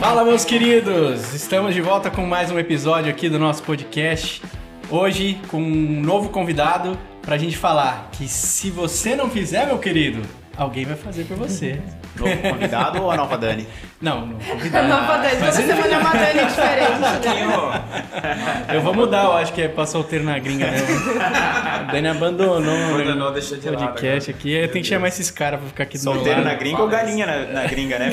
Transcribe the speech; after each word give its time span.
Fala, 0.00 0.24
meus 0.24 0.44
queridos! 0.44 1.34
Estamos 1.34 1.74
de 1.74 1.80
volta 1.80 2.08
com 2.08 2.24
mais 2.24 2.52
um 2.52 2.58
episódio 2.58 3.10
aqui 3.10 3.28
do 3.28 3.36
nosso 3.36 3.64
podcast. 3.64 4.40
Hoje 4.88 5.40
com 5.48 5.60
um 5.60 6.00
novo 6.00 6.28
convidado 6.28 6.96
pra 7.20 7.36
gente 7.36 7.58
falar 7.58 8.08
que 8.12 8.28
se 8.28 8.70
você 8.70 9.16
não 9.16 9.28
fizer, 9.28 9.66
meu 9.66 9.78
querido, 9.78 10.22
alguém 10.56 10.84
vai 10.84 10.94
fazer 10.94 11.24
por 11.24 11.36
você. 11.36 11.82
Novo 12.18 12.36
convidado 12.42 13.02
ou 13.02 13.10
a 13.10 13.16
nova 13.16 13.38
Dani? 13.38 13.66
Não, 14.00 14.26
não 14.26 14.38
convidado. 14.38 14.88
Nova 14.88 15.18
Dani, 15.18 15.36
Mas 15.40 15.56
toda 15.56 15.66
semana 15.74 15.94
é 15.94 15.98
uma 15.98 16.12
Dani 16.12 16.44
diferente. 16.44 16.98
né? 17.00 17.82
Eu 18.74 18.80
vou 18.80 18.94
mudar, 18.94 19.24
eu 19.24 19.32
acho 19.32 19.52
que 19.52 19.62
é 19.62 19.68
pra 19.68 19.86
solteiro 19.86 20.24
na 20.24 20.38
gringa 20.38 20.70
mesmo. 20.70 21.20
A 21.20 21.78
Dani 21.92 22.08
abandonou, 22.08 22.58
Abandonou, 22.94 23.28
o 23.28 23.32
deixou 23.32 23.58
de 23.58 23.68
lado 23.70 23.86
podcast 23.88 24.30
aqui. 24.30 24.52
Eu 24.52 24.68
tenho 24.68 24.84
que 24.84 24.88
chamar 24.88 25.08
esses 25.08 25.30
caras 25.30 25.60
pra 25.60 25.68
ficar 25.68 25.82
aqui 25.84 25.98
do 25.98 26.04
Solteiro 26.04 26.42
na 26.44 26.54
gringa 26.54 26.82
ou 26.82 26.88
galinha 26.88 27.26
na, 27.26 27.38
na 27.60 27.66
gringa, 27.66 27.98
né? 27.98 28.10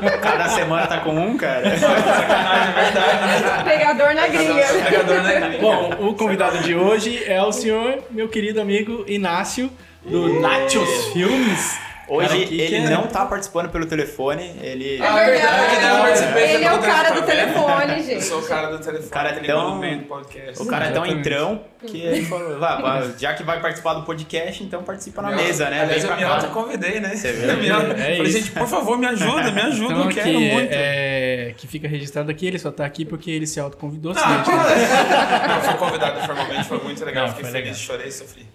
Porque 0.00 0.18
cada 0.18 0.48
semana 0.48 0.86
tá 0.86 0.98
com 1.00 1.10
um, 1.14 1.36
cara. 1.36 1.64
Sacanagem, 1.76 2.70
é 2.70 2.84
verdade, 2.84 3.26
né? 3.26 3.64
Pegador 3.64 4.14
na 4.14 4.26
gringa. 4.28 4.64
Pegador 4.84 5.22
na 5.22 5.32
gringa. 5.32 5.58
Bom, 5.58 5.90
o 6.08 6.14
convidado 6.14 6.58
de 6.58 6.74
hoje 6.74 7.22
é 7.26 7.42
o 7.42 7.52
senhor, 7.52 7.98
meu 8.10 8.28
querido 8.28 8.60
amigo 8.60 9.04
Inácio, 9.08 9.70
do 10.04 10.40
Nachos 10.40 11.06
Filmes. 11.12 11.78
Hoje 12.08 12.28
Cara, 12.28 12.40
que 12.46 12.60
ele 12.60 12.68
que 12.68 12.74
é? 12.76 12.90
não 12.90 13.06
tá 13.06 13.24
participando 13.26 13.70
pelo 13.70 13.86
telefone, 13.86 14.54
ele... 14.62 14.98
Ah, 15.02 15.20
é 15.20 15.30
verdade, 15.30 15.76
né? 15.76 15.90
Eu 15.90 16.02
participei 16.02 16.42
Ele 16.54 16.64
é 16.64 16.72
o 16.72 16.78
pelo 16.78 16.82
cara 16.94 17.10
do 17.10 17.22
telefone. 17.22 17.64
telefone, 17.64 17.92
Eu 17.98 18.04
gente. 18.04 18.24
sou 18.24 18.38
o 18.40 18.46
cara 18.46 18.66
do 18.68 18.78
telefone. 18.84 19.10
cara 19.10 19.28
é 19.30 19.32
que 19.40 19.46
tão-. 19.46 19.80
O 20.60 20.66
cara 20.66 20.84
é 20.86 20.90
tão 20.90 21.06
entrão 21.06 21.64
que 21.86 22.00
ele 22.00 22.24
falou, 22.26 22.58
"Vá, 22.58 22.76
vá, 22.80 23.02
já 23.18 23.34
que 23.34 23.42
vai 23.42 23.60
participar 23.60 23.94
do 23.94 24.02
podcast, 24.02 24.62
então 24.62 24.82
participa 24.82 25.22
na 25.22 25.30
mesa, 25.32 25.68
né? 25.70 25.80
Aliás, 25.82 26.02
eu 26.04 26.10
cá." 26.10 26.28
autoconvidei, 26.34 27.00
né? 27.00 27.14
Você 27.16 27.32
viu? 27.32 27.48
Eu 27.50 27.56
me 27.56 27.70
auto- 27.70 27.92
É 27.92 28.16
Falei, 28.16 28.22
isso. 28.22 28.38
gente, 28.38 28.50
por 28.52 28.66
favor, 28.66 28.98
me 28.98 29.06
ajuda, 29.06 29.50
me 29.50 29.60
ajuda, 29.60 29.92
Então 29.94 30.04
eu 30.04 30.08
quero 30.14 30.28
aqui, 30.28 30.52
muito. 30.52 30.68
é, 30.72 31.54
que 31.56 31.66
fica 31.66 31.88
registrado 31.88 32.30
aqui, 32.30 32.46
ele 32.46 32.58
só 32.58 32.70
tá 32.70 32.84
aqui 32.84 33.04
porque 33.04 33.30
ele 33.30 33.46
se 33.46 33.58
autoconvidou. 33.60 34.14
Não, 34.14 34.22
não-. 34.22 34.34
Eu 35.54 35.60
fui 35.62 35.74
convidado 35.74 36.20
formalmente, 36.26 36.64
foi 36.64 36.78
muito 36.78 37.04
legal. 37.04 37.26
Não, 37.26 37.34
Fiquei 37.34 37.44
foi 37.50 37.52
feliz, 37.52 37.78
legal. 37.78 37.86
chorei 37.98 38.08
e 38.08 38.12
sofri. 38.12 38.46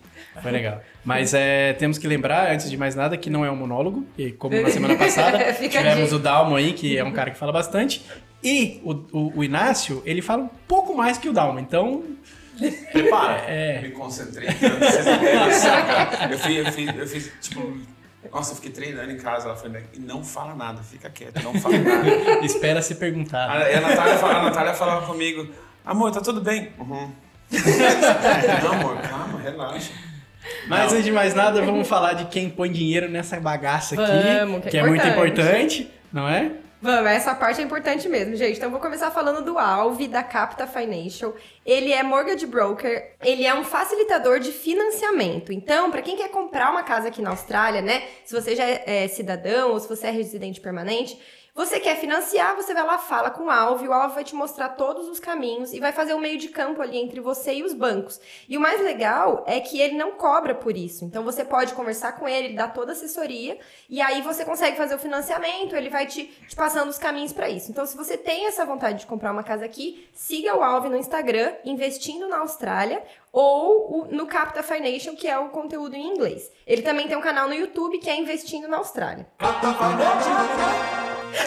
Foi 0.41 0.51
legal. 0.51 0.81
Mas 1.03 1.33
é, 1.33 1.73
temos 1.73 1.97
que 1.97 2.07
lembrar, 2.07 2.51
antes 2.51 2.69
de 2.69 2.77
mais 2.77 2.95
nada, 2.95 3.17
que 3.17 3.29
não 3.29 3.43
é 3.45 3.51
um 3.51 3.55
monólogo. 3.55 4.05
E 4.17 4.31
como 4.31 4.59
na 4.61 4.69
semana 4.69 4.95
passada, 4.95 5.37
a 5.49 5.53
tivemos 5.53 6.11
o 6.13 6.19
Dalmo 6.19 6.55
aí, 6.55 6.73
que 6.73 6.97
é 6.97 7.03
um 7.03 7.11
cara 7.11 7.31
que 7.31 7.37
fala 7.37 7.51
bastante. 7.51 8.05
E 8.43 8.79
o, 8.83 8.91
o, 9.11 9.33
o 9.39 9.43
Inácio, 9.43 10.01
ele 10.05 10.21
fala 10.21 10.43
um 10.43 10.49
pouco 10.67 10.95
mais 10.95 11.17
que 11.17 11.27
o 11.27 11.33
Dalmo. 11.33 11.59
Então, 11.59 12.03
Prepara. 12.91 13.43
é... 13.47 13.81
Me 13.81 13.91
concentrei. 13.91 14.47
eu 14.49 16.37
se 16.37 16.43
fiz, 16.47 16.57
eu 16.65 16.71
fiz, 16.71 16.95
eu 16.95 17.07
fiz, 17.07 17.31
tipo... 17.41 17.77
Nossa, 18.31 18.51
eu 18.51 18.55
fiquei 18.57 18.71
treinando 18.71 19.11
em 19.11 19.17
casa. 19.17 19.47
Ela 19.47 19.55
falou, 19.55 19.77
e 19.93 19.99
não 19.99 20.23
fala 20.23 20.53
nada, 20.53 20.83
fica 20.83 21.09
quieto, 21.09 21.41
não 21.41 21.53
fala 21.55 21.77
nada. 21.77 22.09
Espera 22.45 22.81
ser 22.81 22.95
perguntado. 22.95 23.51
Aí 23.51 23.75
a 23.75 23.81
Natália, 23.81 24.17
fala- 24.17 24.39
a 24.39 24.43
Natália 24.43 24.73
falava 24.73 25.05
comigo, 25.05 25.47
amor, 25.85 26.11
tá 26.11 26.21
tudo 26.21 26.41
bem? 26.41 26.69
Uhum. 26.77 27.11
não, 28.63 28.71
amor, 28.73 28.97
calma, 29.01 29.39
relaxa. 29.41 29.91
Mas 30.67 30.91
antes 30.91 31.05
de 31.05 31.11
mais 31.11 31.33
nada, 31.33 31.61
vamos 31.61 31.87
falar 31.87 32.13
de 32.13 32.25
quem 32.25 32.49
põe 32.49 32.71
dinheiro 32.71 33.09
nessa 33.09 33.39
bagaça 33.39 33.95
aqui. 33.95 34.39
Vamos, 34.39 34.65
que 34.65 34.77
é 34.77 34.81
é 34.81 34.85
muito 34.85 35.05
importante. 35.07 35.89
não 36.11 36.27
é? 36.27 36.51
Vamos, 36.81 37.11
essa 37.11 37.35
parte 37.35 37.59
é 37.59 37.63
importante 37.63 38.07
mesmo, 38.07 38.37
gente. 38.37 38.55
Então, 38.55 38.71
vou 38.71 38.79
começar 38.79 39.11
falando 39.11 39.43
do 39.43 39.59
Alve, 39.59 40.07
da 40.07 40.23
Capta 40.23 40.65
Financial. 40.65 41.35
Ele 41.65 41.91
é 41.91 42.01
mortgage 42.01 42.45
broker, 42.45 43.15
ele 43.21 43.45
é 43.45 43.53
um 43.53 43.65
facilitador 43.65 44.39
de 44.39 44.53
financiamento. 44.53 45.51
Então, 45.51 45.91
para 45.91 46.01
quem 46.01 46.15
quer 46.15 46.29
comprar 46.29 46.71
uma 46.71 46.81
casa 46.83 47.09
aqui 47.09 47.21
na 47.21 47.31
Austrália, 47.31 47.81
né? 47.81 48.03
Se 48.23 48.33
você 48.33 48.55
já 48.55 48.63
é, 48.63 49.03
é 49.03 49.07
cidadão 49.09 49.71
ou 49.71 49.79
se 49.79 49.89
você 49.89 50.07
é 50.07 50.11
residente 50.11 50.61
permanente, 50.61 51.19
você 51.59 51.77
quer 51.77 51.97
financiar, 51.97 52.55
você 52.55 52.73
vai 52.73 52.85
lá, 52.85 52.97
fala 52.97 53.29
com 53.29 53.43
o 53.43 53.49
Alve, 53.49 53.85
o 53.85 53.91
Alve 53.91 54.15
vai 54.15 54.23
te 54.23 54.33
mostrar 54.33 54.69
todos 54.69 55.09
os 55.09 55.19
caminhos 55.19 55.73
e 55.73 55.79
vai 55.81 55.91
fazer 55.91 56.13
o 56.13 56.17
meio 56.17 56.37
de 56.37 56.47
campo 56.47 56.81
ali 56.81 56.97
entre 56.97 57.19
você 57.19 57.55
e 57.55 57.63
os 57.63 57.73
bancos. 57.73 58.17
E 58.47 58.55
o 58.55 58.61
mais 58.61 58.81
legal 58.81 59.43
é 59.45 59.59
que 59.59 59.81
ele 59.81 59.97
não 59.97 60.11
cobra 60.11 60.55
por 60.55 60.77
isso. 60.77 61.03
Então 61.03 61.21
você 61.21 61.43
pode 61.43 61.73
conversar 61.73 62.13
com 62.13 62.29
ele, 62.29 62.47
ele 62.47 62.55
dá 62.55 62.69
toda 62.69 62.93
a 62.93 62.95
assessoria 62.95 63.59
e 63.89 63.99
aí 63.99 64.21
você 64.21 64.45
consegue 64.45 64.77
fazer 64.77 64.95
o 64.95 64.99
financiamento, 64.99 65.75
ele 65.75 65.89
vai 65.89 66.07
te, 66.07 66.27
te 66.47 66.55
passando 66.55 66.87
os 66.87 66.97
caminhos 66.97 67.33
para 67.33 67.49
isso. 67.49 67.69
Então 67.69 67.85
se 67.85 67.97
você 67.97 68.15
tem 68.15 68.47
essa 68.47 68.63
vontade 68.63 68.99
de 68.99 69.05
comprar 69.05 69.33
uma 69.33 69.43
casa 69.43 69.65
aqui, 69.65 70.07
siga 70.13 70.55
o 70.55 70.63
Alve 70.63 70.87
no 70.87 70.95
Instagram, 70.95 71.53
investindo 71.65 72.29
na 72.29 72.37
Austrália, 72.37 73.03
ou 73.33 74.07
no 74.09 74.27
Capta 74.27 74.63
Financial, 74.63 75.13
que 75.13 75.27
é 75.27 75.37
o 75.37 75.49
conteúdo 75.49 75.93
em 75.93 76.07
inglês. 76.07 76.49
Ele 76.65 76.83
também 76.83 77.05
tem 77.09 77.17
um 77.17 77.21
canal 77.21 77.49
no 77.49 77.53
YouTube 77.53 77.97
que 77.99 78.09
é 78.09 78.15
Investindo 78.15 78.69
na 78.69 78.77
Austrália. 78.77 79.27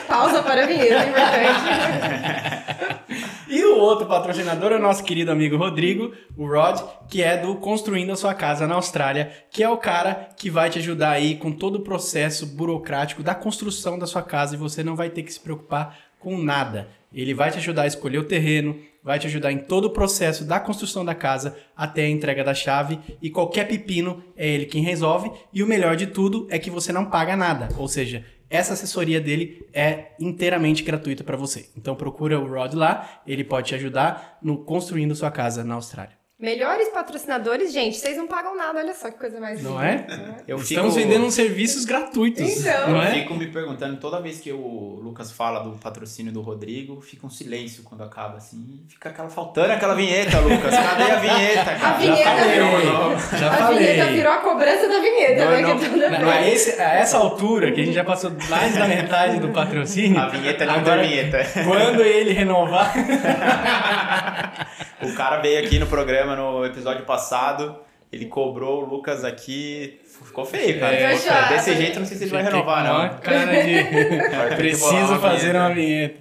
Pausa 0.07 0.43
para 0.43 0.65
a 0.65 0.67
vinheta, 0.67 0.95
é 0.95 1.09
importante. 1.09 2.83
E 3.53 3.63
o 3.67 3.77
outro 3.77 4.07
patrocinador 4.07 4.73
é 4.73 4.77
o 4.77 4.81
nosso 4.81 5.05
querido 5.05 5.31
amigo 5.31 5.59
Rodrigo, 5.59 6.11
o 6.39 6.47
Rod, 6.47 6.81
que 7.07 7.23
é 7.23 7.37
do 7.37 7.57
Construindo 7.57 8.11
a 8.11 8.17
Sua 8.17 8.33
Casa 8.33 8.67
na 8.67 8.77
Austrália, 8.77 9.31
que 9.51 9.63
é 9.63 9.69
o 9.69 9.77
cara 9.77 10.31
que 10.39 10.49
vai 10.49 10.71
te 10.71 10.79
ajudar 10.79 11.11
aí 11.11 11.37
com 11.37 11.53
todo 11.53 11.77
o 11.77 11.83
processo 11.83 12.47
burocrático 12.47 13.23
da 13.23 13.35
construção 13.35 13.99
da 13.99 14.07
sua 14.07 14.23
casa 14.23 14.55
e 14.55 14.59
você 14.59 14.83
não 14.83 14.97
vai 14.97 15.11
ter 15.11 15.23
que 15.23 15.31
se 15.31 15.39
preocupar 15.39 15.99
com 16.19 16.39
nada. 16.39 16.89
Ele 17.13 17.35
vai 17.35 17.51
te 17.51 17.59
ajudar 17.59 17.83
a 17.83 17.87
escolher 17.87 18.17
o 18.17 18.25
terreno, 18.25 18.79
vai 19.05 19.19
te 19.19 19.27
ajudar 19.27 19.53
em 19.53 19.59
todo 19.59 19.85
o 19.85 19.91
processo 19.91 20.47
da 20.47 20.59
construção 20.59 21.05
da 21.05 21.15
casa 21.15 21.55
até 21.77 22.05
a 22.05 22.09
entrega 22.09 22.43
da 22.43 22.55
chave 22.55 22.99
e 23.21 23.29
qualquer 23.29 23.69
pepino 23.69 24.25
é 24.35 24.49
ele 24.49 24.65
quem 24.65 24.83
resolve. 24.83 25.31
E 25.53 25.63
o 25.63 25.67
melhor 25.67 25.95
de 25.95 26.07
tudo 26.07 26.47
é 26.49 26.59
que 26.59 26.71
você 26.71 26.91
não 26.91 27.05
paga 27.05 27.37
nada, 27.37 27.69
ou 27.77 27.87
seja, 27.87 28.25
essa 28.53 28.75
assessoria 28.75 29.19
dele 29.19 29.67
é 29.73 30.13
inteiramente 30.21 30.83
gratuita 30.83 31.25
para 31.25 31.39
você. 31.39 31.71
Então 31.75 31.97
procura 31.97 32.39
o 32.39 32.47
Rod 32.47 32.75
lá, 32.75 33.23
ele 33.27 33.43
pode 33.43 33.69
te 33.69 33.75
ajudar 33.75 34.39
no 34.43 34.59
construindo 34.59 35.15
sua 35.15 35.31
casa 35.31 35.65
na 35.65 35.75
Austrália. 35.75 36.22
Melhores 36.43 36.89
patrocinadores, 36.89 37.73
gente, 37.73 37.97
vocês 37.97 38.17
não 38.17 38.27
pagam 38.27 38.57
nada, 38.57 38.81
olha 38.81 38.93
só 38.95 39.09
que 39.09 39.17
coisa 39.17 39.39
mais 39.39 39.63
Não 39.63 39.75
linda. 39.81 39.87
é? 39.87 40.43
Eu 40.49 40.57
Estamos 40.57 40.93
fico- 40.93 41.07
vendendo 41.07 41.25
uns 41.25 41.35
serviços 41.35 41.85
gratuitos, 41.85 42.43
Então. 42.43 42.89
não 42.89 42.97
Eu 42.97 43.03
é? 43.03 43.11
fico 43.13 43.33
me 43.35 43.47
perguntando, 43.47 43.97
toda 43.99 44.21
vez 44.21 44.41
que 44.41 44.51
o 44.51 44.99
Lucas 45.01 45.31
fala 45.31 45.61
do 45.61 45.79
patrocínio 45.79 46.33
do 46.33 46.41
Rodrigo, 46.41 47.01
fica 47.01 47.25
um 47.25 47.31
silêncio 47.31 47.85
quando 47.85 48.03
acaba 48.03 48.39
assim. 48.39 48.81
Fica 48.89 49.11
aquela 49.11 49.29
faltando 49.31 49.73
aquela 49.73 49.95
vinheta, 49.95 50.41
Lucas. 50.41 50.75
Cadê 50.75 51.13
a 51.13 51.15
vinheta, 51.21 51.65
cara? 51.77 51.89
A 51.89 51.93
vinheta 51.99 52.25
Já 52.25 52.35
falei, 52.37 52.51
virou- 52.51 53.19
já 53.39 53.49
a 53.49 53.53
falei. 53.57 53.79
vinheta 53.79 54.11
virou 54.13 54.33
a 54.33 54.37
cobrança 54.39 54.89
da 54.89 54.99
vinheta, 54.99 55.45
Não, 55.45 55.51
né? 55.53 55.61
não. 55.61 55.79
Que 55.79 55.89
Não, 56.19 56.29
a, 56.29 56.49
esse- 56.49 56.81
a 56.81 56.95
essa 56.95 57.19
altura, 57.19 57.71
que 57.71 57.81
a 57.83 57.85
gente 57.85 57.95
já 57.95 58.03
passou 58.03 58.33
mais 58.51 58.75
da 58.77 58.89
metade 58.89 59.39
do 59.39 59.51
patrocínio. 59.51 60.19
A 60.19 60.27
vinheta 60.29 60.67
não 60.67 60.75
agora, 60.75 61.03
vinheta. 61.05 61.39
Quando 61.65 62.03
ele 62.03 62.33
renovar. 62.33 62.93
O 65.03 65.13
cara 65.15 65.41
veio 65.41 65.59
aqui 65.67 65.81
no 65.81 65.87
programa 65.89 66.32
no 66.37 66.65
episódio 66.65 67.05
passado, 67.05 67.77
ele 68.13 68.27
cobrou 68.27 68.83
o 68.83 68.87
Lucas 68.87 69.25
aqui. 69.25 69.99
Ficou 70.25 70.45
feio, 70.45 70.79
cara. 70.79 70.95
É, 70.95 71.17
Ficou 71.17 71.33
feio. 71.35 71.49
Desse 71.49 71.75
jeito, 71.77 71.99
não 71.99 72.07
sei 72.07 72.17
se 72.17 72.25
ele 72.25 72.31
vai 72.31 72.43
renovar, 72.43 72.85
uma 72.85 73.09
não. 73.09 73.19
Cara 73.19 73.63
de. 73.63 74.55
Preciso 74.57 74.95
uma 74.95 75.19
fazer 75.19 75.39
vinheta. 75.53 75.59
uma 75.59 75.75
vinheta. 75.75 76.21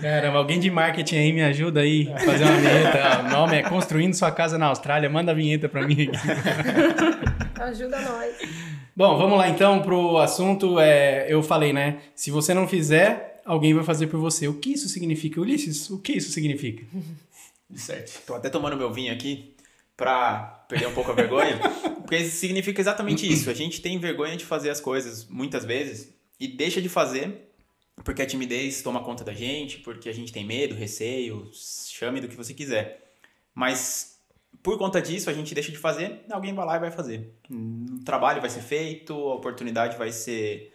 Caramba, 0.00 0.38
alguém 0.38 0.60
de 0.60 0.70
marketing 0.70 1.16
aí 1.16 1.32
me 1.32 1.42
ajuda 1.42 1.80
aí 1.80 2.12
a 2.14 2.18
fazer 2.18 2.44
uma 2.44 2.56
vinheta. 2.56 2.98
Ah, 3.02 3.20
O 3.26 3.30
nome 3.30 3.56
é 3.56 3.62
Construindo 3.62 4.14
Sua 4.14 4.30
Casa 4.30 4.56
na 4.58 4.66
Austrália. 4.66 5.08
Manda 5.10 5.32
a 5.32 5.34
vinheta 5.34 5.68
pra 5.68 5.86
mim 5.86 5.94
aqui. 6.02 6.10
Ajuda 7.60 8.00
nós. 8.00 8.34
Bom, 8.94 9.16
vamos 9.16 9.38
lá 9.38 9.48
então 9.48 9.80
pro 9.82 10.18
assunto. 10.18 10.78
É, 10.78 11.26
eu 11.28 11.42
falei, 11.42 11.72
né? 11.72 11.98
Se 12.14 12.30
você 12.30 12.52
não 12.52 12.66
fizer, 12.68 13.40
alguém 13.44 13.72
vai 13.74 13.84
fazer 13.84 14.06
por 14.08 14.18
você. 14.20 14.48
O 14.48 14.54
que 14.54 14.72
isso 14.72 14.88
significa, 14.88 15.40
Ulisses? 15.40 15.88
O 15.90 15.98
que 15.98 16.12
isso 16.12 16.30
significa? 16.32 16.84
De 17.72 17.80
sete. 17.80 18.18
Tô 18.26 18.34
até 18.34 18.50
tomando 18.50 18.76
meu 18.76 18.92
vinho 18.92 19.12
aqui 19.12 19.56
pra 19.96 20.64
perder 20.68 20.86
um 20.88 20.94
pouco 20.94 21.10
a 21.10 21.14
vergonha. 21.14 21.58
Porque 22.02 22.24
significa 22.24 22.80
exatamente 22.80 23.30
isso. 23.30 23.48
A 23.48 23.54
gente 23.54 23.80
tem 23.80 23.98
vergonha 23.98 24.36
de 24.36 24.44
fazer 24.44 24.68
as 24.70 24.80
coisas 24.80 25.26
muitas 25.26 25.64
vezes 25.64 26.12
e 26.38 26.46
deixa 26.46 26.82
de 26.82 26.88
fazer 26.88 27.48
porque 28.04 28.22
a 28.22 28.26
timidez 28.26 28.82
toma 28.82 29.02
conta 29.02 29.22
da 29.22 29.32
gente, 29.32 29.78
porque 29.78 30.08
a 30.08 30.12
gente 30.12 30.32
tem 30.32 30.44
medo, 30.44 30.74
receio, 30.74 31.50
chame 31.52 32.20
do 32.20 32.28
que 32.28 32.36
você 32.36 32.52
quiser. 32.52 33.14
Mas 33.54 34.18
por 34.62 34.78
conta 34.78 35.00
disso, 35.00 35.30
a 35.30 35.32
gente 35.32 35.54
deixa 35.54 35.70
de 35.70 35.78
fazer, 35.78 36.24
alguém 36.30 36.54
vai 36.54 36.66
lá 36.66 36.76
e 36.76 36.80
vai 36.80 36.90
fazer. 36.90 37.32
O 37.50 38.04
trabalho 38.04 38.40
vai 38.40 38.50
ser 38.50 38.62
feito, 38.62 39.12
a 39.12 39.34
oportunidade 39.34 39.96
vai 39.96 40.12
ser 40.12 40.72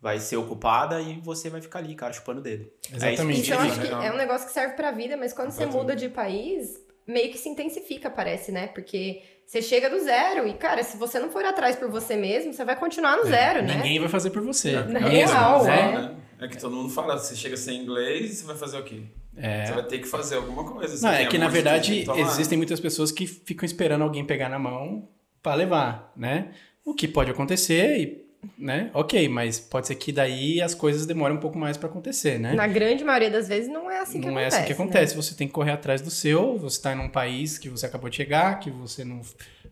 vai 0.00 0.18
ser 0.18 0.36
ocupada 0.36 1.00
e 1.00 1.20
você 1.20 1.50
vai 1.50 1.60
ficar 1.60 1.80
ali, 1.80 1.94
cara, 1.94 2.12
chupando 2.12 2.40
o 2.40 2.42
dedo. 2.42 2.70
Exatamente. 2.92 3.42
Isso 3.42 3.52
eu 3.52 3.58
significa, 3.58 3.82
acho 3.82 4.00
que 4.00 4.06
é 4.06 4.12
um 4.12 4.16
negócio 4.16 4.46
que 4.46 4.52
serve 4.52 4.74
pra 4.74 4.90
vida, 4.90 5.16
mas 5.16 5.32
quando 5.32 5.50
você 5.50 5.66
muda 5.66 5.94
de 5.94 6.08
país, 6.08 6.80
meio 7.06 7.30
que 7.30 7.38
se 7.38 7.48
intensifica, 7.48 8.08
parece, 8.08 8.50
né? 8.50 8.68
Porque 8.68 9.22
você 9.46 9.60
chega 9.60 9.90
do 9.90 9.98
zero 9.98 10.46
e, 10.48 10.54
cara, 10.54 10.82
se 10.82 10.96
você 10.96 11.18
não 11.18 11.30
for 11.30 11.44
atrás 11.44 11.76
por 11.76 11.90
você 11.90 12.16
mesmo, 12.16 12.52
você 12.52 12.64
vai 12.64 12.76
continuar 12.76 13.16
no 13.16 13.24
zero, 13.24 13.62
né? 13.62 13.76
Ninguém 13.76 13.98
vai 13.98 14.08
fazer 14.08 14.30
por 14.30 14.42
você. 14.42 14.72
Na 14.84 15.00
mesmo, 15.00 15.32
real, 15.32 15.64
né? 15.64 16.16
é. 16.16 16.44
É 16.44 16.48
que 16.48 16.56
todo 16.56 16.74
mundo 16.74 16.88
fala, 16.88 17.18
você 17.18 17.36
chega 17.36 17.56
sem 17.56 17.82
inglês, 17.82 18.38
você 18.38 18.46
vai 18.46 18.56
fazer 18.56 18.78
o 18.78 18.82
quê? 18.82 19.02
É. 19.36 19.66
Você 19.66 19.72
vai 19.72 19.82
ter 19.82 19.98
que 19.98 20.08
fazer 20.08 20.36
alguma 20.36 20.64
coisa. 20.64 20.96
você 20.96 21.04
Não, 21.04 21.12
é 21.12 21.26
que 21.26 21.36
na 21.36 21.48
verdade 21.48 22.00
então, 22.00 22.14
ah, 22.14 22.20
existem 22.20 22.56
muitas 22.56 22.80
pessoas 22.80 23.12
que 23.12 23.26
ficam 23.26 23.66
esperando 23.66 24.02
alguém 24.02 24.24
pegar 24.24 24.48
na 24.48 24.58
mão 24.58 25.08
pra 25.42 25.54
levar, 25.54 26.12
né? 26.16 26.52
O 26.82 26.94
que 26.94 27.06
pode 27.06 27.30
acontecer 27.30 27.98
e 27.98 28.29
né? 28.56 28.90
Ok, 28.94 29.28
mas 29.28 29.58
pode 29.58 29.86
ser 29.86 29.94
que 29.94 30.12
daí 30.12 30.60
as 30.60 30.74
coisas 30.74 31.06
demorem 31.06 31.36
um 31.36 31.40
pouco 31.40 31.58
mais 31.58 31.76
pra 31.76 31.88
acontecer, 31.88 32.38
né? 32.38 32.54
Na 32.54 32.66
grande 32.66 33.04
maioria 33.04 33.30
das 33.30 33.48
vezes 33.48 33.70
não 33.70 33.90
é 33.90 34.00
assim 34.00 34.20
que 34.20 34.26
não 34.26 34.38
é 34.38 34.42
acontece. 34.42 34.56
assim 34.56 34.64
que 34.64 34.70
né? 34.70 34.74
acontece. 34.74 35.16
Você 35.16 35.34
tem 35.34 35.46
que 35.46 35.52
correr 35.52 35.72
atrás 35.72 36.00
do 36.00 36.10
seu. 36.10 36.58
Você 36.58 36.76
está 36.76 36.94
em 36.94 36.98
um 36.98 37.08
país 37.08 37.58
que 37.58 37.68
você 37.68 37.86
acabou 37.86 38.08
de 38.08 38.16
chegar, 38.16 38.58
que 38.58 38.70
você 38.70 39.04
não, 39.04 39.20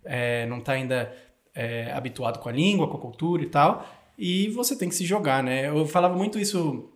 é, 0.05 0.47
não 0.47 0.61
tá 0.61 0.73
ainda 0.73 1.13
é, 1.55 1.93
habituado 1.93 2.39
com 2.39 2.49
a 2.49 2.53
língua, 2.53 2.89
com 2.89 2.97
a 2.97 3.01
cultura 3.01 3.43
e 3.43 3.47
tal. 3.47 3.87
E 4.19 4.49
você 4.49 4.77
tem 4.77 4.89
que 4.89 4.95
se 4.95 5.05
jogar, 5.05 5.43
né? 5.43 5.69
Eu 5.69 5.87
falava 5.87 6.17
muito 6.17 6.39
isso. 6.39 6.91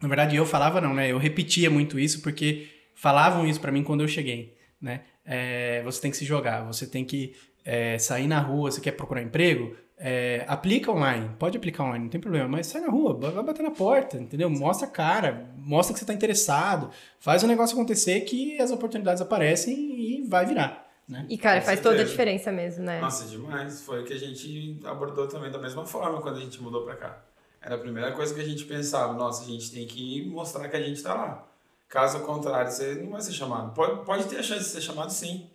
Na 0.00 0.08
verdade, 0.08 0.36
eu 0.36 0.46
falava 0.46 0.80
não, 0.80 0.94
né? 0.94 1.10
Eu 1.10 1.18
repetia 1.18 1.68
muito 1.68 1.98
isso 1.98 2.22
porque 2.22 2.68
falavam 2.94 3.46
isso 3.46 3.60
pra 3.60 3.72
mim 3.72 3.82
quando 3.82 4.02
eu 4.02 4.08
cheguei, 4.08 4.56
né? 4.80 5.02
É, 5.24 5.82
você 5.82 6.00
tem 6.00 6.10
que 6.10 6.16
se 6.16 6.24
jogar. 6.24 6.62
Você 6.62 6.86
tem 6.86 7.04
que 7.04 7.34
é, 7.64 7.98
sair 7.98 8.26
na 8.26 8.40
rua. 8.40 8.70
Você 8.70 8.80
quer 8.80 8.92
procurar 8.92 9.22
emprego? 9.22 9.76
É, 10.02 10.46
aplica 10.48 10.90
online, 10.90 11.30
pode 11.38 11.58
aplicar 11.58 11.84
online, 11.84 12.04
não 12.04 12.10
tem 12.10 12.18
problema, 12.18 12.48
mas 12.48 12.68
sai 12.68 12.80
na 12.80 12.88
rua, 12.88 13.12
vai 13.14 13.44
bater 13.44 13.62
na 13.62 13.70
porta, 13.70 14.16
entendeu? 14.16 14.48
Mostra 14.48 14.86
a 14.88 14.90
cara, 14.90 15.46
mostra 15.58 15.92
que 15.92 15.98
você 15.98 16.04
está 16.04 16.14
interessado, 16.14 16.90
faz 17.18 17.42
o 17.42 17.46
negócio 17.46 17.76
acontecer 17.76 18.22
que 18.22 18.58
as 18.58 18.70
oportunidades 18.70 19.20
aparecem 19.20 19.74
e 19.76 20.22
vai 20.26 20.46
virar, 20.46 20.90
né? 21.06 21.26
E, 21.28 21.36
cara, 21.36 21.60
Com 21.60 21.66
faz 21.66 21.80
toda 21.80 21.96
a 21.96 21.98
certeza. 21.98 22.10
diferença 22.12 22.50
mesmo, 22.50 22.82
né? 22.82 22.98
Nossa, 22.98 23.26
demais. 23.26 23.82
Foi 23.82 24.00
o 24.00 24.04
que 24.06 24.14
a 24.14 24.18
gente 24.18 24.80
abordou 24.86 25.28
também 25.28 25.50
da 25.50 25.58
mesma 25.58 25.84
forma 25.84 26.18
quando 26.22 26.38
a 26.38 26.40
gente 26.40 26.62
mudou 26.62 26.82
pra 26.82 26.96
cá. 26.96 27.22
Era 27.60 27.74
a 27.74 27.78
primeira 27.78 28.10
coisa 28.12 28.34
que 28.34 28.40
a 28.40 28.44
gente 28.44 28.64
pensava, 28.64 29.12
nossa, 29.12 29.44
a 29.44 29.46
gente 29.46 29.70
tem 29.70 29.86
que 29.86 30.24
mostrar 30.30 30.66
que 30.70 30.76
a 30.76 30.82
gente 30.82 31.02
tá 31.02 31.12
lá. 31.12 31.46
Caso 31.90 32.20
contrário, 32.20 32.72
você 32.72 32.94
não 32.94 33.10
vai 33.10 33.20
ser 33.20 33.32
chamado. 33.34 33.74
Pode, 33.74 34.02
pode 34.06 34.24
ter 34.24 34.38
a 34.38 34.42
chance 34.42 34.60
de 34.60 34.70
ser 34.70 34.80
chamado 34.80 35.10
sim, 35.12 35.46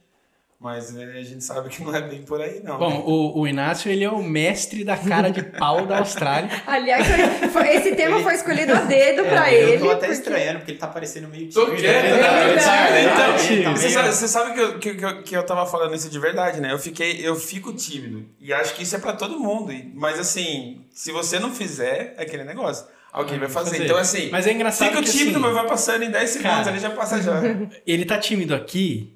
mas 0.60 0.92
né, 0.92 1.04
a 1.18 1.24
gente 1.24 1.44
sabe 1.44 1.69
que 1.69 1.84
não 1.84 1.94
é 1.96 2.02
bem 2.02 2.24
por 2.24 2.42
aí 2.42 2.62
não. 2.63 2.78
Bom, 2.78 3.04
o, 3.06 3.42
o 3.42 3.48
Inácio, 3.48 3.92
ele 3.92 4.04
é 4.04 4.10
o 4.10 4.24
mestre 4.24 4.84
da 4.84 4.98
cara 4.98 5.30
de 5.30 5.44
pau 5.44 5.86
da 5.86 6.00
Austrália. 6.00 6.50
Aliás, 6.66 7.06
foi- 7.07 7.50
foi- 7.50 7.75
esse 7.75 7.96
tema 7.96 8.19
foi 8.22 8.34
escolhido 8.36 8.74
a 8.74 8.80
dedo 8.81 9.24
pra 9.25 9.52
É, 9.52 9.56
ele. 9.56 9.75
Eu 9.75 9.80
tô 9.80 9.86
até 9.92 10.00
porque- 10.00 10.13
estranhando, 10.13 10.60
porque 10.60 10.72
ele 10.72 10.80
tá 10.80 10.88
parecendo 10.88 11.28
meio 11.28 11.52
Tô 11.52 11.66
tímido, 11.66 11.81
quieto, 11.84 12.04
né? 12.04 12.10
né? 12.12 12.18
É 12.18 12.48
verdade. 12.48 13.04
Então, 13.06 13.56
Ele 13.56 13.63
tá 13.63 13.72
você 13.75 13.88
meio- 14.00 14.12
você 14.13 14.28
sabe 14.28 14.54
que, 14.54 14.60
eu, 14.60 14.80
que, 14.80 14.94
que 14.96 15.06
eu- 15.06 15.24
que 15.24 15.38
eu 15.38 15.44
tava 15.46 15.66
falando 15.66 15.94
isso 15.96 16.10
de 16.10 16.19
verdade, 16.19 16.60
né? 16.62 16.72
Eu 16.72 16.80
fiquei, 16.80 17.19
eu 17.22 17.36
fico 17.36 17.74
tímido. 17.74 18.25
E 18.40 18.52
acho 18.54 18.74
que 18.75 18.84
isso 18.84 18.96
é 18.96 19.00
pra 19.00 19.13
todo 19.13 19.40
mundo. 19.40 19.72
Mas 19.94 20.19
assim, 20.19 20.86
se 20.94 21.12
você 21.12 21.38
não 21.40 21.52
fizer, 21.54 22.16
é 22.18 22.24
aquele 22.24 22.44
negócio. 22.44 22.86
Alguém 23.12 23.40
vai 23.40 23.48
fazer. 23.48 23.72
fazer. 23.72 23.86
Então, 23.86 23.98
assim, 23.98 24.30
Mas 24.30 24.46
é 24.46 24.52
engraçado 24.52 24.90
fica 24.90 25.02
que, 25.02 25.10
tímido, 25.10 25.38
assim, 25.38 25.40
mas 25.40 25.54
vai 25.54 25.68
passando 25.68 26.04
em 26.04 26.12
10 26.12 26.30
segundos, 26.31 26.52
Cara. 26.57 26.69
ali 26.69 26.80
já 26.80 26.90
passa 26.90 27.22
já. 27.22 27.42
Ele 27.88 28.04
tá 28.04 28.18
tímido 28.18 28.54
aqui, 28.54 29.15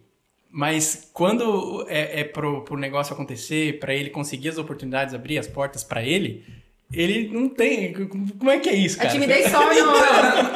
mas 0.51 1.09
quando 1.13 1.85
é, 1.87 2.21
é 2.21 2.23
pro, 2.23 2.61
pro 2.61 2.77
negócio 2.77 3.13
acontecer, 3.13 3.79
pra 3.79 3.93
ele 3.93 4.09
conseguir 4.09 4.49
as 4.49 4.57
oportunidades, 4.57 5.13
abrir 5.13 5.37
as 5.37 5.47
portas 5.47 5.83
pra 5.83 6.03
ele, 6.03 6.43
ele 6.91 7.29
não 7.31 7.47
tem. 7.47 7.93
Como 7.93 8.49
é 8.49 8.57
que 8.57 8.67
é 8.67 8.73
isso, 8.73 8.97
A 8.97 9.03
cara? 9.03 9.13
timidez 9.13 9.51
só 9.51 9.59
não. 9.73 9.95
a, 9.95 9.99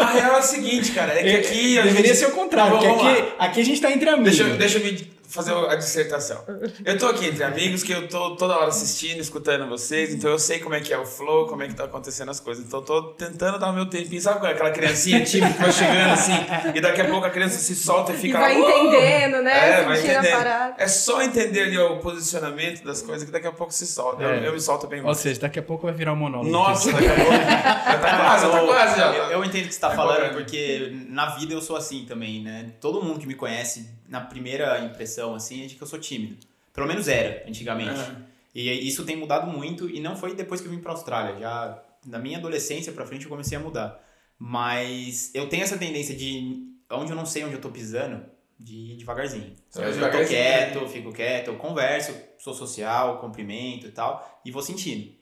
a 0.04 0.12
real 0.12 0.36
é 0.36 0.40
a 0.40 0.42
seguinte, 0.42 0.92
cara. 0.92 1.14
É 1.14 1.24
que 1.24 1.48
aqui 1.48 1.80
a 1.80 1.84
Deveria 1.84 2.08
gente... 2.08 2.18
ser 2.18 2.26
o 2.26 2.32
contrário, 2.32 2.74
Não, 2.74 2.80
porque 2.80 2.96
vamos 2.96 3.20
aqui, 3.20 3.34
aqui 3.38 3.62
a 3.62 3.66
gente 3.66 3.82
tá 3.82 3.92
entre 3.92 4.10
amigos. 4.10 4.38
Deixa, 4.38 4.56
deixa 4.56 4.78
eu 4.80 4.84
me 4.84 5.08
fazer 5.28 5.52
a 5.54 5.76
dissertação. 5.76 6.44
Eu 6.86 6.98
tô 6.98 7.08
aqui 7.08 7.26
entre 7.28 7.44
amigos 7.44 7.82
que 7.82 7.92
eu 7.92 8.08
tô 8.08 8.36
toda 8.36 8.56
hora 8.56 8.68
assistindo, 8.68 9.20
escutando 9.20 9.68
vocês, 9.68 10.14
então 10.14 10.30
eu 10.30 10.38
sei 10.38 10.60
como 10.60 10.76
é 10.76 10.80
que 10.82 10.94
é 10.94 10.98
o 10.98 11.06
flow, 11.06 11.48
como 11.48 11.64
é 11.64 11.68
que 11.68 11.74
tá 11.74 11.86
acontecendo 11.86 12.30
as 12.30 12.40
coisas. 12.40 12.64
Então 12.66 12.80
eu 12.82 12.86
tô 12.86 13.04
tentando 13.14 13.58
dar 13.58 13.70
o 13.70 13.74
meu 13.74 13.86
tempinho. 13.88 14.22
Sabe 14.22 14.40
qual 14.40 14.52
é 14.52 14.54
aquela 14.56 14.72
criancinha 14.72 15.24
tímida 15.24 15.54
que 15.54 15.60
vai 15.62 15.72
chegando 15.72 16.12
assim, 16.12 16.34
e 16.76 16.82
daqui 16.82 17.02
a 17.02 17.06
pouco 17.10 17.26
a 17.26 17.30
criança 17.30 17.58
se 17.58 17.76
solta 17.76 18.12
e 18.12 18.16
E 18.16 18.18
fica 18.20 18.40
vai 18.40 18.60
lá, 18.60 18.68
"Uh!" 18.68 18.88
entendendo, 18.88 19.42
né? 19.42 19.70
É, 19.82 19.84
vai 19.86 20.00
entendendo. 20.00 20.32
parada. 20.38 20.76
É 20.78 20.88
só 20.88 21.22
entender 21.22 21.62
ali 21.64 21.78
ó, 21.80 21.94
o 21.94 22.00
posicionamento 22.00 22.84
das 22.84 23.02
coisas 23.02 23.24
que 23.26 23.32
daqui 23.32 23.48
a 23.48 23.52
pouco 23.52 23.74
se 23.74 23.88
solta. 23.88 24.22
Eu, 24.24 24.30
É. 24.30 24.48
eu 24.48 24.54
me 24.54 24.60
solto 24.62 24.86
bem 24.88 25.04
Ou 25.04 25.16
seja, 25.16 25.40
daqui 25.42 25.60
a 25.60 25.64
pouco 25.64 25.88
vai 25.88 25.94
virar 25.96 26.14
um 26.14 26.18
monólogo. 26.18 26.52
Nossa, 26.52 26.92
daqui 26.92 27.08
a 27.08 27.16
pouco. 27.16 27.32
Tá 27.32 28.18
quase, 28.18 28.52
tá 28.52 28.58
Eu- 28.60 28.68
quase. 28.68 29.00
Eu, 29.02 29.14
eu 29.32 29.44
entendo 29.46 29.66
o 29.66 29.68
que 29.68 29.74
você 29.74 29.80
tá 29.80 29.90
Tá 29.90 29.96
falando, 29.96 30.18
correndo. 30.18 30.34
porque 30.36 30.92
na 31.10 31.36
vida 31.36 31.54
eu 31.54 31.62
sou 31.62 31.76
assim 31.76 32.06
também, 32.06 32.42
né? 32.44 32.72
Todo 32.80 33.02
mundo 33.02 33.20
que 33.20 33.28
me 33.28 33.36
conhece, 33.36 33.90
na 34.08 34.22
primeira 34.22 34.80
impressão, 34.86 35.36
assim, 35.36 35.64
é 35.64 35.68
de 35.68 35.76
que 35.76 35.82
eu 35.82 35.88
sou 35.88 36.00
tímido. 36.00 36.38
Pelo 36.74 36.88
menos 36.88 37.08
era, 37.08 37.48
antigamente. 37.48 38.00
É. 38.00 38.16
E 38.56 38.88
isso 38.88 39.06
tem 39.06 39.16
mudado 39.16 39.48
muito, 39.52 39.90
e 39.90 40.00
não 40.00 40.16
foi 40.16 40.36
depois 40.36 40.62
que 40.62 40.68
eu 40.68 40.72
vim 40.72 40.80
pra 40.80 40.92
Austrália. 40.92 41.40
Já 41.40 41.84
na 42.06 42.20
minha 42.20 42.38
adolescência 42.38 42.92
pra 42.92 43.06
frente 43.06 43.24
eu 43.24 43.30
comecei 43.30 43.58
a 43.58 43.62
mudar. 43.62 44.00
Mas 44.38 45.32
eu 45.34 45.48
tenho 45.48 45.64
essa 45.64 45.78
tendência 45.78 46.16
de, 46.16 46.68
onde 46.92 47.12
eu 47.12 47.16
não 47.16 47.26
sei 47.26 47.44
onde 47.44 47.56
eu 47.56 47.62
tô 47.62 47.70
pisando, 47.70 48.24
de 48.60 48.94
ir 48.94 48.98
devagarzinho. 48.98 49.56
Eu 49.76 49.84
tô 49.84 49.92
devagarzinho, 49.92 50.28
quieto, 50.28 50.82
né? 50.82 50.88
fico 50.88 51.12
quieto, 51.12 51.48
eu 51.48 51.58
converso, 51.58 52.14
sou 52.38 52.54
social, 52.54 53.20
cumprimento 53.20 53.88
e 53.88 53.92
tal, 53.92 54.42
e 54.44 54.52
vou 54.52 54.62
sentindo. 54.62 55.14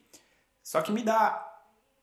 Só 0.63 0.81
que 0.81 0.91
me 0.91 1.03
dá 1.03 1.50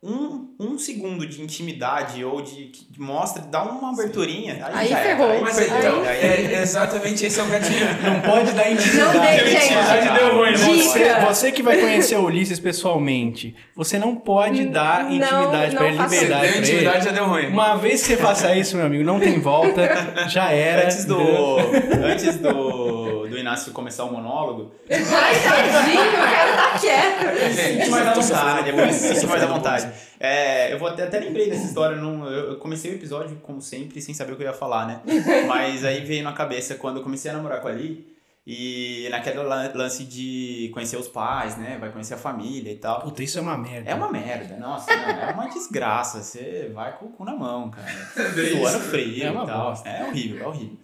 um, 0.01 0.55
um 0.61 0.79
segundo 0.79 1.27
de 1.27 1.43
intimidade 1.43 2.25
ou 2.25 2.41
de 2.41 2.67
que 2.67 2.87
mostra, 3.01 3.43
dá 3.43 3.65
uma 3.65 3.91
aberturinha. 3.93 4.65
Aí, 4.73 4.95
Aí 4.95 5.03
ferrou. 5.03 5.29
aí 5.31 5.41
Mas 5.41 5.59
então, 5.61 6.03
Aí- 6.03 6.55
é 6.55 6.63
exatamente 6.63 7.27
esse 7.27 7.41
é 7.41 7.43
o 7.43 7.47
gatilho. 7.47 7.87
Não 8.03 8.21
pode 8.21 8.53
dar 8.53 8.71
intimidade. 8.71 9.19
Não 9.19 9.51
gente. 9.51 10.19
Deu 10.19 10.37
ruim? 10.37 10.53
Você, 10.57 11.15
você 11.27 11.53
que 11.53 11.63
vai 11.65 11.79
conhecer 11.79 12.17
o 12.17 12.25
Ulisses 12.25 12.61
pessoalmente, 12.61 13.57
você 13.75 13.99
não 13.99 14.15
pode 14.15 14.67
dar 14.67 15.11
intimidade 15.11 15.75
não 15.75 15.79
pra 15.79 15.89
ele, 15.89 15.99
liberdade 15.99 16.49
pra 16.53 16.61
intimidade, 16.61 16.97
ele. 16.99 17.05
já 17.05 17.11
deu 17.13 17.27
ruim. 17.27 17.47
Uma 17.49 17.75
vez 17.77 18.01
que 18.03 18.09
você 18.09 18.17
faça 18.17 18.55
isso, 18.55 18.77
meu 18.77 18.87
amigo, 18.87 19.03
não 19.05 19.19
tem 19.19 19.41
volta, 19.41 19.83
já 20.29 20.51
era. 20.53 20.85
Antes 20.85 21.05
do, 21.05 21.21
entendeu? 21.21 22.07
antes 22.09 22.37
do, 22.37 23.08
Inácio 23.49 23.73
começar 23.73 24.05
o 24.05 24.13
monólogo, 24.13 24.73
Ai, 24.91 25.43
tadinho, 25.43 26.01
o 26.03 26.13
cara 26.13 26.57
tá 26.57 26.79
quieto. 26.79 27.55
Sente 27.55 27.91
mais 27.91 28.07
à 28.07 28.13
tô 28.13 28.21
vontade, 28.21 28.69
é 28.69 28.73
por 28.73 28.87
isso, 28.89 28.99
sente 29.01 29.09
mais 29.09 29.21
à 29.21 29.21
sofrendo 29.47 29.55
vontade. 29.55 29.89
É, 30.21 30.71
eu 30.73 30.79
vou 30.79 30.89
até, 30.89 31.05
até 31.05 31.19
lembrei 31.19 31.49
dessa 31.49 31.65
história, 31.65 31.97
não, 31.97 32.27
eu 32.29 32.49
eu 32.53 32.57
comecei 32.59 32.91
o 32.91 32.95
episódio, 32.95 33.37
como 33.43 33.63
sempre, 33.63 34.03
sem 34.03 34.13
saber 34.15 34.33
o 34.33 34.37
que 34.37 34.43
eu 34.43 34.47
ia 34.49 34.53
falar, 34.53 34.87
né? 34.87 35.01
Mas 35.49 35.83
aí 35.85 36.05
veio 36.05 36.23
na 36.23 36.33
cabeça 36.35 36.75
quando 36.75 36.99
eu 36.99 37.03
comecei 37.03 37.31
a 37.31 37.35
namorar 37.35 37.61
com 37.63 37.69
a 37.69 37.71
Ali, 37.71 38.07
e 38.47 39.09
naquele 39.11 39.39
lan- 39.43 39.73
lance 39.75 40.05
de 40.05 40.71
conhecer 40.75 40.97
os 40.99 41.09
pais, 41.09 41.57
né? 41.57 41.77
Vai 41.81 41.91
conhecer 41.91 42.15
a 42.15 42.19
família 42.19 42.71
e 42.73 42.77
tal. 42.77 43.01
Puta, 43.01 43.23
isso 43.23 43.39
é 43.39 43.43
uma 43.43 43.57
merda. 43.57 43.91
É 43.91 43.95
uma 43.95 44.11
merda, 44.13 44.57
nossa, 44.57 44.95
não, 44.95 45.09
é 45.09 45.33
uma 45.33 45.47
desgraça. 45.49 46.23
Você 46.23 46.71
vai 46.75 46.97
com 46.99 47.07
o 47.07 47.09
cu 47.11 47.25
na 47.25 47.35
mão, 47.35 47.71
cara. 47.71 47.89
Suando 48.51 48.81
frio 48.85 49.25
É 49.25 49.31
uma 49.31 49.45
e 49.45 49.47
tal. 49.47 49.71
bosta. 49.71 49.89
É 49.89 50.05
horrível, 50.07 50.43
é 50.45 50.47
horrível. 50.47 50.77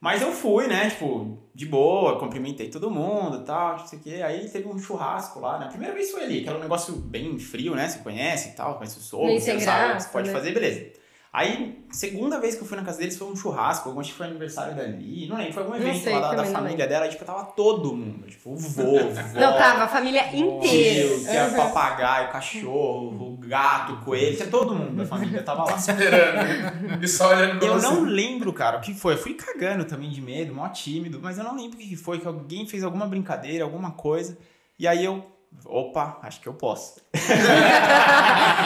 Mas 0.00 0.22
eu 0.22 0.30
fui, 0.32 0.68
né, 0.68 0.90
tipo, 0.90 1.38
de 1.52 1.66
boa, 1.66 2.20
cumprimentei 2.20 2.68
todo 2.70 2.88
mundo 2.90 3.38
e 3.38 3.44
tal, 3.44 3.78
não 3.78 3.86
sei 3.86 3.98
o 3.98 4.02
quê. 4.02 4.22
Aí 4.24 4.48
teve 4.48 4.68
um 4.68 4.78
churrasco 4.78 5.40
lá, 5.40 5.58
né? 5.58 5.66
A 5.66 5.68
primeira 5.68 5.92
vez 5.92 6.10
foi 6.12 6.22
ali, 6.22 6.42
que 6.42 6.48
era 6.48 6.56
um 6.56 6.60
negócio 6.60 6.94
bem 6.94 7.36
frio, 7.38 7.74
né? 7.74 7.88
Você 7.88 7.98
conhece 7.98 8.50
e 8.50 8.52
tal, 8.52 8.76
conhece 8.76 8.98
o 8.98 9.02
sogro, 9.02 9.40
você 9.40 9.58
sabe 9.58 10.00
você 10.00 10.08
pode 10.08 10.28
né? 10.28 10.32
fazer, 10.32 10.52
beleza. 10.52 10.98
Aí, 11.32 11.84
segunda 11.90 12.40
vez 12.40 12.54
que 12.54 12.62
eu 12.62 12.66
fui 12.66 12.76
na 12.76 12.82
casa 12.84 12.98
deles 12.98 13.18
foi 13.18 13.28
um 13.28 13.36
churrasco, 13.36 13.90
eu 13.90 14.00
acho 14.00 14.12
que 14.12 14.16
foi 14.16 14.26
aniversário 14.26 14.74
dali, 14.74 15.26
não 15.28 15.36
lembro, 15.36 15.52
foi 15.52 15.62
algum 15.62 15.74
evento 15.76 15.98
sei, 15.98 16.12
lá 16.14 16.20
da, 16.20 16.34
da 16.36 16.44
família 16.44 16.86
dela, 16.86 17.06
e 17.06 17.10
tipo, 17.10 17.24
tava 17.24 17.44
todo 17.44 17.94
mundo, 17.94 18.26
tipo, 18.26 18.50
o 18.50 18.56
vô, 18.56 18.82
o 18.82 19.10
vó, 19.12 19.38
Não, 19.38 19.58
tava 19.58 19.84
a 19.84 19.88
família 19.88 20.24
inteira. 20.34 21.18
tio, 21.18 21.50
Uhum. 21.50 21.56
papagaio, 21.56 22.32
cachorro, 22.32 23.27
gato, 23.48 23.96
coelho, 24.04 24.36
tinha 24.36 24.48
todo 24.48 24.74
mundo 24.74 24.96
da 24.96 25.06
família, 25.06 25.42
tava 25.42 25.64
lá. 25.64 25.74
Esperando. 25.76 27.02
E 27.02 27.08
só 27.08 27.30
olhando 27.30 27.58
pra 27.58 27.68
Eu 27.68 27.74
você. 27.74 27.86
não 27.86 28.04
lembro, 28.04 28.52
cara, 28.52 28.78
o 28.78 28.80
que 28.80 28.94
foi. 28.94 29.14
Eu 29.14 29.18
fui 29.18 29.34
cagando 29.34 29.84
também 29.84 30.10
de 30.10 30.20
medo, 30.20 30.54
mó 30.54 30.68
tímido, 30.68 31.18
mas 31.22 31.38
eu 31.38 31.44
não 31.44 31.56
lembro 31.56 31.76
o 31.76 31.80
que 31.80 31.96
foi, 31.96 32.18
que 32.20 32.26
alguém 32.26 32.66
fez 32.66 32.84
alguma 32.84 33.06
brincadeira, 33.06 33.64
alguma 33.64 33.90
coisa, 33.92 34.36
e 34.78 34.86
aí 34.86 35.04
eu, 35.04 35.24
opa, 35.64 36.18
acho 36.22 36.40
que 36.40 36.46
eu 36.46 36.54
posso. 36.54 37.00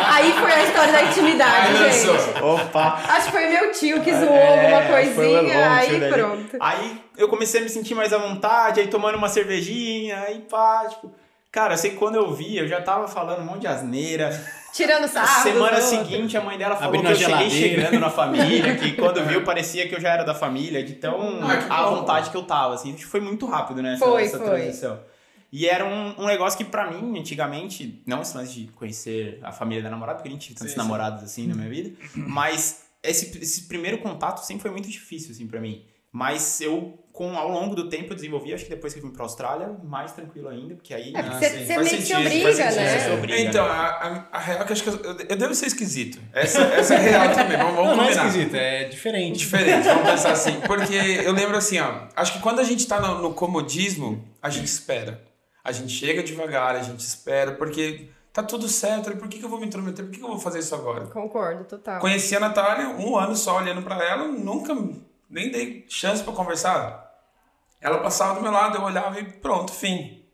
Aí 0.06 0.32
foi 0.32 0.52
a 0.52 0.64
história 0.64 0.92
da 0.92 1.02
intimidade, 1.04 1.76
Ai, 1.76 1.92
gente. 1.92 2.42
Opa! 2.42 3.00
Acho 3.08 3.26
que 3.26 3.32
foi 3.32 3.46
meu 3.48 3.72
tio 3.72 4.02
que 4.02 4.12
zoou 4.12 4.30
É, 4.34 4.74
alguma 4.74 4.92
coisinha, 4.92 5.84
tio 5.84 6.04
aí 6.04 6.12
pronto. 6.12 6.56
Aí 6.60 7.02
eu 7.16 7.28
comecei 7.28 7.60
a 7.60 7.62
me 7.64 7.68
sentir 7.70 7.94
mais 7.94 8.12
à 8.12 8.18
vontade, 8.18 8.80
aí 8.80 8.88
tomando 8.88 9.16
uma 9.16 9.28
cervejinha, 9.28 10.20
aí 10.20 10.40
pá, 10.40 10.86
tipo... 10.88 11.12
Cara, 11.52 11.74
eu 11.74 11.78
sei 11.78 11.90
que 11.90 11.96
quando 11.96 12.14
eu 12.16 12.32
vi, 12.34 12.56
eu 12.56 12.66
já 12.66 12.80
tava 12.80 13.06
falando 13.06 13.42
um 13.42 13.44
monte 13.44 13.60
de 13.60 13.66
asneira. 13.66 14.30
Tirando 14.72 15.06
sarro. 15.06 15.42
Semana 15.42 15.82
seguinte, 15.82 16.34
a 16.34 16.40
mãe 16.40 16.56
dela 16.56 16.74
falou 16.74 16.88
Abrindo 16.98 17.14
que 17.14 17.22
eu 17.22 17.26
a 17.26 17.30
cheguei 17.30 17.50
geladeira. 17.50 17.82
chegando 17.82 18.00
na 18.00 18.08
família, 18.10 18.74
que 18.76 18.92
quando 18.96 19.22
viu 19.26 19.44
parecia 19.44 19.86
que 19.86 19.94
eu 19.94 20.00
já 20.00 20.08
era 20.14 20.24
da 20.24 20.34
família, 20.34 20.82
de 20.82 20.94
tão 20.94 21.40
Ah, 21.68 21.84
à 21.84 21.90
vontade 21.90 22.30
que 22.30 22.36
eu 22.36 22.42
tava, 22.44 22.74
assim. 22.74 22.96
Foi 22.96 23.20
muito 23.20 23.44
rápido, 23.44 23.82
né, 23.82 23.92
essa, 23.94 24.04
Foi, 24.06 24.24
essa 24.24 24.38
foi. 24.38 24.46
transição. 24.48 24.98
E 25.52 25.68
era 25.68 25.84
um, 25.84 26.14
um 26.22 26.26
negócio 26.26 26.56
que 26.56 26.64
pra 26.64 26.90
mim, 26.90 27.18
antigamente, 27.18 28.02
não 28.06 28.22
esse 28.22 28.34
lance 28.34 28.54
de 28.54 28.68
conhecer 28.68 29.38
a 29.42 29.52
família 29.52 29.82
da 29.82 29.90
namorada, 29.90 30.16
porque 30.16 30.28
eu 30.28 30.32
nem 30.32 30.38
tive 30.38 30.54
tantos 30.54 30.72
Sim, 30.72 30.80
sim. 30.80 30.82
namorados 30.82 31.22
assim 31.22 31.46
na 31.46 31.54
minha 31.54 31.68
vida, 31.68 31.94
mas 32.16 32.84
esse, 33.02 33.36
esse 33.42 33.64
primeiro 33.64 33.98
contato 33.98 34.38
sempre 34.38 34.62
foi 34.62 34.70
muito 34.70 34.88
difícil, 34.88 35.30
assim, 35.32 35.46
pra 35.46 35.60
mim. 35.60 35.84
Mas 36.10 36.62
eu, 36.62 36.98
com, 37.12 37.36
ao 37.36 37.48
longo 37.50 37.74
do 37.74 37.88
tempo, 37.90 38.12
eu 38.12 38.16
desenvolvi, 38.16 38.54
acho 38.54 38.64
que 38.64 38.70
depois 38.70 38.94
que 38.94 38.98
eu 39.00 39.04
vim 39.04 39.10
pra 39.10 39.22
Austrália, 39.24 39.76
mais 39.84 40.12
tranquilo 40.12 40.48
ainda, 40.48 40.74
porque 40.74 40.94
aí... 40.94 41.12
É, 41.14 41.22
porque 41.22 41.46
você 41.50 41.76
meio 41.76 41.80
que 41.80 41.84
se 41.90 41.96
sentido, 42.06 42.20
obriga, 42.20 42.52
sentido, 42.54 42.74
né? 42.76 42.88
Você 42.88 43.00
se 43.04 43.10
obriga, 43.10 43.40
Então, 43.40 43.64
né? 43.66 43.70
a, 43.70 43.84
a, 44.32 44.36
a 44.36 44.38
real 44.38 44.60
é 44.60 44.64
que 44.64 44.70
eu 44.70 44.72
acho 44.72 44.82
que 44.82 44.88
eu, 44.88 45.16
eu- 45.28 45.36
devo 45.36 45.54
ser 45.54 45.66
esquisito. 45.66 46.18
Essa, 46.32 46.62
essa 46.62 46.94
é 46.94 46.96
a 46.96 47.00
real 47.00 47.34
também. 47.34 47.58
Vamos, 47.58 47.74
vamos 47.74 47.88
Não, 47.90 47.96
não 47.96 48.04
é 48.04 48.06
combinar. 48.08 48.26
esquisito, 48.28 48.54
é 48.56 48.84
diferente. 48.84 49.38
Diferente, 49.40 49.84
vamos 49.86 50.10
pensar 50.10 50.32
assim. 50.32 50.60
Porque 50.66 50.94
eu 50.94 51.32
lembro 51.32 51.56
assim, 51.56 51.78
ó. 51.80 52.06
Acho 52.16 52.32
que 52.32 52.40
quando 52.40 52.60
a 52.60 52.64
gente 52.64 52.86
tá 52.86 52.98
no, 52.98 53.20
no 53.20 53.34
comodismo, 53.34 54.24
a 54.40 54.48
gente 54.48 54.66
espera. 54.66 55.22
A 55.62 55.70
gente 55.70 55.92
chega 55.92 56.22
devagar, 56.22 56.74
a 56.76 56.82
gente 56.82 57.00
espera, 57.00 57.52
porque 57.52 58.08
tá 58.32 58.42
tudo 58.42 58.66
certo. 58.68 59.14
Por 59.18 59.28
que, 59.28 59.38
que 59.38 59.44
eu 59.44 59.50
vou 59.50 59.60
me 59.60 59.66
intrometer? 59.66 60.02
Por 60.04 60.10
que, 60.12 60.18
que 60.18 60.24
eu 60.24 60.28
vou 60.30 60.38
fazer 60.38 60.60
isso 60.60 60.74
agora? 60.74 61.06
Concordo, 61.08 61.64
total. 61.64 62.00
Conheci 62.00 62.34
a 62.34 62.40
Natália 62.40 62.88
um 62.88 63.16
ano 63.18 63.36
só 63.36 63.58
olhando 63.58 63.82
pra 63.82 64.02
ela, 64.02 64.26
nunca 64.28 64.74
nem 65.32 65.50
dei 65.50 65.86
chance 65.88 66.22
pra 66.22 66.34
conversar. 66.34 67.10
Ela 67.80 67.98
passava 67.98 68.34
do 68.34 68.42
meu 68.42 68.52
lado, 68.52 68.76
eu 68.76 68.82
olhava 68.82 69.18
e 69.18 69.24
pronto, 69.24 69.72
fim. 69.72 70.24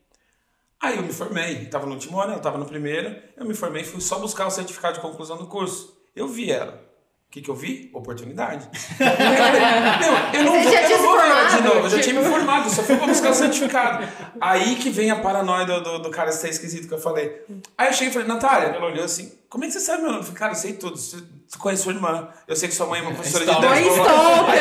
Aí 0.79 0.97
eu 0.97 1.03
me 1.03 1.13
formei, 1.13 1.65
tava 1.65 1.85
no 1.85 1.93
último 1.93 2.19
ano, 2.19 2.33
ela 2.33 2.41
tava 2.41 2.57
no 2.57 2.65
primeiro, 2.65 3.21
eu 3.35 3.45
me 3.45 3.55
formei, 3.55 3.83
fui 3.83 4.01
só 4.01 4.19
buscar 4.19 4.45
o 4.45 4.51
certificado 4.51 4.95
de 4.95 5.01
conclusão 5.01 5.37
do 5.37 5.47
curso. 5.47 5.97
Eu 6.15 6.27
vi 6.27 6.51
ela. 6.51 6.88
O 7.29 7.31
que, 7.31 7.41
que 7.41 7.49
eu 7.49 7.53
vi? 7.55 7.91
Oportunidade. 7.93 8.67
Meu, 8.99 10.39
eu 10.41 10.45
não 10.45 10.63
vou, 10.63 10.71
já 10.71 10.81
eu 10.81 10.87
tinha 10.87 10.97
não 10.97 11.05
vou 11.05 11.15
ver 11.15 11.27
ela 11.27 11.43
de 11.43 11.49
formado, 11.57 11.63
novo, 11.75 11.85
eu 11.85 11.89
já 11.91 11.99
tinha 12.01 12.19
me 12.19 12.27
formado, 12.27 12.69
só 12.71 12.81
fui 12.81 12.97
pra 12.97 13.05
buscar 13.05 13.29
o 13.29 13.33
certificado. 13.35 14.07
Aí 14.41 14.75
que 14.77 14.89
vem 14.89 15.11
a 15.11 15.15
paranoia 15.17 15.63
do, 15.65 15.79
do, 15.81 15.99
do 15.99 16.09
cara 16.09 16.31
ser 16.31 16.49
esquisito 16.49 16.87
que 16.87 16.93
eu 16.95 16.97
falei. 16.99 17.43
Aí 17.77 17.87
eu 17.89 17.93
cheguei 17.93 18.09
e 18.09 18.11
falei, 18.13 18.27
Natália, 18.27 18.69
ela 18.69 18.87
olhou 18.87 19.05
assim, 19.05 19.31
como 19.47 19.63
é 19.63 19.67
que 19.67 19.73
você 19.73 19.79
sabe 19.79 20.01
meu 20.01 20.07
nome? 20.11 20.21
Eu 20.21 20.23
falei, 20.25 20.39
cara, 20.39 20.51
eu 20.53 20.55
sei 20.55 20.73
tudo, 20.73 20.97
você 20.97 21.17
conhece 21.59 21.83
sua 21.83 21.93
irmã, 21.93 22.29
eu 22.47 22.55
sei 22.55 22.67
que 22.67 22.73
sua 22.73 22.87
mãe 22.87 22.99
é 22.99 23.03
uma 23.03 23.13
professora 23.13 23.45
de 23.45 23.51
dança. 23.51 23.69
Aí 23.73 23.85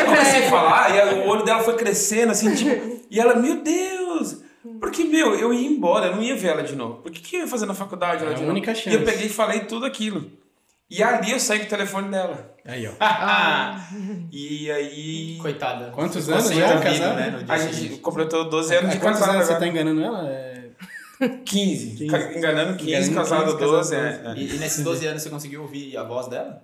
eu 0.00 0.04
comecei 0.04 0.46
a 0.46 0.50
falar, 0.50 0.94
e 0.94 1.14
o 1.20 1.26
olho 1.26 1.44
dela 1.44 1.62
foi 1.62 1.74
crescendo, 1.74 2.32
assim, 2.32 2.54
tipo, 2.54 3.00
e 3.10 3.18
ela, 3.18 3.34
meu 3.34 3.62
Deus! 3.62 4.42
Porque, 4.78 5.04
meu, 5.04 5.34
eu 5.34 5.54
ia 5.54 5.66
embora, 5.66 6.08
eu 6.08 6.16
não 6.16 6.22
ia 6.22 6.36
ver 6.36 6.48
ela 6.48 6.62
de 6.62 6.76
novo. 6.76 6.96
Por 6.96 7.10
que, 7.10 7.20
que 7.22 7.36
eu 7.36 7.40
ia 7.40 7.48
fazer 7.48 7.64
na 7.64 7.72
faculdade 7.74 8.20
ela 8.22 8.32
É 8.32 8.34
a 8.34 8.36
de 8.36 8.42
novo? 8.42 8.52
única 8.52 8.72
E 8.72 8.74
chance. 8.74 8.94
eu 8.94 9.02
peguei 9.04 9.26
e 9.26 9.30
falei 9.30 9.60
tudo 9.60 9.86
aquilo. 9.86 10.30
E 10.90 11.02
ali 11.02 11.32
eu 11.32 11.40
saí 11.40 11.58
com 11.60 11.66
o 11.66 11.68
telefone 11.68 12.10
dela. 12.10 12.54
Aí, 12.66 12.86
ó. 12.86 12.92
E 14.32 14.70
aí. 14.70 15.38
Coitada. 15.40 15.90
Quantos 15.90 16.28
anos 16.28 16.50
já 16.50 16.66
ouvido, 16.74 16.82
casado? 16.82 17.16
né, 17.16 17.30
no 17.30 17.44
dia 17.44 17.54
A 17.54 17.58
gente 17.58 17.96
completou 17.98 18.48
12 18.48 18.74
anos 18.74 18.90
de 18.92 18.98
quantos 18.98 19.20
casado 19.20 19.36
anos 19.36 19.46
você 19.48 19.54
tá 19.56 19.66
enganando 19.66 20.02
ela? 20.02 20.28
É... 20.28 20.58
15. 21.44 21.96
15. 21.96 22.06
Ca- 22.06 22.32
Enganando 22.38 22.76
15, 22.76 23.10
Enganando 23.10 23.14
casado 23.14 23.44
15, 23.56 23.58
12. 23.58 23.96
casado 23.96 24.28
é, 24.28 24.32
é. 24.32 24.34
E, 24.42 24.54
e 24.54 24.58
nesses 24.58 24.84
12 24.84 25.06
anos 25.06 25.22
você 25.22 25.30
conseguiu 25.30 25.62
ouvir 25.62 25.96
a 25.96 26.04
voz 26.04 26.28
dela? 26.28 26.62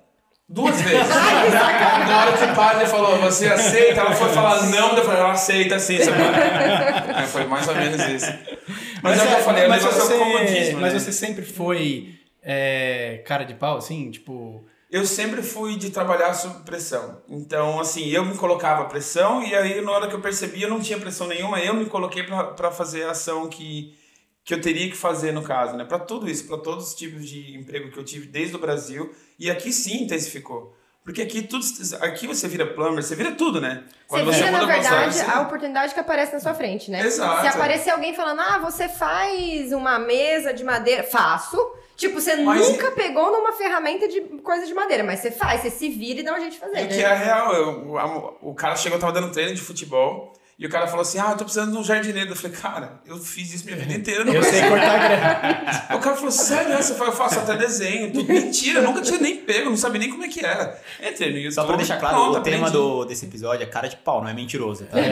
Duas 0.48 0.76
vezes. 0.82 1.08
Na 1.08 2.20
hora 2.20 2.36
que 2.38 2.44
o 2.44 2.54
padre 2.54 2.86
falou, 2.86 3.18
você 3.18 3.46
aceita? 3.48 4.00
Ela 4.00 4.12
foi 4.12 4.28
falar 4.30 4.62
não, 4.66 4.96
eu 4.96 5.04
falei, 5.04 5.20
ela 5.20 5.32
aceita 5.32 5.78
sim, 5.78 5.98
sabe? 5.98 6.18
Aí 7.14 7.26
foi 7.26 7.44
mais 7.46 7.66
ou 7.66 7.74
menos 7.74 8.00
isso. 8.08 8.32
Mas, 9.02 9.18
é 9.18 9.24
o 9.24 9.26
que 9.26 9.32
eu 9.34 9.38
falei, 9.40 9.66
o 9.66 9.68
mas 9.70 9.82
você, 9.84 10.14
é 10.14 10.72
mas 10.74 10.92
né? 10.92 10.98
você 10.98 11.12
sempre 11.12 11.44
foi 11.44 12.14
é, 12.44 13.22
cara 13.26 13.44
de 13.44 13.54
pau, 13.54 13.78
assim? 13.78 14.10
Tipo. 14.10 14.64
Eu 14.90 15.04
sempre 15.04 15.42
fui 15.42 15.76
de 15.76 15.90
trabalhar 15.90 16.32
sob 16.34 16.62
pressão. 16.64 17.20
Então, 17.28 17.80
assim, 17.80 18.06
eu 18.10 18.24
me 18.24 18.36
colocava 18.36 18.84
pressão 18.84 19.42
e 19.42 19.52
aí 19.52 19.80
na 19.80 19.90
hora 19.90 20.06
que 20.06 20.14
eu 20.14 20.20
percebi 20.20 20.62
eu 20.62 20.70
não 20.70 20.78
tinha 20.80 21.00
pressão 21.00 21.26
nenhuma, 21.26 21.58
eu 21.58 21.74
me 21.74 21.86
coloquei 21.86 22.22
pra 22.22 22.44
pra 22.44 22.70
fazer 22.70 23.02
a 23.04 23.10
ação 23.10 23.48
que, 23.48 23.92
que 24.44 24.54
eu 24.54 24.60
teria 24.60 24.88
que 24.88 24.96
fazer 24.96 25.32
no 25.32 25.42
caso, 25.42 25.76
né? 25.76 25.84
Pra 25.84 25.98
tudo 25.98 26.30
isso, 26.30 26.46
pra 26.46 26.58
todos 26.58 26.88
os 26.90 26.94
tipos 26.94 27.28
de 27.28 27.56
emprego 27.56 27.90
que 27.90 27.98
eu 27.98 28.04
tive 28.04 28.28
desde 28.28 28.54
o 28.54 28.58
Brasil. 28.60 29.12
E 29.36 29.50
aqui 29.50 29.72
sim 29.72 30.04
intensificou. 30.04 30.76
Porque 31.02 31.22
aqui 31.22 31.42
tudo, 31.42 31.64
aqui 32.00 32.26
você 32.28 32.46
vira 32.46 32.64
plumber, 32.64 33.02
você 33.02 33.16
vira 33.16 33.32
tudo, 33.32 33.60
né? 33.60 33.82
Você 34.06 34.22
Quando 34.22 34.32
vira, 34.32 34.50
na 34.52 34.64
verdade, 34.64 35.14
você- 35.14 35.22
a 35.22 35.40
oportunidade 35.40 35.92
que 35.92 36.00
aparece 36.00 36.32
na 36.32 36.40
sua 36.40 36.54
frente, 36.54 36.90
né? 36.90 37.00
Exato. 37.04 37.42
Se 37.42 37.48
aparecer 37.48 37.90
alguém 37.90 38.14
falando, 38.14 38.40
ah, 38.40 38.58
você 38.58 38.88
faz 38.88 39.72
uma 39.72 39.98
mesa 39.98 40.54
de 40.54 40.62
madeira, 40.62 41.02
faço. 41.02 41.58
Tipo, 41.96 42.20
você 42.20 42.34
Mas- 42.36 42.68
nunca 42.68 42.90
pegou 42.90 43.30
numa 43.30 43.52
ferramenta 43.52 44.08
de 44.08 44.20
coisa 44.42 44.66
de 44.66 44.74
madeira, 44.74 45.04
mas 45.04 45.20
você 45.20 45.30
faz, 45.30 45.60
você 45.62 45.70
se 45.70 45.88
vira 45.88 46.20
e 46.20 46.22
dá 46.24 46.34
um 46.34 46.40
jeito 46.40 46.52
de 46.54 46.58
fazer. 46.58 46.78
E 46.78 46.82
né? 46.82 46.86
que 46.88 47.00
é 47.02 47.14
real, 47.14 47.52
eu- 47.54 47.98
a- 47.98 48.34
o 48.42 48.52
cara 48.54 48.74
chegou, 48.74 48.98
tava 48.98 49.12
dando 49.12 49.30
treino 49.32 49.54
de 49.54 49.60
futebol, 49.60 50.32
e 50.58 50.66
o 50.66 50.70
cara 50.70 50.86
falou 50.86 51.02
assim: 51.02 51.18
Ah, 51.18 51.30
eu 51.30 51.36
tô 51.36 51.44
precisando 51.44 51.72
de 51.72 51.78
um 51.78 51.84
jardineiro. 51.84 52.30
Eu 52.30 52.36
falei, 52.36 52.56
cara, 52.56 52.92
eu 53.06 53.16
fiz 53.18 53.52
isso 53.52 53.64
minha 53.64 53.76
vida 53.76 53.92
inteira. 53.92 54.24
Não 54.24 54.32
Eu 54.32 54.42
sei 54.42 54.62
cortar 54.68 54.98
grama. 54.98 55.96
O 55.96 56.00
cara 56.00 56.16
falou, 56.16 56.30
sério? 56.30 56.76
Você 56.76 56.94
fala, 56.94 57.10
eu 57.10 57.16
faço 57.16 57.38
até 57.40 57.56
desenho. 57.56 58.12
Tudo. 58.12 58.32
Mentira, 58.32 58.78
eu 58.80 58.84
nunca 58.84 59.00
tinha 59.02 59.18
nem 59.18 59.36
pego, 59.38 59.70
não 59.70 59.76
sabia 59.76 59.98
nem 60.00 60.10
como 60.10 60.24
é 60.24 60.28
que 60.28 60.44
era. 60.44 60.78
Entrei 61.02 61.30
no 61.30 61.36
YouTube. 61.38 61.54
Só 61.54 61.64
pra 61.64 61.76
deixar 61.76 61.98
claro, 61.98 62.14
pronto, 62.16 62.38
o 62.38 62.42
tema 62.42 62.70
do, 62.70 63.04
desse 63.04 63.26
episódio 63.26 63.62
é 63.64 63.66
cara 63.66 63.88
de 63.88 63.96
pau, 63.96 64.22
não 64.22 64.28
é 64.28 64.34
mentiroso, 64.34 64.84
tá? 64.84 64.96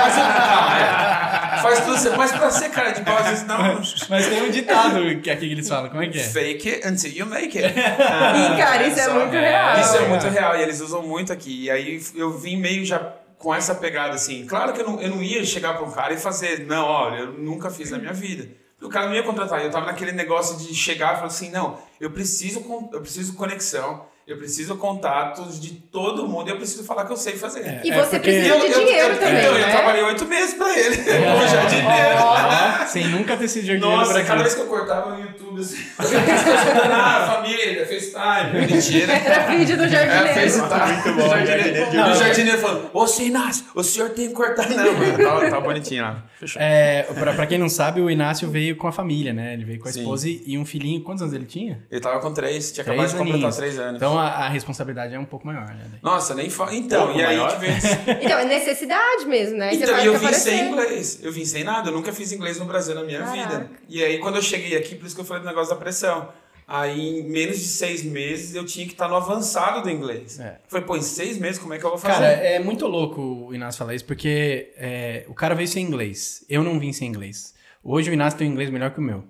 Mas, 0.00 0.14
calma, 0.14 0.78
é. 0.78 1.62
Faz 1.62 1.80
tudo, 1.80 1.96
você- 1.98 2.10
mas 2.16 2.32
pra 2.32 2.50
ser 2.50 2.70
cara 2.70 2.90
de 2.90 3.02
pau, 3.02 3.16
às 3.18 3.26
vezes 3.28 3.46
não. 3.46 3.80
Mas 4.08 4.26
tem 4.26 4.42
um 4.42 4.50
ditado 4.50 5.20
que 5.22 5.30
aqui 5.30 5.46
que 5.46 5.52
eles 5.52 5.68
falam. 5.68 5.90
Como 5.90 6.02
é 6.02 6.08
que 6.08 6.18
é? 6.18 6.22
Fake 6.22 6.68
it 6.68 6.88
until 6.88 7.10
you 7.12 7.26
make 7.26 7.58
it. 7.58 7.74
E, 7.78 8.56
cara, 8.56 8.86
isso 8.86 8.98
é 9.00 9.04
Só- 9.04 9.14
muito 9.14 9.32
real. 9.32 9.80
Isso 9.80 9.96
é 9.96 10.08
muito 10.08 10.28
real 10.28 10.56
e 10.56 10.62
eles 10.62 10.80
usam 10.80 11.02
muito 11.02 11.32
aqui. 11.32 11.64
E 11.64 11.70
aí 11.70 12.00
eu 12.14 12.32
vim 12.38 12.56
meio 12.56 12.84
já 12.84 12.98
com 13.40 13.54
essa 13.54 13.74
pegada 13.74 14.14
assim. 14.14 14.46
Claro 14.46 14.74
que 14.74 14.82
eu 14.82 14.86
não, 14.86 15.00
eu 15.00 15.08
não 15.08 15.22
ia 15.22 15.44
chegar 15.44 15.74
pra 15.74 15.84
um 15.84 15.90
cara 15.90 16.12
e 16.12 16.18
fazer, 16.18 16.66
não, 16.66 16.84
olha, 16.84 17.20
eu 17.20 17.32
nunca 17.32 17.70
fiz 17.70 17.90
na 17.90 17.98
minha 17.98 18.12
vida. 18.12 18.48
O 18.82 18.88
cara 18.90 19.06
não 19.06 19.14
ia 19.14 19.22
contratar. 19.22 19.64
Eu 19.64 19.70
tava 19.70 19.86
naquele 19.86 20.12
negócio 20.12 20.58
de 20.58 20.74
chegar 20.74 21.12
e 21.12 21.16
falar 21.16 21.26
assim, 21.26 21.50
não, 21.50 21.78
eu 21.98 22.10
preciso, 22.10 22.62
eu 22.92 23.00
preciso 23.00 23.34
conexão, 23.34 24.06
eu 24.32 24.38
preciso 24.38 24.76
contatos 24.76 25.60
de 25.60 25.70
todo 25.72 26.26
mundo 26.28 26.48
e 26.48 26.50
eu 26.52 26.56
preciso 26.56 26.84
falar 26.84 27.04
que 27.04 27.12
eu 27.12 27.16
sei 27.16 27.34
fazer. 27.34 27.80
E 27.84 27.90
É, 27.90 27.94
você 27.94 28.18
porque- 28.18 28.18
precisa 28.20 28.42
de 28.44 28.48
Eu- 28.50 28.66
eu- 28.66 28.84
dinheiro 28.86 29.08
eu- 29.14 29.18
também, 29.18 29.38
Então, 29.40 29.52
eu 29.54 29.58
né? 29.66 29.70
trabalhei 29.70 30.02
oito 30.04 30.24
meses 30.26 30.54
pra 30.54 30.78
ele, 30.78 30.96
como 31.02 31.48
jardineiro. 31.48 32.16
Ó, 32.20 32.86
Sem 32.86 33.08
nunca 33.08 33.36
ter 33.36 33.48
sido 33.48 33.66
jardineiro 33.66 33.96
Nossa, 33.96 34.12
pra 34.14 34.22
cada 34.22 34.36
cá. 34.36 34.42
vez 34.42 34.54
que 34.54 34.60
eu 34.60 34.66
cortava 34.66 35.10
no 35.16 35.20
YouTube, 35.24 35.60
assim, 35.60 35.76
ah, 36.92 37.32
família, 37.36 37.86
FaceTime, 37.86 38.66
mentira. 38.66 39.12
Era 39.12 39.46
vídeo 39.56 39.76
do 39.76 39.84
É, 39.84 39.88
jardineiro. 39.88 40.28
FaceTime. 40.50 40.92
Muito 40.92 41.20
bom, 41.20 41.26
O 41.26 41.28
jardineiro 41.28 41.62
jardineiro, 41.64 41.90
de 41.90 41.98
o 42.10 42.14
jardineiro 42.14 42.58
falando, 42.58 42.90
ô, 42.92 43.06
seu 43.06 43.26
Inácio, 43.26 43.64
o 43.74 43.82
senhor 43.82 44.10
tem 44.10 44.28
que 44.28 44.34
cortar. 44.34 44.68
Não, 44.70 44.92
mano, 44.94 45.18
tá, 45.18 45.50
tá 45.50 45.60
bonitinho 45.60 46.02
lá. 46.02 46.24
Fechou. 46.38 46.60
É, 46.62 47.02
pra, 47.02 47.32
pra 47.34 47.46
quem 47.46 47.58
não 47.58 47.68
sabe, 47.68 48.00
o 48.00 48.10
Inácio 48.10 48.48
veio 48.50 48.76
com 48.76 48.86
a 48.88 48.92
família, 48.92 49.32
né? 49.32 49.52
Ele 49.54 49.64
veio 49.64 49.78
com 49.80 49.88
a 49.88 49.92
Sim. 49.92 50.00
esposa 50.00 50.28
e 50.28 50.40
e 50.46 50.58
um 50.58 50.64
filhinho. 50.64 51.02
Quantos 51.02 51.22
anos 51.22 51.34
ele 51.34 51.44
tinha? 51.44 51.82
Ele 51.90 52.00
tava 52.00 52.18
com 52.18 52.32
três, 52.32 52.72
tinha 52.72 52.82
Três 52.84 52.98
acabado 53.00 53.24
de 53.24 53.30
completar 53.30 53.52
três 53.56 53.78
anos. 53.78 53.96
Então 53.96 54.18
a, 54.20 54.46
a 54.46 54.48
responsabilidade 54.48 55.14
é 55.14 55.18
um 55.18 55.24
pouco 55.24 55.46
maior, 55.46 55.66
né? 55.68 55.84
Nossa, 56.02 56.34
nem 56.34 56.48
fala. 56.50 56.74
Então, 56.74 57.06
Pouco 57.06 57.18
e 57.18 57.24
aí 57.24 57.36
maior. 57.36 57.52
que 57.54 57.60
vem. 57.60 57.70
Então, 58.22 58.38
é 58.38 58.44
necessidade 58.44 59.24
mesmo, 59.26 59.56
né? 59.58 59.74
Então, 59.74 59.98
e 59.98 60.06
eu 60.06 60.12
vim 60.18 60.32
sem 60.32 60.60
aparecer. 60.60 60.64
inglês. 60.64 61.18
Eu 61.22 61.32
vim 61.32 61.44
sem 61.44 61.64
nada, 61.64 61.88
eu 61.90 61.94
nunca 61.94 62.12
fiz 62.12 62.32
inglês 62.32 62.58
no 62.58 62.64
Brasil 62.66 62.94
na 62.94 63.02
minha 63.02 63.20
Caraca. 63.20 63.48
vida. 63.58 63.70
E 63.88 64.02
aí, 64.04 64.18
quando 64.18 64.36
eu 64.36 64.42
cheguei 64.42 64.76
aqui, 64.76 64.94
por 64.94 65.06
isso 65.06 65.14
que 65.14 65.20
eu 65.20 65.24
falei 65.24 65.42
do 65.42 65.46
negócio 65.48 65.70
da 65.74 65.80
pressão. 65.80 66.28
Aí, 66.72 67.18
em 67.18 67.28
menos 67.28 67.58
de 67.58 67.66
seis 67.66 68.04
meses, 68.04 68.54
eu 68.54 68.64
tinha 68.64 68.86
que 68.86 68.92
estar 68.92 69.08
no 69.08 69.16
avançado 69.16 69.82
do 69.82 69.90
inglês. 69.90 70.38
É. 70.38 70.60
Falei, 70.68 70.86
pô, 70.86 70.96
em 70.96 71.02
seis 71.02 71.36
meses, 71.36 71.58
como 71.58 71.74
é 71.74 71.78
que 71.78 71.84
eu 71.84 71.90
vou 71.90 71.98
fazer? 71.98 72.14
Cara, 72.14 72.26
é 72.28 72.60
muito 72.60 72.86
louco 72.86 73.20
o 73.48 73.52
Inácio 73.52 73.78
falar 73.80 73.92
isso, 73.94 74.04
porque 74.04 74.70
é, 74.76 75.24
o 75.26 75.34
cara 75.34 75.54
veio 75.56 75.66
sem 75.66 75.84
inglês. 75.84 76.44
Eu 76.48 76.62
não 76.62 76.78
vim 76.78 76.92
sem 76.92 77.08
inglês. 77.08 77.54
Hoje 77.82 78.08
o 78.08 78.12
Inácio 78.12 78.38
tem 78.38 78.48
um 78.48 78.52
inglês 78.52 78.70
melhor 78.70 78.92
que 78.92 79.00
o 79.00 79.02
meu. 79.02 79.24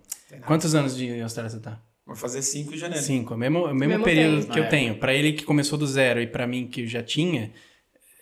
Quantos 0.46 0.74
anos 0.74 0.94
de 0.94 1.20
Austrália 1.22 1.48
você 1.50 1.58
tá? 1.60 1.78
Vou 2.10 2.16
fazer 2.16 2.42
cinco 2.42 2.74
em 2.74 2.76
janeiro. 2.76 3.04
Cinco. 3.04 3.34
O 3.34 3.36
mesmo, 3.36 3.60
o 3.60 3.66
mesmo, 3.68 3.78
Mesmo 3.86 4.04
período 4.04 4.40
tempo. 4.40 4.52
que 4.52 4.58
eu 4.58 4.64
É. 4.64 4.68
tenho. 4.68 4.94
Pra 4.98 5.14
ele 5.14 5.32
que 5.32 5.44
começou 5.44 5.78
do 5.78 5.86
zero 5.86 6.20
e 6.20 6.26
pra 6.26 6.44
mim 6.44 6.66
que 6.66 6.84
já 6.84 7.04
tinha, 7.04 7.52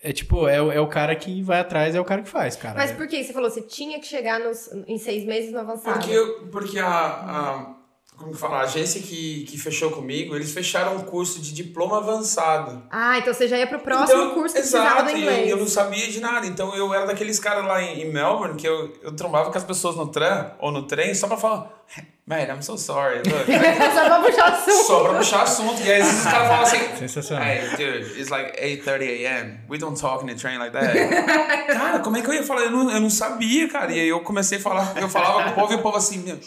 é 0.03 0.13
tipo, 0.13 0.47
é, 0.47 0.61
o- 0.61 0.71
é 0.71 0.79
o 0.79 0.85
cara 0.87 1.15
que 1.15 1.41
vai 1.41 1.59
atrás, 1.59 1.95
é 1.95 1.99
o 1.99 2.05
cara 2.05 2.21
que 2.21 2.29
faz, 2.29 2.55
cara. 2.55 2.75
Mas 2.77 2.91
por 2.91 3.07
que? 3.07 3.23
Você 3.23 3.33
falou, 3.33 3.49
você 3.49 3.61
tinha 3.63 3.99
que 3.99 4.05
chegar 4.05 4.39
nos, 4.39 4.69
em 4.87 4.99
seis 4.99 5.25
meses 5.25 5.51
no 5.51 5.57
avançado. 5.59 5.97
Porque, 5.97 6.11
eu- 6.13 6.47
porque 6.51 6.77
a, 6.77 6.87
a- 6.87 7.75
como 8.15 8.31
que 8.33 8.37
fala, 8.37 8.57
a 8.57 8.61
agência 8.61 9.01
que, 9.01 9.45
que 9.45 9.57
fechou 9.57 9.89
comigo, 9.89 10.35
eles 10.35 10.51
fecharam 10.53 10.95
um 10.97 10.99
curso 11.01 11.41
de 11.41 11.51
diploma 11.51 11.97
avançado. 11.97 12.83
Ah, 12.91 13.17
então 13.17 13.33
você 13.33 13.47
já 13.47 13.57
ia 13.57 13.65
pro 13.65 13.79
próximo 13.79 14.21
Então, 14.21 14.33
curso 14.35 14.53
que 14.53 14.61
exato, 14.61 14.83
precisava 14.85 15.11
do 15.11 15.17
inglês. 15.17 15.49
Eu, 15.49 15.55
eu 15.55 15.57
não 15.57 15.67
sabia 15.67 16.05
de 16.07 16.19
nada. 16.19 16.45
Então 16.45 16.75
eu 16.75 16.93
era 16.93 17.07
daqueles 17.07 17.39
caras 17.39 17.65
lá 17.65 17.81
em, 17.81 18.01
em 18.03 18.11
Melbourne 18.11 18.55
que 18.55 18.67
eu, 18.67 18.93
eu 19.01 19.15
trombava 19.15 19.49
com 19.51 19.57
as 19.57 19.63
pessoas 19.63 19.95
no 19.95 20.05
tram 20.07 20.51
ou 20.59 20.69
no 20.71 20.83
trem 20.83 21.15
só 21.15 21.27
pra 21.27 21.37
falar, 21.37 21.83
man, 22.29 22.51
I'm 22.51 22.61
so 22.61 22.77
sorry. 22.77 23.17
Look. 23.17 23.47
Só 23.47 24.05
pra 24.05 24.21
puxar 24.21 24.53
assunto. 24.53 24.83
só 24.85 25.03
pra 25.03 25.13
puxar 25.17 25.43
assunto. 25.43 25.81
E 25.81 25.91
aí 25.91 26.01
às 26.01 26.07
vezes 26.07 26.25
os 26.25 26.31
caras 26.31 26.47
falam 26.47 26.63
assim. 26.63 26.97
Sensacional. 26.97 27.47
Hey, 27.47 27.69
dude, 27.71 28.19
it's 28.19 28.29
like 28.29 28.55
8:30 28.61 29.01
a.m. 29.01 29.59
We 29.67 29.79
don't 29.79 29.99
talk 29.99 30.23
in 30.23 30.27
the 30.27 30.35
train 30.35 30.59
like 30.59 30.71
that. 30.71 30.93
cara, 31.73 31.99
como 31.99 32.17
é 32.17 32.21
que 32.21 32.29
eu 32.29 32.33
ia 32.35 32.43
falar? 32.43 32.61
Eu 32.61 32.71
não, 32.71 32.91
eu 32.91 33.01
não 33.01 33.09
sabia, 33.09 33.67
cara. 33.67 33.91
E 33.91 33.99
aí 33.99 34.07
eu 34.07 34.19
comecei 34.21 34.59
a 34.59 34.61
falar, 34.61 34.93
eu 34.95 35.09
falava 35.09 35.43
com 35.43 35.49
o 35.49 35.53
povo 35.55 35.73
e 35.73 35.75
o 35.77 35.81
povo 35.81 35.97
assim, 35.97 36.19
meu, 36.19 36.37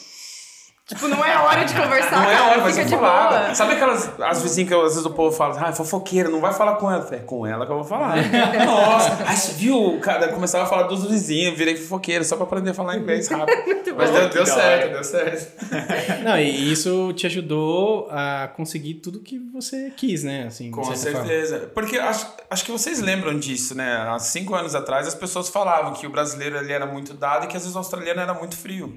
Tipo, 0.93 1.09
não 1.09 1.25
é 1.25 1.39
hora 1.39 1.65
de 1.65 1.73
conversar, 1.75 2.23
Não 2.23 2.31
é 2.31 2.35
cara, 2.35 2.51
hora, 2.51 2.61
mas 2.61 2.75
fica 2.75 2.85
de 2.87 2.95
falava. 2.95 3.39
boa. 3.39 3.55
Sabe 3.55 3.73
aquelas 3.73 4.11
as 4.21 4.43
vizinhas 4.43 4.69
que 4.69 4.75
às 4.75 4.83
vezes 4.83 5.05
o 5.07 5.11
povo 5.11 5.35
fala, 5.35 5.59
ah, 5.65 5.71
é 5.71 5.73
fofoqueira, 5.73 6.29
não 6.29 6.39
vai 6.41 6.53
falar 6.53 6.77
com 6.77 6.91
ela. 6.91 7.09
É 7.11 7.17
com 7.19 7.47
ela 7.47 7.65
que 7.65 7.73
eu 7.73 7.77
vou 7.77 7.85
falar. 7.85 8.17
Nossa, 8.67 9.25
aí 9.27 9.35
você 9.37 9.53
viu, 9.55 9.99
cara, 10.03 10.27
eu 10.27 10.33
começava 10.35 10.65
a 10.65 10.67
falar 10.67 10.83
dos 10.85 11.07
vizinhos, 11.07 11.57
virei 11.57 11.77
fofoqueiro, 11.77 12.23
só 12.25 12.37
pra 12.37 12.45
aprender 12.45 12.71
a 12.71 12.75
falar 12.75 12.97
inglês 12.99 13.27
rápido. 13.29 13.95
mas 13.97 14.11
deu, 14.11 14.29
deu 14.29 14.47
certo, 14.47 14.93
deu 14.93 15.05
certo. 15.05 15.65
Não, 16.25 16.39
e 16.39 16.71
isso 16.73 17.13
te 17.15 17.27
ajudou 17.27 18.09
a 18.11 18.49
conseguir 18.55 18.95
tudo 18.95 19.21
que 19.21 19.39
você 19.39 19.91
quis, 19.97 20.23
né? 20.23 20.45
Assim, 20.47 20.71
Com 20.71 20.85
certa 20.85 21.11
forma. 21.13 21.27
certeza. 21.27 21.71
Porque 21.75 21.97
acho, 21.99 22.27
acho 22.51 22.65
que 22.65 22.71
vocês 22.73 23.01
lembram 23.01 23.39
disso, 23.39 23.75
né? 23.75 24.07
Há 24.09 24.19
cinco 24.19 24.55
anos 24.55 24.75
atrás 24.75 25.07
as 25.07 25.15
pessoas 25.15 25.49
falavam 25.49 25.95
que 25.95 26.07
o 26.07 26.11
brasileiro 26.11 26.59
ele 26.59 26.73
era 26.73 26.85
muito 26.87 27.15
dado 27.15 27.45
e 27.45 27.49
que 27.49 27.57
às 27.57 27.63
vezes 27.63 27.75
o 27.75 27.79
australiano 27.79 28.21
era 28.21 28.35
muito 28.35 28.57
frio. 28.57 28.93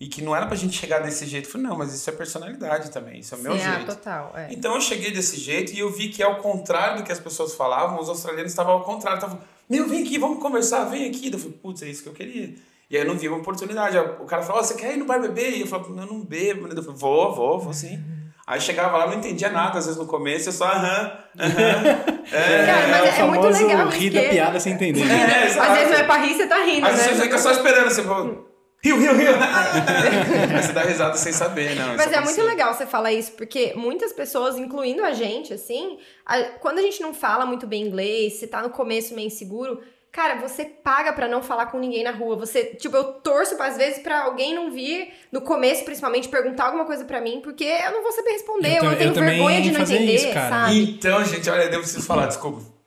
E 0.00 0.06
que 0.06 0.22
não 0.22 0.34
era 0.34 0.46
pra 0.46 0.54
gente 0.56 0.78
chegar 0.78 1.00
desse 1.00 1.26
jeito. 1.26 1.46
Eu 1.48 1.52
falei, 1.52 1.66
não, 1.66 1.76
mas 1.76 1.92
isso 1.92 2.08
é 2.08 2.12
personalidade 2.12 2.90
também, 2.90 3.18
isso 3.18 3.34
é 3.34 3.38
o 3.38 3.40
meu 3.40 3.58
Sim, 3.58 3.64
ah, 3.64 3.74
jeito. 3.74 3.86
total, 3.86 4.32
é. 4.36 4.46
Então 4.50 4.74
eu 4.74 4.80
cheguei 4.80 5.10
desse 5.10 5.36
jeito 5.36 5.72
e 5.72 5.78
eu 5.80 5.90
vi 5.90 6.08
que 6.08 6.22
ao 6.22 6.36
contrário 6.36 6.98
do 6.98 7.02
que 7.02 7.10
as 7.10 7.18
pessoas 7.18 7.54
falavam, 7.54 7.98
os 8.00 8.08
australianos 8.08 8.52
estavam 8.52 8.74
ao 8.74 8.84
contrário. 8.84 9.16
Estavam, 9.18 9.40
meu, 9.68 9.88
vem 9.88 10.02
aqui, 10.04 10.16
vamos 10.18 10.40
conversar, 10.40 10.84
vem 10.84 11.08
aqui. 11.08 11.32
Eu 11.32 11.38
falei, 11.38 11.58
putz, 11.60 11.82
é 11.82 11.88
isso 11.88 12.02
que 12.04 12.08
eu 12.08 12.12
queria. 12.12 12.54
E 12.90 12.96
aí 12.96 13.02
eu 13.02 13.06
não 13.08 13.18
vi 13.18 13.28
uma 13.28 13.38
oportunidade. 13.38 13.98
O 13.98 14.24
cara 14.24 14.42
falou, 14.42 14.60
"Ó, 14.60 14.64
você 14.64 14.74
quer 14.74 14.94
ir 14.94 14.96
no 14.98 15.04
bar 15.04 15.20
beber? 15.20 15.56
E 15.56 15.60
eu 15.62 15.66
falava, 15.66 15.88
eu 15.90 16.06
não 16.06 16.20
bebo. 16.24 16.68
Eu 16.68 16.82
falei, 16.82 16.98
vou, 16.98 17.34
vou, 17.34 17.58
vou 17.58 17.72
sim. 17.72 17.98
Aí 18.46 18.58
chegava 18.62 18.96
lá, 18.96 19.06
não 19.08 19.12
entendia 19.18 19.50
nada, 19.50 19.78
às 19.78 19.84
vezes 19.84 20.00
no 20.00 20.06
começo, 20.06 20.48
eu 20.48 20.52
só 20.54 20.64
aham, 20.64 21.12
aham. 21.38 22.18
É, 22.32 22.66
Cara, 22.66 22.88
mas 22.88 23.02
o 23.02 23.06
é 23.20 23.22
muito 23.26 23.40
famoso 23.42 23.66
legal 23.66 23.88
rir 23.88 24.10
da 24.10 24.22
piada 24.22 24.60
sem 24.60 24.72
entender. 24.72 25.04
né? 25.04 25.44
é. 25.44 25.44
Às 25.46 25.78
vezes 25.78 25.90
não 25.90 25.98
é 25.98 26.04
pra 26.04 26.16
rir, 26.16 26.34
você 26.34 26.46
tá 26.46 26.64
rindo, 26.64 26.86
Aí 26.86 26.92
né? 26.96 26.98
você 26.98 27.14
fica 27.22 27.38
só 27.38 27.50
esperando, 27.52 27.90
você 27.90 28.02
fala, 28.02 28.47
rio, 28.82 28.96
rio, 28.98 29.14
rio. 29.16 29.30
Aí 29.34 30.62
você 30.62 30.72
dá 30.72 30.82
risada 30.82 31.16
sem 31.16 31.32
saber, 31.32 31.74
não. 31.74 31.96
Mas 31.96 32.06
isso 32.06 32.14
é 32.14 32.20
muito 32.20 32.42
legal 32.42 32.72
você 32.74 32.86
falar 32.86 33.12
isso, 33.12 33.32
porque 33.32 33.72
muitas 33.76 34.12
pessoas, 34.12 34.56
incluindo 34.56 35.04
a 35.04 35.12
gente, 35.12 35.52
assim, 35.52 35.98
a- 36.24 36.42
quando 36.60 36.78
a 36.78 36.82
gente 36.82 37.00
não 37.00 37.12
fala 37.14 37.44
muito 37.46 37.66
bem 37.66 37.82
inglês, 37.86 38.34
você 38.34 38.46
tá 38.46 38.62
no 38.62 38.70
começo 38.70 39.14
meio 39.14 39.26
inseguro, 39.26 39.80
cara, 40.12 40.36
você 40.36 40.64
paga 40.64 41.12
pra 41.12 41.28
não 41.28 41.42
falar 41.42 41.66
com 41.66 41.78
ninguém 41.78 42.02
na 42.02 42.10
rua. 42.12 42.36
Você, 42.36 42.64
tipo, 42.76 42.96
eu 42.96 43.04
torço 43.14 43.60
às 43.62 43.76
vezes 43.76 43.98
pra 44.00 44.22
alguém 44.24 44.54
não 44.54 44.70
vir 44.70 45.12
no 45.30 45.40
começo, 45.42 45.84
principalmente, 45.84 46.28
perguntar 46.28 46.66
alguma 46.66 46.84
coisa 46.84 47.04
pra 47.04 47.20
mim, 47.20 47.40
porque 47.42 47.64
eu 47.64 47.92
não 47.92 48.02
vou 48.02 48.12
saber 48.12 48.30
responder, 48.30 48.78
Eu 48.78 48.84
eu, 48.84 48.96
tenho 48.96 49.10
eu 49.10 49.14
vergonha 49.14 49.60
de 49.60 49.70
não 49.72 49.80
entender, 49.82 50.14
isso, 50.14 50.32
cara. 50.32 50.48
sabe? 50.48 50.82
Então, 50.82 51.24
gente, 51.24 51.50
olha, 51.50 51.64
eu 51.64 51.80
preciso 51.80 52.06
falar, 52.06 52.26
desculpa. 52.26 52.77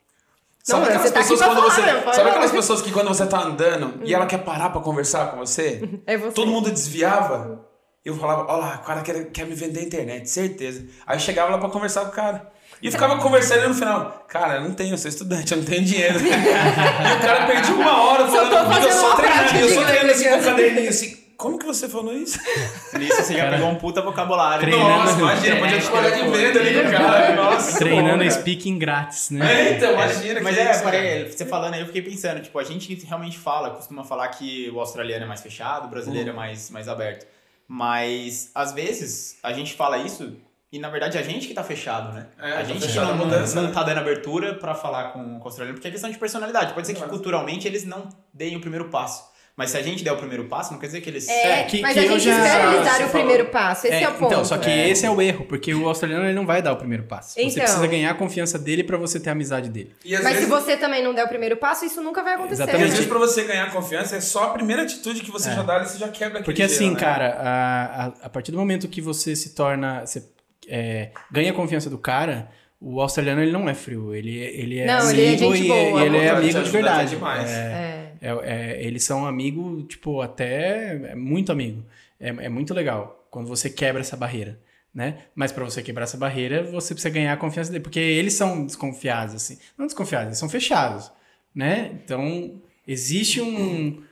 Sabe 0.63 0.81
Não, 0.81 0.87
aquelas 0.89 1.07
você 1.07 1.13
tá 1.13 1.19
pessoas 1.19 1.41
quando 1.41 1.55
falar, 1.55 1.73
você. 1.73 1.81
meu, 1.81 2.13
sabe 2.13 2.29
aquelas 2.29 2.51
pessoas 2.51 2.81
que 2.81 2.91
quando 2.91 3.07
você 3.07 3.25
tá 3.25 3.39
andando 3.41 3.99
e 4.03 4.13
ela 4.13 4.25
quer 4.27 4.37
parar 4.39 4.69
pra 4.69 4.81
conversar 4.81 5.31
com 5.31 5.37
você? 5.37 5.81
É 6.05 6.17
você. 6.17 6.33
Todo 6.33 6.51
mundo 6.51 6.69
desviava. 6.69 7.65
Eu 8.03 8.15
falava, 8.17 8.51
olha 8.51 8.57
lá, 8.57 8.79
o 8.81 8.85
cara 8.85 9.01
quer, 9.01 9.25
quer 9.31 9.45
me 9.45 9.53
vender 9.53 9.79
a 9.79 9.83
internet, 9.83 10.27
certeza. 10.29 10.85
Aí 11.05 11.15
eu 11.15 11.19
chegava 11.19 11.51
lá 11.51 11.57
pra 11.59 11.69
conversar 11.69 12.01
com 12.01 12.07
o 12.07 12.11
cara. 12.11 12.51
E 12.81 12.89
ficava 12.89 13.17
conversando 13.17 13.65
e 13.65 13.67
no 13.67 13.75
final, 13.75 14.25
cara, 14.27 14.55
eu 14.55 14.61
não 14.61 14.73
tenho, 14.73 14.93
eu 14.93 14.97
sou 14.97 15.07
estudante, 15.09 15.51
eu 15.51 15.59
não 15.59 15.65
tenho 15.65 15.83
dinheiro. 15.85 16.17
e 16.25 16.27
o 16.27 17.21
cara 17.21 17.45
perdia 17.45 17.75
uma 17.75 18.01
hora 18.01 18.27
falando 18.27 18.53
eu 18.55 18.63
uma 18.63 18.79
treinando, 19.15 19.55
eu 19.55 19.69
inglês 19.69 19.85
treinando 19.85 20.11
assim 20.11 20.29
com 20.29 20.35
o 20.35 20.43
caderninho 20.43 20.89
assim. 20.89 21.20
Como 21.41 21.57
que 21.57 21.65
você 21.65 21.89
falou 21.89 22.13
isso? 22.13 22.37
Nisso 22.99 23.23
você 23.23 23.35
já 23.35 23.49
pegou 23.49 23.67
um 23.67 23.75
puta 23.75 23.99
vocabulário. 23.99 24.61
Treinando. 24.61 24.89
Nossa, 24.89 25.19
imagina, 25.19 25.59
podia 25.59 25.81
trabalhar 25.81 26.09
de 26.11 26.29
venda 26.29 26.59
ali 26.59 26.91
cara. 26.91 27.35
Nossa, 27.35 27.77
Treinando 27.79 28.23
bom, 28.23 28.29
cara. 28.29 28.29
speaking 28.29 28.77
grátis, 28.77 29.31
né? 29.31 29.51
É, 29.51 29.75
então, 29.75 29.91
imagina 29.93 30.39
Mas 30.39 30.55
que 30.55 30.61
é, 30.61 30.71
isso, 30.71 30.83
parei, 30.83 31.31
você 31.31 31.43
falando 31.43 31.73
aí, 31.73 31.79
eu 31.79 31.87
fiquei 31.87 32.03
pensando, 32.03 32.41
tipo, 32.41 32.59
a 32.59 32.63
gente 32.63 32.93
realmente 33.05 33.39
fala, 33.39 33.71
costuma 33.71 34.03
falar 34.03 34.27
que 34.27 34.69
o 34.69 34.79
australiano 34.79 35.25
é 35.25 35.27
mais 35.27 35.41
fechado, 35.41 35.87
o 35.87 35.89
brasileiro 35.89 36.29
é 36.29 36.33
mais, 36.33 36.69
mais 36.69 36.87
aberto. 36.87 37.25
Mas, 37.67 38.51
às 38.53 38.71
vezes, 38.71 39.39
a 39.41 39.51
gente 39.51 39.73
fala 39.73 39.97
isso 39.97 40.37
e, 40.71 40.77
na 40.77 40.89
verdade, 40.89 41.17
a 41.17 41.23
gente 41.23 41.47
que 41.47 41.55
tá 41.55 41.63
fechado, 41.63 42.13
né? 42.13 42.27
É, 42.37 42.51
a 42.51 42.55
tá 42.57 42.63
gente 42.65 42.81
que 42.81 42.87
fechado 42.87 43.07
não, 43.07 43.13
a 43.13 43.17
mudança, 43.17 43.55
não 43.55 43.69
né? 43.69 43.73
tá 43.73 43.81
dando 43.81 43.97
abertura 43.97 44.53
pra 44.53 44.75
falar 44.75 45.05
com, 45.05 45.23
com 45.39 45.43
o 45.43 45.47
australiano, 45.47 45.73
porque 45.73 45.87
é 45.87 45.91
questão 45.91 46.11
de 46.11 46.19
personalidade. 46.19 46.75
Pode 46.75 46.85
ser 46.85 46.93
que 46.93 47.01
culturalmente 47.01 47.67
eles 47.67 47.83
não 47.83 48.07
deem 48.31 48.55
o 48.57 48.61
primeiro 48.61 48.89
passo. 48.89 49.30
Mas 49.55 49.69
se 49.71 49.77
a 49.77 49.81
gente 49.81 50.03
der 50.03 50.11
o 50.13 50.17
primeiro 50.17 50.45
passo, 50.45 50.71
não 50.71 50.79
quer 50.79 50.87
dizer 50.87 51.01
que 51.01 51.09
eles... 51.09 51.27
É, 51.27 51.59
É, 51.59 51.63
que- 51.63 51.81
mas 51.81 51.93
que 51.93 51.99
a 51.99 52.03
eu 52.05 52.11
gente 52.13 52.23
já- 52.23 52.37
espera 52.45 52.63
eles 52.73 52.85
darem 52.85 52.85
Você 52.85 53.03
o 53.03 53.07
falou. 53.09 53.11
primeiro 53.27 53.45
passo. 53.51 53.85
Esse 53.87 54.03
é, 54.03 54.09
o 54.09 54.13
ponto. 54.13 54.25
Então, 54.31 54.45
só 54.45 54.57
que 54.57 54.69
É. 54.69 54.89
esse 54.89 55.05
é 55.05 55.11
o 55.11 55.21
erro, 55.21 55.45
porque 55.45 55.73
o 55.73 55.87
australiano 55.87 56.25
ele 56.25 56.33
não 56.33 56.45
vai 56.45 56.61
dar 56.61 56.71
o 56.71 56.77
primeiro 56.77 57.03
passo. 57.03 57.33
Você 57.33 57.41
Então. 57.41 57.55
precisa 57.63 57.85
ganhar 57.87 58.11
a 58.11 58.13
confiança 58.13 58.57
dele 58.57 58.83
pra 58.83 58.97
você 58.97 59.19
ter 59.19 59.29
a 59.29 59.33
amizade 59.33 59.69
dele. 59.69 59.93
E 60.05 60.13
Mas 60.13 60.23
vezes, 60.23 60.39
se 60.39 60.45
você 60.45 60.77
também 60.77 61.03
não 61.03 61.13
der 61.13 61.25
o 61.25 61.27
primeiro 61.27 61.57
passo, 61.57 61.85
isso 61.85 62.01
nunca 62.01 62.23
vai 62.23 62.35
acontecer. 62.35 62.61
e 62.61 62.63
às 62.63 62.69
Exatamente. 62.69 62.91
vezes 62.91 63.05
pra 63.05 63.19
você 63.19 63.43
ganhar 63.43 63.71
confiança, 63.71 64.15
é 64.15 64.21
só 64.21 64.45
a 64.45 64.49
primeira 64.49 64.83
atitude 64.83 65.21
que 65.21 65.29
você 65.31 65.51
já 65.51 65.61
dá, 65.63 65.83
você 65.83 65.97
já 65.97 66.07
quebra 66.07 66.39
aquele 66.39 66.43
Porque 66.45 66.63
assim, 66.63 66.85
gelo, 66.85 66.93
né? 66.93 66.99
cara, 66.99 67.27
a, 67.39 68.05
a, 68.05 68.05
a 68.23 68.29
partir 68.29 68.51
do 68.51 68.57
momento 68.57 68.87
que 68.87 69.01
você 69.01 69.35
se 69.35 69.49
torna. 69.53 70.05
Você, 70.05 70.23
é, 70.67 71.09
ganha 71.29 71.51
a 71.51 71.53
confiança 71.53 71.89
do 71.89 71.97
cara, 71.97 72.49
o 72.79 73.01
australiano 73.01 73.41
ele 73.41 73.51
não 73.51 73.67
é 73.69 73.73
frio. 73.73 74.15
Ele, 74.15 74.37
ele 74.37 74.79
é 74.79 74.85
Não, 74.85 74.99
amigo 74.99 75.11
ele 75.11 75.25
é 75.35 75.37
gente 75.37 75.63
e, 75.63 75.67
boa. 75.67 76.01
e 76.01 76.05
ele 76.05 76.17
é 76.17 76.29
amigo 76.29 76.63
de 76.63 76.69
verdade. 76.69 77.09
demais. 77.11 77.49
É, 77.51 78.00
É. 78.21 78.29
é, 78.43 78.83
eles 78.85 79.03
são 79.03 79.25
amigos, 79.25 79.85
tipo, 79.87 80.21
até 80.21 80.95
é 81.11 81.15
muito 81.15 81.51
amigo. 81.51 81.83
É, 82.19 82.29
é 82.29 82.49
muito 82.49 82.73
legal 82.73 83.25
quando 83.31 83.47
você 83.47 83.69
quebra 83.69 84.01
essa 84.01 84.15
barreira, 84.15 84.59
né? 84.93 85.19
Mas 85.33 85.51
pra 85.51 85.63
você 85.63 85.81
quebrar 85.81 86.03
essa 86.03 86.17
barreira, 86.17 86.63
você 86.63 86.93
precisa 86.93 87.13
ganhar 87.13 87.33
a 87.33 87.37
confiança 87.37 87.71
dele, 87.71 87.83
porque 87.83 87.99
eles 87.99 88.33
são 88.33 88.65
desconfiados, 88.65 89.33
assim. 89.33 89.57
Não 89.77 89.85
desconfiados, 89.87 90.27
eles 90.27 90.37
são 90.37 90.49
fechados, 90.49 91.11
né? 91.55 91.91
Então, 92.03 92.61
existe 92.87 93.41
um, 93.41 94.03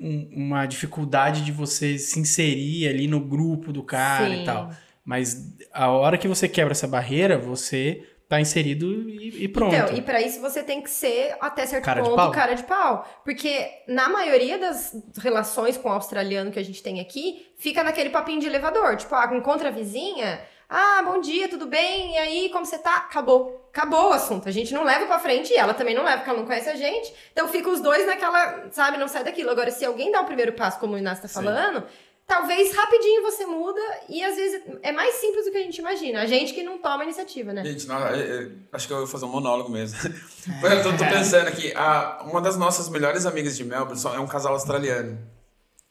um- 0.00 0.28
uma 0.34 0.66
dificuldade 0.66 1.44
de 1.44 1.52
você 1.52 1.98
se 1.98 2.18
inserir 2.18 2.88
ali 2.88 3.06
no 3.06 3.20
grupo 3.20 3.72
do 3.72 3.82
cara 3.82 4.34
Sim. 4.34 4.42
e 4.42 4.44
tal. 4.44 4.70
Mas 5.04 5.54
a 5.72 5.88
hora 5.90 6.16
que 6.18 6.26
você 6.28 6.48
quebra 6.48 6.72
essa 6.72 6.86
barreira, 6.88 7.36
você 7.38 8.02
tá 8.32 8.40
inserido 8.40 8.86
e, 9.10 9.44
e 9.44 9.48
pronto. 9.48 9.74
Então, 9.74 9.94
e 9.94 10.00
pra 10.00 10.18
isso 10.22 10.40
você 10.40 10.62
tem 10.62 10.80
que 10.80 10.88
ser, 10.88 11.36
até 11.38 11.66
certo 11.66 11.84
Cara 11.84 12.00
de 12.00 12.08
ponto, 12.08 12.16
pau. 12.16 12.30
cara 12.30 12.54
de 12.54 12.62
pau. 12.62 13.06
Porque 13.22 13.68
na 13.86 14.08
maioria 14.08 14.56
das 14.56 14.96
relações 15.18 15.76
com 15.76 15.90
o 15.90 15.92
australiano 15.92 16.50
que 16.50 16.58
a 16.58 16.64
gente 16.64 16.82
tem 16.82 16.98
aqui, 16.98 17.46
fica 17.58 17.84
naquele 17.84 18.08
papinho 18.08 18.40
de 18.40 18.46
elevador. 18.46 18.96
Tipo, 18.96 19.14
ah, 19.14 19.30
encontra 19.34 19.68
a 19.68 19.70
vizinha, 19.70 20.40
ah, 20.66 21.02
bom 21.04 21.20
dia, 21.20 21.46
tudo 21.46 21.66
bem? 21.66 22.14
E 22.14 22.16
aí, 22.16 22.48
como 22.48 22.64
você 22.64 22.78
tá? 22.78 22.96
Acabou. 22.96 23.68
Acabou 23.70 24.08
o 24.08 24.12
assunto. 24.14 24.48
A 24.48 24.52
gente 24.52 24.72
não 24.72 24.82
leva 24.82 25.04
pra 25.04 25.18
frente 25.18 25.52
e 25.52 25.56
ela 25.56 25.74
também 25.74 25.94
não 25.94 26.02
leva, 26.02 26.16
porque 26.18 26.30
ela 26.30 26.38
não 26.38 26.46
conhece 26.46 26.70
a 26.70 26.74
gente. 26.74 27.12
Então 27.32 27.46
fica 27.48 27.68
os 27.68 27.82
dois 27.82 28.06
naquela, 28.06 28.68
sabe, 28.70 28.96
não 28.96 29.08
sai 29.08 29.24
daquilo. 29.24 29.50
Agora, 29.50 29.70
se 29.70 29.84
alguém 29.84 30.10
dá 30.10 30.22
o 30.22 30.24
primeiro 30.24 30.54
passo, 30.54 30.80
como 30.80 30.94
o 30.94 30.98
Inácio 30.98 31.20
tá 31.20 31.28
Sim. 31.28 31.84
Talvez 32.32 32.74
rapidinho 32.74 33.20
você 33.22 33.44
muda 33.44 33.78
e 34.08 34.24
às 34.24 34.34
vezes 34.36 34.62
é 34.82 34.90
mais 34.90 35.16
simples 35.16 35.44
do 35.44 35.50
que 35.50 35.58
a 35.58 35.62
gente 35.62 35.76
imagina. 35.78 36.22
A 36.22 36.26
gente 36.26 36.54
que 36.54 36.62
não 36.62 36.78
toma 36.78 37.04
iniciativa, 37.04 37.52
né? 37.52 37.62
Gente, 37.62 37.86
não, 37.86 38.06
é- 38.06 38.18
é- 38.18 38.48
acho 38.72 38.86
que 38.86 38.92
eu 38.94 38.98
vou 38.98 39.06
fazer 39.06 39.26
um 39.26 39.28
monólogo 39.28 39.70
mesmo. 39.70 39.98
eu 40.64 40.82
tô, 40.82 40.96
tô 40.96 41.04
pensando 41.04 41.48
aqui, 41.48 41.74
a, 41.76 42.22
uma 42.24 42.40
das 42.40 42.56
nossas 42.56 42.88
melhores 42.88 43.26
amigas 43.26 43.54
de 43.54 43.64
Melbourne 43.64 44.00
é 44.16 44.18
um 44.18 44.26
casal 44.26 44.54
australiano. 44.54 45.18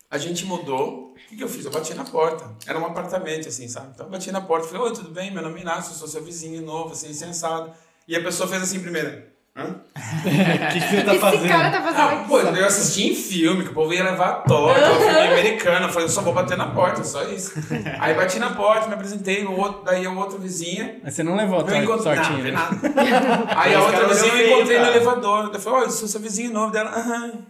A 0.10 0.18
gente 0.18 0.44
mudou, 0.46 1.12
o 1.12 1.14
que, 1.30 1.38
que 1.38 1.44
eu 1.44 1.48
fiz? 1.48 1.64
Eu 1.64 1.72
bati 1.72 1.94
na 1.94 2.04
porta. 2.06 2.50
Era 2.66 2.80
um 2.80 2.86
apartamento, 2.88 3.48
assim, 3.48 3.68
sabe? 3.68 3.92
Então 3.94 4.08
eu 4.08 4.12
bati 4.12 4.32
na 4.32 4.42
porta, 4.42 4.68
falei, 4.68 4.82
oi, 4.82 4.94
tudo 4.94 5.12
bem? 5.12 5.30
Meu 5.32 5.44
nome 5.44 5.60
é 5.60 5.62
Inácio, 5.62 5.92
eu 5.92 5.96
sou 5.96 6.08
seu 6.08 6.24
vizinho 6.24 6.64
novo, 6.64 6.94
assim, 6.94 7.14
sensado. 7.14 7.72
E 8.08 8.16
a 8.16 8.24
pessoa 8.24 8.50
fez 8.50 8.64
assim 8.64 8.80
primeiro. 8.80 9.31
Hã? 9.56 9.64
O 9.66 9.70
que 10.72 10.80
você 10.80 11.04
tá 11.04 11.12
Esse 11.12 11.20
fazendo? 11.20 11.48
cara 11.50 11.70
tá 11.72 11.82
fazendo 11.82 12.00
Ah, 12.02 12.12
aqui. 12.14 12.28
pô, 12.30 12.40
eu 12.40 12.66
assisti 12.66 13.12
em 13.12 13.16
filme, 13.16 13.64
que 13.66 13.72
o 13.72 13.74
povo 13.74 13.94
ia 13.94 14.04
levar 14.04 14.30
a 14.30 14.34
torta, 14.36 14.92
um 14.92 15.00
filme 15.02 15.20
americano. 15.20 15.86
Eu 15.88 15.90
falei, 15.90 16.06
eu 16.06 16.10
só 16.10 16.22
vou 16.22 16.34
bater 16.34 16.58
na 16.58 16.68
porta, 16.68 17.04
só 17.04 17.24
isso. 17.24 17.52
Aí 18.00 18.14
bati 18.14 18.40
na 18.40 18.52
porta, 18.52 18.88
me 18.88 18.94
apresentei, 18.94 19.44
o 19.46 19.52
outro, 19.58 19.84
daí 19.84 20.08
o 20.08 20.18
outro 20.18 20.38
vizinho 20.40 21.02
Mas 21.04 21.14
você 21.16 21.24
não 21.24 21.36
levou 21.36 21.58
a 21.58 21.62
eu 21.62 21.66
tor- 21.68 21.76
encontrei. 21.76 22.16
sortinha, 22.16 22.38
Não, 22.38 22.44
né? 22.44 22.52
nada. 22.52 23.52
Aí 23.60 23.74
a 23.74 23.84
outra 23.84 24.08
vizinha 24.08 24.34
eu 24.36 24.48
encontrei 24.58 24.80
no 24.80 24.86
elevador. 24.86 25.52
Eu 25.54 25.60
falei, 25.60 25.80
olha, 25.82 25.90
sou 25.92 26.08
seu 26.08 26.22
vizinho 26.22 26.52
novo 26.54 26.72
dela. 26.72 26.90
Aham. 26.92 27.46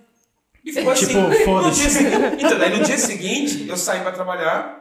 E 0.66 0.72
ficou 0.74 0.92
assim. 0.94 1.06
Tipo, 1.08 1.20
No 1.22 1.32
foda-se. 1.46 2.04
Então, 2.40 2.58
daí 2.58 2.78
no 2.78 2.84
dia 2.84 2.98
seguinte, 2.98 3.68
eu 3.68 3.78
saí 3.78 4.00
pra 4.02 4.12
trabalhar, 4.12 4.76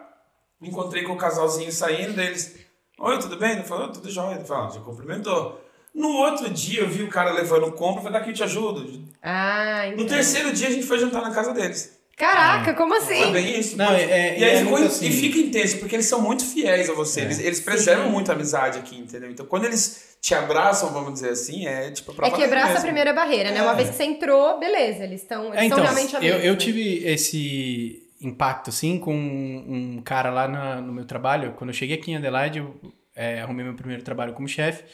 me 0.61 0.68
encontrei 0.68 1.02
com 1.02 1.12
o 1.12 1.16
casalzinho 1.18 1.70
saindo, 1.72 2.14
daí 2.14 2.26
eles. 2.28 2.54
Oi, 2.98 3.18
tudo 3.18 3.37
bem? 3.37 3.52
Ele 3.52 3.62
falou, 3.64 3.88
tudo 3.88 4.11
jóia. 4.11 4.35
Ele 4.37 4.44
falou, 4.44 4.66
"Ah, 4.68 4.70
já 4.74 4.80
cumprimentou. 4.80 5.61
No 5.94 6.09
outro 6.09 6.48
dia 6.50 6.81
eu 6.83 6.88
vi 6.88 7.03
o 7.03 7.09
cara 7.09 7.33
levando 7.33 7.70
compra, 7.72 8.00
eu 8.00 8.05
falei, 8.05 8.18
daqui 8.18 8.31
eu 8.31 8.35
te 8.35 8.42
ajudo. 8.44 9.05
Ah, 9.22 9.83
No 9.88 9.94
entendi. 9.94 10.09
terceiro 10.09 10.53
dia 10.53 10.68
a 10.68 10.70
gente 10.70 10.87
foi 10.87 10.98
jantar 10.98 11.22
na 11.22 11.31
casa 11.31 11.53
deles. 11.53 11.98
Caraca, 12.16 12.74
como 12.74 12.94
Foi 13.00 13.14
assim? 13.22 13.33
bem 13.33 13.59
isso. 13.59 13.79
Não, 13.79 13.90
é- 13.92 14.03
é- 14.03 14.38
e 14.38 14.44
aí 14.44 14.50
é 14.57 14.59
ficou, 14.59 14.76
assim. 14.76 15.07
e 15.07 15.11
fica 15.11 15.38
intenso, 15.38 15.79
porque 15.79 15.96
eles 15.96 16.05
são 16.07 16.20
muito 16.20 16.44
fiéis 16.44 16.90
a 16.90 16.92
você. 16.92 17.20
É. 17.20 17.24
Eles, 17.24 17.38
eles 17.40 17.61
preservam 17.61 18.11
muito 18.11 18.31
a 18.31 18.35
amizade 18.35 18.79
aqui, 18.79 18.98
entendeu? 18.98 19.31
Então 19.31 19.46
quando 19.46 19.64
eles 19.64 20.18
te 20.20 20.35
abraçam, 20.35 20.92
vamos 20.92 21.14
dizer 21.14 21.31
assim, 21.31 21.66
é 21.66 21.90
tipo 21.90 22.12
pra 22.12 22.26
É 22.29 22.31
quebrar 22.31 22.61
essa 22.61 22.72
mesmo. 22.72 22.85
primeira 22.85 23.14
barreira, 23.14 23.50
né? 23.53 23.62
Uma 23.62 23.72
É. 23.72 23.76
vez 23.76 23.88
que 23.88 23.96
você 23.96 24.05
entrou, 24.05 24.59
beleza, 24.61 25.05
eles 25.05 25.22
estão 25.22 25.46
eles 25.46 25.61
É, 25.62 25.64
então, 25.64 25.81
realmente 25.83 26.12
eu, 26.12 26.18
amigos. 26.18 26.44
eu 26.44 26.53
né? 26.53 26.59
tive 26.59 27.05
esse 27.07 28.03
impacto, 28.20 28.68
assim, 28.68 28.98
com 28.98 29.14
um 29.14 29.96
um 29.98 30.03
cara 30.03 30.29
lá 30.31 30.46
na- 30.46 30.81
no 30.81 30.92
meu 30.92 31.07
trabalho. 31.07 31.55
Quando 31.57 31.70
eu 31.70 31.74
cheguei 31.74 31.96
aqui 31.96 32.11
em 32.12 32.16
Adelaide, 32.16 32.59
eu 32.59 32.74
é, 33.16 33.40
arrumei 33.40 33.64
meu 33.64 33.74
primeiro 33.74 34.03
trabalho 34.03 34.33
como 34.35 34.46
chefe. 34.46 34.85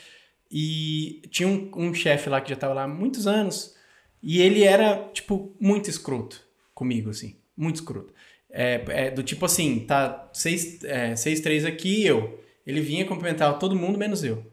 E 0.51 1.23
tinha 1.31 1.49
um, 1.49 1.71
um 1.77 1.95
chefe 1.95 2.29
lá 2.29 2.41
que 2.41 2.51
já 2.51 2.57
tava 2.57 2.75
lá 2.75 2.85
há 2.85 2.89
muitos 2.89 3.27
anos. 3.27 3.75
E 4.23 4.41
ele 4.41 4.63
era, 4.65 5.09
tipo, 5.13 5.55
muito 5.61 5.91
escroto 5.91 6.41
comigo, 6.75 7.11
assim. 7.11 7.37
Muito 7.57 7.77
escroto. 7.77 8.13
É, 8.51 8.83
é, 8.89 9.11
do 9.11 9.23
tipo 9.23 9.45
assim, 9.45 9.81
tá 9.81 10.29
seis, 10.33 10.83
é, 10.85 11.15
seis, 11.17 11.41
três 11.41 11.65
aqui 11.65 12.05
eu. 12.07 12.41
Ele 12.67 12.81
vinha 12.81 13.05
cumprimentar 13.05 13.59
todo 13.59 13.77
mundo, 13.77 13.99
menos 13.99 14.25
eu. 14.25 14.45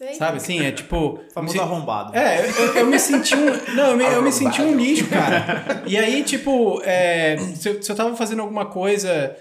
Eita. 0.00 0.14
Sabe 0.14 0.36
assim? 0.36 0.60
É 0.60 0.70
tipo. 0.72 1.20
Famoso 1.34 1.54
me- 1.54 1.60
arrombado. 1.60 2.16
é, 2.16 2.40
eu, 2.40 2.50
eu- 2.50 2.74
eu 2.76 2.86
me 2.86 2.98
senti 2.98 3.34
um. 3.34 3.74
Não, 3.74 3.90
eu 3.92 3.96
me, 3.96 4.04
eu 4.04 4.22
me 4.22 4.30
senti 4.32 4.60
um 4.62 4.76
lixo, 4.76 5.08
cara. 5.08 5.82
E 5.86 5.96
aí, 5.96 6.22
tipo, 6.22 6.80
é, 6.84 7.36
se, 7.56 7.68
eu, 7.68 7.82
se 7.82 7.90
eu 7.90 7.96
tava 7.96 8.14
fazendo 8.16 8.42
alguma 8.42 8.66
coisa 8.66 9.36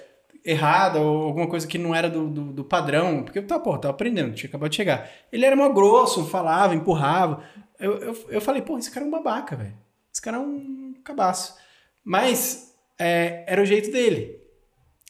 errada 0.48 1.02
ou 1.02 1.24
alguma 1.24 1.46
coisa 1.46 1.68
que 1.68 1.78
não 1.78 1.94
era 1.94 2.10
do, 2.10 2.30
do, 2.30 2.54
do 2.54 2.64
padrão, 2.64 3.22
porque 3.22 3.38
eu 3.38 3.46
tava, 3.46 3.62
pô, 3.62 3.78
tava 3.78 3.94
aprendendo, 3.94 4.34
tinha 4.34 4.48
acabado 4.48 4.70
de 4.70 4.78
chegar. 4.78 5.12
Ele 5.30 5.46
era 5.46 5.58
mó 5.58 5.68
grosso, 5.68 6.26
falava, 6.26 6.74
empurrava. 6.74 7.44
Eu, 7.78 7.98
eu, 7.98 8.26
eu 8.30 8.42
falei, 8.42 8.62
pô, 8.62 8.78
esse 8.78 8.90
cara 8.90 9.06
é 9.06 9.10
um 9.10 9.12
babaca, 9.12 9.58
velho. 9.58 9.78
Esse 10.12 10.22
cara 10.22 10.38
é 10.38 10.40
um 10.40 10.96
cabaço. 11.04 11.56
Mas 12.02 12.74
é, 12.98 13.44
era 13.46 13.62
o 13.62 13.66
jeito 13.66 13.92
dele. 13.92 14.40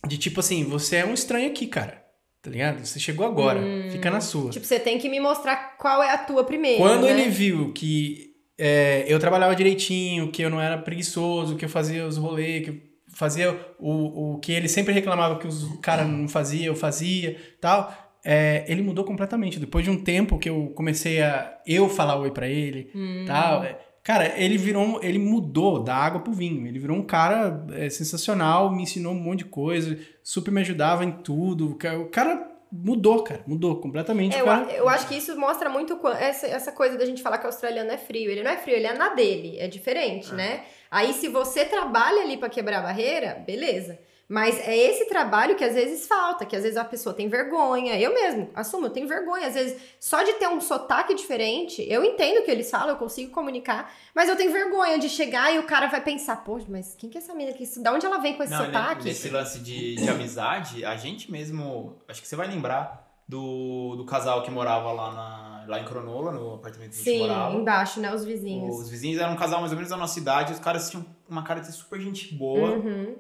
De 0.08 0.18
tipo 0.18 0.40
assim, 0.40 0.64
você 0.64 0.98
é 0.98 1.06
um 1.06 1.14
estranho 1.14 1.52
aqui, 1.52 1.68
cara. 1.68 2.04
Tá 2.42 2.50
ligado? 2.50 2.84
Você 2.84 3.00
chegou 3.00 3.26
agora, 3.26 3.62
fica 3.92 4.10
na 4.10 4.22
sua. 4.22 4.50
Tipo, 4.50 4.66
você 4.66 4.80
tem 4.80 4.98
que 4.98 5.08
me 5.08 5.20
mostrar 5.20 5.78
qual 5.78 6.02
é 6.02 6.12
a 6.12 6.18
tua 6.18 6.44
primeiro. 6.44 6.80
Quando 6.80 7.04
né? 7.04 7.12
ele 7.12 7.30
viu 7.30 7.74
que 7.74 8.34
é, 8.58 9.06
eu 9.08 9.20
trabalhava 9.20 9.56
direitinho, 9.56 10.32
que 10.32 10.42
eu 10.42 10.50
não 10.50 10.60
era 10.60 10.78
preguiçoso, 10.78 11.56
que 11.56 11.66
eu 11.66 11.70
fazia 11.70 12.08
os 12.08 12.18
rolês, 12.18 12.64
que 12.64 12.70
eu 12.72 12.87
fazia 13.18 13.60
o, 13.80 14.34
o 14.36 14.40
que 14.40 14.52
ele 14.52 14.68
sempre 14.68 14.94
reclamava 14.94 15.38
que 15.40 15.48
os 15.48 15.68
caras 15.82 16.08
não 16.08 16.28
fazia, 16.28 16.68
eu 16.68 16.76
fazia, 16.76 17.36
tal. 17.60 17.92
É, 18.26 18.66
ele 18.68 18.82
mudou 18.82 19.04
completamente. 19.06 19.60
Depois 19.60 19.86
de 19.86 19.92
um 19.92 20.04
tempo 20.04 20.38
que 20.38 20.50
eu 20.50 20.68
comecei 20.76 21.22
a 21.22 21.58
eu 21.66 21.88
falar 21.88 22.18
oi 22.20 22.32
pra 22.32 22.48
ele, 22.48 22.92
tal. 23.26 23.64
é, 23.64 23.80
Cara, 24.04 24.40
ele 24.42 24.58
virou, 24.58 24.84
um- 24.84 25.04
ele 25.04 25.20
mudou 25.20 25.84
da 25.84 25.94
água 25.96 26.22
pro 26.22 26.32
vinho. 26.32 26.66
Ele 26.66 26.80
virou 26.80 26.96
um 26.96 27.04
cara 27.04 27.66
é, 27.74 27.90
sensacional, 27.90 28.74
me 28.74 28.84
ensinou 28.84 29.12
um 29.14 29.20
monte 29.20 29.40
de 29.40 29.46
coisa, 29.46 29.98
super 30.24 30.50
me 30.52 30.62
ajudava 30.62 31.04
em 31.04 31.12
tudo. 31.12 31.72
O 31.72 32.06
cara 32.10 32.48
mudou, 32.72 33.24
cara, 33.24 33.42
mudou 33.48 33.80
completamente. 33.80 34.36
É, 34.36 34.42
eu, 34.42 34.46
cara... 34.46 34.66
a- 34.68 34.72
eu 34.74 34.90
acho 34.90 35.08
que 35.08 35.16
isso 35.16 35.38
mostra 35.40 35.70
muito 35.70 36.00
essa, 36.10 36.48
essa 36.48 36.72
coisa 36.72 36.98
da 36.98 37.06
gente 37.06 37.22
falar 37.22 37.38
que 37.38 37.46
o 37.46 37.48
australiano 37.48 37.92
é 37.92 37.98
frio. 37.98 38.30
Ele 38.32 38.44
não 38.44 38.52
é 38.52 38.58
frio, 38.58 38.76
ele 38.76 38.88
é 38.88 38.94
na 38.94 39.10
dele. 39.10 39.58
É 39.60 39.68
diferente, 39.68 40.34
né? 40.34 40.64
Aí, 40.90 41.14
se 41.14 41.28
você 41.28 41.66
trabalha 41.66 42.22
ali 42.22 42.38
pra 42.38 42.50
quebrar 42.50 42.80
a 42.80 42.82
barreira, 42.84 43.44
beleza. 43.46 44.00
Mas 44.30 44.60
é 44.60 44.76
esse 44.76 45.06
trabalho 45.06 45.56
que 45.56 45.64
às 45.64 45.74
vezes 45.74 46.06
falta, 46.06 46.46
que 46.46 46.56
às 46.56 46.64
vezes 46.64 46.78
a 46.78 46.84
pessoa 46.84 47.16
tem 47.16 47.30
vergonha. 47.30 47.98
Eu 47.98 48.14
mesmo, 48.14 48.50
assumo, 48.54 48.88
eu 48.88 48.90
tenho 48.90 49.08
vergonha. 49.08 49.48
Às 49.48 49.54
vezes, 49.54 49.82
só 50.00 50.22
de 50.22 50.34
ter 50.34 50.50
um 50.50 50.60
sotaque 50.60 51.16
diferente, 51.16 51.86
eu 51.90 52.04
entendo 52.04 52.40
o 52.40 52.44
que 52.44 52.52
eles 52.52 52.70
falam, 52.70 52.90
eu 52.90 52.98
consigo 52.98 53.32
comunicar, 53.32 53.90
mas 54.14 54.28
eu 54.28 54.36
tenho 54.36 54.52
vergonha 54.52 55.00
de 55.00 55.08
chegar 55.08 55.54
e 55.54 55.60
o 55.60 55.64
cara 55.64 55.88
vai 55.88 56.02
pensar, 56.02 56.44
pô, 56.44 56.60
mas 56.68 56.94
quem 56.98 57.10
que 57.10 57.18
é 57.18 57.22
essa 57.22 57.34
menina 57.34 57.56
aqui? 57.56 57.66
Da 57.80 57.94
onde 57.94 58.06
ela 58.06 58.18
vem 58.18 58.36
com 58.36 58.44
esse 58.44 58.52
Não, 58.52 58.66
sotaque? 58.66 59.06
nesse 59.06 59.30
lance 59.30 59.60
de, 59.60 59.96
de 59.96 60.10
amizade, 60.10 60.84
a 60.84 60.98
gente 60.98 61.32
mesmo. 61.32 61.96
Acho 62.08 62.22
que 62.22 62.28
você 62.28 62.36
vai 62.36 62.48
lembrar 62.48 63.08
do, 63.26 63.96
do 63.96 64.06
casal 64.06 64.44
que 64.44 64.52
morava 64.52 64.92
lá, 64.92 65.12
na, 65.14 65.66
lá 65.70 65.80
em 65.80 65.86
Cronola, 65.86 66.34
no 66.34 66.56
apartamento 66.56 66.92
que 66.92 66.96
a 66.96 67.04
gente 67.04 67.12
Sim, 67.18 67.28
morava. 67.28 67.56
embaixo, 67.56 68.02
né? 68.02 68.14
Os 68.14 68.26
vizinhos. 68.26 68.76
Os 68.78 68.90
vizinhos 68.90 69.22
eram 69.22 69.34
um 69.34 69.38
casal 69.38 69.62
mais 69.62 69.72
ou 69.72 69.78
menos 69.78 69.90
da 69.90 69.98
nossa 69.98 70.20
idade, 70.20 70.52
os 70.52 70.60
caras 70.60 70.90
tinham 70.90 71.06
uma 71.30 71.44
cara 71.44 71.62
de 71.62 71.72
super 71.72 72.00
gente 72.02 72.34
boa. 72.36 72.72
Uhum. 72.72 73.16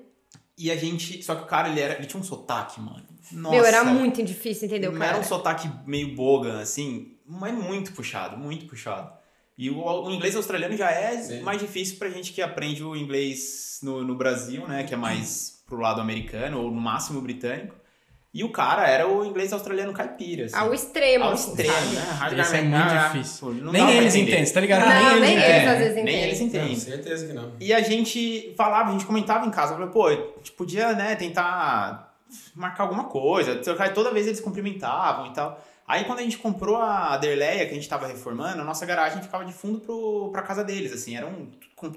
E 0.58 0.72
a 0.72 0.76
gente. 0.76 1.22
Só 1.22 1.36
que 1.36 1.44
o 1.44 1.46
cara, 1.46 1.70
ele, 1.70 1.80
era, 1.80 1.94
ele 1.96 2.08
tinha 2.08 2.20
um 2.20 2.24
sotaque, 2.24 2.82
mano. 2.82 3.04
Nossa, 3.32 3.56
Meu, 3.56 3.66
era 3.66 3.84
muito 3.84 4.24
difícil 4.24 4.66
entender 4.66 4.88
o 4.88 4.92
Não 4.92 5.00
cara. 5.00 5.12
Era 5.12 5.20
um 5.20 5.24
sotaque 5.24 5.70
meio 5.86 6.16
bogan, 6.16 6.60
assim, 6.60 7.16
mas 7.26 7.54
muito 7.54 7.92
puxado, 7.94 8.38
muito 8.38 8.66
puxado. 8.66 9.12
E 9.58 9.70
o, 9.70 9.80
o 9.84 10.12
inglês 10.12 10.36
australiano 10.36 10.78
já 10.78 10.90
é 10.92 11.18
Sim. 11.18 11.42
mais 11.42 11.60
difícil 11.60 11.98
pra 11.98 12.10
gente 12.10 12.32
que 12.32 12.42
aprende 12.42 12.84
o 12.84 12.96
inglês 12.96 13.80
no, 13.84 14.04
no 14.04 14.16
Brasil, 14.16 14.68
né? 14.68 14.84
Que 14.84 14.94
é 14.94 14.98
mais 14.98 15.64
pro 15.68 15.80
lado 15.80 16.00
americano, 16.00 16.62
ou 16.62 16.72
no 16.72 16.80
máximo 16.80 17.22
britânico. 17.22 17.76
E 18.38 18.44
o 18.44 18.50
cara 18.52 18.88
era 18.88 19.08
o 19.08 19.26
inglês 19.26 19.52
australiano 19.52 19.92
caipira. 19.92 20.46
Assim. 20.46 20.56
Ao 20.56 20.72
extremo. 20.72 21.24
Ao 21.24 21.34
extremo, 21.34 21.72
sabe? 21.74 22.36
né? 22.36 22.42
Isso 22.44 22.56
é 22.56 22.62
muito 22.62 23.04
difícil. 23.04 23.48
Pô, 23.48 23.54
não 23.54 23.72
nem 23.72 23.98
eles 23.98 24.14
entendem, 24.14 24.46
você 24.46 24.54
tá 24.54 24.60
ligado? 24.62 24.82
Não, 24.88 25.20
nem 25.20 25.34
entendem. 25.38 25.56
eles 25.56 25.68
às 25.72 25.78
vezes 25.80 25.96
Nem 25.96 26.04
entendem. 26.04 26.24
eles 26.24 26.40
Não, 26.40 26.46
entendem. 26.48 26.76
certeza 26.76 27.26
que 27.26 27.34
não. 27.34 27.52
E 27.60 27.74
a 27.74 27.82
gente 27.82 28.54
falava, 28.56 28.90
a 28.90 28.92
gente 28.92 29.08
comentava 29.08 29.44
em 29.44 29.50
casa, 29.50 29.74
falava, 29.74 29.92
pô, 29.92 30.06
a 30.06 30.12
gente 30.12 30.52
podia, 30.52 30.94
né, 30.94 31.16
tentar 31.16 32.14
marcar 32.54 32.84
alguma 32.84 33.06
coisa. 33.06 33.56
Toda 33.96 34.12
vez 34.12 34.28
eles 34.28 34.40
cumprimentavam 34.40 35.26
e 35.26 35.34
tal. 35.34 35.60
Aí 35.88 36.04
quando 36.04 36.20
a 36.20 36.22
gente 36.22 36.38
comprou 36.38 36.76
a 36.78 37.18
Derleia, 37.18 37.66
que 37.66 37.72
a 37.72 37.76
gente 37.76 37.90
tava 37.90 38.06
reformando, 38.06 38.62
a 38.62 38.64
nossa 38.64 38.86
garagem 38.86 39.24
ficava 39.24 39.46
de 39.46 39.54
fundo 39.54 39.80
pro, 39.80 40.30
pra 40.32 40.44
casa 40.44 40.64
deles, 40.64 40.94
assim, 40.94 41.18
era 41.18 41.26
um, 41.26 41.48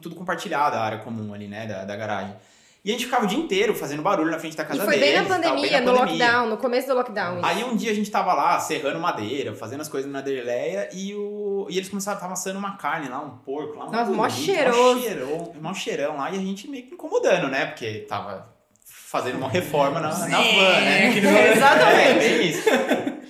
tudo 0.00 0.14
compartilhado, 0.14 0.76
a 0.76 0.81
área 0.81 0.98
comum 1.00 1.35
ali, 1.35 1.48
né, 1.48 1.66
da, 1.66 1.85
da 1.85 1.96
garagem. 1.96 2.35
E 2.82 2.88
a 2.90 2.92
gente 2.92 3.04
ficava 3.04 3.24
o 3.24 3.28
dia 3.28 3.38
inteiro 3.38 3.74
fazendo 3.74 4.02
barulho 4.02 4.30
na 4.30 4.38
frente 4.38 4.56
da 4.56 4.62
E 4.62 4.66
casa 4.66 4.84
foi 4.84 4.98
deles. 4.98 5.06
bem 5.06 5.16
na 5.16 5.22
e 5.22 5.26
tal, 5.28 5.36
pandemia, 5.36 5.62
bem 5.62 5.70
na 5.72 5.80
no 5.92 5.98
pandemia. 5.98 6.26
lockdown, 6.26 6.48
no 6.48 6.56
começo 6.56 6.88
do 6.88 6.94
lockdown. 6.94 7.36
isso. 7.36 7.46
Aí 7.46 7.64
um 7.64 7.76
dia 7.76 7.90
a 7.90 7.94
gente 7.94 8.10
tava 8.10 8.32
lá 8.32 8.58
serrando 8.58 8.98
madeira, 8.98 9.54
fazendo 9.54 9.82
as 9.82 9.88
coisas 9.88 10.10
na 10.10 10.22
Derleia 10.22 10.88
e, 10.92 11.14
o... 11.14 11.66
e 11.68 11.76
eles 11.76 11.88
começaram 11.90 12.16
a 12.16 12.20
estar 12.22 12.32
assando 12.32 12.58
uma 12.58 12.76
carne 12.78 13.08
lá, 13.08 13.20
um 13.20 13.36
porco 13.38 13.78
lá. 13.78 13.84
uma 13.86 13.92
Nossa, 13.98 14.10
mó 14.12 14.28
cheiroso. 14.30 14.94
Mó 14.94 15.00
cheirão, 15.02 15.52
mó 15.60 15.74
cheirão 15.74 16.16
lá 16.16 16.30
e 16.30 16.36
a 16.36 16.40
gente 16.40 16.68
meio 16.68 16.86
que 16.86 16.94
incomodando, 16.94 17.48
né? 17.48 17.66
Porque 17.66 18.06
tava 18.08 18.48
fazendo 18.86 19.36
uma 19.36 19.48
reforma 19.50 20.00
na, 20.00 20.08
na 20.08 20.38
van, 20.38 20.80
né? 20.80 21.08
Exatamente. 21.54 22.08
É, 22.08 22.14
bem 22.18 22.48
isso. 22.48 22.68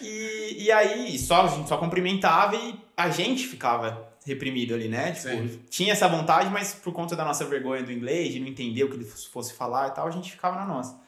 E, 0.01 0.65
e 0.67 0.73
aí 0.73 1.19
só, 1.19 1.43
a 1.43 1.49
gente 1.49 1.69
só 1.69 1.77
cumprimentava 1.77 2.55
e 2.55 2.79
a 2.97 3.11
gente 3.11 3.47
ficava 3.47 4.10
reprimido 4.27 4.75
ali, 4.75 4.89
né? 4.89 5.13
Tipo, 5.13 5.29
Sim. 5.29 5.61
tinha 5.71 5.93
essa 5.93 6.09
vontade, 6.09 6.51
mas 6.51 6.75
por 6.75 6.93
conta 6.93 7.17
da 7.17 7.25
nossa 7.25 7.45
vergonha 7.45 7.83
do 7.83 7.93
inglês, 7.93 8.33
de 8.33 8.41
não 8.41 8.47
entender 8.47 8.85
o 8.85 8.89
que 8.89 8.97
ele 8.97 9.05
fosse 9.05 9.53
falar 9.53 9.89
e 9.89 9.91
tal, 9.93 10.07
a 10.07 10.11
gente 10.11 10.31
ficava 10.31 10.57
na 10.57 10.67
nossa. 10.67 11.01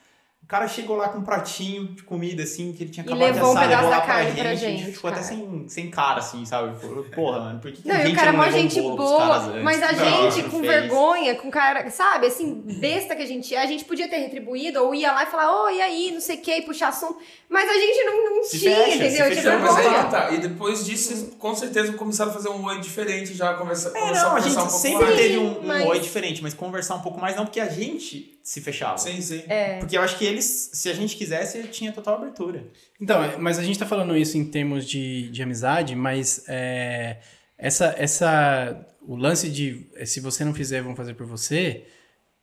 O 0.42 0.46
cara 0.52 0.68
chegou 0.68 0.96
lá 0.96 1.09
com 1.09 1.18
um 1.20 1.22
pratinho 1.24 1.87
de 1.94 2.02
comida, 2.02 2.42
assim, 2.42 2.72
que 2.74 2.83
ele 2.83 2.90
tinha 2.90 3.07
E 3.07 3.09
acabado 3.09 3.26
levou 3.35 3.50
um 3.52 3.52
de 3.55 3.59
assar, 3.59 3.68
pedaço 3.68 3.83
levou 3.85 3.90
lá 3.90 3.98
da 4.00 4.05
pra 4.05 4.14
carne 4.14 4.31
gente, 4.33 4.40
pra 4.40 4.50
a 4.50 4.55
gente 4.55 4.83
gente, 4.83 4.92
ficou 4.92 5.09
até 5.11 5.20
cara. 5.20 5.28
sem, 5.35 5.68
sem 5.68 5.90
cara, 5.90 6.18
assim, 6.18 6.44
sabe? 6.44 6.78
Porra, 7.14 7.38
mano, 7.40 7.61
por 7.61 7.72
que, 7.72 7.81
que 7.81 7.88
Não, 7.88 7.94
a 7.96 8.00
e 8.00 8.02
gente 8.02 8.12
o 8.12 8.16
cara 8.16 8.28
é 8.28 8.33
não 8.33 8.40
um 8.40 8.50
gente 8.50 8.81
boa, 8.83 9.37
antes? 9.38 9.62
mas 9.62 9.83
a 9.83 9.92
Não, 9.92 10.31
gente 10.31 10.42
não 10.42 10.50
com 10.50 10.59
fez. 10.61 10.70
vergonha, 10.72 11.35
com 11.37 11.50
cara, 11.50 11.88
sabe, 11.90 12.26
assim, 12.26 12.61
besta 12.66 13.16
que 13.16 13.22
a 13.22 13.26
gente 13.26 13.55
é, 13.55 13.62
a 13.62 13.66
gente 13.66 13.85
podia 13.87 14.07
ter 14.09 14.16
retribuído, 14.18 14.83
ou 14.85 14.94
ia 14.94 15.12
lá 15.12 15.22
e 15.22 15.26
falar, 15.26 15.64
ô, 15.64 15.70
e 15.70 15.81
aí, 15.81 16.11
não 16.12 16.20
sei 16.20 16.37
o 16.37 16.40
que, 16.42 16.55
e 16.55 16.62
puxar 16.62 16.88
assunto, 16.88 17.16
mas 17.48 17.70
a 17.70 17.74
gente 17.74 18.05
não, 18.05 18.37
não 18.37 18.44
Se 18.44 18.59
tinha, 18.59 18.76
fecha, 18.76 18.90
se 18.90 18.96
entendeu? 18.98 19.26
fecha, 19.28 19.40
Tinha 19.40 19.59
Não, 19.59 19.72
mas 19.72 19.76
que 20.05 20.11
tá. 20.11 20.31
E 20.33 20.38
depois 20.38 20.85
disso, 20.85 21.31
com 21.38 21.55
certeza 21.55 21.92
começaram 21.94 22.31
a 22.31 22.35
fazer 22.35 22.50
um 22.50 22.62
oi 22.66 22.78
diferente 22.78 23.33
já, 23.33 23.52
É, 23.52 23.55
começar 23.55 23.90
não, 23.90 24.33
a 24.33 24.35
a 24.35 24.40
gente 24.40 24.55
conversar 24.55 24.61
um 24.64 24.66
pouco 24.66 24.78
sempre 24.78 25.05
mais. 25.07 25.16
teve 25.16 25.38
um, 25.38 25.61
um 25.61 25.66
mas- 25.66 25.87
oi 25.87 25.98
diferente, 26.00 26.42
mas 26.42 26.52
conversar 26.52 26.96
um 26.96 27.00
pouco 27.00 27.18
mais 27.18 27.37
não, 27.37 27.46
porque 27.46 27.61
a 27.61 27.68
gente 27.70 28.32
se 28.42 28.61
fechava. 28.61 28.98
Sim, 28.98 29.20
sim. 29.20 29.42
É. 29.48 29.78
Porque 29.78 29.96
eu 29.96 30.02
acho 30.02 30.18
que 30.18 30.24
eles, 30.24 30.70
se 30.72 30.88
a 30.88 30.94
gente 30.94 31.16
quisesse, 31.16 31.62
tinha 31.68 31.92
total 31.92 32.16
abertura. 32.16 32.64
Então, 33.00 33.22
é, 33.22 33.37
mas 33.37 33.59
a 33.59 33.62
gente 33.62 33.78
tá 33.78 33.87
falando 33.87 34.16
isso 34.16 34.37
em 34.37 34.44
termos 34.44 34.87
de, 34.87 35.28
de 35.31 35.42
amizade, 35.42 35.94
mas 35.94 36.44
é, 36.48 37.18
essa, 37.57 37.94
essa, 37.96 38.87
o 39.00 39.14
lance 39.14 39.48
de 39.48 39.87
é, 39.94 40.05
se 40.05 40.20
você 40.20 40.44
não 40.44 40.52
fizer, 40.52 40.83
vão 40.83 40.96
fazer 40.96 41.14
por 41.14 41.26
você, 41.26 41.85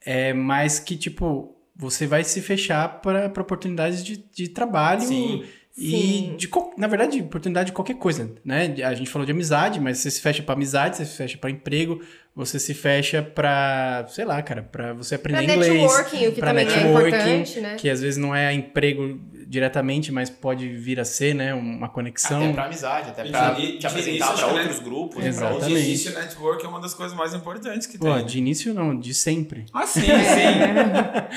é 0.01 0.33
mais 0.33 0.79
que, 0.79 0.95
tipo, 0.95 1.55
você 1.75 2.07
vai 2.07 2.23
se 2.23 2.41
fechar 2.41 3.01
para 3.01 3.27
oportunidades 3.41 4.03
de, 4.03 4.17
de 4.17 4.49
trabalho 4.49 5.01
Sim. 5.01 5.43
E, 5.80 5.92
Sim. 5.92 6.36
de, 6.38 6.48
qual- 6.48 6.74
na 6.78 6.88
verdade, 6.88 7.22
oportunidade 7.22 7.68
de 7.68 7.72
qualquer 7.72 7.96
coisa, 7.96 8.30
né? 8.44 8.76
A 8.86 8.94
gente 8.94 9.10
falou 9.10 9.26
de 9.26 9.32
amizade, 9.32 9.80
mas 9.80 10.00
você 10.00 10.12
se 10.12 10.20
fecha 10.22 10.44
para 10.44 10.54
amizade, 10.56 10.98
você 10.98 11.06
se 11.06 11.15
fecha 11.15 11.38
para 11.38 11.50
emprego, 11.50 12.02
você 12.36 12.60
se 12.60 12.74
fecha 12.74 13.22
para, 13.24 14.06
sei 14.10 14.26
lá, 14.26 14.42
cara, 14.42 14.62
para 14.63 14.94
você 14.94 15.18
Pra 15.18 15.34
aprender 15.38 15.54
inglês. 15.54 15.74
networking, 15.74 16.28
o 16.28 16.32
que 16.34 16.39
pra 16.39 16.50
também 16.50 16.65
networking, 16.65 17.15
é 17.15 17.18
importante, 17.20 17.60
né? 17.62 17.76
que 17.78 17.89
às 17.89 18.02
vezes 18.02 18.18
não 18.18 18.36
é 18.36 18.54
emprego 18.54 19.20
diretamente, 19.48 20.12
mas 20.12 20.30
pode 20.30 20.68
vir 20.68 21.00
a 21.00 21.06
ser, 21.06 21.34
né, 21.34 21.54
uma 21.54 21.89
conexão. 21.89 22.44
Até 22.44 22.54
pra 22.54 22.65
amizade, 22.65 23.10
até 23.10 23.26
E 23.28 23.32
pra 23.32 23.52
de- 23.52 23.72
te 23.74 23.78
de 23.80 23.88
apresentar 23.88 24.34
pra 24.34 24.48
que, 24.48 24.54
outros 24.54 24.80
grupos. 24.80 25.15
pra 25.18 25.28
Exatamente. 25.28 25.63
outros- 25.63 25.80
De 25.82 25.88
início, 25.88 26.13
network 26.13 26.65
é 26.65 26.68
uma 26.70 26.80
das 26.80 26.94
coisas 26.94 27.18
mais 27.18 27.34
importantes 27.34 27.88
que 27.88 27.98
Pô, 27.98 28.13
tem. 28.15 28.26
de 28.26 28.38
início 28.38 28.74
não, 28.74 28.98
de 28.98 29.13
sempre. 29.13 29.65
Ah, 29.74 29.88
sim, 29.88 30.10
É. 30.12 30.24
sim. 30.24 30.50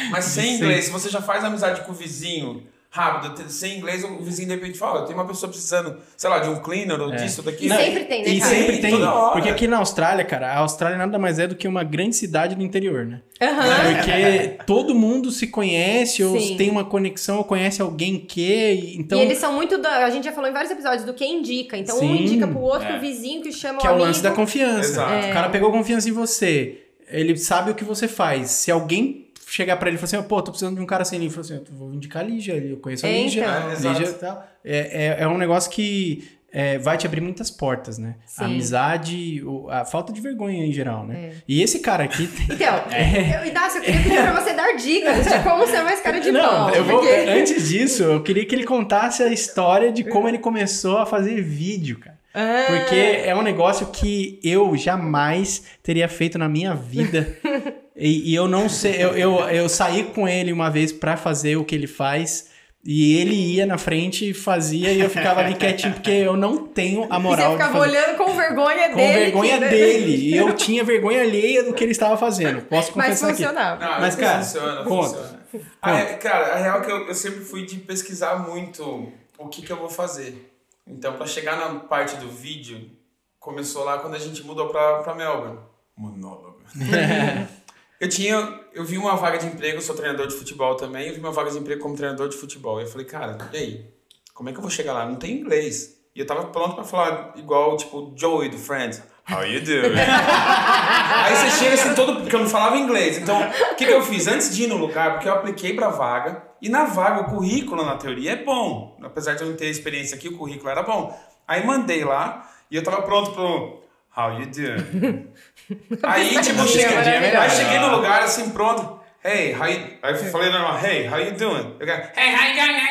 Mas 0.10 0.24
sem 0.26 0.56
inglês, 0.56 0.84
se 0.86 0.90
você 0.90 1.08
já 1.08 1.22
faz 1.22 1.42
amizade 1.44 1.80
com 1.82 1.92
o 1.92 1.94
vizinho 1.94 2.62
rápido, 2.94 3.48
sem 3.50 3.78
inglês, 3.78 4.04
o 4.04 4.18
vizinho 4.22 4.48
de 4.48 4.54
repente 4.54 4.76
fala, 4.78 5.06
tem 5.06 5.14
uma 5.14 5.26
pessoa 5.26 5.48
precisando, 5.50 5.96
sei 6.14 6.28
lá, 6.28 6.40
de 6.40 6.50
um 6.50 6.56
cleaner 6.56 7.00
ou 7.00 7.10
disso, 7.10 7.40
daqui. 7.40 7.64
E 7.64 7.68
sempre 7.70 8.04
tem, 8.04 8.22
né, 8.22 8.28
E 8.28 8.38
cara? 8.38 8.54
sempre 8.54 8.78
tem, 8.82 8.90
Toda 8.90 9.14
hora. 9.14 9.32
porque 9.32 9.48
aqui 9.48 9.66
na 9.66 9.78
Austrália, 9.78 10.22
cara, 10.26 10.52
a 10.52 10.58
Austrália 10.58 10.98
nada 10.98 11.18
mais 11.18 11.38
é 11.38 11.46
do 11.46 11.54
que 11.56 11.66
uma 11.66 11.82
grande 11.82 12.14
cidade 12.14 12.54
do 12.54 12.62
interior, 12.62 13.06
né? 13.06 13.22
Aham. 13.40 13.94
Porque 13.94 14.58
todo 14.66 14.94
mundo 14.94 15.30
se 15.30 15.46
conhece, 15.46 16.22
ou 16.22 16.38
Sim. 16.38 16.56
tem 16.58 16.68
uma 16.70 16.84
conexão, 16.84 17.38
ou 17.38 17.44
conhece 17.44 17.80
alguém 17.80 18.18
que, 18.20 18.42
e- 18.42 18.96
então... 18.98 19.18
e 19.18 19.22
eles 19.22 19.38
são 19.38 19.54
muito. 19.54 19.78
Da, 19.78 20.04
a 20.04 20.10
gente 20.10 20.24
já 20.24 20.32
falou 20.32 20.50
em 20.50 20.52
vários 20.52 20.70
episódios 20.70 21.04
do 21.04 21.14
que 21.14 21.24
indica. 21.24 21.78
Então 21.78 21.96
um 21.96 22.00
Sim. 22.00 22.22
indica 22.24 22.46
pro 22.46 22.60
outro, 22.60 22.86
É. 22.86 22.92
pro 22.92 23.00
vizinho 23.00 23.40
que 23.42 23.50
chama 23.52 23.78
Que 23.78 23.86
o 23.86 23.88
é 23.88 23.90
o 23.90 23.94
amigo. 23.94 24.06
lance 24.08 24.22
da 24.22 24.32
confiança. 24.32 24.90
Exato. 24.90 25.26
O 25.28 25.32
cara 25.32 25.48
pegou 25.48 25.72
confiança 25.72 26.08
em 26.10 26.12
você. 26.12 26.82
Ele 27.08 27.36
sabe 27.38 27.70
o 27.70 27.74
que 27.74 27.84
você 27.84 28.06
faz. 28.06 28.50
Se 28.50 28.70
alguém 28.70 29.28
chegar 29.52 29.76
pra 29.76 29.88
ele 29.88 29.96
e 29.96 30.00
falar 30.00 30.18
assim, 30.20 30.28
pô, 30.28 30.40
tô 30.42 30.50
precisando 30.50 30.76
de 30.76 30.82
um 30.82 30.86
cara 30.86 31.02
assim, 31.02 31.16
ele 31.16 31.28
falou 31.28 31.42
assim, 31.42 31.54
eu 31.54 31.64
vou 31.76 31.92
indicar 31.92 32.22
a 32.22 32.26
Lígia, 32.26 32.54
eu 32.54 32.78
conheço 32.78 33.04
a 33.04 33.08
É, 33.08 33.22
Lígia, 33.22 33.42
então. 33.42 33.70
É, 33.70 33.74
Lígia 33.92 34.06
e 34.08 34.12
tal. 34.14 34.48
É, 34.64 34.78
é, 35.06 35.16
é 35.24 35.28
um 35.28 35.36
negócio 35.36 35.70
que 35.70 36.26
é, 36.54 36.76
vai 36.78 36.98
te 36.98 37.06
abrir 37.06 37.20
muitas 37.22 37.50
portas, 37.50 37.96
né? 37.98 38.16
Sim. 38.26 38.42
A 38.42 38.46
amizade, 38.46 39.42
o- 39.44 39.70
a 39.70 39.84
falta 39.86 40.12
de 40.12 40.20
vergonha 40.20 40.66
em 40.66 40.72
geral, 40.72 41.06
né? 41.06 41.14
É. 41.14 41.32
E 41.48 41.62
esse 41.62 41.80
cara 41.80 42.04
aqui... 42.04 42.28
Então, 42.50 42.74
eu, 43.40 43.46
Inácio, 43.46 43.78
eu 43.78 43.84
queria 43.84 44.02
pedir 44.02 44.20
pra 44.22 44.40
você 44.40 44.52
dar 44.52 44.72
dicas 44.76 45.24
de 45.26 45.42
como 45.42 45.66
ser 45.66 45.82
mais 45.82 46.00
cara 46.00 46.18
de 46.20 46.30
Não, 46.30 46.42
pau. 46.42 46.70
eu 46.74 46.84
vou, 46.84 46.98
porque- 47.00 47.14
antes 47.30 47.68
disso, 47.68 48.02
eu 48.02 48.22
queria 48.22 48.44
que 48.44 48.54
ele 48.54 48.64
contasse 48.64 49.22
a 49.22 49.28
história 49.32 49.90
de 49.90 50.04
como 50.04 50.28
ele 50.28 50.38
começou 50.38 50.98
a 50.98 51.06
fazer 51.06 51.40
vídeo, 51.42 51.98
cara. 51.98 52.18
Ah, 52.34 52.64
Porque 52.68 52.96
é 52.96 53.34
um 53.36 53.42
negócio 53.42 53.86
que 53.88 54.40
eu 54.42 54.74
jamais 54.76 55.64
teria 55.82 56.08
feito 56.08 56.38
na 56.38 56.48
minha 56.48 56.74
vida. 56.74 57.28
e, 57.96 58.30
e 58.30 58.34
eu 58.34 58.48
não 58.48 58.68
sei. 58.68 58.96
Eu, 59.02 59.10
eu, 59.16 59.38
eu 59.50 59.68
saí 59.68 60.04
com 60.04 60.28
ele 60.28 60.52
uma 60.52 60.70
vez 60.70 60.92
pra 60.92 61.16
fazer 61.16 61.56
o 61.56 61.64
que 61.64 61.74
ele 61.74 61.86
faz. 61.86 62.50
E 62.84 63.16
ele 63.20 63.36
ia 63.36 63.64
na 63.64 63.78
frente 63.78 64.30
e 64.30 64.34
fazia, 64.34 64.90
e 64.92 65.00
eu 65.00 65.08
ficava 65.08 65.38
ali 65.40 65.54
quietinho, 65.54 65.92
porque 65.92 66.10
eu 66.10 66.36
não 66.36 66.66
tenho 66.66 67.06
a 67.12 67.16
e 67.16 67.22
moral 67.22 67.52
você 67.52 67.56
de 67.58 67.62
ficava 67.62 67.78
fazer. 67.78 67.90
olhando 67.96 68.16
com 68.16 68.34
vergonha 68.34 68.88
Com 68.90 68.96
dele. 68.96 69.12
vergonha 69.20 69.58
que- 69.60 69.68
dele. 69.68 70.16
E 70.32 70.36
eu 70.36 70.52
tinha 70.56 70.82
vergonha 70.82 71.20
alheia 71.22 71.62
do 71.62 71.72
que 71.72 71.84
ele 71.84 71.92
estava 71.92 72.16
fazendo. 72.16 72.60
Posso 72.62 72.90
Mas 72.96 73.06
confessar 73.20 73.26
aqui. 73.28 73.36
funcionava. 73.44 73.84
Não, 73.86 74.00
Mas, 74.00 74.16
cara, 74.16 74.42
funciona, 74.42 74.82
conta. 74.82 75.16
funciona. 75.46 75.72
Ah, 75.80 75.96
é, 76.00 76.04
cara, 76.14 76.54
a 76.54 76.56
real 76.56 76.80
é 76.80 76.84
que 76.84 76.90
eu, 76.90 77.06
eu 77.06 77.14
sempre 77.14 77.40
fui 77.44 77.64
de 77.64 77.76
pesquisar 77.76 78.34
muito 78.48 79.12
o 79.38 79.46
que, 79.46 79.62
que 79.62 79.70
eu 79.70 79.76
vou 79.76 79.88
fazer. 79.88 80.52
Então, 80.84 81.12
pra 81.12 81.24
chegar 81.24 81.54
na 81.56 81.78
parte 81.78 82.16
do 82.16 82.28
vídeo, 82.28 82.90
começou 83.38 83.84
lá 83.84 83.98
quando 83.98 84.14
a 84.16 84.18
gente 84.18 84.42
mudou 84.42 84.70
pra, 84.70 85.04
pra 85.04 85.14
Melbourne. 85.14 85.58
Monólogo. 85.96 86.58
eu 88.02 88.08
tinha. 88.08 88.60
Eu 88.74 88.84
vi 88.84 88.98
uma 88.98 89.14
vaga 89.14 89.38
de 89.38 89.46
emprego, 89.46 89.76
eu 89.76 89.80
sou 89.82 89.94
treinador 89.94 90.26
de 90.26 90.34
futebol 90.34 90.74
também, 90.74 91.06
eu 91.06 91.14
vi 91.14 91.20
uma 91.20 91.30
vaga 91.30 91.52
de 91.52 91.58
emprego 91.58 91.80
como 91.80 91.94
treinador 91.94 92.28
de 92.28 92.36
futebol. 92.36 92.80
E 92.80 92.82
eu 92.82 92.88
falei, 92.88 93.06
cara, 93.06 93.38
e 93.52 93.56
aí? 93.56 93.86
Como 94.34 94.48
é 94.48 94.52
que 94.52 94.58
eu 94.58 94.62
vou 94.62 94.70
chegar 94.70 94.92
lá? 94.92 95.06
Não 95.06 95.14
tem 95.14 95.38
inglês. 95.38 96.00
E 96.12 96.18
eu 96.18 96.26
tava 96.26 96.46
pronto 96.46 96.74
pra 96.74 96.82
falar 96.82 97.32
igual, 97.36 97.76
tipo, 97.76 98.12
Joey 98.16 98.48
do 98.48 98.58
Friends. 98.58 99.00
How 99.30 99.44
you 99.44 99.62
doing? 99.62 99.94
Aí 99.94 101.36
você 101.36 101.62
chega 101.62 101.74
assim 101.74 101.94
todo. 101.94 102.22
Porque 102.22 102.34
eu 102.34 102.40
não 102.40 102.48
falava 102.48 102.76
inglês. 102.76 103.18
Então, 103.18 103.40
o 103.40 103.74
que, 103.76 103.86
que 103.86 103.92
eu 103.92 104.02
fiz? 104.02 104.26
Antes 104.26 104.54
de 104.54 104.64
ir 104.64 104.66
no 104.66 104.76
lugar, 104.76 105.12
porque 105.12 105.28
eu 105.28 105.34
apliquei 105.34 105.72
pra 105.72 105.88
vaga. 105.88 106.42
E 106.60 106.68
na 106.68 106.84
vaga, 106.84 107.20
o 107.20 107.24
currículo, 107.26 107.84
na 107.84 107.96
teoria, 107.96 108.32
é 108.32 108.44
bom. 108.44 108.98
Apesar 109.00 109.34
de 109.34 109.42
eu 109.42 109.48
não 109.48 109.56
ter 109.56 109.66
experiência 109.66 110.16
aqui, 110.16 110.26
o 110.26 110.36
currículo 110.36 110.68
era 110.70 110.82
bom. 110.82 111.16
Aí 111.46 111.64
mandei 111.64 112.04
lá 112.04 112.50
e 112.68 112.74
eu 112.74 112.82
tava 112.82 113.02
pronto 113.02 113.30
pro. 113.30 113.80
How 114.14 114.40
you 114.40 114.46
doing? 114.46 115.28
Aí, 116.02 116.40
tipo, 116.40 116.66
cheguei, 116.66 116.96
aí 116.96 117.50
cheguei 117.50 117.78
no 117.78 117.96
lugar 117.96 118.22
assim, 118.22 118.50
pronto. 118.50 119.00
Hey, 119.24 119.54
how 119.54 119.68
you... 119.68 119.78
Aí 120.02 120.14
eu 120.14 120.18
falei 120.32 120.50
normal, 120.50 120.80
hey, 120.84 121.06
how 121.08 121.18
you 121.20 121.32
doing? 121.32 121.76
Eu 121.78 121.86
quero, 121.86 122.02
hey, 122.16 122.34
how 122.34 122.44
you 122.48 122.54
doing? 122.54 122.82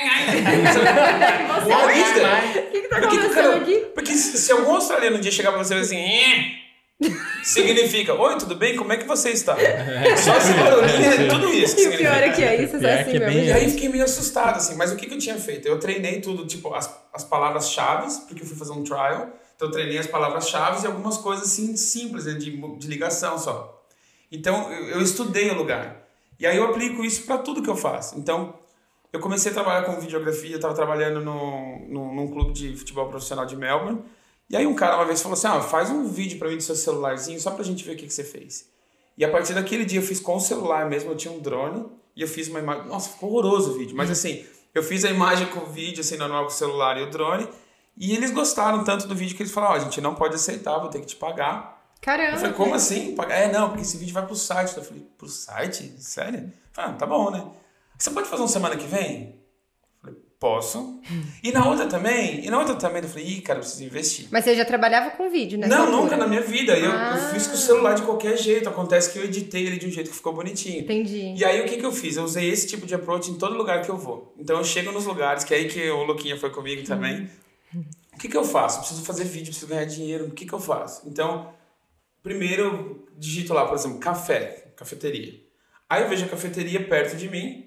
What 1.67 1.93
is 1.97 2.13
that? 2.21 2.57
O 2.57 2.71
que, 2.71 2.81
que 2.81 2.88
tá 2.88 2.97
acontecendo 2.97 3.34
cara- 3.34 3.55
aqui? 3.57 3.75
Porque 3.93 4.13
se, 4.13 4.38
se 4.38 4.51
algum 4.51 4.75
australiano 4.75 5.17
um 5.17 5.19
dia 5.19 5.31
chegar 5.31 5.51
pra 5.51 5.62
você 5.63 5.73
e 5.73 5.77
falar 5.77 5.81
assim, 5.81 5.97
"Eh", 5.99 6.62
significa, 7.43 8.13
oi, 8.13 8.38
tudo 8.38 8.55
bem? 8.55 8.75
Como 8.75 8.93
é 8.93 8.97
que 8.97 9.05
você 9.05 9.31
está? 9.31 9.57
Só 10.17 10.38
esse 10.38 10.53
barulhinho 10.53 11.12
é 11.12 11.27
tudo 11.27 11.49
isso 11.53 11.75
que 11.75 11.81
E 11.81 11.88
o 11.88 11.97
pior 11.97 12.23
é 12.23 12.29
que 12.29 12.43
é 12.43 12.63
isso, 12.63 12.77
é 12.77 13.01
assim 13.01 13.15
é 13.17 13.19
mesmo. 13.19 13.39
E 13.41 13.51
aí 13.51 13.69
fiquei 13.71 13.89
meio 13.89 14.03
assustado, 14.03 14.57
assim. 14.57 14.75
Mas 14.75 14.91
o 14.91 14.95
que, 14.95 15.07
que 15.07 15.13
eu 15.15 15.19
tinha 15.19 15.36
feito? 15.36 15.67
Eu 15.67 15.79
treinei 15.79 16.21
tudo, 16.21 16.45
tipo, 16.45 16.73
as, 16.73 16.89
as 17.13 17.23
palavras-chave, 17.23 18.07
porque 18.27 18.43
eu 18.43 18.47
fui 18.47 18.55
fazer 18.55 18.71
um 18.71 18.84
trial. 18.84 19.29
Então 19.62 19.69
eu 19.69 19.74
treinei 19.74 20.00
as 20.00 20.08
palavras-chave 20.08 20.84
e 20.84 20.88
algumas 20.88 21.19
coisas, 21.19 21.45
assim, 21.45 21.78
simples, 21.78 22.26
né, 22.26 22.34
de, 22.34 22.50
de 22.80 22.88
ligação 22.88 23.38
só. 23.38 23.86
Então 24.32 24.71
eu, 24.71 24.88
eu 24.88 25.02
estudei 25.04 25.52
o 25.52 25.54
lugar. 25.54 26.08
E 26.39 26.47
aí 26.47 26.58
eu 26.58 26.63
aplico 26.63 27.06
isso 27.06 27.28
para 27.28 27.38
tudo 27.38 27.62
que 27.62 27.69
eu 27.69 27.76
faço. 27.76 28.17
Então 28.17 28.56
eu 29.13 29.19
comecei 29.19 29.52
a 29.52 29.54
trabalhar 29.54 29.84
com 29.84 30.02
videografia, 30.02 30.50
eu 30.50 30.56
estava 30.56 30.74
trabalhando 30.74 31.24
no, 31.24 31.78
no, 31.88 32.12
num 32.12 32.28
clube 32.32 32.54
de 32.54 32.76
futebol 32.76 33.08
profissional 33.08 33.45
de 33.45 33.56
Melbourne. 33.56 34.02
E 34.50 34.58
aí 34.58 34.65
um 34.65 34.74
cara 34.74 34.95
uma 34.95 35.06
vez 35.06 35.21
falou 35.21 35.34
assim, 35.34 35.45
ah, 35.45 35.62
faz 35.62 35.91
um 35.91 36.08
vídeo 36.08 36.39
para 36.39 36.50
mim 36.50 36.58
do 36.58 36.63
seu 36.63 36.76
celularzinho 36.76 37.39
só 37.39 37.52
pra 37.52 37.63
gente 37.63 37.84
ver 37.84 37.91
o 37.93 37.95
que, 37.95 38.08
que 38.08 38.13
você 38.13 38.24
fez. 38.24 38.67
E 39.15 39.24
a 39.24 39.30
partir 39.30 39.54
daquele 39.54 39.86
dia 39.86 40.00
eu 40.00 40.04
fiz 40.04 40.19
com 40.19 40.38
o 40.38 40.39
celular 40.39 40.89
mesmo, 40.89 41.12
eu 41.12 41.15
tinha 41.15 41.32
um 41.32 41.39
drone 41.39 41.86
e 42.15 42.24
eu 42.24 42.28
fiz 42.28 42.47
uma 42.47 42.58
imagem. 42.58 42.88
Nossa, 42.88 43.12
ficou 43.12 43.30
horroroso 43.30 43.76
o 43.76 43.78
vídeo, 43.78 43.95
mas 43.95 44.10
assim, 44.10 44.43
eu 44.74 44.82
fiz 44.82 45.06
a 45.06 45.12
imagem 45.12 45.45
com 45.50 45.60
o 45.60 45.65
vídeo, 45.67 46.02
assim, 46.02 46.17
normal 46.17 46.45
com 46.45 46.50
o 46.50 46.56
celular 46.56 46.97
e 46.97 47.04
o 47.04 47.12
drone. 47.12 47.47
E 47.97 48.13
eles 48.15 48.32
gostaram 48.32 48.84
tanto 48.84 49.08
do 49.08 49.15
vídeo 49.15 49.36
que 49.36 49.43
eles 49.43 49.51
falaram: 49.51 49.73
Ó, 49.73 49.77
a 49.77 49.80
gente 49.80 50.01
não 50.01 50.15
pode 50.15 50.36
aceitar, 50.36 50.77
vou 50.80 50.89
ter 50.89 50.99
que 50.99 51.08
te 51.08 51.15
pagar. 51.15 51.80
Caramba. 52.01 52.32
Eu 52.34 52.39
falei: 52.39 52.54
Como 52.54 52.73
assim? 52.73 53.13
Pagar? 53.15 53.36
É, 53.36 53.51
não, 53.51 53.69
porque 53.69 53.82
esse 53.84 53.97
vídeo 53.97 54.13
vai 54.13 54.25
pro 54.25 54.36
site. 54.36 54.75
Eu 54.77 54.84
falei: 54.84 55.04
Pro 55.17 55.27
site? 55.27 55.93
Sério? 55.99 56.51
Ah, 56.75 56.93
tá 56.93 57.06
bom, 57.06 57.30
né? 57.30 57.43
Você 57.97 58.10
pode 58.10 58.27
fazer 58.27 58.41
uma 58.41 58.47
semana 58.47 58.75
que 58.75 58.88
vem? 58.88 59.36
Eu 59.36 59.99
falei: 60.01 60.17
Posso. 60.39 60.99
E 61.43 61.51
na 61.51 61.67
outra 61.67 61.86
também? 61.86 62.43
E 62.43 62.49
na 62.49 62.58
outra 62.58 62.73
também? 62.75 63.04
Eu 63.04 63.10
falei: 63.10 63.25
Ih, 63.27 63.41
cara, 63.41 63.60
eu 63.60 63.62
preciso 63.62 63.84
investir. 63.84 64.27
Mas 64.32 64.43
você 64.45 64.56
já 64.56 64.65
trabalhava 64.65 65.12
com 65.12 65.30
vídeo, 65.30 65.60
né? 65.60 65.67
Não, 65.67 65.91
nunca 65.91 66.17
na 66.17 66.25
minha 66.25 66.41
vida. 66.41 66.75
Eu, 66.75 66.91
Ah. 66.91 67.19
eu 67.21 67.34
fiz 67.36 67.45
com 67.45 67.54
o 67.54 67.58
celular 67.58 67.93
de 67.93 68.01
qualquer 68.01 68.36
jeito. 68.36 68.67
Acontece 68.67 69.12
que 69.13 69.19
eu 69.19 69.25
editei 69.25 69.67
ele 69.67 69.77
de 69.77 69.86
um 69.86 69.91
jeito 69.91 70.10
que 70.10 70.15
ficou 70.15 70.34
bonitinho. 70.34 70.80
Entendi. 70.80 71.36
E 71.38 71.45
aí 71.45 71.62
o 71.62 71.65
que, 71.65 71.77
que 71.77 71.86
eu 71.86 71.91
fiz? 71.91 72.17
Eu 72.17 72.23
usei 72.23 72.49
esse 72.49 72.65
tipo 72.65 72.88
de 72.88 72.95
approach 72.95 73.30
em 73.30 73.36
todo 73.38 73.54
lugar 73.56 73.84
que 73.84 73.91
eu 73.91 73.97
vou. 73.97 74.34
Então 74.39 74.58
eu 74.58 74.63
chego 74.63 74.91
nos 74.91 75.06
lugares, 75.06 75.43
que 75.43 75.54
é 75.54 75.58
aí 75.58 75.67
que 75.67 75.88
o 75.91 76.04
Luquinha 76.04 76.36
foi 76.36 76.49
comigo 76.49 76.84
também. 76.88 77.30
O 78.13 78.17
que, 78.19 78.28
que 78.28 78.38
eu 78.38 78.43
faço? 78.43 78.80
Preciso 78.80 79.04
fazer 79.04 79.24
vídeo, 79.24 79.47
preciso 79.47 79.67
ganhar 79.67 79.86
dinheiro. 79.86 80.26
O 80.26 80.32
que, 80.32 80.45
que 80.45 80.54
eu 80.54 80.60
faço? 80.60 81.08
Então, 81.08 81.54
primeiro 82.21 82.63
eu 82.63 83.08
digito 83.17 83.54
lá, 83.54 83.65
por 83.65 83.76
exemplo, 83.76 84.00
café, 84.00 84.74
cafeteria. 84.76 85.34
Aí 85.89 86.04
eu 86.04 86.10
vejo 86.10 86.26
a 86.26 86.30
cafeteria 86.30 86.88
perto 86.88 87.15
de 87.17 87.30
mim, 87.30 87.65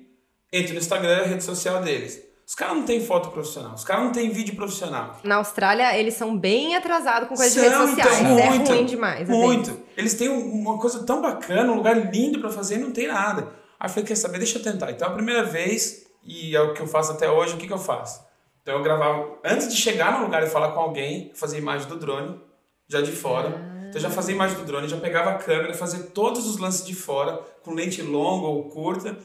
entro 0.52 0.72
no 0.74 0.78
Instagram, 0.78 1.22
a 1.22 1.26
rede 1.26 1.44
social 1.44 1.82
deles. 1.82 2.22
Os 2.46 2.54
caras 2.54 2.76
não 2.76 2.84
têm 2.84 3.00
foto 3.04 3.30
profissional, 3.30 3.72
os 3.74 3.84
caras 3.84 4.04
não 4.04 4.12
têm 4.12 4.28
vídeo 4.30 4.54
profissional. 4.54 5.18
Na 5.24 5.36
Austrália, 5.36 5.98
eles 5.98 6.12
são 6.14 6.36
bem 6.38 6.76
atrasados 6.76 7.26
com 7.28 7.34
coisas 7.36 7.54
de 7.54 7.60
redes 7.60 7.78
sociais. 7.78 8.20
então, 8.20 8.38
é 8.38 8.50
muito, 8.50 8.68
ruim 8.70 8.84
demais. 8.84 9.28
Muito. 9.28 9.80
Eles 9.96 10.12
têm 10.14 10.28
um- 10.28 10.52
uma 10.52 10.78
coisa 10.78 11.04
tão 11.04 11.22
bacana, 11.22 11.72
um 11.72 11.76
lugar 11.76 12.12
lindo 12.12 12.38
pra 12.40 12.50
fazer 12.50 12.74
e 12.76 12.78
não 12.78 12.92
tem 12.92 13.08
nada. 13.08 13.50
Aí 13.80 13.86
eu 13.86 13.88
falei, 13.88 14.04
quer 14.04 14.14
saber, 14.16 14.38
deixa 14.38 14.58
eu 14.58 14.62
tentar. 14.62 14.90
Então 14.90 15.08
a 15.08 15.12
primeira 15.12 15.42
vez, 15.42 16.04
e 16.22 16.54
é 16.54 16.60
o 16.60 16.74
que 16.74 16.82
eu 16.82 16.86
faço 16.86 17.12
até 17.12 17.30
hoje, 17.30 17.54
o 17.54 17.56
que, 17.56 17.66
que 17.66 17.72
eu 17.72 17.78
faço? 17.78 18.20
Então 18.64 18.76
eu 18.76 18.82
gravava, 18.82 19.28
antes 19.44 19.68
de 19.68 19.76
chegar 19.78 20.18
no 20.18 20.24
lugar 20.24 20.42
e 20.42 20.46
falar 20.46 20.72
com 20.72 20.80
alguém, 20.80 21.28
eu 21.28 21.36
fazia 21.36 21.58
imagem 21.58 21.86
do 21.86 21.98
drone, 21.98 22.40
já 22.88 23.02
de 23.02 23.12
fora. 23.12 23.48
Então 23.88 23.96
eu 23.96 24.00
já 24.00 24.08
fazia 24.08 24.34
imagem 24.34 24.56
do 24.56 24.64
drone, 24.64 24.88
já 24.88 24.96
pegava 24.96 25.32
a 25.32 25.34
câmera, 25.34 25.74
fazia 25.74 26.00
todos 26.00 26.48
os 26.48 26.56
lances 26.56 26.86
de 26.86 26.94
fora, 26.94 27.38
com 27.62 27.74
lente 27.74 28.00
longa 28.00 28.46
ou 28.46 28.70
curta. 28.70 29.18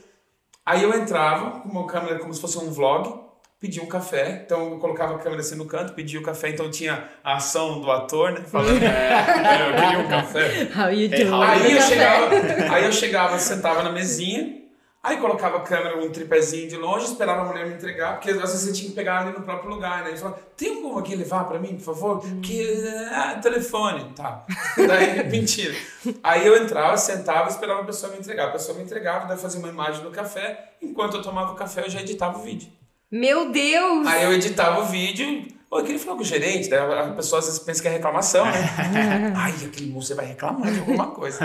Aí 0.66 0.84
eu 0.84 0.94
entrava 0.94 1.62
com 1.62 1.70
uma 1.70 1.88
câmera 1.88 2.20
como 2.20 2.34
se 2.34 2.42
fosse 2.42 2.58
um 2.58 2.70
vlog, 2.70 3.18
pedia 3.62 3.82
um 3.82 3.86
café. 3.86 4.44
Então 4.46 4.72
eu 4.74 4.78
colocava 4.78 5.16
a 5.16 5.20
câmera 5.20 5.40
assim 5.40 5.56
no 5.56 5.66
canto, 5.66 5.94
pedia 5.94 6.20
o 6.20 6.24
café. 6.24 6.50
Então 6.50 6.70
tinha 6.70 7.10
a 7.24 7.38
ação 7.38 7.80
do 7.80 7.90
ator, 7.90 8.34
né? 8.34 8.42
Falando, 8.42 8.84
é, 8.84 9.70
eu 9.70 9.74
queria 9.74 10.00
um 10.00 10.10
café. 10.10 10.70
How 10.78 10.92
you 10.92 11.08
doing? 11.08 11.44
Aí 11.44 11.72
eu 11.72 11.82
chegava, 11.82 12.30
aí 12.76 12.86
eu 12.86 12.92
chegava, 12.92 13.40
sentava 13.40 13.84
na 13.84 13.92
mesinha, 13.94 14.60
aí 15.02 15.18
colocava 15.18 15.58
a 15.58 15.62
câmera, 15.62 15.98
um 15.98 16.12
tripézinho 16.12 16.70
de 16.70 16.76
longe, 16.76 17.06
esperava 17.06 17.42
a 17.42 17.46
mulher 17.46 17.68
me 17.68 17.76
entregar, 17.76 18.14
porque 18.14 18.32
às 18.32 18.38
vezes 18.38 18.62
você 18.62 18.74
tinha 18.74 18.90
que 18.90 18.96
pegar 18.96 19.20
ali 19.20 19.38
no 19.38 19.44
próprio 19.44 19.70
lugar, 19.70 20.04
né? 20.04 20.10
Ele 20.10 20.18
falava, 20.18 20.40
tem 20.58 20.82
como 20.82 21.00
aqui 21.00 21.16
levar 21.16 21.46
pra 21.46 21.60
mim, 21.60 21.76
por 21.76 21.84
favor? 21.84 22.20
Porque, 22.20 22.84
ah, 23.12 23.40
telefone, 23.42 24.14
tá. 24.16 24.46
Daí, 24.78 25.24
mentira. 25.30 25.76
Aí 26.22 26.46
eu 26.46 26.62
entrava, 26.62 26.98
sentava 26.98 27.50
e 27.50 27.52
esperava 27.52 27.82
a 27.82 27.86
pessoa 27.86 28.12
me 28.12 28.20
entregar. 28.20 28.48
A 28.48 28.52
pessoa 28.52 28.78
me 28.78 28.84
entregava, 28.84 29.26
daí 29.28 29.38
fazia 29.38 29.60
uma 29.60 29.70
imagem 29.70 30.04
do 30.04 30.12
café, 30.12 30.74
enquanto 30.82 31.18
eu 31.18 31.22
tomava 31.22 31.54
o 31.54 31.56
café 31.56 31.86
eu 31.86 31.90
já 31.90 32.02
editava 32.02 32.38
o 32.38 32.42
vídeo. 32.42 32.70
Meu 33.12 33.52
Deus! 33.52 34.06
Aí 34.06 34.24
eu 34.24 34.34
editava 34.34 34.82
o 34.82 34.86
vídeo. 34.86 35.59
Pô, 35.70 35.80
eu 35.80 35.84
queria 35.84 36.00
falar 36.00 36.16
com 36.16 36.24
o 36.24 36.26
gerente, 36.26 36.68
daí 36.68 36.80
a 36.80 37.12
pessoa 37.14 37.40
às 37.40 37.46
vezes 37.46 37.60
pensa 37.60 37.80
que 37.82 37.88
é 37.88 37.92
reclamação, 37.92 38.44
né? 38.46 39.34
Ai, 39.38 39.54
aquele 39.68 39.92
moço 39.92 40.16
vai 40.16 40.26
reclamar 40.26 40.72
de 40.72 40.80
alguma 40.80 41.08
coisa. 41.12 41.40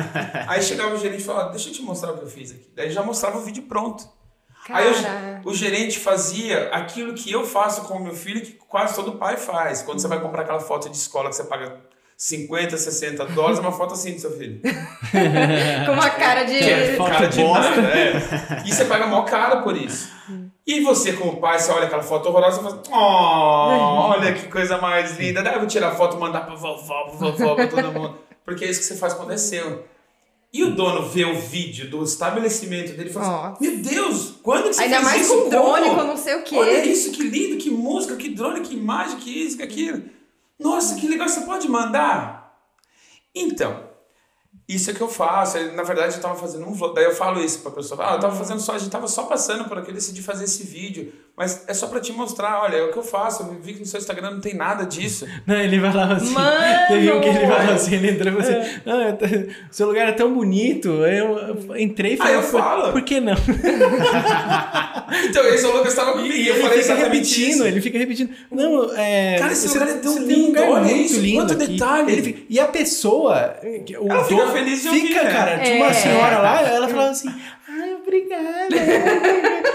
Aí 0.48 0.62
chegava 0.62 0.94
o 0.94 0.98
gerente 0.98 1.20
e 1.20 1.24
falava, 1.24 1.50
deixa 1.50 1.68
eu 1.68 1.72
te 1.74 1.82
mostrar 1.82 2.12
o 2.12 2.16
que 2.16 2.24
eu 2.24 2.28
fiz 2.28 2.50
aqui. 2.52 2.70
Daí 2.74 2.90
já 2.90 3.02
mostrava 3.02 3.36
o 3.36 3.42
vídeo 3.42 3.64
pronto. 3.64 4.08
Aí 4.70 4.94
Cara. 4.94 5.42
o, 5.44 5.50
o 5.50 5.54
gerente 5.54 5.98
fazia 5.98 6.70
aquilo 6.70 7.12
que 7.12 7.30
eu 7.30 7.44
faço 7.46 7.82
com 7.82 7.98
o 7.98 8.02
meu 8.02 8.14
filho, 8.14 8.40
que 8.40 8.52
quase 8.52 8.94
todo 8.94 9.12
pai 9.12 9.36
faz. 9.36 9.82
Quando 9.82 10.00
você 10.00 10.08
vai 10.08 10.18
comprar 10.18 10.40
aquela 10.42 10.60
foto 10.60 10.88
de 10.88 10.96
escola 10.96 11.28
que 11.28 11.36
você 11.36 11.44
paga 11.44 11.80
50, 12.16 12.78
60 12.78 13.26
dólares, 13.26 13.58
é 13.58 13.60
uma 13.60 13.72
foto 13.72 13.92
assim 13.92 14.14
do 14.14 14.20
seu 14.20 14.30
filho. 14.38 14.60
Com 15.84 15.92
uma 15.92 16.08
cara 16.08 16.44
de. 16.44 16.58
Que 16.58 16.70
é 16.70 16.96
foto 16.96 17.10
Cara 17.10 17.26
de 17.26 17.42
bosta. 17.42 17.70
nada, 17.76 17.88
é. 17.88 18.62
E 18.64 18.72
você 18.72 18.86
paga 18.86 19.06
mó 19.06 19.22
caro 19.22 19.62
por 19.62 19.76
isso. 19.76 20.08
E 20.66 20.80
você, 20.80 21.12
como 21.12 21.36
pai, 21.36 21.58
você 21.58 21.70
olha 21.70 21.86
aquela 21.86 22.02
foto 22.02 22.28
horrorosa 22.28 22.60
e 22.60 22.64
fala, 22.64 22.82
oh, 22.90 24.12
olha 24.12 24.32
que 24.32 24.48
coisa 24.48 24.78
mais 24.78 25.18
linda. 25.18 25.42
Daí 25.42 25.54
eu 25.54 25.58
vou 25.60 25.68
tirar 25.68 25.88
a 25.88 25.94
foto 25.94 26.16
e 26.16 26.20
mandar 26.20 26.46
pra 26.46 26.54
vovó, 26.54 27.04
pra 27.04 27.12
vovó, 27.12 27.54
pra 27.54 27.66
todo 27.66 27.92
mundo. 27.92 28.18
Porque 28.44 28.64
é 28.64 28.70
isso 28.70 28.80
que 28.80 28.86
você 28.86 28.96
faz 28.96 29.12
quando 29.12 29.32
é 29.32 29.36
seu. 29.36 29.84
E 30.52 30.62
o 30.62 30.74
dono 30.74 31.06
vê 31.08 31.24
o 31.24 31.38
vídeo 31.38 31.90
do 31.90 32.02
estabelecimento 32.02 32.92
dele 32.96 33.10
e 33.10 33.12
fala 33.12 33.48
assim, 33.50 33.56
meu 33.60 33.76
Deus, 33.78 34.36
quando 34.42 34.68
que 34.68 34.74
você 34.74 34.84
Ainda 34.84 34.96
fez 34.96 35.08
mais 35.08 35.22
isso? 35.22 35.42
com 35.42 35.48
drone, 35.50 35.90
com 35.90 36.04
não 36.04 36.16
sei 36.16 36.36
o 36.36 36.44
quê. 36.44 36.56
Olha 36.56 36.84
isso, 36.86 37.10
que 37.10 37.24
lindo, 37.24 37.56
que 37.56 37.70
música, 37.70 38.16
que 38.16 38.28
drone, 38.28 38.60
que 38.60 38.74
imagem, 38.74 39.18
que 39.18 39.30
isso, 39.30 39.56
que 39.56 39.62
aquilo. 39.64 40.02
Nossa, 40.58 40.94
que 40.94 41.08
legal, 41.08 41.28
você 41.28 41.40
pode 41.40 41.68
mandar? 41.68 42.56
Então, 43.34 43.83
isso 44.68 44.90
é 44.90 44.94
que 44.94 45.00
eu 45.00 45.08
faço. 45.08 45.58
Na 45.74 45.82
verdade, 45.82 46.14
eu 46.16 46.20
tava 46.22 46.34
fazendo 46.36 46.66
um 46.66 46.72
vlog. 46.72 46.94
Daí 46.94 47.04
eu 47.04 47.14
falo 47.14 47.42
isso 47.44 47.58
pra 47.60 47.70
pessoa. 47.70 48.00
Ah, 48.02 48.14
eu 48.14 48.20
tava 48.20 48.34
fazendo 48.34 48.60
só, 48.60 48.72
a 48.72 48.78
gente 48.78 48.90
tava 48.90 49.06
só 49.08 49.24
passando 49.24 49.64
por 49.68 49.76
aqui, 49.78 49.90
eu 49.90 49.94
decidi 49.94 50.22
fazer 50.22 50.44
esse 50.44 50.64
vídeo. 50.64 51.12
Mas 51.36 51.64
é 51.66 51.74
só 51.74 51.88
pra 51.88 51.98
te 52.00 52.12
mostrar, 52.12 52.62
olha, 52.62 52.76
é 52.76 52.82
o 52.84 52.92
que 52.92 52.96
eu 52.98 53.02
faço. 53.02 53.42
Eu 53.42 53.58
vi 53.60 53.74
que 53.74 53.80
no 53.80 53.86
seu 53.86 53.98
Instagram 53.98 54.30
não 54.30 54.40
tem 54.40 54.54
nada 54.54 54.84
disso. 54.86 55.26
Não, 55.46 55.56
ele 55.56 55.80
falava 55.80 56.14
assim. 56.14 56.32
Mano! 56.32 56.54
Você 56.88 56.98
viu 57.00 57.20
que 57.20 57.28
ele 57.28 57.38
falava 57.40 57.72
assim, 57.72 57.94
ele 57.96 58.10
entrou 58.12 58.32
e 58.32 58.42
falou 58.42 58.60
assim: 58.60 58.80
Não, 58.86 59.00
eu 59.02 59.16
tô- 59.16 59.26
seu 59.70 59.86
lugar 59.88 60.08
é 60.08 60.12
tão 60.12 60.32
bonito. 60.32 60.88
Eu, 60.88 61.38
eu 61.38 61.76
entrei 61.76 62.12
e 62.12 62.14
Ah, 62.14 62.18
falei, 62.18 62.34
eu 62.36 62.42
"Por- 62.42 62.50
falo. 62.60 62.92
por 62.92 63.02
que 63.02 63.20
não? 63.20 63.34
Então, 65.28 65.44
esse 65.48 65.64
é 65.64 65.68
o 65.68 65.72
Lucas 65.72 65.88
estava 65.92 66.12
comigo 66.12 66.34
e 66.34 66.48
eu 66.48 66.54
ele 66.54 66.62
falei 66.62 66.82
fica 66.82 66.94
repetindo, 66.94 67.50
isso. 67.50 67.64
ele 67.66 67.80
fica 67.80 67.98
repetindo. 67.98 68.30
Não, 68.50 68.90
é. 68.96 69.36
Cara, 69.38 69.52
esse 69.52 69.68
você- 69.68 69.78
lugar 69.78 69.94
é 69.94 69.98
tão 69.98 70.18
lindo, 70.18 70.60
um 70.60 70.70
olha 70.70 70.84
muito 70.84 71.12
isso, 71.12 71.20
lindo 71.20 71.36
quanto 71.46 71.62
aqui. 71.62 71.72
detalhe. 71.72 72.12
Ele 72.12 72.22
fica- 72.22 72.42
e 72.48 72.60
a 72.60 72.66
pessoa. 72.66 73.56
O 74.00 74.10
Ela 74.10 74.24
fica 74.24 74.40
dono 74.40 74.52
feliz 74.54 74.82
de 74.82 74.88
Fica, 74.90 75.18
ouvir, 75.20 75.24
né? 75.24 75.32
cara. 75.32 75.58
Tinha 75.58 75.76
uma 75.76 75.90
É. 75.90 75.92
senhora 75.94 76.38
lá, 76.38 76.62
ela 76.62 76.88
falava 76.88 77.10
assim: 77.10 77.28
Ai, 77.68 77.94
obrigada. 77.94 78.68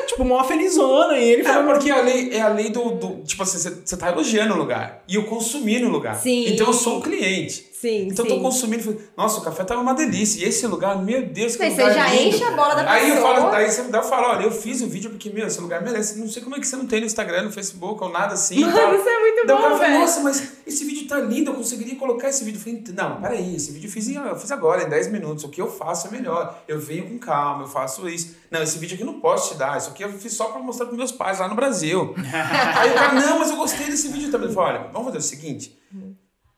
tipo, 0.07 0.23
mó 0.25 0.43
felizona. 0.43 1.17
E 1.17 1.29
ele 1.29 1.41
É, 1.41 1.45
falava. 1.45 1.71
porque 1.73 1.89
a 1.91 2.01
lei, 2.01 2.29
é 2.33 2.41
a 2.41 2.49
lei 2.49 2.69
do, 2.69 2.91
do- 2.91 3.23
Tipo 3.23 3.43
assim, 3.43 3.57
você, 3.57 3.97
tá 3.97 4.09
elogiando 4.09 4.53
o 4.53 4.57
lugar. 4.57 5.03
E 5.07 5.15
eu 5.15 5.23
consumi 5.25 5.79
no 5.79 5.89
lugar. 5.89 6.15
Sim. 6.15 6.45
Então 6.47 6.67
eu 6.67 6.73
sou 6.73 6.97
um 6.97 7.01
cliente. 7.01 7.68
Sim, 7.79 8.09
Então 8.11 8.25
eu 8.25 8.31
sim. 8.31 8.35
tô 8.37 8.41
consumindo. 8.43 9.01
Nossa, 9.15 9.39
o 9.39 9.41
café 9.43 9.63
tava 9.63 9.79
uma 9.79 9.93
delícia. 9.93 10.43
E 10.43 10.49
esse 10.49 10.67
lugar, 10.67 11.01
meu 11.01 11.25
Deus, 11.27 11.55
que 11.55 11.63
lugar 11.63 11.87
você 11.87 11.93
já 11.93 12.07
lindo. 12.09 12.35
enche 12.35 12.43
a 12.43 12.51
bola 12.51 12.75
da 12.75 12.91
Aí 12.91 13.07
eu 13.09 13.15
pessoa. 13.15 13.35
falo, 13.35 13.49
aí 13.55 13.71
você 13.71 13.81
dá 13.83 13.97
eu 13.99 14.03
falo, 14.03 14.27
olha, 14.27 14.43
eu 14.43 14.51
fiz 14.51 14.81
o 14.81 14.87
vídeo 14.87 15.09
porque, 15.09 15.29
meu, 15.29 15.47
esse 15.47 15.61
lugar 15.61 15.81
merece. 15.81 16.19
Não 16.19 16.27
sei 16.27 16.43
como 16.43 16.57
é 16.57 16.59
que 16.59 16.67
você 16.67 16.75
não 16.75 16.85
tem 16.85 16.99
no 16.99 17.05
Instagram, 17.05 17.43
no 17.43 17.51
Facebook 17.53 18.03
ou 18.03 18.09
nada 18.09 18.33
assim. 18.33 18.59
Mano, 18.59 18.73
tal. 18.77 18.93
isso 18.95 19.07
é 19.07 19.19
muito 19.19 19.47
Daí 19.47 19.55
o 19.55 19.59
bom, 19.59 19.63
cara 19.63 19.75
velho. 19.77 19.99
nossa, 19.99 20.19
mas 20.19 20.51
esse 20.67 20.83
vídeo 20.83 21.07
tá 21.07 21.19
lindo, 21.21 21.51
eu 21.51 21.55
conseguiria 21.55 21.95
colocar 21.95 22.27
esse 22.27 22.43
vídeo. 22.43 22.57
Eu 22.57 22.61
falei, 22.63 22.83
não, 22.93 23.21
peraí, 23.21 23.55
esse 23.55 23.71
vídeo 23.71 23.87
eu 23.87 23.91
fiz, 23.93 24.09
em- 24.09 24.15
eu 24.15 24.35
fiz 24.35 24.51
agora, 24.51 24.83
em 24.83 24.89
10 24.89 25.09
minutos. 25.09 25.45
O 25.45 25.49
que 25.49 25.61
eu 25.61 25.71
faço 25.71 26.07
é 26.07 26.11
melhor. 26.11 26.61
Eu 26.67 26.81
venho 26.81 27.07
com 27.07 27.17
calma, 27.17 27.63
eu 27.63 27.67
faço 27.69 28.09
isso. 28.09 28.35
Não, 28.51 28.61
esse 28.61 28.77
vídeo 28.77 28.95
aqui 28.95 29.03
eu 29.03 29.07
não 29.07 29.21
posso 29.21 29.53
te 29.53 29.57
dar. 29.57 29.77
Isso 29.77 29.89
aqui 29.91 30.03
eu 30.03 30.11
fiz 30.11 30.33
só 30.33 30.45
pra 30.45 30.59
mostrar 30.59 30.85
pros 30.87 30.97
meus 30.97 31.13
pais 31.13 31.39
lá 31.39 31.47
no 31.47 31.55
Brasil. 31.55 32.13
aí 32.77 32.91
o 32.91 32.93
cara, 32.93 33.13
não, 33.13 33.39
mas 33.39 33.49
eu 33.51 33.55
gostei 33.55 33.85
desse 33.87 34.09
vídeo 34.09 34.29
também. 34.29 34.49
Eu 34.49 34.53
falei, 34.53 34.79
olha, 34.81 34.89
vamos 34.91 35.05
fazer 35.07 35.19
o 35.19 35.21
seguinte. 35.21 35.79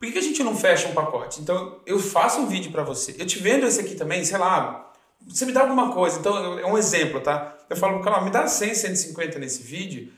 Por 0.02 0.12
que, 0.12 0.18
a 0.18 0.22
gente 0.22 0.42
não 0.42 0.56
fecha 0.56 0.88
um 0.88 0.94
pacote? 0.94 1.40
Então, 1.40 1.76
eu 1.86 1.96
faço 1.96 2.40
um 2.40 2.46
vídeo 2.46 2.72
pra 2.72 2.82
você. 2.82 3.14
Eu 3.20 3.24
te 3.24 3.38
vendo 3.38 3.64
esse 3.64 3.80
aqui 3.80 3.94
também, 3.94 4.24
sei 4.24 4.36
lá, 4.36 4.90
você 5.24 5.46
me 5.46 5.52
dá 5.52 5.60
alguma 5.60 5.92
coisa. 5.92 6.18
Então, 6.18 6.58
é 6.58 6.66
um 6.66 6.76
exemplo, 6.76 7.20
tá? 7.20 7.54
Eu 7.70 7.76
falo 7.76 7.94
pro 7.94 8.02
cara, 8.02 8.16
ó, 8.20 8.24
me 8.24 8.30
dá 8.30 8.48
100, 8.48 8.74
150 8.74 9.38
nesse 9.38 9.62
vídeo, 9.62 10.12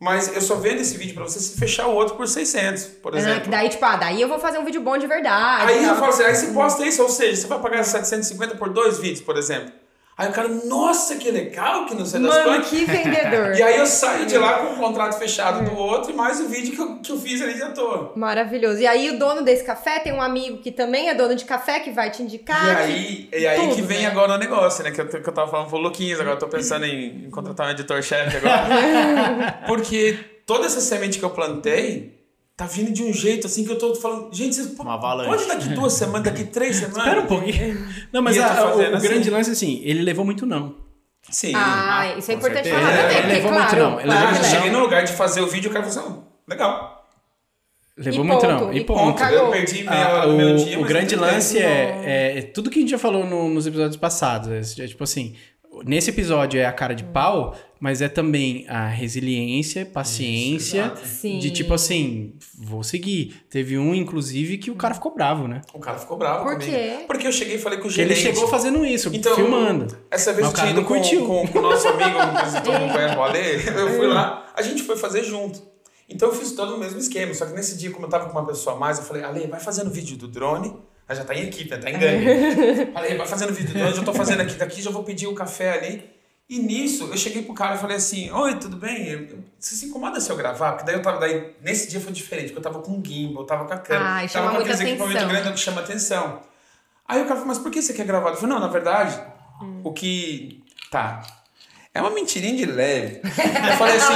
mas 0.00 0.34
eu 0.34 0.40
só 0.40 0.56
vendo 0.56 0.80
esse 0.80 0.96
vídeo 0.98 1.14
pra 1.14 1.22
você 1.22 1.38
se 1.38 1.56
fechar 1.56 1.86
o 1.86 1.94
outro 1.94 2.16
por 2.16 2.26
600, 2.26 2.82
por 3.00 3.14
Ah, 3.14 3.18
exemplo. 3.18 3.42
que 3.42 3.48
daí, 3.48 3.68
tipo, 3.68 3.84
ah, 3.84 3.94
daí 3.94 4.20
eu 4.20 4.26
vou 4.26 4.40
fazer 4.40 4.58
um 4.58 4.64
vídeo 4.64 4.80
bom 4.80 4.98
de 4.98 5.06
verdade. 5.06 5.70
Aí 5.70 5.84
eu 5.84 5.94
falo 5.94 6.08
assim, 6.08 6.24
aí 6.24 6.34
você 6.34 6.48
posta 6.48 6.84
isso, 6.84 7.00
ou 7.00 7.08
seja, 7.08 7.36
você 7.42 7.46
vai 7.46 7.60
pagar 7.60 7.84
750 7.84 8.56
por 8.56 8.70
dois 8.70 8.98
vídeos, 8.98 9.20
por 9.20 9.36
exemplo. 9.36 9.72
Aí 10.18 10.28
o 10.28 10.32
cara, 10.32 10.48
nossa, 10.48 11.14
que 11.14 11.30
legal, 11.30 11.86
que 11.86 11.94
não 11.94 12.04
sei 12.04 12.20
das 12.20 12.34
Mano, 12.34 12.44
quantas. 12.44 12.70
que 12.70 12.84
vendedor. 12.84 13.54
E 13.56 13.62
aí 13.62 13.78
eu 13.78 13.86
saio 13.86 14.26
de 14.26 14.36
lá 14.36 14.54
com 14.54 14.74
o 14.74 14.76
contrato 14.76 15.16
fechado 15.16 15.64
do 15.64 15.76
outro 15.76 16.10
e 16.10 16.14
mais 16.14 16.40
o 16.40 16.48
vídeo 16.48 16.74
que 16.74 16.80
eu, 16.80 16.96
que 16.96 17.12
eu 17.12 17.18
fiz 17.20 17.40
ali 17.40 17.54
de 17.54 17.62
ator. 17.62 18.12
Maravilhoso. 18.16 18.80
E 18.80 18.86
aí 18.86 19.10
o 19.10 19.18
dono 19.18 19.42
desse 19.42 19.62
café 19.62 20.00
tem 20.00 20.12
um 20.12 20.20
amigo 20.20 20.58
que 20.58 20.72
também 20.72 21.08
é 21.08 21.14
dono 21.14 21.36
de 21.36 21.44
café 21.44 21.78
que 21.78 21.92
vai 21.92 22.10
te 22.10 22.20
indicar. 22.20 22.66
E 22.66 22.70
aí, 22.82 23.28
e 23.32 23.46
aí 23.46 23.60
tudo, 23.60 23.76
que 23.76 23.82
vem 23.82 24.00
né? 24.00 24.06
agora 24.08 24.34
o 24.34 24.38
negócio, 24.38 24.82
né? 24.82 24.90
Que 24.90 25.00
eu, 25.02 25.06
que 25.06 25.16
eu 25.16 25.32
tava 25.32 25.48
falando 25.48 25.68
pro 25.68 25.78
Luquinhas, 25.78 26.18
agora 26.18 26.34
eu 26.34 26.40
tô 26.40 26.48
pensando 26.48 26.84
em, 26.84 27.26
em 27.26 27.30
contratar 27.30 27.68
um 27.68 27.70
editor-chefe 27.70 28.38
agora. 28.38 29.62
Porque 29.68 30.18
toda 30.44 30.66
essa 30.66 30.80
semente 30.80 31.20
que 31.20 31.24
eu 31.24 31.30
plantei 31.30 32.17
tá 32.58 32.66
vindo 32.66 32.90
de 32.92 33.02
um 33.04 33.12
jeito 33.12 33.46
assim 33.46 33.64
que 33.64 33.70
eu 33.72 33.78
tô 33.78 33.94
falando, 33.94 34.34
gente, 34.34 34.54
vocês 34.56 34.76
Uma 34.78 34.94
avalanche. 34.94 35.28
pode 35.30 35.46
daqui 35.46 35.68
duas 35.74 35.92
semanas, 35.94 36.24
daqui 36.24 36.44
três 36.44 36.76
semanas? 36.76 36.98
Espera 37.06 37.20
um 37.22 37.26
pouquinho. 37.26 37.88
Não, 38.12 38.20
mas 38.20 38.36
a- 38.38 38.74
o, 38.74 38.96
assim. 38.96 39.08
grande 39.08 39.30
lance, 39.30 39.50
assim, 39.52 39.80
ele 39.84 40.02
levou 40.02 40.24
muito 40.24 40.44
não. 40.44 40.74
Sim. 41.30 41.52
Ah, 41.54 42.14
isso 42.18 42.30
é 42.30 42.34
importante 42.34 42.64
certeza. 42.68 42.84
falar 42.84 42.92
É, 42.98 43.02
também, 43.02 43.18
ele 43.18 43.26
levou 43.34 43.52
claro, 43.52 43.64
muito 43.76 43.76
não, 43.90 44.00
ele 44.00 44.10
Ah, 44.10 44.20
levou 44.30 44.42
né? 44.42 44.48
cheguei 44.48 44.70
no 44.70 44.80
lugar 44.80 45.04
de 45.04 45.12
fazer 45.12 45.40
o 45.40 45.46
vídeo, 45.46 45.70
o 45.70 45.72
cara 45.72 45.84
falou 45.86 46.08
assim, 46.10 46.18
"Ah, 46.20 46.24
legal. 46.48 46.98
Levou 47.96 48.24
E 48.24 48.28
muito 48.28 48.40
ponto, 48.40 48.64
não. 48.64 48.72
e 48.72 48.84
ponto. 48.84 49.18
ponto. 49.18 49.22
Eu 49.24 49.50
perdi 49.50 49.82
meia 49.82 50.06
Ah, 50.06 50.12
hora 50.14 50.26
do 50.28 50.34
meu 50.34 50.54
o, 50.54 50.56
dia, 50.56 50.78
o 50.80 50.84
grande 50.84 51.16
lance 51.16 51.58
é, 51.58 52.00
é, 52.04 52.38
é 52.38 52.42
tudo 52.42 52.70
que 52.70 52.78
a 52.78 52.82
gente 52.82 52.90
já 52.92 52.98
falou 52.98 53.26
no- 53.26 53.48
nos 53.48 53.66
episódios 53.66 53.96
passados. 53.96 54.78
É, 54.78 54.86
tipo 54.86 55.02
assim, 55.02 55.34
nesse 55.84 56.10
episódio 56.10 56.60
é 56.60 56.64
a 56.66 56.72
cara 56.72 56.94
de 56.94 57.04
pau, 57.04 57.54
mas 57.80 58.00
é 58.02 58.08
também 58.08 58.64
a 58.68 58.86
resiliência, 58.88 59.86
paciência. 59.86 60.92
Sim. 61.04 61.38
de 61.38 61.50
tipo 61.50 61.74
assim, 61.74 62.34
vou 62.58 62.82
seguir. 62.82 63.42
Teve 63.48 63.78
um, 63.78 63.94
inclusive, 63.94 64.58
que 64.58 64.70
o 64.70 64.74
cara 64.74 64.94
ficou 64.94 65.14
bravo, 65.14 65.46
né? 65.46 65.60
O 65.72 65.78
cara 65.78 65.98
ficou 65.98 66.16
bravo 66.16 66.44
Por 66.44 66.52
comigo. 66.54 66.70
quê? 66.70 67.04
Porque 67.06 67.26
eu 67.26 67.32
cheguei 67.32 67.56
e 67.56 67.58
falei 67.58 67.78
com 67.78 67.84
o 67.84 67.88
Porque 67.88 68.00
ele 68.00 68.14
gerente. 68.14 68.34
chegou 68.36 68.48
fazendo 68.50 68.84
isso, 68.84 69.10
Então, 69.12 69.34
filmando. 69.34 69.96
Essa 70.10 70.32
vez 70.32 70.46
Mas 70.46 70.54
eu 70.54 70.60
tinha 70.60 70.70
ido 70.72 70.82
com, 70.82 70.94
curtiu. 70.94 71.26
com, 71.26 71.46
com 71.46 71.58
o 71.58 71.62
nosso 71.62 71.86
amigo, 71.88 72.18
que 72.64 72.70
mundo 72.70 72.92
conhece 72.92 73.16
o 73.16 73.22
Ale, 73.22 73.38
eu 73.80 73.88
fui 73.96 74.06
lá, 74.06 74.52
a 74.54 74.62
gente 74.62 74.82
foi 74.82 74.96
fazer 74.96 75.22
junto. 75.24 75.62
Então 76.08 76.30
eu 76.30 76.34
fiz 76.34 76.52
todo 76.52 76.74
o 76.74 76.78
mesmo 76.78 76.98
esquema, 76.98 77.34
só 77.34 77.44
que 77.44 77.52
nesse 77.52 77.76
dia, 77.76 77.90
como 77.90 78.06
eu 78.06 78.10
tava 78.10 78.24
com 78.26 78.32
uma 78.32 78.46
pessoa 78.46 78.74
a 78.76 78.78
mais, 78.78 78.98
eu 78.98 79.04
falei, 79.04 79.22
Ale, 79.22 79.46
vai 79.46 79.60
fazendo 79.60 79.90
vídeo 79.90 80.16
do 80.16 80.26
drone, 80.26 80.74
Ela 81.08 81.18
já 81.18 81.24
tá 81.24 81.34
em 81.34 81.48
equipe, 81.48 81.70
né? 81.70 81.78
tá 81.78 81.90
em 81.90 81.98
gangue. 81.98 82.92
falei, 82.92 83.16
vai 83.16 83.26
fazendo 83.26 83.54
vídeo 83.54 83.72
drone, 83.72 83.96
já 83.96 84.02
tô 84.02 84.12
fazendo 84.12 84.42
aqui, 84.42 84.54
daqui 84.54 84.82
já 84.82 84.90
vou 84.90 85.02
pedir 85.02 85.26
o 85.26 85.34
café 85.34 85.72
ali. 85.72 86.18
E 86.48 86.58
nisso, 86.58 87.08
eu 87.10 87.16
cheguei 87.16 87.42
pro 87.42 87.54
cara 87.54 87.74
e 87.74 87.78
falei 87.78 87.96
assim, 87.96 88.30
oi, 88.30 88.56
tudo 88.58 88.76
bem? 88.76 89.28
Você 89.58 89.74
se 89.74 89.86
incomoda 89.86 90.18
se 90.18 90.30
eu 90.30 90.36
gravar? 90.36 90.72
Porque 90.72 90.86
daí 90.86 90.94
eu 90.94 91.02
tava, 91.02 91.18
daí, 91.18 91.54
nesse 91.62 91.90
dia 91.90 92.00
foi 92.00 92.12
diferente, 92.12 92.46
porque 92.46 92.58
eu 92.58 92.62
tava 92.62 92.80
com 92.80 92.92
um 92.92 93.04
gimbal, 93.04 93.42
eu 93.42 93.46
tava 93.46 93.66
com 93.66 93.74
a 93.74 93.78
câmera, 93.78 94.28
chama 94.28 94.46
tava 94.46 94.56
com 94.56 94.62
aqueles 94.62 94.80
equipamentos 94.80 95.28
grandes 95.28 95.52
que 95.52 95.60
chama 95.60 95.80
atenção. 95.82 96.40
Aí 97.06 97.20
o 97.20 97.24
cara 97.24 97.36
falou, 97.36 97.48
mas 97.48 97.58
por 97.58 97.70
que 97.70 97.82
você 97.82 97.92
quer 97.92 98.06
gravar? 98.06 98.30
Eu 98.30 98.36
falei, 98.36 98.54
não, 98.54 98.60
na 98.60 98.68
verdade, 98.68 99.20
o 99.84 99.92
que... 99.92 100.62
Tá. 100.90 101.22
É 101.98 102.02
uma 102.02 102.10
mentirinha 102.10 102.54
de 102.56 102.64
leve. 102.64 103.20
Eu 103.24 103.76
falei 103.76 103.96
assim, 103.96 104.14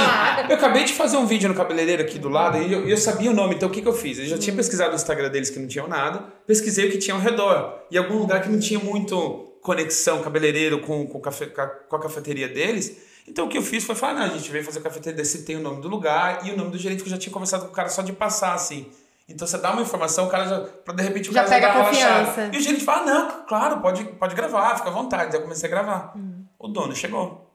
eu 0.49 0.55
acabei 0.55 0.83
de 0.83 0.93
fazer 0.93 1.17
um 1.17 1.25
vídeo 1.25 1.47
no 1.49 1.55
cabeleireiro 1.55 2.01
aqui 2.01 2.17
do 2.17 2.29
lado 2.29 2.57
e 2.57 2.71
eu, 2.71 2.87
eu 2.87 2.97
sabia 2.97 3.29
o 3.31 3.33
nome, 3.33 3.55
então 3.55 3.69
o 3.69 3.71
que, 3.71 3.81
que 3.81 3.87
eu 3.87 3.93
fiz? 3.93 4.17
Eu 4.19 4.25
já 4.25 4.37
tinha 4.37 4.55
pesquisado 4.55 4.89
no 4.91 4.95
Instagram 4.95 5.29
deles 5.29 5.49
que 5.49 5.59
não 5.59 5.67
tinham 5.67 5.87
nada, 5.87 6.19
pesquisei 6.47 6.87
o 6.87 6.91
que 6.91 6.97
tinha 6.97 7.15
ao 7.15 7.21
redor. 7.21 7.79
E 7.91 7.97
algum 7.97 8.17
lugar 8.17 8.41
que 8.41 8.49
não 8.49 8.59
tinha 8.59 8.79
muito 8.79 9.49
conexão 9.61 10.21
cabeleireiro 10.21 10.79
com, 10.79 11.05
com, 11.07 11.17
o 11.17 11.21
cafe- 11.21 11.47
com 11.87 11.95
a- 11.95 11.99
cafeteria 12.01 12.47
deles. 12.49 12.97
Então 13.27 13.45
o 13.45 13.49
que 13.49 13.57
eu 13.57 13.61
fiz 13.61 13.83
foi 13.85 13.95
falar, 13.95 14.13
não, 14.15 14.23
a 14.23 14.29
gente 14.37 14.51
veio 14.51 14.63
fazer 14.65 14.81
cafeteria 14.81 15.15
desse, 15.15 15.43
tem 15.43 15.55
o 15.55 15.61
nome 15.61 15.81
do 15.81 15.87
lugar 15.87 16.45
e 16.45 16.51
o 16.51 16.57
nome 16.57 16.71
do 16.71 16.77
gerente 16.77 17.01
que 17.03 17.07
eu 17.07 17.11
já 17.11 17.17
tinha 17.17 17.31
conversado 17.31 17.65
com 17.65 17.71
o 17.71 17.73
cara 17.73 17.87
só 17.89 18.01
de 18.01 18.11
passar, 18.11 18.53
assim. 18.53 18.87
Então 19.29 19.47
você 19.47 19.57
dá 19.57 19.71
uma 19.71 19.81
informação, 19.81 20.25
o 20.25 20.29
cara 20.29 20.45
já, 20.45 20.59
pra 20.59 20.93
de 20.93 21.01
repente 21.01 21.29
o 21.29 21.33
Já 21.33 21.45
cara 21.45 21.55
pega 21.55 21.67
já 21.67 21.73
dá 21.73 21.85
confiança. 21.85 22.49
E 22.53 22.57
o 22.57 22.61
gerente 22.61 22.83
fala, 22.83 23.01
ah, 23.01 23.05
não, 23.05 23.45
claro, 23.47 23.79
pode, 23.79 24.03
pode 24.03 24.35
gravar, 24.35 24.75
fica 24.75 24.89
à 24.89 24.91
vontade. 24.91 25.31
Daí 25.31 25.39
eu 25.39 25.43
comecei 25.43 25.67
a 25.69 25.71
gravar. 25.71 26.13
O 26.59 26.67
dono 26.67 26.93
chegou. 26.93 27.49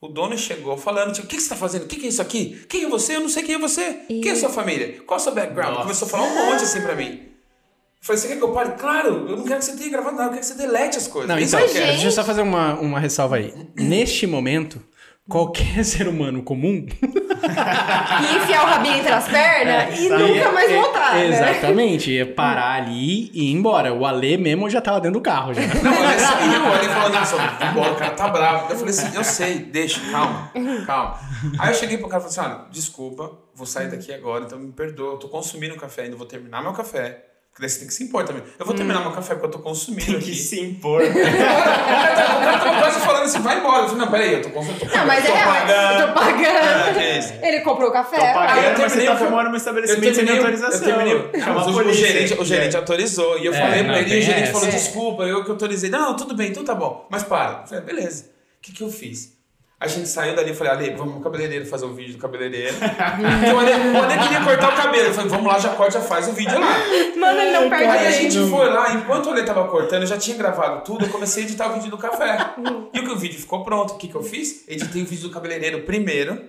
O 0.00 0.08
dono 0.08 0.36
chegou 0.36 0.76
falando, 0.76 1.12
tipo, 1.14 1.26
o 1.26 1.30
que 1.30 1.36
que 1.36 1.42
você 1.42 1.48
tá 1.48 1.56
fazendo? 1.56 1.84
O 1.84 1.86
que 1.86 1.96
que 1.96 2.04
é 2.06 2.08
isso 2.10 2.20
aqui? 2.20 2.66
Quem 2.68 2.84
é 2.84 2.88
você? 2.88 3.16
Eu 3.16 3.20
não 3.20 3.30
sei 3.30 3.42
quem 3.42 3.54
é 3.54 3.58
você. 3.58 3.94
Quem 4.06 4.28
é 4.28 4.32
a 4.32 4.36
sua 4.36 4.50
família? 4.50 5.00
Qual 5.06 5.18
é 5.18 5.20
o 5.20 5.24
seu 5.24 5.34
background? 5.34 5.70
Nossa. 5.70 5.82
Começou 5.82 6.06
a 6.06 6.10
falar 6.10 6.24
um 6.24 6.34
monte 6.50 6.64
assim 6.64 6.82
pra 6.82 6.94
mim. 6.94 7.22
Eu 7.22 8.02
falei, 8.02 8.20
você 8.20 8.28
quer 8.28 8.36
que 8.36 8.42
eu 8.44 8.52
pare? 8.52 8.72
Claro, 8.72 9.26
eu 9.28 9.36
não 9.38 9.44
quero 9.44 9.58
que 9.58 9.64
você 9.64 9.76
tenha 9.76 9.90
gravado 9.90 10.16
nada, 10.16 10.28
eu 10.28 10.34
quero 10.34 10.40
que 10.40 10.46
você 10.46 10.54
delete 10.54 10.98
as 10.98 11.08
coisas. 11.08 11.28
Não, 11.28 11.38
Isso 11.38 11.56
então, 11.56 11.66
eu 11.66 11.72
quero. 11.72 11.86
deixa 11.86 12.06
eu 12.06 12.12
só 12.12 12.22
fazer 12.22 12.42
uma, 12.42 12.74
uma 12.78 13.00
ressalva 13.00 13.36
aí. 13.36 13.54
Neste 13.74 14.26
momento, 14.26 14.80
qualquer 15.28 15.84
ser 15.84 16.08
humano 16.08 16.42
comum 16.42 16.86
E 16.86 18.36
enfiar 18.36 18.64
o 18.64 18.66
rabinho 18.66 18.96
entre 18.96 19.12
as 19.12 19.28
pernas 19.28 19.98
e 19.98 20.04
Isso 20.04 20.14
aí 20.14 20.22
nunca 20.22 20.48
é- 20.48 20.52
mais 20.52 20.70
é- 20.70 20.80
voltar, 20.80 21.14
né? 21.14 21.26
Exatamente, 21.28 22.10
ia 22.10 22.26
parar 22.26 22.74
ali 22.82 23.30
e 23.32 23.50
ir 23.50 23.52
embora. 23.52 23.92
O 23.92 24.04
Ale 24.06 24.36
mesmo 24.36 24.68
já 24.68 24.80
tava 24.80 25.00
dentro 25.00 25.20
do 25.20 25.22
carro 25.22 25.52
já. 25.54 25.60
Não, 25.62 26.10
ele 26.10 26.18
saiu, 26.20 26.74
ele 26.74 26.88
falou, 26.88 27.10
nossa, 27.10 27.36
embora, 27.70 27.92
o 27.92 27.96
cara 27.96 28.10
tá 28.14 28.28
bravo. 28.28 28.72
Eu 28.72 28.76
falei 28.78 28.90
assim, 28.94 29.16
eu 29.16 29.24
sei, 29.24 29.58
deixa, 29.58 30.00
calma, 30.10 30.50
calma. 30.86 31.18
Aí 31.58 31.70
eu 31.70 31.74
cheguei 31.74 31.98
pro 31.98 32.08
cara 32.08 32.24
e 32.24 32.32
falei 32.32 32.46
assim, 32.48 32.54
olha, 32.58 32.70
desculpa, 32.70 33.32
vou 33.54 33.66
sair 33.66 33.88
daqui 33.88 34.12
agora, 34.12 34.44
então 34.44 34.58
me 34.58 34.72
perdoa, 34.72 35.12
eu 35.14 35.18
tô 35.18 35.28
consumindo 35.28 35.76
café 35.76 36.02
ainda, 36.02 36.16
vou 36.16 36.26
terminar 36.26 36.62
meu 36.62 36.72
café. 36.72 37.22
Porque 37.56 37.62
daí 37.66 37.70
você 37.70 37.78
tem 37.78 37.88
que 37.88 37.94
se 37.94 38.04
impor 38.04 38.22
também. 38.24 38.42
Eu 38.58 38.66
vou 38.66 38.74
terminar 38.74 39.00
meu 39.00 39.12
café 39.12 39.32
porque 39.32 39.46
eu 39.46 39.50
tô 39.50 39.58
consumindo 39.60 40.04
Tem 40.04 40.16
aqui. 40.16 40.26
que 40.30 40.34
se 40.36 40.60
impor. 40.60 41.00
O 41.00 41.06
cara 41.14 42.58
tava 42.58 42.80
quase 42.80 43.00
falando 43.00 43.22
assim, 43.22 43.38
vai 43.40 43.58
embora. 43.60 43.84
Eu 43.84 43.88
falei, 43.88 44.04
não, 44.04 44.10
peraí, 44.12 44.32
eu 44.34 44.42
tô 44.42 44.50
consumindo. 44.50 44.80
Tô, 44.86 44.94
Não, 44.94 45.06
mas 45.06 45.24
tô 45.24 45.32
é, 45.32 45.42
pagando. 45.44 46.00
eu 46.00 46.06
tô 46.06 46.12
pagando. 46.12 46.98
Ah, 46.98 47.18
isso. 47.18 47.32
Ele 47.42 47.60
comprou 47.60 47.88
o 47.88 47.92
café. 47.94 48.16
Tô 48.18 48.22
Aí 48.22 48.28
eu 48.28 48.34
pagando, 48.34 48.56
mas 48.56 48.92
você 48.92 48.98
terminei 48.98 49.06
tá 49.06 49.12
o- 49.24 49.38
um 49.38 49.48
Eu 49.50 49.56
estabelecimento 49.56 50.14
sem 50.16 50.28
autorização. 50.28 50.88
eu 50.88 50.94
terminei. 50.96 51.40
Chama 51.40 51.54
Mas 51.54 51.62
a 51.62 51.66
o, 51.66 51.70
o 51.70 51.74
polícia. 51.74 52.06
gerente, 52.06 52.34
o 52.34 52.44
gerente 52.44 52.76
autorizou. 52.76 53.38
E 53.38 53.46
eu 53.46 53.54
É, 53.54 53.58
falei 53.58 53.78
não, 53.82 53.88
pra 53.88 53.98
ele, 54.02 54.14
e 54.14 54.18
o 54.18 54.22
gerente 54.22 54.42
essa. 54.42 54.52
falou, 54.52 54.68
É. 54.68 54.70
desculpa, 54.72 55.22
eu 55.22 55.42
que 55.44 55.50
autorizei. 55.50 55.88
Não, 55.88 56.14
tudo 56.14 56.34
bem, 56.36 56.50
então 56.50 56.62
tá 56.62 56.74
bom. 56.74 57.06
Mas 57.10 57.22
para. 57.22 57.62
Eu 57.62 57.66
falei, 57.68 57.84
beleza. 57.84 58.24
O 58.24 58.60
que, 58.60 58.72
que 58.72 58.82
eu 58.82 58.90
fiz? 58.90 59.34
A 59.78 59.86
gente 59.86 60.08
saiu 60.08 60.34
dali 60.34 60.52
e 60.52 60.54
falei, 60.54 60.72
Ale, 60.72 60.90
vamos 60.96 61.16
no 61.16 61.20
cabeleireiro 61.20 61.66
fazer 61.66 61.84
o 61.84 61.92
vídeo 61.92 62.14
do 62.14 62.18
cabeleireiro. 62.18 62.74
Porque 62.78 63.52
o 63.52 63.58
Ale, 63.58 63.72
o 63.72 64.02
Ale 64.02 64.18
queria 64.22 64.42
cortar 64.42 64.72
o 64.72 64.76
cabelo. 64.76 65.08
Eu 65.08 65.12
falei, 65.12 65.30
vamos 65.30 65.46
lá, 65.46 65.58
já 65.58 65.68
corta, 65.74 65.92
já 65.92 66.00
faz 66.00 66.28
o 66.28 66.32
vídeo 66.32 66.58
lá. 66.58 66.78
Mano, 67.14 67.40
ele 67.40 67.50
não 67.50 67.68
perde 67.68 67.84
Aí 67.84 68.06
a 68.06 68.10
gente 68.10 68.38
foi 68.48 68.70
lá, 68.70 68.94
enquanto 68.94 69.26
o 69.26 69.30
Ale 69.32 69.42
tava 69.42 69.68
cortando, 69.68 70.02
eu 70.02 70.06
já 70.06 70.16
tinha 70.16 70.34
gravado 70.36 70.82
tudo, 70.82 71.04
eu 71.04 71.10
comecei 71.10 71.42
a 71.42 71.46
editar 71.46 71.70
o 71.70 71.74
vídeo 71.74 71.90
do 71.90 71.98
café. 71.98 72.54
E 72.92 73.00
o 73.00 73.04
que 73.04 73.10
o 73.10 73.16
vídeo 73.16 73.38
ficou 73.38 73.62
pronto, 73.64 73.92
o 73.92 73.96
que, 73.98 74.08
que 74.08 74.14
eu 74.14 74.22
fiz? 74.22 74.64
Editei 74.66 75.02
o 75.02 75.06
vídeo 75.06 75.28
do 75.28 75.34
cabeleireiro 75.34 75.82
primeiro, 75.82 76.42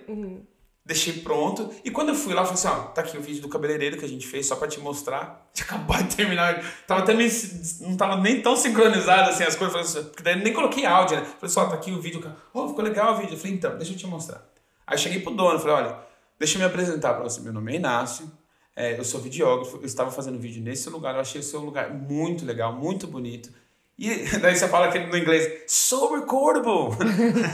deixei 0.88 1.12
pronto. 1.12 1.70
E 1.84 1.90
quando 1.90 2.08
eu 2.08 2.14
fui 2.14 2.32
lá, 2.32 2.40
eu 2.40 2.46
falei 2.46 2.58
assim: 2.58 2.68
ó, 2.68 2.88
tá 2.88 3.02
aqui 3.02 3.18
o 3.18 3.20
vídeo 3.20 3.42
do 3.42 3.48
cabeleireiro 3.48 3.98
que 3.98 4.06
a 4.06 4.08
gente 4.08 4.26
fez 4.26 4.46
só 4.46 4.56
pra 4.56 4.66
te 4.66 4.80
mostrar. 4.80 5.46
Tinha 5.52 5.66
acabado 5.66 6.08
de 6.08 6.16
terminar. 6.16 6.64
Tava 6.86 7.02
até 7.02 7.12
meio, 7.12 7.30
não 7.82 7.94
tava 7.94 8.16
nem 8.16 8.40
tão 8.40 8.56
sincronizado 8.56 9.30
assim 9.30 9.44
as 9.44 9.54
coisas. 9.54 9.72
Falei 9.72 9.86
assim, 9.86 10.04
porque 10.08 10.22
daí 10.22 10.42
nem 10.42 10.52
coloquei 10.52 10.86
áudio, 10.86 11.18
né? 11.18 11.24
Falei 11.38 11.52
só, 11.52 11.66
tá 11.66 11.74
aqui 11.74 11.92
o 11.92 12.00
vídeo. 12.00 12.24
Oh, 12.54 12.68
ficou 12.68 12.82
legal 12.82 13.12
o 13.12 13.16
vídeo. 13.18 13.34
Eu 13.34 13.38
falei, 13.38 13.52
então, 13.52 13.76
deixa 13.76 13.92
eu 13.92 13.98
te 13.98 14.06
mostrar. 14.06 14.42
Aí 14.86 14.96
cheguei 14.96 15.20
pro 15.20 15.34
dono, 15.34 15.58
falei, 15.58 15.74
olha, 15.74 15.98
deixa 16.38 16.56
eu 16.56 16.60
me 16.60 16.64
apresentar 16.64 17.12
pra 17.12 17.22
você. 17.22 17.42
Meu 17.42 17.52
nome 17.52 17.72
é 17.72 17.76
Inácio. 17.76 18.32
É, 18.74 18.98
eu 18.98 19.04
sou 19.04 19.20
videógrafo, 19.20 19.76
eu 19.78 19.84
estava 19.84 20.10
fazendo 20.10 20.38
vídeo 20.38 20.62
nesse 20.62 20.88
lugar, 20.88 21.12
eu 21.16 21.20
achei 21.20 21.40
o 21.40 21.44
seu 21.44 21.60
lugar 21.60 21.92
muito 21.92 22.46
legal, 22.46 22.72
muito 22.72 23.08
bonito. 23.08 23.50
E 23.98 24.24
daí 24.38 24.54
você 24.54 24.68
fala 24.68 24.86
aquele 24.86 25.06
no 25.06 25.16
inglês, 25.16 25.64
so 25.66 26.14
recordable. 26.14 26.96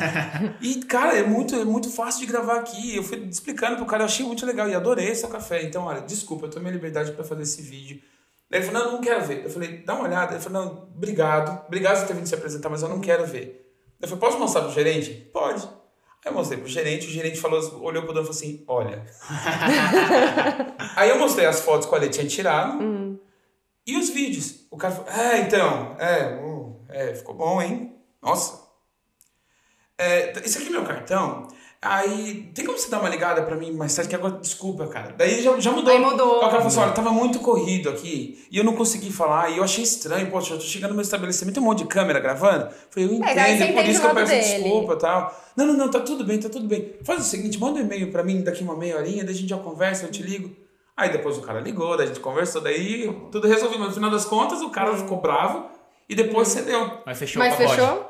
e, 0.61 0.83
cara, 0.85 1.17
é 1.17 1.23
muito, 1.23 1.55
é 1.55 1.65
muito 1.65 1.91
fácil 1.91 2.21
de 2.21 2.27
gravar 2.27 2.57
aqui. 2.57 2.95
Eu 2.95 3.03
fui 3.03 3.19
explicando 3.31 3.77
pro 3.77 3.87
cara, 3.87 4.03
eu 4.03 4.07
achei 4.07 4.27
muito 4.27 4.45
legal 4.45 4.69
e 4.69 4.75
adorei 4.75 5.15
seu 5.15 5.31
café. 5.31 5.63
Então, 5.63 5.85
olha, 5.85 6.03
desculpa, 6.03 6.45
eu 6.45 6.51
tomei 6.51 6.71
a 6.71 6.75
liberdade 6.75 7.13
para 7.13 7.25
fazer 7.25 7.43
esse 7.43 7.63
vídeo. 7.63 8.03
Daí 8.51 8.61
ele 8.61 8.71
falou, 8.71 8.85
não, 8.85 8.93
não 8.93 9.01
quero 9.01 9.25
ver. 9.25 9.45
Eu 9.45 9.51
falei, 9.51 9.79
dá 9.79 9.95
uma 9.95 10.05
olhada. 10.05 10.35
Ele 10.35 10.43
falou, 10.43 10.63
não, 10.63 10.89
obrigado, 10.95 11.67
obrigado 11.67 12.01
por 12.01 12.09
ter 12.09 12.15
vindo 12.15 12.27
se 12.27 12.35
apresentar, 12.35 12.69
mas 12.69 12.83
eu 12.83 12.91
não 12.91 13.01
quero 13.01 13.25
ver. 13.27 13.73
Eu 13.99 14.07
falei, 14.07 14.21
posso 14.21 14.39
mostrar 14.39 14.63
pro 14.63 14.73
gerente? 14.73 15.13
Pode. 15.33 15.67
Aí 16.25 16.31
eu 16.31 16.35
mostrei 16.35 16.59
pro 16.59 16.69
gerente, 16.69 17.07
o 17.07 17.11
gerente 17.11 17.41
falou, 17.41 17.59
olhou 17.83 18.03
pro 18.03 18.13
dono 18.13 18.27
e 18.27 18.29
falou 18.29 18.31
assim, 18.31 18.65
olha. 18.69 19.05
Aí 20.95 21.09
eu 21.09 21.19
mostrei 21.19 21.47
as 21.47 21.61
fotos 21.61 21.87
que 21.87 21.93
o 21.93 21.97
Ale 21.97 22.11
tinha 22.11 22.27
tirado. 22.27 23.19
E 23.87 23.97
os 23.97 24.09
vídeos? 24.11 24.67
O 24.71 24.77
cara 24.77 24.95
falou, 24.95 25.11
é, 25.11 25.41
então, 25.41 25.97
é, 25.99 26.41
uh, 26.43 26.77
é, 26.89 27.15
ficou 27.15 27.35
bom, 27.35 27.61
hein? 27.61 27.93
Nossa. 28.23 28.63
É, 29.99 30.33
esse 30.45 30.59
aqui 30.59 30.69
é 30.69 30.71
meu 30.71 30.85
cartão. 30.85 31.47
Aí, 31.81 32.51
tem 32.55 32.65
como 32.65 32.79
você 32.79 32.89
dar 32.91 32.99
uma 32.99 33.11
ligada 33.11 33.43
pra 33.43 33.57
mim 33.57 33.71
mais 33.71 33.95
tarde? 33.95 34.09
Que 34.09 34.17
agora, 34.17 34.39
desculpa, 34.41 34.87
cara. 34.87 35.15
Daí 35.19 35.43
já, 35.43 35.61
já 35.61 35.71
mudou. 35.71 35.93
Aí 35.93 35.99
mudou. 36.01 36.39
O 36.39 36.41
cara 36.41 36.53
falou 36.53 36.67
assim: 36.69 36.79
olha, 36.81 36.93
tava 36.93 37.11
muito 37.11 37.41
corrido 37.41 37.91
aqui 37.91 38.43
e 38.51 38.57
eu 38.57 38.65
não 38.65 38.75
consegui 38.75 39.13
falar. 39.13 39.51
E 39.51 39.59
eu 39.59 39.65
achei 39.65 39.85
estranho, 39.85 40.31
poxa, 40.31 40.55
eu 40.55 40.59
tô 40.59 40.65
chegando 40.65 40.91
no 40.91 40.97
meu 40.97 41.03
estabelecimento, 41.03 41.57
tem 41.57 41.63
um 41.63 41.67
monte 41.67 41.81
de 41.81 41.85
câmera 41.87 42.21
gravando. 42.21 42.71
Falei, 42.89 43.07
eu 43.11 43.23
É, 43.23 43.33
entendo, 43.53 43.63
é 43.65 43.73
por 43.75 43.85
isso 43.85 44.01
que 44.01 44.07
eu 44.07 44.15
peço 44.15 44.33
dele. 44.33 44.63
desculpa 44.63 44.95
e 44.95 44.99
tal. 44.99 45.45
Não, 45.55 45.67
não, 45.67 45.75
não, 45.75 45.91
tá 45.91 46.01
tudo 46.01 46.25
bem, 46.25 46.41
tá 46.41 46.49
tudo 46.49 46.67
bem. 46.67 46.95
Faz 47.05 47.21
o 47.21 47.25
seguinte, 47.25 47.59
manda 47.61 47.79
um 47.79 47.83
e-mail 47.83 48.11
pra 48.11 48.25
mim 48.25 48.41
daqui 48.43 48.63
uma 48.65 48.75
meia 48.77 48.97
horinha, 48.97 49.23
daí 49.23 49.35
a 49.35 49.37
gente 49.37 49.51
já 49.51 49.59
conversa, 49.59 50.07
eu 50.07 50.11
te 50.11 50.23
ligo. 50.23 50.57
Aí 50.97 51.11
depois 51.11 51.37
o 51.39 51.43
cara 51.43 51.61
ligou, 51.61 51.97
daí 51.97 52.05
a 52.07 52.09
gente 52.09 52.21
conversou, 52.21 52.61
daí 52.61 53.13
tudo 53.33 53.49
resolvido. 53.49 53.81
Mas 53.81 53.89
no 53.89 53.95
final 53.95 54.11
das 54.11 54.25
contas, 54.25 54.61
o 54.63 54.71
cara 54.71 54.97
ficou 54.97 55.21
bravo 55.21 55.67
e 56.09 56.15
depois 56.15 56.49
cedeu. 56.49 56.99
Mas 57.05 57.19
fechou 57.19 57.41
Mas 57.43 57.55
o 57.55 57.57
pacote. 57.57 57.77
fechou? 57.81 58.09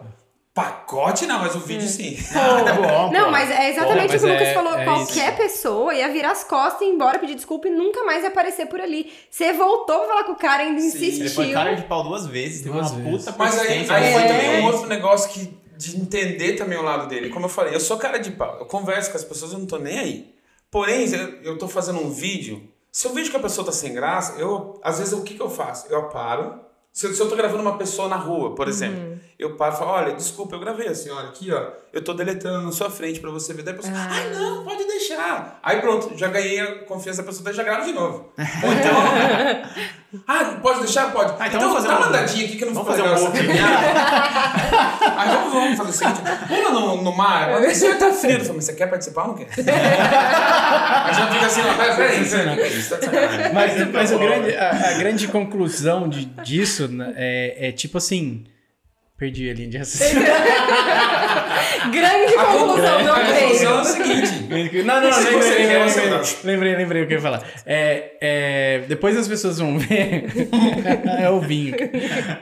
Pacote 0.52 1.26
não, 1.26 1.40
mas 1.40 1.56
o 1.56 1.58
vídeo 1.58 1.88
sim. 1.88 2.16
Ah, 2.32 2.62
tá 2.62 2.72
bom, 2.74 3.10
Não, 3.12 3.24
pô. 3.24 3.30
mas 3.32 3.50
é 3.50 3.70
exatamente 3.70 4.06
Pô, 4.10 4.14
o 4.16 4.20
que 4.20 4.24
o 4.24 4.28
mas 4.28 4.32
Lucas 4.32 4.48
é- 4.48 4.54
falou. 4.54 4.74
é 4.78 4.84
Qualquer 4.84 5.36
pessoa 5.36 5.94
ia 5.94 6.08
virar 6.12 6.30
as 6.30 6.44
costas, 6.44 6.82
ir 6.82 6.90
embora, 6.92 7.18
pedir 7.18 7.34
desculpa 7.34 7.66
e 7.66 7.72
nunca 7.72 8.04
mais 8.04 8.22
ia 8.22 8.28
aparecer 8.28 8.66
por 8.66 8.80
ali. 8.80 9.12
Você 9.28 9.52
voltou 9.52 9.98
pra 10.00 10.06
falar 10.08 10.24
com 10.24 10.32
o 10.32 10.36
cara, 10.36 10.62
ainda 10.62 10.80
Sim, 10.80 10.86
insistiu. 10.86 11.20
Ele 11.24 11.28
foi 11.30 11.52
cara 11.52 11.74
de 11.74 11.82
pau 11.82 12.04
duas 12.04 12.26
vezes, 12.28 12.58
teve 12.62 12.72
Duas 12.72 12.92
uma 12.92 13.00
vezes. 13.02 13.24
puta 13.24 13.34
Mas 13.36 13.58
aí, 13.58 13.78
aí 13.78 13.84
foi 14.12 14.22
É. 14.22 14.26
também 14.28 14.60
um 14.60 14.64
outro 14.66 14.86
negócio 14.86 15.28
que, 15.30 15.58
de 15.76 15.96
entender 15.96 16.52
também 16.52 16.78
o 16.78 16.82
lado 16.82 17.08
dele. 17.08 17.30
Como 17.30 17.46
eu 17.46 17.50
falei, 17.50 17.74
eu 17.74 17.80
sou 17.80 17.96
cara 17.96 18.18
de 18.18 18.30
pau. 18.30 18.58
Eu 18.60 18.66
converso 18.66 19.10
com 19.10 19.16
as 19.16 19.24
pessoas, 19.24 19.52
eu 19.52 19.58
não 19.58 19.66
tô 19.66 19.78
nem 19.78 19.98
aí. 19.98 20.34
Porém, 20.70 21.04
eu, 21.12 21.42
eu 21.42 21.58
tô 21.58 21.66
fazendo 21.66 21.98
um 21.98 22.10
vídeo. 22.12 22.62
Se 22.94 23.08
eu 23.08 23.12
vejo 23.12 23.28
que 23.28 23.36
a 23.36 23.40
pessoa 23.40 23.66
tá 23.66 23.72
sem 23.72 23.92
graça, 23.92 24.38
eu, 24.38 24.78
às 24.80 25.00
vezes, 25.00 25.12
o 25.12 25.22
que 25.22 25.34
que 25.34 25.42
eu 25.42 25.50
faço? 25.50 25.92
Eu 25.92 26.04
paro. 26.10 26.60
Se 26.92 27.06
eu, 27.06 27.12
se 27.12 27.20
eu 27.20 27.28
tô 27.28 27.34
gravando 27.34 27.60
uma 27.60 27.76
pessoa 27.76 28.08
na 28.08 28.14
rua, 28.14 28.54
por 28.54 28.68
exemplo, 28.68 29.18
eu 29.44 29.56
paro 29.56 29.74
e 29.74 29.78
falo, 29.78 29.90
olha, 29.92 30.14
desculpa, 30.14 30.56
eu 30.56 30.60
gravei 30.60 30.88
a 30.88 30.94
senhora 30.94 31.28
aqui, 31.28 31.52
ó. 31.52 31.84
Eu 31.92 32.02
tô 32.02 32.12
deletando 32.12 32.64
na 32.66 32.72
sua 32.72 32.90
frente 32.90 33.20
pra 33.20 33.30
você 33.30 33.52
ver. 33.54 33.62
Daí 33.62 33.74
a 33.74 33.76
pessoa, 33.76 33.94
Ah. 33.96 34.08
ai, 34.10 34.30
não, 34.30 34.64
pode 34.64 34.84
deixar. 34.84 35.60
Aí 35.62 35.80
pronto, 35.80 36.16
já 36.18 36.26
ganhei 36.28 36.58
a 36.60 36.84
confiança 36.86 37.22
da 37.22 37.26
pessoa, 37.28 37.44
daí 37.44 37.54
já 37.54 37.62
gravo 37.62 37.84
de 37.86 37.92
novo. 37.92 38.32
Ou 38.64 38.72
então, 38.72 40.22
ah, 40.26 40.44
pode 40.60 40.80
deixar? 40.80 41.12
Pode. 41.12 41.32
Ah, 41.38 41.46
então 41.46 41.60
então 41.60 41.60
vamos 41.60 41.74
fazer 41.76 41.88
dá 41.88 41.96
uma 41.96 42.06
um- 42.06 42.08
andadinha 42.08 42.46
aqui 42.46 42.56
que 42.56 42.64
não 42.64 42.74
vamos 42.74 42.94
ficou 42.94 43.08
fazer 43.08 43.24
um 43.24 43.26
essa 43.28 43.36
caminhada. 43.36 43.86
Aí 45.16 45.28
vamos, 45.28 45.52
vamos 45.52 45.76
fazer 45.78 45.90
o 45.90 45.92
seguinte: 45.92 46.20
pula 46.48 46.70
no, 46.70 47.02
no 47.02 47.16
mar, 47.16 47.50
mas 47.52 47.64
esse 47.70 47.88
vai 47.88 47.98
tá 47.98 48.12
frio. 48.12 48.32
Eu 48.32 48.38
falei, 48.40 48.54
mas 48.56 48.64
você 48.64 48.72
quer 48.74 48.86
participar 48.88 49.22
ou 49.22 49.28
não 49.28 49.34
quer? 49.36 49.48
Aí 49.56 51.14
já 51.14 51.26
fica 51.32 51.46
assim, 51.46 51.60
ó, 51.60 51.74
peraí, 51.74 51.96
peraí, 51.96 52.28
peraí, 52.28 52.56
peraí, 52.56 52.78
isso 52.78 52.90
tá 52.90 53.02
sacanagem. 53.02 53.52
Mas, 53.52 53.92
mas 53.92 54.12
o 54.12 54.18
grande, 54.18 54.56
a, 54.56 54.70
a 54.70 54.92
grande 54.98 55.28
conclusão 55.28 56.08
de, 56.08 56.24
disso 56.24 56.88
né, 56.88 57.12
é, 57.16 57.68
é 57.68 57.72
tipo 57.72 57.98
assim. 57.98 58.44
Perdi 59.16 59.48
a 59.48 59.54
linha 59.54 59.68
de 59.70 59.78
raciocínio. 59.78 60.24
Grande 61.90 62.34
A 62.34 62.44
conclusão 62.44 63.02
do 63.02 63.08
conclusão 63.12 63.78
é 63.78 63.80
o 63.80 63.84
seguinte: 63.84 64.82
Não, 64.84 65.00
não, 65.00 65.10
não, 65.10 65.18
lembrei, 65.18 65.38
você 65.42 65.54
lembrei, 65.54 65.82
você 65.88 66.00
lembrei, 66.00 66.24
lembrei, 66.44 66.76
lembrei 66.76 67.02
o 67.02 67.06
que 67.06 67.12
eu 67.14 67.18
ia 67.18 67.22
falar. 67.22 67.42
É, 67.66 68.12
é, 68.20 68.82
depois 68.88 69.16
as 69.16 69.26
pessoas 69.28 69.58
vão 69.58 69.78
ver. 69.78 70.24
é 71.20 71.28
o 71.30 71.40
vinho. 71.40 71.74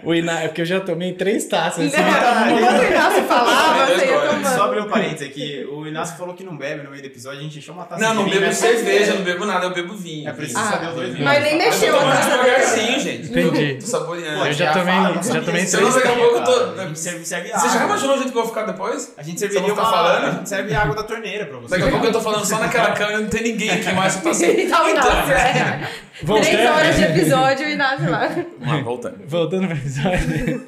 O 0.03 0.15
Iná, 0.15 0.41
é 0.43 0.49
porque 0.49 0.63
eu 0.63 0.67
já 0.67 0.81
tomei 0.81 1.13
três 1.13 1.45
taças. 1.47 1.87
Assim, 1.87 1.97
tá 1.97 2.47
Não, 2.47 2.59
Enquanto 2.59 2.81
o 2.81 2.85
Inácio 2.87 3.23
falava, 3.25 3.87
você 3.87 4.07
ia 4.07 4.13
Só 4.13 4.27
tomando. 4.27 4.55
Só 4.57 4.63
abrir 4.65 4.81
um 4.81 4.89
parênteses 4.89 5.29
aqui, 5.29 5.67
o 5.71 5.87
Inácio 5.87 6.17
falou 6.17 6.35
que 6.35 6.45
não 6.45 6.57
bebe 6.57 6.83
no 6.85 6.91
meio 6.91 7.03
do 7.03 7.07
episódio, 7.07 7.41
a 7.41 7.43
gente 7.43 7.59
encheu 7.59 7.75
uma 7.75 7.85
taça 7.85 8.03
Não, 8.03 8.11
de 8.11 8.17
não 8.17 8.25
vinho, 8.25 8.35
bebo 8.37 8.47
né? 8.47 8.53
cerveja, 8.53 9.15
não 9.15 9.23
bebo 9.23 9.45
nada, 9.47 9.67
eu 9.67 9.75
bebo 9.75 9.95
vinho. 9.95 10.29
É 10.29 10.33
preciso 10.33 10.59
Ah, 10.59 10.65
saber 10.73 10.89
os 10.89 10.95
dois 10.95 11.09
vinhos. 11.11 11.25
mas 11.25 11.43
nem 11.43 11.53
eu 11.53 11.59
mexeu 11.59 11.93
tô 11.93 11.99
a 12.01 12.03
taça. 12.05 12.31
devagarzinho, 12.31 13.01
gente. 13.01 13.31
Entendi. 13.31 13.75
Tô 13.81 13.87
saboreando. 13.87 14.47
Eu 14.47 14.53
já 14.53 14.73
tomei- 14.73 14.95
não 14.95 15.23
já 15.23 15.41
tomei 15.41 15.65
três 15.67 15.95
daqui 15.95 16.09
a 16.09 16.13
pouco 16.13 16.37
eu 16.37 16.45
tô- 16.45 16.95
serve, 16.95 17.25
serve 17.25 17.49
Você 17.51 17.69
já 17.69 17.85
imaginou 17.85 18.15
o 18.15 18.19
jeito 18.19 18.33
que 18.33 18.39
eu 18.39 18.43
vou 18.43 18.53
ficar 18.53 18.65
depois? 18.67 19.13
A 19.17 19.23
gente 19.23 19.32
Você 19.39 19.49
serviria 19.49 19.75
vai 19.75 19.85
uma... 19.85 19.93
falando? 19.93 20.25
A 20.25 20.31
gente 20.31 20.49
serve 20.49 20.75
água 20.75 20.95
da 20.95 21.03
torneira 21.03 21.47
pra 21.47 21.59
você. 21.59 21.77
Daqui 21.77 21.89
a 21.89 21.91
pouco 21.91 22.07
eu 22.07 22.13
tô 22.13 22.21
falando 22.21 22.45
só 22.45 22.59
naquela 22.59 22.93
câmera, 22.93 23.21
não 23.21 23.29
tem 23.29 23.43
ninguém 23.43 23.71
aqui 23.71 23.93
mais, 23.93 24.17
eu 24.17 24.23
tô 24.23 24.29
assim. 24.31 24.47
E 24.47 24.69
tá 24.69 24.85
o 24.85 24.89
Inácio, 24.89 25.33
é. 25.33 25.91
Voltando. 26.23 26.51
Três 26.51 26.71
horas 26.71 26.97
de 26.97 27.03
episódio 27.03 27.67
e 27.67 27.71
o 27.71 27.73
Inácio 27.73 28.11
lá. 28.11 28.29
Mas 28.61 28.85
voltando. 28.85 29.27
Voltando 29.27 29.67
pro 29.69 29.77
episódio. 29.77 30.67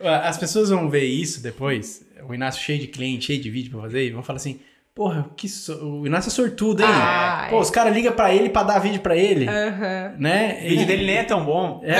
As 0.22 0.38
pessoas 0.38 0.70
vão 0.70 0.88
ver 0.88 1.04
isso 1.04 1.42
depois. 1.42 2.06
O 2.28 2.34
Inácio 2.34 2.62
cheio 2.62 2.78
de 2.78 2.86
cliente, 2.86 3.26
cheio 3.26 3.40
de 3.40 3.50
vídeo 3.50 3.70
pra 3.70 3.80
fazer, 3.82 4.06
e 4.06 4.10
vão 4.10 4.22
falar 4.22 4.36
assim: 4.36 4.60
Porra, 4.98 5.30
que 5.36 5.48
so... 5.48 5.74
o 5.74 6.06
Inácio 6.08 6.28
é 6.28 6.32
sortudo, 6.32 6.82
hein? 6.82 6.88
Ai. 6.90 7.50
Pô, 7.50 7.60
os 7.60 7.70
caras 7.70 7.94
ligam 7.94 8.12
pra 8.12 8.34
ele 8.34 8.48
pra 8.48 8.64
dar 8.64 8.80
vídeo 8.80 9.00
pra 9.00 9.16
ele. 9.16 9.48
Aham. 9.48 10.16
Né? 10.18 10.58
O 10.64 10.68
vídeo 10.70 10.86
dele 10.88 11.06
nem 11.06 11.18
é 11.18 11.22
tão 11.22 11.44
bom. 11.44 11.80
É. 11.84 11.92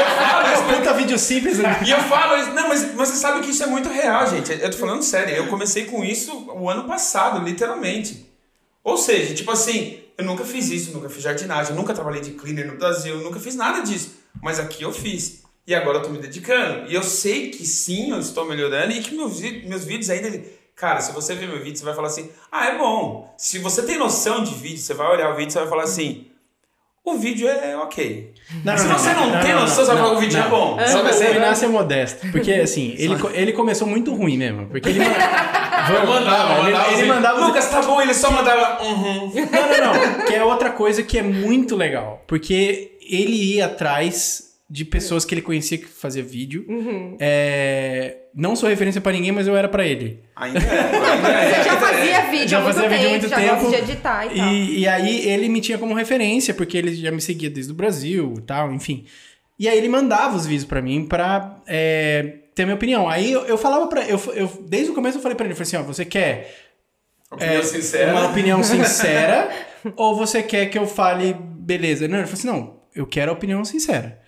Eu 0.00 0.06
falo 0.06 0.54
isso, 0.54 0.62
Puta 0.74 0.94
vídeo 0.94 1.18
simples. 1.18 1.58
né? 1.58 1.78
E 1.86 1.90
eu 1.90 1.98
falo 1.98 2.40
isso, 2.40 2.50
não, 2.52 2.66
mas, 2.66 2.94
mas 2.94 3.10
você 3.10 3.16
sabe 3.16 3.42
que 3.42 3.50
isso 3.50 3.62
é 3.62 3.66
muito 3.66 3.90
real, 3.90 4.26
gente. 4.26 4.50
Eu 4.50 4.70
tô 4.70 4.78
falando 4.78 5.02
sério, 5.02 5.34
eu 5.36 5.48
comecei 5.48 5.84
com 5.84 6.02
isso 6.02 6.50
o 6.50 6.70
ano 6.70 6.84
passado, 6.84 7.44
literalmente. 7.44 8.26
Ou 8.82 8.96
seja, 8.96 9.34
tipo 9.34 9.50
assim, 9.50 9.98
eu 10.16 10.24
nunca 10.24 10.46
fiz 10.46 10.70
isso, 10.70 10.92
nunca 10.94 11.10
fiz 11.10 11.22
jardinagem, 11.22 11.76
nunca 11.76 11.92
trabalhei 11.92 12.22
de 12.22 12.30
cleaner 12.30 12.68
no 12.68 12.78
Brasil, 12.78 13.18
nunca 13.18 13.38
fiz 13.38 13.54
nada 13.54 13.82
disso. 13.82 14.14
Mas 14.42 14.58
aqui 14.58 14.82
eu 14.82 14.94
fiz. 14.94 15.42
E 15.66 15.74
agora 15.74 15.98
eu 15.98 16.02
tô 16.02 16.08
me 16.08 16.18
dedicando. 16.18 16.90
E 16.90 16.94
eu 16.94 17.02
sei 17.02 17.50
que 17.50 17.66
sim, 17.66 18.12
eu 18.12 18.18
estou 18.18 18.46
melhorando 18.46 18.92
e 18.92 19.00
que 19.02 19.14
meus, 19.14 19.38
meus 19.42 19.84
vídeos 19.84 20.08
ainda. 20.08 20.42
Cara, 20.80 21.02
se 21.02 21.12
você 21.12 21.34
ver 21.34 21.46
meu 21.46 21.62
vídeo, 21.62 21.76
você 21.76 21.84
vai 21.84 21.94
falar 21.94 22.08
assim: 22.08 22.30
ah, 22.50 22.68
é 22.68 22.78
bom. 22.78 23.34
Se 23.36 23.58
você 23.58 23.82
tem 23.82 23.98
noção 23.98 24.42
de 24.42 24.54
vídeo, 24.54 24.78
você 24.78 24.94
vai 24.94 25.08
olhar 25.08 25.30
o 25.30 25.36
vídeo 25.36 25.50
e 25.50 25.52
você 25.52 25.58
vai 25.58 25.68
falar 25.68 25.82
assim: 25.82 26.28
o 27.04 27.18
vídeo 27.18 27.46
é 27.46 27.76
ok. 27.76 28.32
Não, 28.64 28.78
se 28.78 28.86
não, 28.86 28.98
você 28.98 29.12
não, 29.12 29.30
não, 29.30 29.40
tem 29.42 29.52
não, 29.52 29.60
noção, 29.60 29.76
não, 29.76 29.84
você 29.84 29.92
vai 29.92 29.96
falar: 29.98 30.08
não, 30.08 30.16
o 30.16 30.20
vídeo 30.20 30.38
não. 30.38 30.46
é 30.46 30.48
bom. 30.48 30.78
Sabe, 30.78 30.90
Só 30.90 31.02
vai 31.02 31.12
o 31.12 31.14
ser. 31.14 31.36
Inácio 31.36 31.64
é 31.66 31.68
modesto. 31.68 32.26
Porque, 32.32 32.52
assim, 32.54 32.94
ele, 32.98 33.14
ele 33.34 33.52
começou 33.52 33.86
muito 33.86 34.14
ruim 34.14 34.38
mesmo. 34.38 34.68
Porque 34.68 34.88
ele, 34.88 35.00
mandava, 35.04 35.10
ele, 36.00 36.06
mandava 36.06 36.62
ele 36.64 36.76
assim, 36.76 37.04
mandava. 37.04 37.46
Lucas, 37.46 37.70
tá 37.70 37.82
bom, 37.82 38.00
ele 38.00 38.14
só 38.14 38.30
mandava. 38.30 38.82
Uhum. 38.82 39.32
Não, 39.34 39.68
não, 39.68 40.18
não. 40.18 40.24
Que 40.24 40.34
é 40.34 40.42
outra 40.42 40.70
coisa 40.70 41.02
que 41.02 41.18
é 41.18 41.22
muito 41.22 41.76
legal. 41.76 42.24
Porque 42.26 42.92
ele 43.02 43.56
ia 43.56 43.66
atrás 43.66 44.49
de 44.72 44.84
pessoas 44.84 45.24
que 45.24 45.34
ele 45.34 45.42
conhecia 45.42 45.76
que 45.78 45.86
fazia 45.86 46.22
vídeo. 46.22 46.64
Uhum. 46.68 47.16
É, 47.18 48.18
Não 48.32 48.54
sou 48.54 48.68
referência 48.68 49.00
pra 49.00 49.10
ninguém, 49.10 49.32
mas 49.32 49.48
eu 49.48 49.56
era 49.56 49.68
pra 49.68 49.84
ele. 49.84 50.22
Ainda 50.36 50.60
é, 50.60 50.80
ainda 51.12 51.28
é. 51.28 51.50
Você 51.58 51.64
já 51.64 51.76
fazia 51.76 52.30
vídeo 52.30 52.48
Já 52.48 52.58
há 52.58 52.60
muito 52.62 52.74
fazia 52.76 52.88
tempo, 52.88 53.02
vídeo 53.02 53.08
há 53.08 53.10
muito 53.10 53.28
já 53.28 53.36
tempo. 53.36 53.62
gosta 53.64 53.82
de 53.82 53.90
editar 53.90 54.26
e 54.26 54.38
tal. 54.38 54.48
E, 54.52 54.78
e 54.78 54.86
aí 54.88 55.28
ele 55.28 55.48
me 55.48 55.60
tinha 55.60 55.76
como 55.76 55.92
referência, 55.92 56.54
porque 56.54 56.78
ele 56.78 56.94
já 56.94 57.10
me 57.10 57.20
seguia 57.20 57.50
desde 57.50 57.72
o 57.72 57.74
Brasil 57.74 58.34
e 58.38 58.42
tal, 58.42 58.72
enfim. 58.72 59.04
E 59.58 59.68
aí 59.68 59.76
ele 59.76 59.88
mandava 59.88 60.36
os 60.36 60.46
vídeos 60.46 60.64
pra 60.66 60.80
mim 60.80 61.04
pra 61.04 61.56
é, 61.66 62.34
ter 62.54 62.62
a 62.62 62.66
minha 62.66 62.76
opinião. 62.76 63.08
Aí 63.08 63.32
eu, 63.32 63.44
eu 63.46 63.58
falava 63.58 63.88
pra 63.88 64.08
eu, 64.08 64.20
eu 64.34 64.46
Desde 64.68 64.92
o 64.92 64.94
começo 64.94 65.18
eu 65.18 65.22
falei 65.22 65.34
pra 65.36 65.44
ele, 65.46 65.52
eu 65.52 65.56
falei 65.56 65.66
assim, 65.66 65.76
ó, 65.76 65.82
você 65.82 66.04
quer 66.04 66.54
Opinião 67.32 67.62
sincera. 67.64 68.12
uma 68.12 68.28
opinião 68.30 68.62
sincera 68.64 69.50
ou 69.96 70.16
você 70.16 70.42
quer 70.44 70.66
que 70.66 70.78
eu 70.78 70.86
fale 70.86 71.34
beleza? 71.34 72.06
Não, 72.08 72.18
ele 72.18 72.26
falou 72.26 72.38
assim, 72.38 72.46
não, 72.46 72.80
eu 72.94 73.06
quero 73.06 73.30
a 73.30 73.34
opinião 73.34 73.64
sincera. 73.64 74.20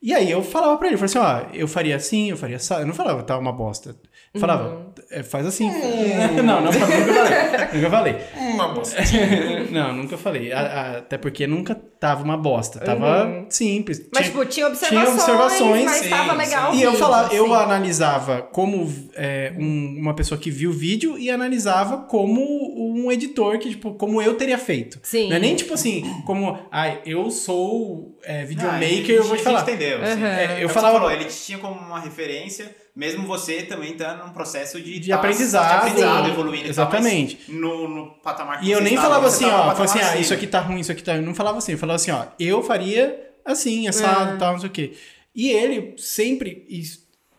E 0.00 0.14
aí 0.14 0.30
eu 0.30 0.42
falava 0.42 0.76
pra 0.78 0.86
ele, 0.86 0.94
eu 0.94 0.98
falei 1.08 1.26
assim, 1.40 1.48
ó, 1.50 1.54
eu 1.54 1.66
faria 1.66 1.96
assim, 1.96 2.30
eu 2.30 2.36
faria 2.36 2.56
assim. 2.56 2.74
Eu 2.74 2.86
não 2.86 2.94
falava, 2.94 3.22
tá 3.22 3.36
uma 3.36 3.52
bosta. 3.52 3.96
Eu 4.32 4.40
falava, 4.40 4.92
"É, 5.10 5.22
faz 5.22 5.46
assim. 5.46 5.68
não, 6.44 6.60
não, 6.60 6.72
nunca 6.72 6.78
falei. 6.86 7.70
Nunca 7.72 7.90
falei. 7.90 8.16
Uma 8.36 8.68
bosta. 8.74 8.96
não, 9.72 9.92
nunca 9.94 10.16
falei. 10.18 10.52
A- 10.52 10.60
a- 10.60 10.98
até 10.98 11.16
porque 11.18 11.46
nunca 11.46 11.74
tava 11.74 12.22
uma 12.22 12.36
bosta. 12.36 12.78
Tava 12.78 13.46
simples. 13.48 13.98
Mas, 14.14 14.26
Tinha- 14.26 14.30
tipo, 14.38 14.44
tinha 14.44 14.66
observações, 14.68 15.14
observações, 15.18 15.84
mas 15.84 15.96
sim, 15.96 16.10
tava 16.10 16.30
sim. 16.32 16.36
legal 16.38 16.72
o 16.72 16.74
e 16.76 16.82
eu 16.82 16.92
falava, 16.94 17.34
eu 17.34 17.52
analisava 17.54 18.42
como 18.42 18.92
é, 19.16 19.52
um- 19.58 19.96
uma 19.98 20.14
pessoa 20.14 20.38
que 20.38 20.50
viu 20.50 20.70
o 20.70 20.74
vídeo 20.74 21.18
e 21.18 21.30
analisava 21.30 22.02
como 22.02 22.40
um 22.40 23.10
editor 23.10 23.58
que, 23.58 23.70
tipo, 23.70 23.94
como 23.94 24.20
eu 24.22 24.34
teria 24.36 24.58
feito. 24.58 25.00
Sim. 25.02 25.28
Não 25.30 25.36
é 25.36 25.38
nem 25.40 25.56
tipo 25.56 25.72
assim, 25.74 26.04
como, 26.26 26.56
ai, 26.70 27.00
eu 27.06 27.30
sou 27.30 28.16
é, 28.22 28.42
Ah, 28.42 28.44
videomaker, 28.44 29.10
eu 29.10 29.24
vou 29.24 29.36
te 29.36 29.42
falar. 29.42 29.62
entendeu. 29.62 30.02
assim. 30.02 30.20
Uhum. 30.20 30.26
É, 30.26 30.44
É 30.44 30.64
eu 30.64 30.68
que 30.68 30.74
falava. 30.74 30.94
você 30.94 31.00
falou, 31.00 31.10
ele 31.12 31.24
te 31.26 31.36
tinha 31.44 31.58
como 31.58 31.78
uma 31.80 32.00
referência, 32.00 32.74
mesmo 32.94 33.26
você 33.26 33.62
também 33.62 33.94
tá 33.94 34.14
num 34.16 34.32
processo 34.32 34.80
de, 34.80 34.98
De 34.98 35.08
tá- 35.10 35.16
aprendizado. 35.16 35.68
de 35.68 35.74
aprendizado, 35.76 36.28
evoluindo. 36.28 36.66
e 36.66 36.70
Exatamente. 36.70 37.38
No, 37.48 37.88
no 37.88 38.10
patamar 38.22 38.60
que 38.60 38.66
E 38.66 38.70
eu 38.72 38.78
você 38.78 38.84
nem 38.84 38.94
estava, 38.94 39.14
falava 39.14 39.30
você 39.30 39.44
assim, 39.44 39.54
ó, 39.54 39.58
falava 39.58 39.84
assim, 39.84 39.98
ah, 40.00 40.16
isso 40.16 40.34
aqui 40.34 40.46
tá 40.46 40.60
ruim, 40.60 40.80
isso 40.80 40.92
aqui 40.92 41.02
tá 41.02 41.12
ruim. 41.14 41.22
Não 41.22 41.34
falava 41.34 41.58
assim, 41.58 41.72
eu 41.72 41.78
falava 41.78 41.96
assim, 41.96 42.10
ó, 42.10 42.24
eu 42.38 42.62
faria 42.62 43.18
assim, 43.44 43.88
assado 43.88 44.34
e 44.36 44.38
tal, 44.38 44.52
não 44.52 44.60
sei 44.60 44.68
o 44.68 44.72
quê. 44.72 44.92
E 45.34 45.50
ele 45.50 45.94
sempre, 45.98 46.66
e, 46.68 46.82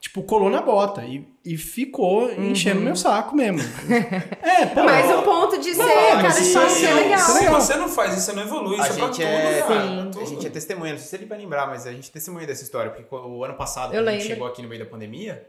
tipo, 0.10 0.24
colou 0.24 0.50
na 0.50 0.60
bota 0.60 1.04
e, 1.06 1.24
e 1.46 1.56
ficou 1.56 2.32
enchendo 2.32 2.82
meu 2.82 2.96
saco 2.96 3.36
mesmo. 3.36 3.60
é, 4.42 4.66
pô. 4.66 4.84
Mas 4.84 5.08
o 5.16 5.22
ponto 5.22 5.60
de 5.60 5.72
ser, 5.76 5.84
Não, 5.84 5.88
cara, 5.88 6.24
mas 6.24 6.36
de 6.36 6.42
isso- 6.42 6.58
é 6.60 6.94
legal. 6.96 7.20
isso 7.20 7.38
Se 7.38 7.48
você 7.48 7.76
não 7.76 7.88
faz 7.88 8.14
isso, 8.18 8.26
você 8.26 8.34
não 8.34 8.42
evolui. 8.42 8.80
A 8.80 8.88
Isso 8.88 8.94
é 8.94 8.96
pra 8.96 9.06
gente, 9.06 9.16
tudo, 9.18 10.20
é, 10.20 10.24
a 10.24 10.26
gente 10.26 10.48
é 10.48 10.50
testemunha, 10.50 10.94
não 10.94 11.00
sei 11.00 11.08
se 11.08 11.16
ele 11.16 11.26
vai 11.28 11.38
lembrar, 11.38 11.68
mas 11.68 11.86
a 11.86 11.92
gente 11.92 12.10
é 12.10 12.12
testemunha 12.14 12.48
dessa 12.48 12.64
história, 12.64 12.90
porque 12.92 13.06
o 13.16 13.44
ano 13.44 13.54
passado, 13.54 13.94
Eu 13.94 14.00
quando 14.02 14.08
a 14.08 14.12
gente 14.14 14.26
chegou 14.26 14.48
aqui 14.48 14.64
no 14.64 14.68
meio 14.68 14.84
da 14.84 14.90
pandemia, 14.90 15.48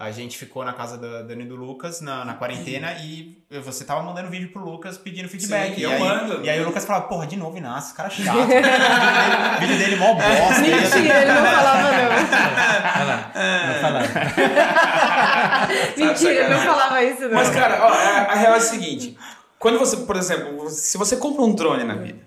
A 0.00 0.10
gente 0.10 0.38
ficou 0.38 0.64
na 0.64 0.72
casa 0.72 0.96
da 0.96 1.20
Dani 1.20 1.44
e 1.44 1.46
do 1.46 1.56
Lucas 1.56 2.00
na, 2.00 2.24
na 2.24 2.32
quarentena 2.32 2.94
e 3.02 3.36
você 3.62 3.84
tava 3.84 4.02
mandando 4.02 4.30
vídeo 4.30 4.50
pro 4.50 4.64
Lucas 4.64 4.96
pedindo 4.96 5.28
feedback. 5.28 5.74
Sim, 5.74 5.80
e 5.82 5.82
eu 5.82 5.90
aí, 5.90 5.98
mando. 5.98 6.42
E 6.42 6.48
aí 6.48 6.58
o 6.58 6.64
Lucas 6.64 6.86
falava, 6.86 7.06
porra, 7.06 7.26
de 7.26 7.36
novo 7.36 7.58
Inácio, 7.58 7.94
cara 7.94 8.08
chato. 8.08 8.38
o 8.40 8.46
vídeo 8.46 8.56
dele, 8.62 9.56
o 9.56 9.60
vídeo 9.60 9.78
dele 9.78 9.96
mó 9.96 10.14
bosta. 10.14 10.62
Mentira, 10.62 11.20
ele 11.20 11.32
não 11.34 11.44
falava 11.44 11.82
não. 11.82 11.90
Vai 12.96 13.06
lá. 13.06 13.32
Vai 13.66 13.80
falar. 13.82 14.02
Mentira, 15.98 16.32
ele 16.32 16.48
não 16.48 16.60
falava 16.60 17.04
isso 17.04 17.20
não. 17.20 17.34
Mas, 17.34 17.50
cara, 17.50 17.84
ó, 17.84 17.88
a, 17.92 18.32
a 18.32 18.34
real 18.36 18.54
é 18.54 18.56
a 18.56 18.60
seguinte. 18.60 19.18
Quando 19.58 19.78
você, 19.78 19.98
por 19.98 20.16
exemplo, 20.16 20.70
se 20.70 20.96
você 20.96 21.18
compra 21.18 21.42
um 21.42 21.54
drone 21.54 21.84
na 21.84 21.96
vida, 21.96 22.20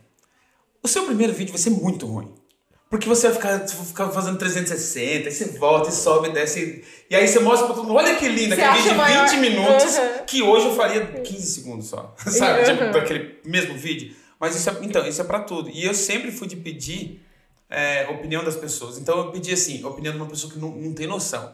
o 0.83 0.87
seu 0.87 1.05
primeiro 1.05 1.33
vídeo 1.33 1.51
vai 1.51 1.59
ser 1.59 1.71
muito 1.71 2.05
ruim. 2.05 2.31
Porque 2.93 3.09
você 3.09 3.27
vai 3.29 3.35
ficar, 3.35 3.57
vai 3.57 3.85
ficar 3.87 4.09
fazendo 4.09 4.37
360, 4.37 5.27
aí 5.27 5.33
você 5.33 5.45
volta 5.57 5.89
e 5.89 5.91
sobe 5.91 6.29
e 6.29 6.31
desce. 6.31 6.83
E 7.09 7.15
aí 7.15 7.27
você 7.27 7.39
mostra 7.39 7.65
pra 7.65 7.75
todo 7.75 7.87
mundo, 7.87 7.97
olha 7.97 8.13
que 8.17 8.29
Você 8.29 8.53
aquele 8.53 8.71
vídeo 8.75 8.91
de 8.91 8.93
maior? 8.95 9.27
20 9.27 9.39
minutos, 9.39 9.97
Uhum. 9.97 10.25
que 10.27 10.43
hoje 10.43 10.67
eu 10.67 10.75
faria 10.75 11.03
15 11.07 11.47
segundos 11.47 11.87
só. 11.87 12.13
Sabe? 12.27 12.63
Tipo, 12.65 12.83
Uhum. 12.83 12.91
daquele 12.91 13.39
mesmo 13.43 13.73
vídeo. 13.75 14.15
Mas 14.39 14.55
isso 14.55 14.69
é, 14.69 14.75
então, 14.83 15.07
isso 15.07 15.19
é 15.19 15.23
pra 15.23 15.39
tudo. 15.39 15.71
E 15.71 15.83
eu 15.83 15.93
sempre 15.95 16.31
fui 16.31 16.47
de 16.47 16.55
pedir 16.55 17.19
é, 17.67 18.07
opinião 18.11 18.43
das 18.43 18.55
pessoas. 18.55 18.99
Então 18.99 19.17
eu 19.17 19.31
pedi 19.31 19.51
assim, 19.51 19.83
opinião 19.83 20.13
de 20.13 20.19
uma 20.19 20.27
pessoa 20.29 20.53
que 20.53 20.59
não, 20.59 20.69
não 20.69 20.93
tem 20.93 21.07
noção. 21.07 21.51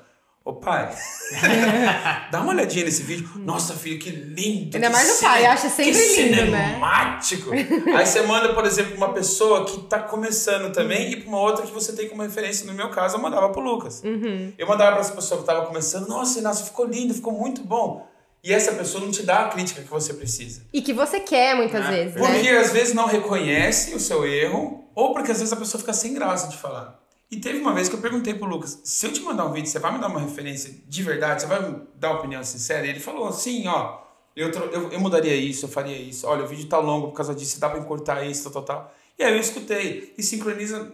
Ô 0.50 0.54
pai, 0.54 0.91
dá 2.32 2.41
uma 2.41 2.54
olhadinha 2.54 2.86
nesse 2.86 3.04
vídeo. 3.04 3.30
Nossa, 3.36 3.76
filho, 3.76 4.00
que 4.00 4.10
lindo. 4.10 4.76
Ainda 4.76 4.88
que 4.88 4.89
mais 4.89 5.20
o 5.20 5.22
pai, 5.22 5.45
acha 5.45 5.70
sempre 5.70 5.91
que 5.91 6.24
lindo, 6.24 6.50
né? 6.52 6.68
cinemático. 6.70 7.52
Aí 7.95 8.06
você 8.06 8.22
manda, 8.24 8.54
por 8.56 8.66
exemplo, 8.66 8.95
pra 8.97 9.06
uma 9.06 9.14
pessoa 9.14 9.64
que 9.66 9.82
tá 9.82 10.00
começando 10.00 10.74
também 10.74 11.12
e 11.12 11.18
pra 11.18 11.30
uma 11.30 11.39
outra 11.39 11.68
que 11.68 11.72
você 11.72 11.93
tem 11.93 12.10
como 12.10 12.24
referência. 12.24 12.66
No 12.66 12.74
meu 12.74 12.89
caso, 12.89 13.18
eu 13.18 13.22
mandava 13.22 13.50
pro 13.50 13.62
Lucas. 13.62 14.02
Uhum. 14.04 14.52
Eu 14.58 14.68
mandava 14.68 14.93
pra 14.93 15.02
essa 15.02 15.14
pessoa 15.14 15.39
que 15.41 15.45
tava 15.45 15.68
começando. 15.68 16.08
Nossa, 16.08 16.39
Inácio, 16.39 16.66
ficou 16.66 16.88
lindo, 16.88 17.14
ficou 17.14 17.32
muito 17.34 17.62
bom. 17.62 18.08
E 18.43 18.52
essa 18.52 18.72
pessoa 18.72 19.04
não 19.04 19.12
te 19.12 19.22
dá 19.22 19.45
a 19.45 19.50
crítica 19.50 19.84
que 19.84 19.89
você 19.89 20.16
precisa. 20.16 20.62
E 20.74 20.82
que 20.82 20.93
você 20.93 21.20
quer 21.20 21.56
muitas 21.56 21.86
É. 21.86 21.89
vezes, 21.91 22.14
Porque 22.18 22.52
né? 22.52 22.58
às 22.58 22.72
vezes 22.72 22.93
não 22.95 23.06
reconhece 23.06 23.93
o 23.93 24.00
seu 24.00 24.26
erro, 24.26 24.84
ou 24.95 25.14
porque 25.14 25.32
às 25.32 25.38
vezes 25.38 25.54
a 25.54 25.58
pessoa 25.58 25.80
fica 25.80 25.93
sem 25.93 26.14
graça 26.16 26.47
de 26.47 26.58
falar. 26.58 26.99
E 27.32 27.38
teve 27.38 27.59
uma 27.59 27.73
vez 27.73 27.88
que 27.88 27.95
eu 27.95 28.01
perguntei 28.01 28.34
pro 28.34 28.47
Lucas: 28.47 28.80
se 28.84 29.05
eu 29.05 29.13
te 29.13 29.21
mandar 29.21 29.45
um 29.45 29.53
vídeo, 29.53 29.69
você 29.69 29.80
vai 29.80 29.93
me 29.93 29.99
dar 29.99 30.07
uma 30.07 30.19
referência 30.19 30.73
de 30.88 31.03
verdade? 31.03 31.41
Você 31.41 31.47
vai 31.47 31.61
me 31.61 31.82
dar 31.95 32.11
uma 32.11 32.19
opinião 32.19 32.43
sincera? 32.43 32.86
E 32.86 32.89
ele 32.89 32.99
falou: 32.99 33.32
sim, 33.32 33.67
ó, 33.67 33.99
eu, 34.36 34.49
eu, 34.49 34.91
eu 34.91 34.99
mudaria 34.99 35.36
isso, 35.36 35.65
eu 35.65 35.69
faria 35.69 35.97
isso. 35.97 36.25
Olha, 36.25 36.43
o 36.43 36.47
vídeo 36.47 36.67
tá 36.67 36.80
longo 36.80 37.09
por 37.09 37.15
causa 37.15 37.36
disso, 37.36 37.59
dá 37.59 37.69
pra 37.69 37.80
encurtar 37.80 38.23
isso, 38.23 38.43
tal, 38.49 38.63
tal, 38.63 38.63
tal. 38.63 38.95
E 39.17 39.23
aí 39.23 39.34
eu 39.34 39.39
escutei 39.39 40.13
e 40.17 40.23
sincroniza, 40.23 40.91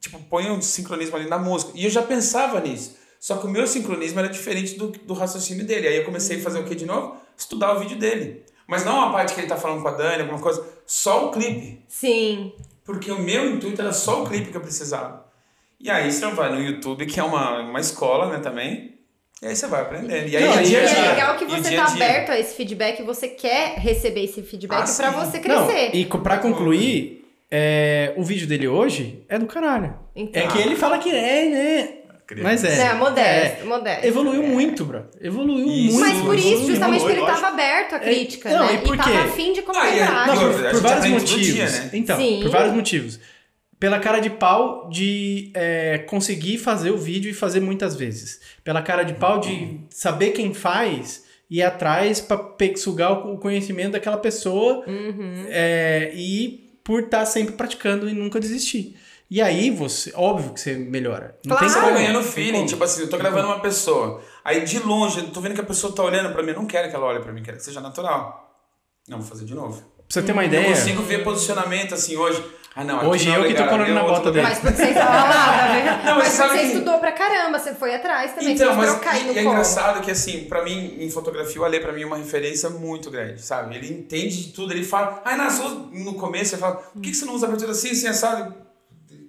tipo, 0.00 0.18
põe 0.30 0.50
um 0.50 0.62
sincronismo 0.62 1.16
ali 1.16 1.28
na 1.28 1.38
música. 1.38 1.72
E 1.74 1.84
eu 1.84 1.90
já 1.90 2.02
pensava 2.02 2.60
nisso. 2.60 2.96
Só 3.18 3.36
que 3.38 3.46
o 3.46 3.50
meu 3.50 3.66
sincronismo 3.66 4.20
era 4.20 4.28
diferente 4.28 4.78
do, 4.78 4.88
do 4.88 5.14
raciocínio 5.14 5.66
dele. 5.66 5.88
Aí 5.88 5.96
eu 5.96 6.04
comecei 6.04 6.38
a 6.38 6.42
fazer 6.42 6.60
o 6.60 6.64
que 6.64 6.74
de 6.74 6.86
novo? 6.86 7.16
Estudar 7.36 7.74
o 7.74 7.80
vídeo 7.80 7.98
dele. 7.98 8.44
Mas 8.66 8.84
não 8.84 9.00
a 9.00 9.10
parte 9.10 9.34
que 9.34 9.40
ele 9.40 9.48
tá 9.48 9.56
falando 9.56 9.82
com 9.82 9.88
a 9.88 9.92
Dani, 9.92 10.22
alguma 10.22 10.40
coisa, 10.40 10.64
só 10.86 11.26
o 11.26 11.30
clipe. 11.32 11.82
Sim. 11.88 12.52
Porque 12.84 13.10
o 13.10 13.18
meu 13.18 13.50
intuito 13.50 13.80
era 13.80 13.92
só 13.92 14.22
o 14.22 14.26
clipe 14.28 14.50
que 14.50 14.56
eu 14.56 14.60
precisava. 14.60 15.25
E 15.80 15.90
aí 15.90 16.10
você 16.10 16.26
vai 16.28 16.52
no 16.52 16.60
YouTube, 16.60 17.06
que 17.06 17.20
é 17.20 17.22
uma, 17.22 17.60
uma 17.60 17.80
escola, 17.80 18.32
né, 18.32 18.38
também. 18.38 18.94
E 19.42 19.46
aí 19.46 19.54
você 19.54 19.66
vai 19.66 19.82
aprendendo. 19.82 20.28
E 20.28 20.36
aí 20.36 20.44
Não, 20.44 20.54
é 20.58 20.62
e 20.62 20.66
dia 20.66 20.80
E 20.82 20.86
é 20.86 21.08
legal 21.10 21.36
que 21.36 21.44
E 21.44 21.46
você 21.48 21.76
tá 21.76 21.84
dia. 21.84 22.06
aberto 22.06 22.30
a 22.30 22.38
esse 22.38 22.54
feedback, 22.56 23.02
você 23.02 23.28
quer 23.28 23.74
receber 23.78 24.24
esse 24.24 24.42
feedback 24.42 24.78
Ah, 24.78 24.82
pra 24.82 24.86
sim. 24.86 25.18
você 25.18 25.48
Não, 25.48 25.66
crescer. 25.66 25.90
e 25.94 26.04
co- 26.06 26.18
pra 26.20 26.38
concluir, 26.38 27.24
é, 27.50 28.14
o 28.16 28.22
vídeo 28.22 28.46
dele 28.46 28.66
hoje 28.66 29.22
é 29.28 29.38
do 29.38 29.46
caralho. 29.46 29.94
Então. 30.16 30.42
É 30.42 30.46
que 30.46 30.58
ele 30.58 30.74
fala 30.76 30.98
que 30.98 31.10
é, 31.10 31.44
né? 31.48 31.88
Mas 32.42 32.64
é. 32.64 32.86
É, 32.88 32.94
modesto, 32.94 33.62
É. 33.62 33.64
modesto. 33.66 34.04
Evoluiu 34.06 34.42
muito, 34.42 34.84
bro. 34.84 35.04
Evoluiu 35.20 35.66
Isso. 35.68 35.96
muito. 35.96 36.00
Mas 36.14 36.24
por 36.24 36.34
isso, 36.34 36.48
evoluiu 36.48 36.66
justamente 36.70 37.00
porque 37.00 37.12
ele 37.12 37.20
lógico. 37.20 37.40
tava 37.40 37.52
aberto 37.54 37.92
à 37.94 37.98
crítica, 38.00 38.50
não, 38.50 38.66
né? 38.66 38.74
e 38.74 38.78
por 38.78 38.96
tava 38.96 39.10
quê? 39.12 39.16
afim 39.18 39.52
de 39.52 39.60
Ah, 39.60 39.62
e 39.62 39.64
colocar 39.64 39.90
em 39.90 39.98
é-. 40.00 40.04
Não, 40.10 40.24
E 40.34 40.38
por, 40.38 40.44
outra, 40.48 40.68
a 40.68 40.70
por 40.72 40.80
vários 40.80 41.06
motivos. 41.06 41.46
dia, 41.46 41.70
né? 41.70 41.90
Então, 41.92 42.16
Sim. 42.18 42.40
por 42.42 42.50
vários 42.50 42.72
motivos. 42.74 43.20
Pela 43.78 43.98
cara 43.98 44.20
de 44.20 44.30
pau 44.30 44.88
de 44.88 45.50
é, 45.54 45.98
conseguir 45.98 46.56
fazer 46.58 46.90
o 46.90 46.96
vídeo 46.96 47.30
e 47.30 47.34
fazer 47.34 47.60
muitas 47.60 47.94
vezes. 47.94 48.40
Pela 48.64 48.80
cara 48.80 49.02
de 49.02 49.14
pau 49.14 49.38
de 49.38 49.80
saber 49.90 50.30
quem 50.30 50.54
faz 50.54 51.24
e 51.50 51.58
ir 51.58 51.62
atrás 51.62 52.20
pra 52.20 52.36
pe- 52.38 52.76
sugar 52.76 53.12
o 53.26 53.36
conhecimento 53.38 53.92
daquela 53.92 54.16
pessoa 54.16 54.82
Uhum. 54.86 55.44
é, 55.48 56.10
e 56.14 56.78
por 56.82 57.00
estar 57.04 57.24
sempre 57.26 57.54
praticando 57.54 58.08
e 58.08 58.12
nunca 58.14 58.40
desistir. 58.40 58.96
E 59.30 59.42
aí 59.42 59.70
você, 59.70 60.12
óbvio 60.14 60.52
que 60.54 60.60
você 60.60 60.74
melhora. 60.74 61.36
Não 61.44 61.56
Claro. 61.56 61.60
tem 61.60 61.68
Você 61.68 61.80
como. 61.80 61.92
vai 61.92 62.02
ganhando 62.02 62.22
tem 62.22 62.32
feeling. 62.32 62.52
como. 62.52 62.66
Tipo 62.66 62.84
assim, 62.84 63.02
eu 63.02 63.10
tô 63.10 63.18
gravando 63.18 63.46
uma 63.48 63.60
pessoa. 63.60 64.22
Aí 64.44 64.64
de 64.64 64.78
longe, 64.78 65.18
eu 65.18 65.30
tô 65.30 65.40
vendo 65.40 65.54
que 65.54 65.60
a 65.60 65.64
pessoa 65.64 65.92
tá 65.92 66.02
olhando 66.04 66.32
pra 66.32 66.42
mim. 66.42 66.50
Eu 66.50 66.56
não 66.56 66.66
quero 66.66 66.88
que 66.88 66.94
ela 66.94 67.06
olhe 67.06 67.20
pra 67.20 67.32
mim, 67.32 67.42
quero 67.42 67.56
que 67.56 67.62
seja 67.64 67.80
natural. 67.80 68.56
Não, 69.08 69.18
vou 69.18 69.26
fazer 69.26 69.44
de 69.44 69.54
novo. 69.54 69.82
Pra 70.08 70.20
você 70.20 70.22
ter 70.22 70.32
uma 70.32 70.42
Eu 70.44 70.46
ideia. 70.48 70.68
consigo 70.68 71.02
ver 71.02 71.24
posicionamento 71.24 71.94
assim 71.94 72.16
hoje. 72.16 72.42
Ah, 72.78 72.84
não, 72.84 72.98
aqui 72.98 73.06
Hoje 73.06 73.28
não 73.28 73.36
é 73.36 73.38
eu 73.38 73.44
que 73.48 73.54
tô 73.54 73.64
colando 73.64 73.90
é 73.90 73.94
na 73.94 74.02
bota 74.02 74.30
dele. 74.30 74.46
Mas 74.46 74.58
porque 74.58 74.76
você 74.76 74.88
estava 74.88 75.10
lá, 75.24 75.30
tá 75.58 75.66
vendo? 75.72 76.04
Não, 76.04 76.16
mas 76.18 76.28
você 76.34 76.48
que- 76.58 76.64
estudou 76.66 76.98
pra 76.98 77.12
caramba, 77.12 77.58
você 77.58 77.74
foi 77.74 77.94
atrás 77.94 78.32
também, 78.34 78.52
Então, 78.52 78.76
mas 78.76 78.90
no 78.94 78.96
e 79.02 79.06
é 79.30 79.42
colo. 79.42 79.54
engraçado 79.54 80.02
que, 80.02 80.10
assim, 80.10 80.44
pra 80.44 80.62
mim, 80.62 80.98
em 81.00 81.08
fotografia, 81.10 81.58
o 81.60 81.64
Ale, 81.64 81.80
pra 81.80 81.90
mim, 81.90 82.02
é 82.02 82.06
uma 82.06 82.18
referência 82.18 82.68
muito 82.68 83.10
grande, 83.10 83.40
sabe? 83.40 83.74
Ele 83.74 83.90
entende 83.90 84.44
de 84.48 84.52
tudo, 84.52 84.74
ele 84.74 84.84
fala, 84.84 85.22
ai, 85.24 85.38
na 85.38 85.48
sua, 85.48 85.70
no 85.70 86.14
começo, 86.16 86.54
ele 86.54 86.60
fala, 86.60 86.76
por 86.76 87.00
que, 87.00 87.10
que 87.12 87.16
você 87.16 87.24
não 87.24 87.34
usa 87.34 87.46
abertura 87.46 87.72
assim, 87.72 87.90
assim, 87.92 88.08
assado? 88.08 88.54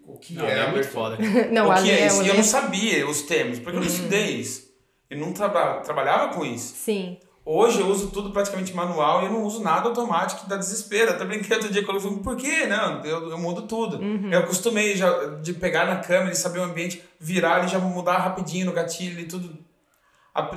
O 0.06 0.18
que 0.20 0.34
Não, 0.34 0.46
é? 0.46 0.60
é 0.68 0.72
muito 0.72 0.88
foda. 0.90 1.18
Não, 1.50 1.70
o 1.70 1.84
que 1.84 1.90
é 1.90 2.02
é 2.02 2.08
isso? 2.08 2.20
o 2.20 2.24
E 2.24 2.28
eu 2.28 2.34
né? 2.34 2.38
não 2.40 2.44
sabia 2.44 3.08
os 3.10 3.22
termos, 3.22 3.60
porque 3.60 3.78
eu 3.78 3.82
não 3.82 3.88
estudei 3.88 4.26
isso. 4.42 4.68
Eu 5.10 5.20
não 5.20 5.32
traba 5.32 5.76
trabalhava 5.86 6.34
com 6.34 6.44
isso. 6.44 6.74
Sim. 6.76 7.18
Hoje 7.50 7.80
eu 7.80 7.88
uso 7.88 8.08
tudo 8.08 8.32
praticamente 8.32 8.74
manual 8.74 9.22
e 9.22 9.26
eu 9.28 9.32
não 9.32 9.46
uso 9.46 9.64
nada 9.64 9.88
automático 9.88 10.42
que 10.42 10.50
dá 10.50 10.58
desespero. 10.58 11.12
Até 11.12 11.24
brinquei 11.24 11.56
outro 11.56 11.72
dia 11.72 11.82
quando 11.82 11.96
eu 11.96 12.02
falei, 12.02 12.18
por 12.18 12.36
quê? 12.36 12.66
Não, 12.66 13.06
eu, 13.06 13.30
eu 13.30 13.38
mudo 13.38 13.62
tudo. 13.62 14.04
Eu 14.34 14.40
acostumei 14.40 14.98
já 14.98 15.10
de 15.42 15.54
pegar 15.54 15.86
na 15.86 15.96
câmera 15.96 16.34
e 16.34 16.36
saber 16.36 16.60
o 16.60 16.64
ambiente, 16.64 17.02
virar 17.18 17.64
e 17.64 17.70
já 17.70 17.80
mudar 17.80 18.18
rapidinho 18.18 18.66
no 18.66 18.74
gatilho 18.74 19.22
e 19.22 19.24
tudo. 19.24 19.58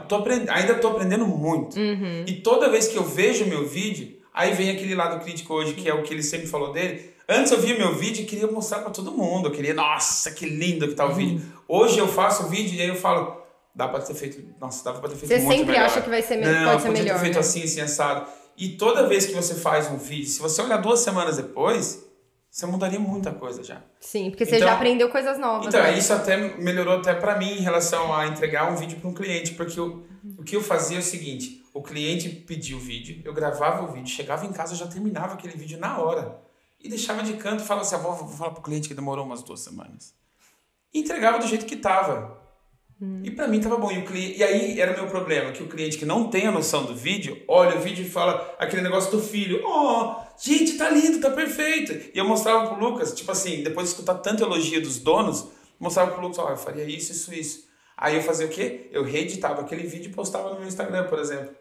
Tô 0.09 0.17
aprend... 0.17 0.51
Ainda 0.51 0.75
tô 0.75 0.89
aprendendo 0.89 1.29
muito. 1.29 1.79
E 2.27 2.33
toda 2.43 2.69
vez 2.69 2.89
que 2.89 2.99
eu 2.99 3.05
vejo 3.05 3.47
meu 3.47 3.69
vídeo, 3.69 4.17
aí 4.35 4.53
vem 4.53 4.71
aquele 4.71 4.97
lado 4.97 5.23
crítico 5.23 5.55
hoje, 5.55 5.75
que 5.75 5.89
é 5.89 5.95
o 5.95 6.03
que 6.03 6.13
ele 6.13 6.25
sempre 6.25 6.49
falou 6.49 6.73
dele. 6.73 7.15
Antes 7.29 7.53
eu 7.53 7.61
via 7.61 7.79
meu 7.79 7.95
vídeo 7.95 8.23
e 8.23 8.27
queria 8.27 8.49
mostrar 8.49 8.81
pra 8.81 8.91
todo 8.91 9.13
mundo. 9.13 9.47
Eu 9.47 9.53
queria, 9.53 9.75
nossa, 9.75 10.33
que 10.33 10.45
lindo 10.45 10.89
que 10.89 10.95
tá 10.95 11.07
o 11.07 11.15
vídeo. 11.15 11.41
Hoje 11.69 12.01
eu 12.01 12.09
faço 12.09 12.47
o 12.47 12.49
vídeo 12.49 12.77
e 12.77 12.83
aí 12.83 12.89
eu 12.89 12.97
falo, 12.97 13.40
dá 13.75 13.89
pra 13.89 14.01
ter 14.01 14.15
feito. 14.15 14.43
Nossa, 14.61 14.85
dava 14.85 15.01
pra 15.01 15.09
ter 15.09 15.17
feito 15.17 15.29
Você 15.29 15.39
muito 15.39 15.59
sempre 15.59 15.73
melhor. 15.73 15.87
acha 15.87 16.01
que 16.01 16.09
vai 16.11 16.23
ser 16.23 16.37
me- 16.37 16.47
Não, 16.47 16.71
pode 16.71 16.83
ser 16.83 16.91
melhor, 16.91 17.15
ter 17.15 17.21
feito 17.21 17.35
né? 17.35 17.41
assim, 17.41 17.63
assim, 17.63 17.81
assado. 17.81 18.27
E 18.57 18.71
toda 18.71 19.07
vez 19.07 19.27
que 19.27 19.33
você 19.35 19.55
faz 19.55 19.87
um 19.91 19.97
vídeo, 19.97 20.27
se 20.29 20.41
você 20.41 20.61
olhar 20.63 20.77
duas 20.79 21.01
semanas 21.01 21.37
depois, 21.37 22.05
você 22.51 22.67
mudaria 22.67 22.99
muita 22.99 23.33
coisa 23.33 23.63
já. 23.63 23.81
Sim, 24.01 24.31
porque 24.31 24.45
você 24.45 24.57
Então- 24.57 24.69
já 24.69 24.75
aprendeu 24.75 25.09
coisas 25.09 25.39
novas. 25.39 25.69
Então, 25.69 25.83
né? 25.83 25.97
isso 25.97 26.13
até 26.13 26.37
melhorou 26.59 26.99
até 26.99 27.15
pra 27.15 27.39
mim 27.39 27.51
em 27.59 27.61
relação 27.63 28.13
a 28.15 28.27
entregar 28.27 28.71
um 28.71 28.77
vídeo 28.77 28.99
para 29.01 29.09
um 29.09 29.15
cliente, 29.15 29.53
porque 29.55 29.79
eu- 29.79 30.05
o 30.37 30.43
que 30.43 30.57
eu 30.57 30.63
fazia 30.63 30.97
é 30.99 31.01
o 31.01 31.03
seguinte, 31.03 31.65
o 31.73 31.81
cliente 31.83 32.29
pedia 32.29 32.77
o 32.77 32.81
vídeo, 32.81 33.23
eu 33.25 33.33
gravava 33.33 33.85
o 33.85 33.93
vídeo, 33.93 34.09
chegava 34.09 34.45
em 34.45 34.53
casa, 34.53 34.73
eu 34.75 34.79
já 34.79 34.87
terminava 34.89 35.35
aquele 35.35 35.57
vídeo 35.57 35.79
na 35.79 35.99
hora. 35.99 36.39
E 36.83 36.89
deixava 36.89 37.23
de 37.23 37.35
canto 37.35 37.63
e 37.63 37.67
falava 37.67 37.87
assim, 37.87 37.95
ah, 37.95 37.99
vou, 37.99 38.15
vou 38.17 38.29
falar 38.29 38.51
pro 38.51 38.63
cliente 38.63 38.89
que 38.89 38.95
demorou 38.95 39.25
umas 39.25 39.43
duas 39.43 39.61
semanas. 39.61 40.13
E 40.93 40.99
entregava 41.01 41.39
do 41.39 41.47
jeito 41.47 41.67
que 41.67 41.77
tava. 41.77 42.40
E 43.23 43.31
pra 43.31 43.49
mim 43.49 43.61
tava 43.61 43.79
bom. 43.79 43.91
E, 43.91 43.99
o 43.99 44.05
cli... 44.05 44.37
e 44.37 44.43
aí 44.43 44.79
era 44.79 44.93
o 44.93 44.95
meu 44.95 45.07
problema, 45.07 45.53
que 45.53 45.63
o 45.63 45.69
cliente 45.69 45.97
que 45.97 46.05
não 46.05 46.29
tem 46.29 46.47
a 46.47 46.53
noção 46.53 46.85
do 46.85 46.95
vídeo, 46.95 47.43
olha 47.49 47.77
o 47.77 47.81
vídeo 47.81 48.05
e 48.05 48.09
fala 48.09 48.55
aquele 48.59 48.83
negócio 48.83 49.11
do 49.11 49.23
filho. 49.23 49.63
Oh, 49.65 50.17
gente, 50.39 50.77
tá 50.77 50.91
lindo, 50.91 51.21
tá 51.21 51.31
perfeito. 51.31 51.93
E 52.15 52.19
eu 52.19 52.27
mostrava 52.27 52.75
pro 52.75 52.85
Lucas, 52.85 53.15
tipo 53.15 53.33
assim, 53.33 53.63
depois 53.63 53.87
de 53.89 53.95
escutar 53.95 54.17
tanto 54.17 54.43
elogio 54.43 54.83
dos 54.83 54.99
donos, 54.99 55.49
mostrava 55.79 56.11
pro 56.11 56.21
Lucas, 56.21 56.39
ó, 56.39 56.51
eu 56.51 56.57
faria 56.59 56.85
isso, 56.85 57.13
isso, 57.13 57.33
isso. 57.33 57.71
Aí 57.97 58.17
eu 58.17 58.23
fazia 58.23 58.47
o 58.47 58.51
quê? 58.51 58.89
Eu 58.93 59.03
reeditava 59.03 59.63
aquele 59.63 59.87
vídeo 59.87 60.11
e 60.11 60.15
postava 60.15 60.51
no 60.51 60.59
meu 60.59 60.69
Instagram, 60.69 61.07
por 61.07 61.19
exemplo. 61.19 61.55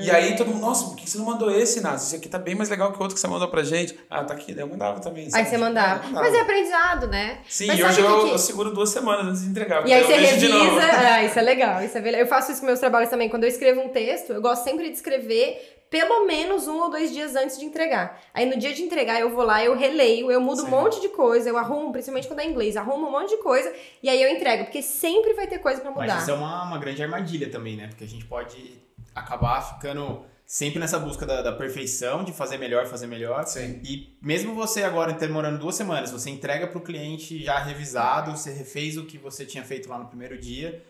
E 0.00 0.10
aí 0.10 0.34
todo 0.36 0.48
mundo, 0.48 0.60
nossa, 0.60 0.86
por 0.86 0.96
que 0.96 1.08
você 1.08 1.18
não 1.18 1.26
mandou 1.26 1.50
esse, 1.50 1.78
Inácio? 1.78 2.06
Esse 2.06 2.16
aqui 2.16 2.28
tá 2.28 2.38
bem 2.38 2.54
mais 2.54 2.68
legal 2.68 2.90
que 2.90 2.98
o 2.98 3.02
outro 3.02 3.14
que 3.14 3.20
você 3.20 3.28
mandou 3.28 3.48
pra 3.48 3.62
gente. 3.62 3.96
Ah, 4.08 4.24
tá 4.24 4.34
aqui, 4.34 4.52
daí 4.54 4.64
eu 4.64 4.68
mandava 4.68 5.00
também. 5.00 5.24
Aí 5.24 5.30
sabe? 5.30 5.48
você 5.48 5.58
mandava. 5.58 6.06
Eu 6.06 6.12
Mas 6.12 6.34
é 6.34 6.40
aprendizado, 6.40 7.06
né? 7.06 7.38
Sim, 7.48 7.66
Mas 7.66 7.78
e 7.78 7.84
hoje 7.84 8.00
eu, 8.00 8.24
que 8.24 8.30
eu 8.30 8.38
seguro 8.38 8.72
duas 8.72 8.88
semanas 8.88 9.26
antes 9.26 9.42
de 9.42 9.50
entregar. 9.50 9.86
E 9.86 9.92
aí 9.92 10.02
você 10.02 10.14
revisa. 10.14 10.82
Ah, 10.92 11.22
isso 11.22 11.38
é 11.38 11.42
legal, 11.42 11.82
isso 11.82 11.96
é 11.96 12.00
legal. 12.00 12.20
Eu 12.20 12.26
faço 12.26 12.50
isso 12.50 12.60
com 12.60 12.66
meus 12.66 12.80
trabalhos 12.80 13.10
também. 13.10 13.28
Quando 13.28 13.44
eu 13.44 13.48
escrevo 13.48 13.80
um 13.80 13.88
texto, 13.88 14.32
eu 14.32 14.40
gosto 14.40 14.64
sempre 14.64 14.88
de 14.88 14.96
escrever 14.96 15.82
pelo 15.92 16.26
menos 16.26 16.66
um 16.66 16.80
ou 16.80 16.90
dois 16.90 17.12
dias 17.12 17.36
antes 17.36 17.58
de 17.58 17.66
entregar. 17.66 18.18
Aí 18.32 18.46
no 18.46 18.58
dia 18.58 18.72
de 18.72 18.82
entregar, 18.82 19.20
eu 19.20 19.28
vou 19.28 19.44
lá, 19.44 19.62
eu 19.62 19.76
releio, 19.76 20.30
eu 20.32 20.40
mudo 20.40 20.62
um 20.62 20.64
Sim. 20.64 20.70
monte 20.70 20.98
de 21.02 21.10
coisa, 21.10 21.50
eu 21.50 21.58
arrumo, 21.58 21.92
principalmente 21.92 22.26
quando 22.26 22.40
é 22.40 22.46
inglês, 22.46 22.78
arrumo 22.78 23.08
um 23.08 23.10
monte 23.10 23.28
de 23.28 23.42
coisa 23.42 23.70
e 24.02 24.08
aí 24.08 24.22
eu 24.22 24.30
entrego, 24.30 24.64
porque 24.64 24.80
sempre 24.80 25.34
vai 25.34 25.46
ter 25.46 25.58
coisa 25.58 25.82
pra 25.82 25.90
Mas 25.90 26.00
mudar. 26.00 26.22
isso 26.22 26.30
é 26.30 26.34
uma, 26.34 26.64
uma 26.64 26.78
grande 26.78 27.02
armadilha 27.02 27.50
também, 27.50 27.76
né? 27.76 27.88
Porque 27.88 28.04
a 28.04 28.08
gente 28.08 28.24
pode 28.24 28.80
acabar 29.14 29.60
ficando 29.74 30.24
sempre 30.44 30.78
nessa 30.78 30.98
busca 30.98 31.24
da, 31.24 31.40
da 31.40 31.52
perfeição, 31.52 32.24
de 32.24 32.32
fazer 32.32 32.58
melhor, 32.58 32.86
fazer 32.86 33.06
melhor. 33.06 33.44
Sim. 33.46 33.80
E 33.84 34.18
mesmo 34.20 34.54
você 34.54 34.82
agora 34.82 35.12
demorando 35.12 35.58
duas 35.58 35.74
semanas, 35.74 36.10
você 36.10 36.28
entrega 36.28 36.66
pro 36.66 36.80
cliente 36.80 37.42
já 37.42 37.58
revisado, 37.58 38.32
você 38.32 38.52
refez 38.52 38.96
o 38.98 39.06
que 39.06 39.16
você 39.16 39.46
tinha 39.46 39.64
feito 39.64 39.88
lá 39.88 39.98
no 39.98 40.06
primeiro 40.06 40.38
dia. 40.38 40.82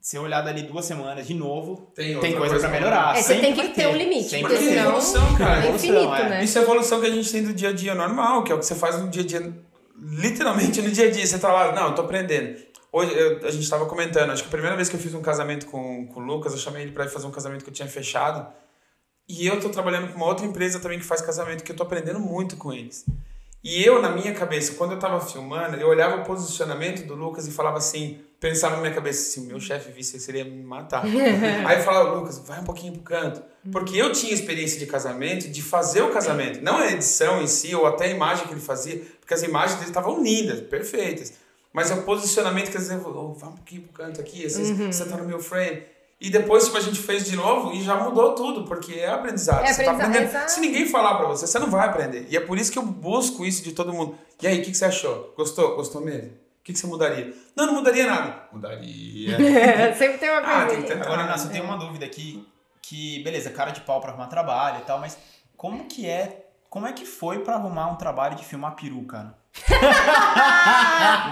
você 0.00 0.18
olhar 0.18 0.40
dali 0.40 0.62
duas 0.62 0.86
semanas 0.86 1.26
de 1.26 1.34
novo, 1.34 1.92
Tem 1.94 2.18
tem, 2.18 2.34
coisa, 2.34 2.54
coisa 2.54 2.60
pra 2.60 2.68
pra 2.68 2.78
melhorar. 2.78 3.18
É, 3.18 3.22
você 3.22 3.38
tem 3.38 3.52
que 3.52 3.60
vai 3.60 3.72
ter 3.72 3.88
um 3.88 3.96
limite, 3.96 4.30
Sempre 4.30 4.48
porque 4.48 4.64
é 4.64 4.68
senão 4.68 4.84
evolução, 4.86 5.36
cara. 5.36 5.54
é 5.54 5.58
evolução, 5.64 5.90
infinito, 5.90 6.14
é. 6.14 6.28
né? 6.30 6.44
Isso 6.44 6.58
é 6.58 6.62
evolução 6.62 7.00
que 7.00 7.06
a 7.06 7.10
gente 7.10 7.30
tem 7.30 7.42
do 7.42 7.52
dia 7.52 7.68
a 7.68 7.72
dia 7.72 7.94
normal, 7.94 8.42
que 8.44 8.52
é 8.52 8.54
o 8.54 8.58
que 8.58 8.64
você 8.64 8.74
faz 8.74 8.98
no 8.98 9.08
dia 9.10 9.22
a 9.22 9.26
dia, 9.26 9.52
literalmente 10.00 10.80
no 10.80 10.90
dia 10.90 11.08
a 11.08 11.10
dia. 11.10 11.26
Você 11.26 11.38
tá 11.38 11.52
lá, 11.52 11.72
não, 11.72 11.88
eu 11.88 11.94
tô 11.94 12.02
aprendendo. 12.02 12.56
Hoje 12.92 13.12
eu- 13.14 13.46
a 13.46 13.50
gente 13.50 13.68
tava 13.68 13.86
comentando, 13.86 14.30
acho 14.30 14.42
que 14.42 14.48
a 14.48 14.50
primeira 14.50 14.74
vez 14.76 14.88
que 14.88 14.96
eu 14.96 15.00
fiz 15.00 15.14
um 15.14 15.20
casamento 15.22 15.66
com, 15.66 16.06
com 16.06 16.20
o 16.20 16.22
Lucas, 16.22 16.52
eu 16.52 16.58
chamei 16.58 16.82
ele 16.82 16.92
ir 16.98 17.08
fazer 17.10 17.26
um 17.26 17.30
casamento 17.30 17.62
que 17.64 17.70
eu 17.70 17.74
tinha 17.74 17.88
fechado. 17.88 18.46
E 19.28 19.46
eu 19.46 19.60
tô 19.60 19.68
trabalhando 19.68 20.08
com 20.10 20.16
uma 20.16 20.26
outra 20.26 20.46
empresa 20.46 20.80
também 20.80 20.98
que 20.98 21.04
faz 21.04 21.20
casamento, 21.20 21.62
que 21.62 21.70
eu 21.70 21.76
tô 21.76 21.82
aprendendo 21.82 22.18
muito 22.18 22.56
com 22.56 22.72
eles. 22.72 23.04
E 23.62 23.84
eu, 23.84 24.00
na 24.00 24.08
minha 24.10 24.32
cabeça, 24.32 24.72
quando 24.74 24.92
eu 24.92 24.98
tava 24.98 25.20
filmando, 25.20 25.76
eu 25.76 25.88
olhava 25.88 26.16
o 26.22 26.24
posicionamento 26.24 27.04
do 27.06 27.14
Lucas 27.14 27.46
e 27.46 27.50
falava 27.50 27.76
assim, 27.76 28.20
pensava 28.40 28.76
na 28.76 28.80
minha 28.82 28.94
cabeça, 28.94 29.30
se 29.32 29.40
o 29.40 29.42
meu 29.42 29.60
chefe 29.60 29.90
visse, 29.92 30.14
ele 30.16 30.22
seria 30.22 30.44
me 30.44 30.62
matar. 30.62 31.04
Aí 31.66 31.76
eu 31.78 31.82
falava, 31.82 32.12
Lucas, 32.12 32.38
vai 32.38 32.60
um 32.60 32.64
pouquinho 32.64 32.92
pro 32.94 33.02
canto. 33.02 33.42
Porque 33.70 33.96
eu 33.98 34.12
tinha 34.12 34.32
experiência 34.32 34.78
de 34.78 34.86
casamento, 34.86 35.48
de 35.50 35.60
fazer 35.60 36.00
o 36.02 36.10
casamento. 36.10 36.62
Não 36.62 36.78
a 36.78 36.86
edição 36.90 37.42
em 37.42 37.46
si, 37.48 37.74
ou 37.74 37.84
até 37.84 38.04
a 38.06 38.08
imagem 38.08 38.46
que 38.46 38.54
ele 38.54 38.60
fazia, 38.60 39.02
porque 39.20 39.34
as 39.34 39.42
imagens 39.42 39.74
dele 39.78 39.90
estavam 39.90 40.22
lindas, 40.22 40.60
perfeitas. 40.60 41.34
Mas 41.72 41.90
é 41.90 41.94
o 41.94 42.02
posicionamento 42.02 42.70
que 42.70 42.76
às 42.76 42.88
vezes 42.88 43.04
eu 43.04 43.10
oh, 43.14 43.34
vai 43.34 43.50
um 43.50 43.52
pouquinho 43.52 43.82
pro 43.82 43.92
canto 43.92 44.20
aqui, 44.20 44.44
às 44.46 44.56
vezes 44.56 44.76
você 44.76 45.04
tá 45.04 45.16
no 45.16 45.24
meu 45.24 45.38
frame. 45.40 45.82
E 46.20 46.30
depois, 46.30 46.64
tipo, 46.64 46.76
a 46.76 46.80
gente 46.80 46.98
fez 46.98 47.24
de 47.26 47.36
novo 47.36 47.72
e 47.72 47.80
já 47.82 47.94
mudou 47.94 48.34
tudo, 48.34 48.64
porque 48.64 48.94
é 48.94 49.08
aprendizado. 49.08 49.64
É 49.64 49.72
você 49.72 49.84
tá 49.84 49.92
aprendizado, 49.92 50.10
aprendendo. 50.10 50.30
exato. 50.30 50.50
Se 50.50 50.60
ninguém 50.60 50.86
falar 50.86 51.14
pra 51.16 51.28
você, 51.28 51.46
você 51.46 51.58
não 51.60 51.70
vai 51.70 51.86
aprender. 51.86 52.26
E 52.28 52.36
é 52.36 52.40
por 52.40 52.58
isso 52.58 52.72
que 52.72 52.78
eu 52.78 52.82
busco 52.82 53.44
isso 53.44 53.62
de 53.62 53.70
todo 53.72 53.92
mundo. 53.92 54.18
E 54.42 54.46
aí, 54.48 54.58
o 54.60 54.64
que, 54.64 54.72
que 54.72 54.76
você 54.76 54.86
achou? 54.86 55.32
Gostou? 55.36 55.76
Gostou 55.76 56.00
mesmo? 56.00 56.30
O 56.30 56.64
que, 56.64 56.72
que 56.72 56.78
você 56.78 56.88
mudaria? 56.88 57.32
Não, 57.54 57.66
não 57.66 57.74
mudaria 57.74 58.04
nada. 58.04 58.48
Mudaria. 58.52 59.36
Sempre 59.96 60.18
tem 60.18 60.28
uma 60.30 60.40
Ah, 60.40 60.66
tem 60.66 60.82
que 60.82 60.88
ter- 60.88 61.00
Agora, 61.00 61.22
Inácio, 61.22 61.46
eu 61.46 61.52
tenho 61.52 61.64
uma 61.64 61.76
dúvida 61.78 62.04
aqui, 62.04 62.44
que, 62.82 63.22
beleza, 63.22 63.50
cara 63.50 63.70
de 63.70 63.82
pau 63.82 64.00
pra 64.00 64.10
arrumar 64.10 64.26
trabalho 64.26 64.78
e 64.80 64.82
tal, 64.84 64.98
mas 64.98 65.16
como 65.56 65.84
que 65.86 66.04
é, 66.06 66.46
como 66.68 66.86
é 66.86 66.92
que 66.92 67.06
foi 67.06 67.38
pra 67.40 67.54
arrumar 67.54 67.92
um 67.92 67.96
trabalho 67.96 68.34
de 68.34 68.44
filmar 68.44 68.74
peru, 68.74 69.02
cara? 69.04 69.37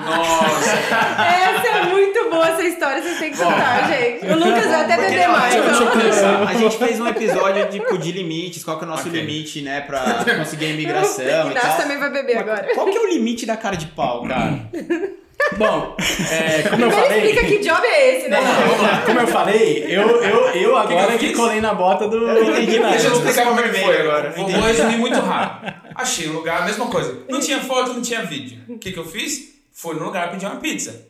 Nossa. 0.05 0.77
Essa 1.23 1.69
é 1.69 1.85
muito 1.87 2.31
boa 2.31 2.49
essa 2.49 2.63
história, 2.63 3.03
vocês 3.03 3.19
têm 3.19 3.31
que 3.33 3.39
contar, 3.39 3.89
gente. 3.89 4.27
O 4.27 4.35
Lucas 4.37 4.67
vai 4.67 4.85
até 4.85 4.97
beber 4.97 5.29
mais. 5.29 5.55
deixa, 5.55 5.69
deixa 5.69 5.83
eu 5.83 5.91
pensar. 5.91 6.43
A 6.49 6.55
gente 6.55 6.77
fez 6.77 7.01
um 7.01 7.07
episódio 7.09 7.69
tipo, 7.69 7.99
de 7.99 8.13
limites, 8.13 8.65
qual 8.65 8.79
que 8.79 8.85
é 8.85 8.87
o 8.87 8.91
nosso 8.91 9.09
Ok. 9.09 9.21
limite, 9.21 9.63
né, 9.63 9.81
pra 9.81 10.01
conseguir 10.39 10.67
a 10.67 10.71
imigração 10.71 11.25
O 11.25 11.29
e 11.49 11.51
Inácio 11.53 11.69
tal. 11.71 11.77
também 11.79 11.99
vai 11.99 12.11
beber 12.11 12.39
agora. 12.39 12.69
Qual 12.75 12.87
que 12.87 12.97
é 12.97 13.01
o 13.01 13.07
limite 13.09 13.47
da 13.47 13.57
cara 13.57 13.77
de 13.77 13.87
pau, 13.87 14.23
cara? 14.27 14.61
Bom, 15.57 15.97
é, 16.31 16.63
como 16.69 16.85
eu 16.85 16.91
Primeiro 16.91 16.93
falei. 16.93 17.31
explica 17.31 17.47
que 17.47 17.59
job 17.59 17.87
é 17.87 18.17
esse, 18.19 18.29
né? 18.29 18.39
Vamos 18.41 18.83
lá, 18.83 19.03
como 19.07 19.21
eu 19.21 19.27
falei, 19.29 19.85
eu, 19.89 20.23
eu, 20.23 20.49
eu 20.49 20.77
agora 20.77 21.13
eu 21.13 21.19
que, 21.19 21.29
fiz? 21.29 21.37
colei 21.37 21.61
na 21.61 21.73
bota 21.75 22.09
do. 22.09 22.29
Entendi, 22.31 22.79
Deixa 22.81 23.07
eu 23.07 23.13
explicar 23.13 23.47
como 23.47 23.61
é 23.61 23.63
que 23.63 23.69
foi 23.71 23.79
Vermelho 23.81 24.11
agora. 24.11 24.31
Vou, 24.37 24.47
resumir 24.49 24.97
muito 25.07 25.19
rápido. 25.21 25.73
Achei 25.95 26.29
um 26.29 26.33
lugar, 26.33 26.63
a 26.63 26.65
mesma 26.65 26.87
coisa. 26.87 27.21
Não 27.29 27.41
tinha 27.41 27.61
foto, 27.61 27.93
não 27.95 28.03
tinha 28.03 28.23
vídeo. 28.23 28.59
O 28.69 28.79
que, 28.79 28.93
que 28.93 28.99
eu 28.99 29.05
fiz? 29.05 29.55
Fui 29.73 29.95
no 29.95 30.05
lugar 30.05 30.31
pedir 30.31 30.47
uma 30.47 30.57
pizza. 30.57 31.07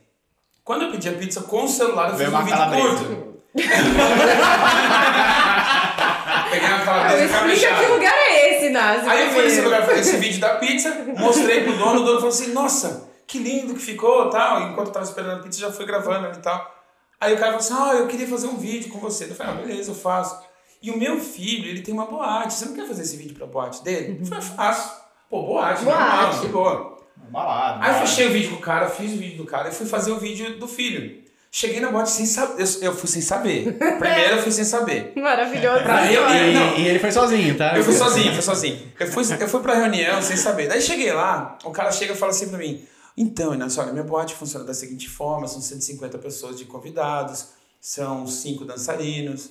Quando 0.62 0.82
eu 0.82 0.90
pedi 0.90 1.08
a 1.08 1.12
pizza 1.12 1.40
com 1.42 1.64
o 1.64 1.68
celular, 1.68 2.10
eu 2.10 2.16
fiz 2.16 2.18
Veio 2.18 2.30
um 2.30 2.34
uma 2.34 2.42
vídeo 2.42 2.58
calabresa. 2.58 2.88
curto. 3.04 3.26
Peguei 6.50 6.68
uma 6.68 6.78
Não, 6.78 6.84
calabresa 6.84 7.24
explica 7.24 7.38
caprichada. 7.40 7.84
que 7.84 7.92
lugar 7.92 8.14
é 8.14 8.56
esse, 8.56 8.66
Inácio. 8.66 9.10
Aí 9.10 9.24
eu 9.24 9.30
fui 9.30 9.42
nesse 9.44 9.60
lugar, 9.62 9.86
fiz 9.86 9.98
esse 10.06 10.16
vídeo 10.18 10.40
da 10.40 10.50
pizza, 10.56 10.94
mostrei 11.18 11.62
pro 11.64 11.72
dono, 11.74 12.00
o 12.00 12.04
dono 12.04 12.16
falou 12.16 12.28
assim, 12.28 12.52
nossa, 12.52 13.08
que 13.26 13.38
lindo 13.38 13.74
que 13.74 13.80
ficou 13.80 14.30
tal. 14.30 14.62
Enquanto 14.70 14.88
eu 14.88 14.92
tava 14.92 15.04
esperando 15.04 15.40
a 15.40 15.42
pizza, 15.42 15.60
já 15.60 15.72
fui 15.72 15.84
gravando 15.86 16.26
ali 16.26 16.36
e 16.38 16.40
tal. 16.42 16.74
Aí 17.20 17.32
o 17.34 17.38
cara 17.38 17.58
falou 17.58 17.58
assim, 17.60 17.74
ah, 17.96 18.00
eu 18.00 18.06
queria 18.06 18.26
fazer 18.26 18.46
um 18.46 18.56
vídeo 18.56 18.90
com 18.90 18.98
você. 18.98 19.24
Eu 19.24 19.34
falei, 19.34 19.52
ah, 19.52 19.56
beleza, 19.56 19.90
eu 19.90 19.94
faço. 19.94 20.38
E 20.82 20.90
o 20.90 20.98
meu 20.98 21.18
filho, 21.18 21.68
ele 21.68 21.80
tem 21.80 21.94
uma 21.94 22.04
boate, 22.06 22.52
você 22.54 22.66
não 22.66 22.74
quer 22.74 22.86
fazer 22.86 23.02
esse 23.02 23.16
vídeo 23.16 23.34
pra 23.34 23.46
boate 23.46 23.82
dele? 23.82 24.18
Eu 24.20 24.26
falei, 24.26 24.44
faço. 24.44 24.92
Pô, 25.30 25.42
boate, 25.42 25.82
normal, 25.84 26.26
Boate. 26.26 26.40
de 26.40 26.48
boa. 26.48 26.96
Balada. 27.30 27.84
Aí 27.84 27.90
eu 27.94 28.06
fechei 28.06 28.28
o 28.28 28.30
vídeo 28.30 28.50
com 28.50 28.56
o 28.56 28.60
cara, 28.60 28.88
fiz 28.88 29.12
o 29.12 29.16
vídeo 29.16 29.38
do 29.38 29.44
cara 29.46 29.68
e 29.70 29.72
fui 29.72 29.86
fazer 29.86 30.12
o 30.12 30.18
vídeo 30.18 30.58
do 30.58 30.68
filho. 30.68 31.24
Cheguei 31.50 31.80
na 31.80 31.90
boate 31.90 32.10
sem 32.10 32.26
saber, 32.26 32.62
eu, 32.62 32.82
eu 32.82 32.94
fui 32.94 33.08
sem 33.08 33.22
saber. 33.22 33.72
Primeiro 33.98 34.36
eu 34.36 34.42
fui 34.42 34.52
sem 34.52 34.64
saber. 34.64 35.12
Maravilhoso. 35.16 35.82
Pra 35.82 36.12
eu-. 36.12 36.28
E, 36.28 36.52
Não. 36.52 36.76
e 36.76 36.86
ele 36.86 36.98
foi 36.98 37.10
sozinho, 37.10 37.56
tá? 37.56 37.76
Eu 37.76 37.82
fui 37.82 37.94
sozinho, 37.94 38.32
fui 38.34 38.42
sozinho. 38.42 38.92
Eu 39.00 39.06
fui, 39.10 39.24
eu 39.40 39.48
fui 39.48 39.60
pra 39.60 39.74
reunião 39.74 40.20
sem 40.20 40.36
saber. 40.36 40.68
Daí 40.68 40.82
cheguei 40.82 41.12
lá, 41.12 41.56
o 41.64 41.70
cara 41.70 41.90
chega 41.90 42.12
e 42.12 42.16
fala 42.16 42.30
assim 42.30 42.48
pra 42.50 42.58
mim: 42.58 42.86
Então, 43.16 43.54
Inácio, 43.54 43.82
olha, 43.82 43.92
minha 43.92 44.04
boate 44.04 44.34
funciona 44.34 44.64
da 44.64 44.74
seguinte 44.74 45.08
forma: 45.08 45.48
são 45.48 45.60
150 45.60 46.18
pessoas 46.18 46.58
de 46.58 46.64
convidados, 46.64 47.48
são 47.80 48.26
cinco 48.26 48.64
dançarinos. 48.64 49.50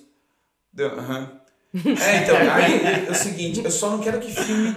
Aham. 0.77 1.41
É, 1.73 2.23
então, 2.23 2.35
aí 2.53 3.07
é 3.07 3.11
o 3.11 3.15
seguinte: 3.15 3.63
eu 3.63 3.71
só 3.71 3.89
não 3.89 3.99
quero 3.99 4.19
que 4.19 4.31
filme 4.31 4.75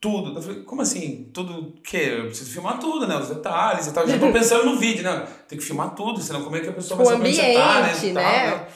tudo. 0.00 0.36
Eu 0.36 0.42
falei, 0.42 0.62
como 0.62 0.82
assim? 0.82 1.30
Tudo 1.32 1.60
o 1.60 1.72
quê? 1.80 2.14
Eu 2.18 2.26
preciso 2.26 2.50
filmar 2.50 2.78
tudo, 2.80 3.06
né? 3.06 3.16
Os 3.16 3.28
detalhes 3.28 3.86
e 3.86 3.92
tal. 3.92 4.06
Já 4.06 4.18
tô 4.18 4.30
pensando 4.32 4.64
no 4.64 4.78
vídeo, 4.78 5.04
né? 5.04 5.26
Tem 5.46 5.56
que 5.56 5.64
filmar 5.64 5.94
tudo, 5.94 6.20
senão 6.20 6.42
como 6.42 6.56
é 6.56 6.60
que 6.60 6.68
a 6.68 6.72
pessoa 6.72 7.00
O 7.00 7.04
vai 7.04 7.14
saber 7.14 7.28
onde 7.28 7.36
você 7.36 7.54
tá, 7.54 7.80
né? 7.80 7.92
ambiente, 7.92 8.06
e 8.06 8.14
tal, 8.14 8.22
né? 8.22 8.68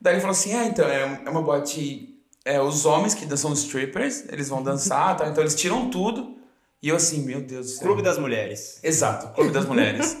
Daí 0.00 0.14
ele 0.14 0.20
falou 0.20 0.32
assim: 0.32 0.54
ah, 0.54 0.64
então, 0.66 0.86
é 0.86 1.22
é 1.24 1.30
uma 1.30 1.42
boate. 1.42 2.10
É, 2.44 2.60
os 2.60 2.84
homens 2.84 3.14
que 3.14 3.36
são 3.36 3.52
strippers, 3.54 4.24
eles 4.28 4.50
vão 4.50 4.62
dançar, 4.62 5.16
tá? 5.16 5.26
então 5.26 5.42
eles 5.42 5.54
tiram 5.54 5.88
tudo. 5.88 6.36
E 6.84 6.88
eu 6.90 6.96
assim, 6.96 7.24
meu 7.24 7.40
Deus 7.40 7.64
do 7.64 7.72
céu. 7.72 7.86
Clube 7.86 8.02
das 8.02 8.18
Mulheres. 8.18 8.78
Exato, 8.84 9.28
Clube 9.28 9.52
das 9.52 9.64
Mulheres. 9.64 10.18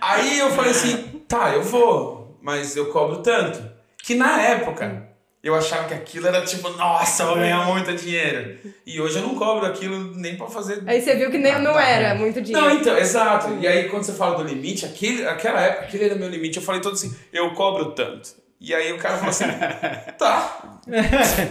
Aí 0.00 0.40
eu 0.40 0.50
falei 0.50 0.72
assim, 0.72 1.22
tá, 1.28 1.54
eu 1.54 1.62
vou, 1.62 2.36
mas 2.42 2.74
eu 2.74 2.90
cobro 2.90 3.18
tanto. 3.18 3.62
Que 4.02 4.16
na 4.16 4.42
época 4.42 5.08
eu 5.40 5.54
achava 5.54 5.86
que 5.86 5.94
aquilo 5.94 6.26
era 6.26 6.44
tipo, 6.44 6.68
nossa, 6.70 7.22
eu 7.22 7.26
vou 7.28 7.36
ganhar 7.36 7.64
muito 7.66 7.94
dinheiro. 7.94 8.58
E 8.84 9.00
hoje 9.00 9.18
eu 9.18 9.22
não 9.22 9.36
cobro 9.36 9.64
aquilo 9.66 10.12
nem 10.16 10.36
pra 10.36 10.48
fazer. 10.48 10.82
Aí 10.84 11.00
você 11.00 11.14
viu 11.14 11.30
que 11.30 11.38
nem, 11.38 11.62
não 11.62 11.78
era 11.78 12.12
muito 12.16 12.42
dinheiro. 12.42 12.66
Não, 12.66 12.74
então, 12.74 12.98
exato. 12.98 13.56
E 13.60 13.68
aí, 13.68 13.88
quando 13.88 14.02
você 14.02 14.14
fala 14.14 14.36
do 14.36 14.42
limite, 14.42 14.84
aquele, 14.84 15.24
aquela 15.28 15.60
época, 15.60 15.84
aquele 15.84 16.06
era 16.06 16.16
meu 16.16 16.28
limite. 16.28 16.56
Eu 16.56 16.62
falei 16.64 16.80
todo 16.80 16.94
assim, 16.94 17.14
eu 17.32 17.54
cobro 17.54 17.92
tanto. 17.92 18.30
E 18.68 18.74
aí 18.74 18.92
o 18.92 18.98
cara 18.98 19.14
falou 19.16 19.30
assim, 19.30 19.44
tá. 20.18 20.58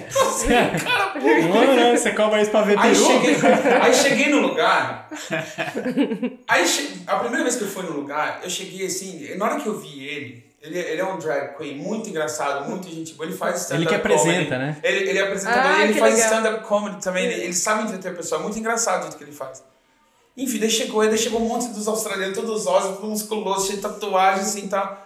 Assim, 0.09 0.47
cara, 0.83 1.07
pô. 1.11 1.19
Não, 1.19 1.75
não, 1.75 1.91
você 1.97 2.11
cobra 2.11 2.41
isso 2.41 2.51
pra 2.51 2.61
ver 2.63 2.77
Aí 2.77 2.91
peru? 2.91 3.05
cheguei, 3.05 3.35
aí 3.81 3.93
cheguei 3.93 4.29
no 4.29 4.39
lugar. 4.41 5.07
Aí 6.47 6.67
che- 6.67 6.99
a 7.07 7.15
primeira 7.17 7.43
vez 7.43 7.55
que 7.55 7.63
eu 7.63 7.67
fui 7.69 7.83
no 7.83 7.91
lugar, 7.93 8.41
eu 8.43 8.49
cheguei 8.49 8.85
assim, 8.85 9.33
na 9.37 9.45
hora 9.45 9.59
que 9.61 9.67
eu 9.67 9.79
vi 9.79 10.05
ele, 10.05 10.45
ele, 10.61 10.77
ele 10.79 11.01
é 11.01 11.05
um 11.05 11.17
drag 11.17 11.55
queen 11.57 11.77
muito 11.77 12.09
engraçado, 12.09 12.67
muito 12.69 12.89
gente 12.89 13.13
boa. 13.13 13.27
Ele 13.29 13.37
faz 13.37 13.61
stand-up 13.61 13.81
Ele 13.81 13.87
que 13.89 13.95
apresenta, 13.95 14.27
comedy. 14.27 14.49
né? 14.57 14.77
Ele, 14.83 15.09
ele 15.09 15.19
é 15.19 15.21
apresentador 15.21 15.71
Ah, 15.71 15.79
e 15.79 15.83
ele 15.83 15.99
faz 15.99 16.19
stand-up 16.19 16.63
comedy 16.65 17.01
também. 17.03 17.25
Ele, 17.25 17.43
ele 17.45 17.53
sabe 17.53 17.83
entreter 17.83 18.11
a 18.11 18.15
pessoa, 18.15 18.41
é 18.41 18.43
muito 18.43 18.59
engraçado 18.59 18.99
o 18.99 19.03
jeito 19.03 19.17
que 19.17 19.23
ele 19.23 19.31
faz. 19.31 19.63
Enfim, 20.35 20.59
daí 20.59 20.69
chegou, 20.69 20.99
aí 21.01 21.07
daí 21.07 21.17
chegou 21.17 21.39
um 21.41 21.47
monte 21.47 21.67
dos 21.69 21.87
australianos, 21.87 22.35
todos 22.37 22.65
ossos, 22.67 22.95
todos 22.97 23.09
musculosos, 23.09 23.67
cheio 23.67 23.77
de 23.77 23.83
tatuagem, 23.83 24.41
assim 24.41 24.65
e 24.65 24.67
tal. 24.67 25.04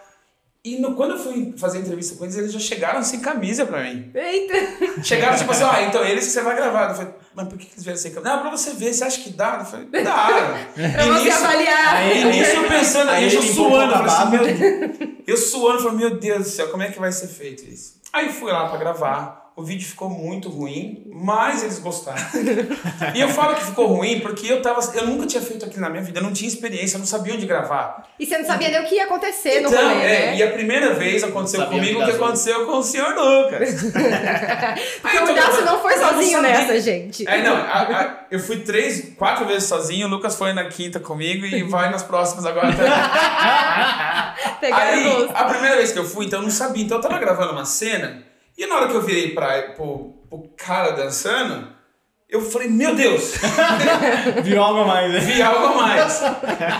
E 0.64 0.78
no, 0.78 0.94
quando 0.94 1.12
eu 1.12 1.18
fui 1.20 1.54
fazer 1.58 1.80
entrevista 1.80 2.16
com 2.18 2.26
eles, 2.26 2.36
eles 2.36 2.52
já 2.52 2.60
chegaram 2.60 3.02
sem 3.02 3.22
camisa 3.22 3.66
pra 3.66 3.82
mim. 3.82 4.12
Eita. 4.14 5.02
Chegaram 5.04 5.38
tipo 5.38 5.50
assim, 5.52 5.64
ah, 5.72 5.84
então 5.84 6.04
eles 6.04 6.26
que 6.26 6.32
você 6.32 6.42
vai 6.42 6.54
gravar. 6.56 6.90
Eu 6.90 6.96
falei, 6.96 7.14
mas 7.34 7.48
por 7.48 7.58
que 7.58 7.66
que 7.66 7.74
eles 7.76 7.84
vieram 7.86 7.98
sem 8.00 8.12
camisa? 8.12 8.34
Não, 8.36 8.42
pra 8.42 8.52
você 8.52 8.72
ver, 8.74 8.94
você 8.94 9.04
acha 9.06 9.22
que 9.22 9.30
dá? 9.30 9.60
Eu 9.60 9.66
falei, 9.66 9.86
dá. 10.04 10.68
Pra 10.76 11.06
E 11.06 11.10
você 11.12 11.24
nisso- 11.24 11.38
avaliar. 11.46 12.16
e 12.16 12.24
nisso 12.26 12.52
eu 12.58 12.68
pensando, 12.68 13.10
Aí 13.10 13.26
aí 13.26 13.34
eu 13.36 13.42
suando, 13.42 13.94
eu 13.94 14.04
assim, 14.04 14.06
baba. 14.18 14.32
meu 14.32 14.44
Deus. 14.54 15.10
Eu 15.26 15.38
suando, 15.38 15.82
falei, 15.84 15.98
meu 15.98 16.20
Deus 16.20 16.44
do 16.44 16.50
céu, 16.50 16.68
como 16.70 16.84
é 16.84 16.92
que 16.92 17.00
vai 17.00 17.12
ser 17.14 17.28
feito 17.28 17.64
isso? 17.64 17.94
Aí 18.12 18.30
fui 18.34 18.52
lá 18.52 18.68
pra 18.68 18.78
gravar. 18.78 19.49
O 19.60 19.64
vídeo 19.64 19.86
ficou 19.86 20.10
muito 20.10 20.48
ruim, 20.50 21.04
mas 21.14 21.64
eles 21.64 21.80
gostaram. 21.80 22.22
e 23.14 23.20
eu 23.20 23.28
falo 23.28 23.56
que 23.56 23.66
ficou 23.66 23.88
ruim 23.88 24.22
porque 24.22 24.48
eu 24.50 24.62
tava. 24.62 24.80
Eu 24.96 25.06
nunca 25.06 25.28
tinha 25.28 25.42
feito 25.42 25.66
aquilo 25.66 25.82
na 25.82 25.90
minha 25.90 26.02
vida, 26.02 26.20
eu 26.20 26.24
não 26.24 26.32
tinha 26.32 26.48
experiência, 26.48 26.96
eu 26.96 27.00
não 27.00 27.06
sabia 27.06 27.34
onde 27.34 27.46
gravar. 27.46 28.08
E 28.18 28.26
você 28.26 28.38
não 28.38 28.46
sabia 28.46 28.70
nem 28.70 28.80
o 28.80 28.86
que 28.86 28.96
ia 28.96 29.04
acontecer 29.04 29.60
no 29.60 29.68
Então, 29.68 29.82
rolê, 29.84 29.96
é, 30.06 30.26
né? 30.28 30.36
e 30.38 30.44
a 30.44 30.50
primeira 30.52 30.94
vez 30.94 31.22
aconteceu 31.26 31.66
comigo 31.66 32.02
o 32.02 32.06
que 32.06 32.12
aconteceu 32.12 32.66
com 32.66 32.78
o 32.78 32.84
senhor 32.84 33.14
Lucas. 33.14 33.70
Porque 35.02 35.18
Aí 35.18 35.24
o 35.24 35.34
gravando- 35.34 35.66
não 35.66 35.82
foi 35.82 35.96
não 35.98 36.10
sozinho 36.10 36.42
sabia. 36.42 36.58
nessa, 36.58 36.80
gente. 36.80 37.28
É, 37.28 37.44
não, 37.44 37.56
a- 37.58 37.82
a- 37.82 38.18
eu 38.32 38.40
fui 38.40 38.60
três, 38.62 39.14
quatro 39.18 39.46
vezes 39.46 39.68
sozinho, 39.68 40.08
o 40.08 40.10
Lucas 40.10 40.38
foi 40.38 40.54
na 40.54 40.66
quinta 40.70 41.02
comigo 41.02 41.46
e 41.46 41.64
vai 41.64 41.92
nas 41.92 42.02
próximas 42.04 42.46
agora 42.46 42.72
também. 42.72 42.92
Pegaram 44.62 44.92
Aí, 44.94 45.30
a 45.34 45.44
primeira 45.46 45.76
vez 45.76 45.92
que 45.92 46.00
eu 46.00 46.06
fui, 46.06 46.26
então 46.28 46.40
eu 46.40 46.44
não 46.44 46.52
sabia. 46.52 46.84
Então 46.84 46.98
eu 46.98 47.02
tava 47.02 47.18
gravando 47.20 47.52
uma 47.52 47.66
cena 47.66 48.24
e 48.60 48.68
na 48.68 48.76
hora 48.76 48.88
que 48.88 48.96
eu 48.96 49.02
virei 49.02 49.32
pra, 49.32 49.62
pro, 49.76 50.14
pro 50.30 50.50
cara 50.58 50.92
dançando, 50.92 51.80
Eu 52.32 52.42
falei, 52.42 52.68
meu 52.68 52.94
Deus, 52.94 53.34
Virou 54.46 54.64
algo 54.64 54.82
a 54.82 54.86
mais, 54.86 55.12
né? 55.12 55.20
vi 55.20 55.42
algo 55.42 55.66
a 55.66 55.76
mais. 55.82 56.22
Eu 56.22 56.36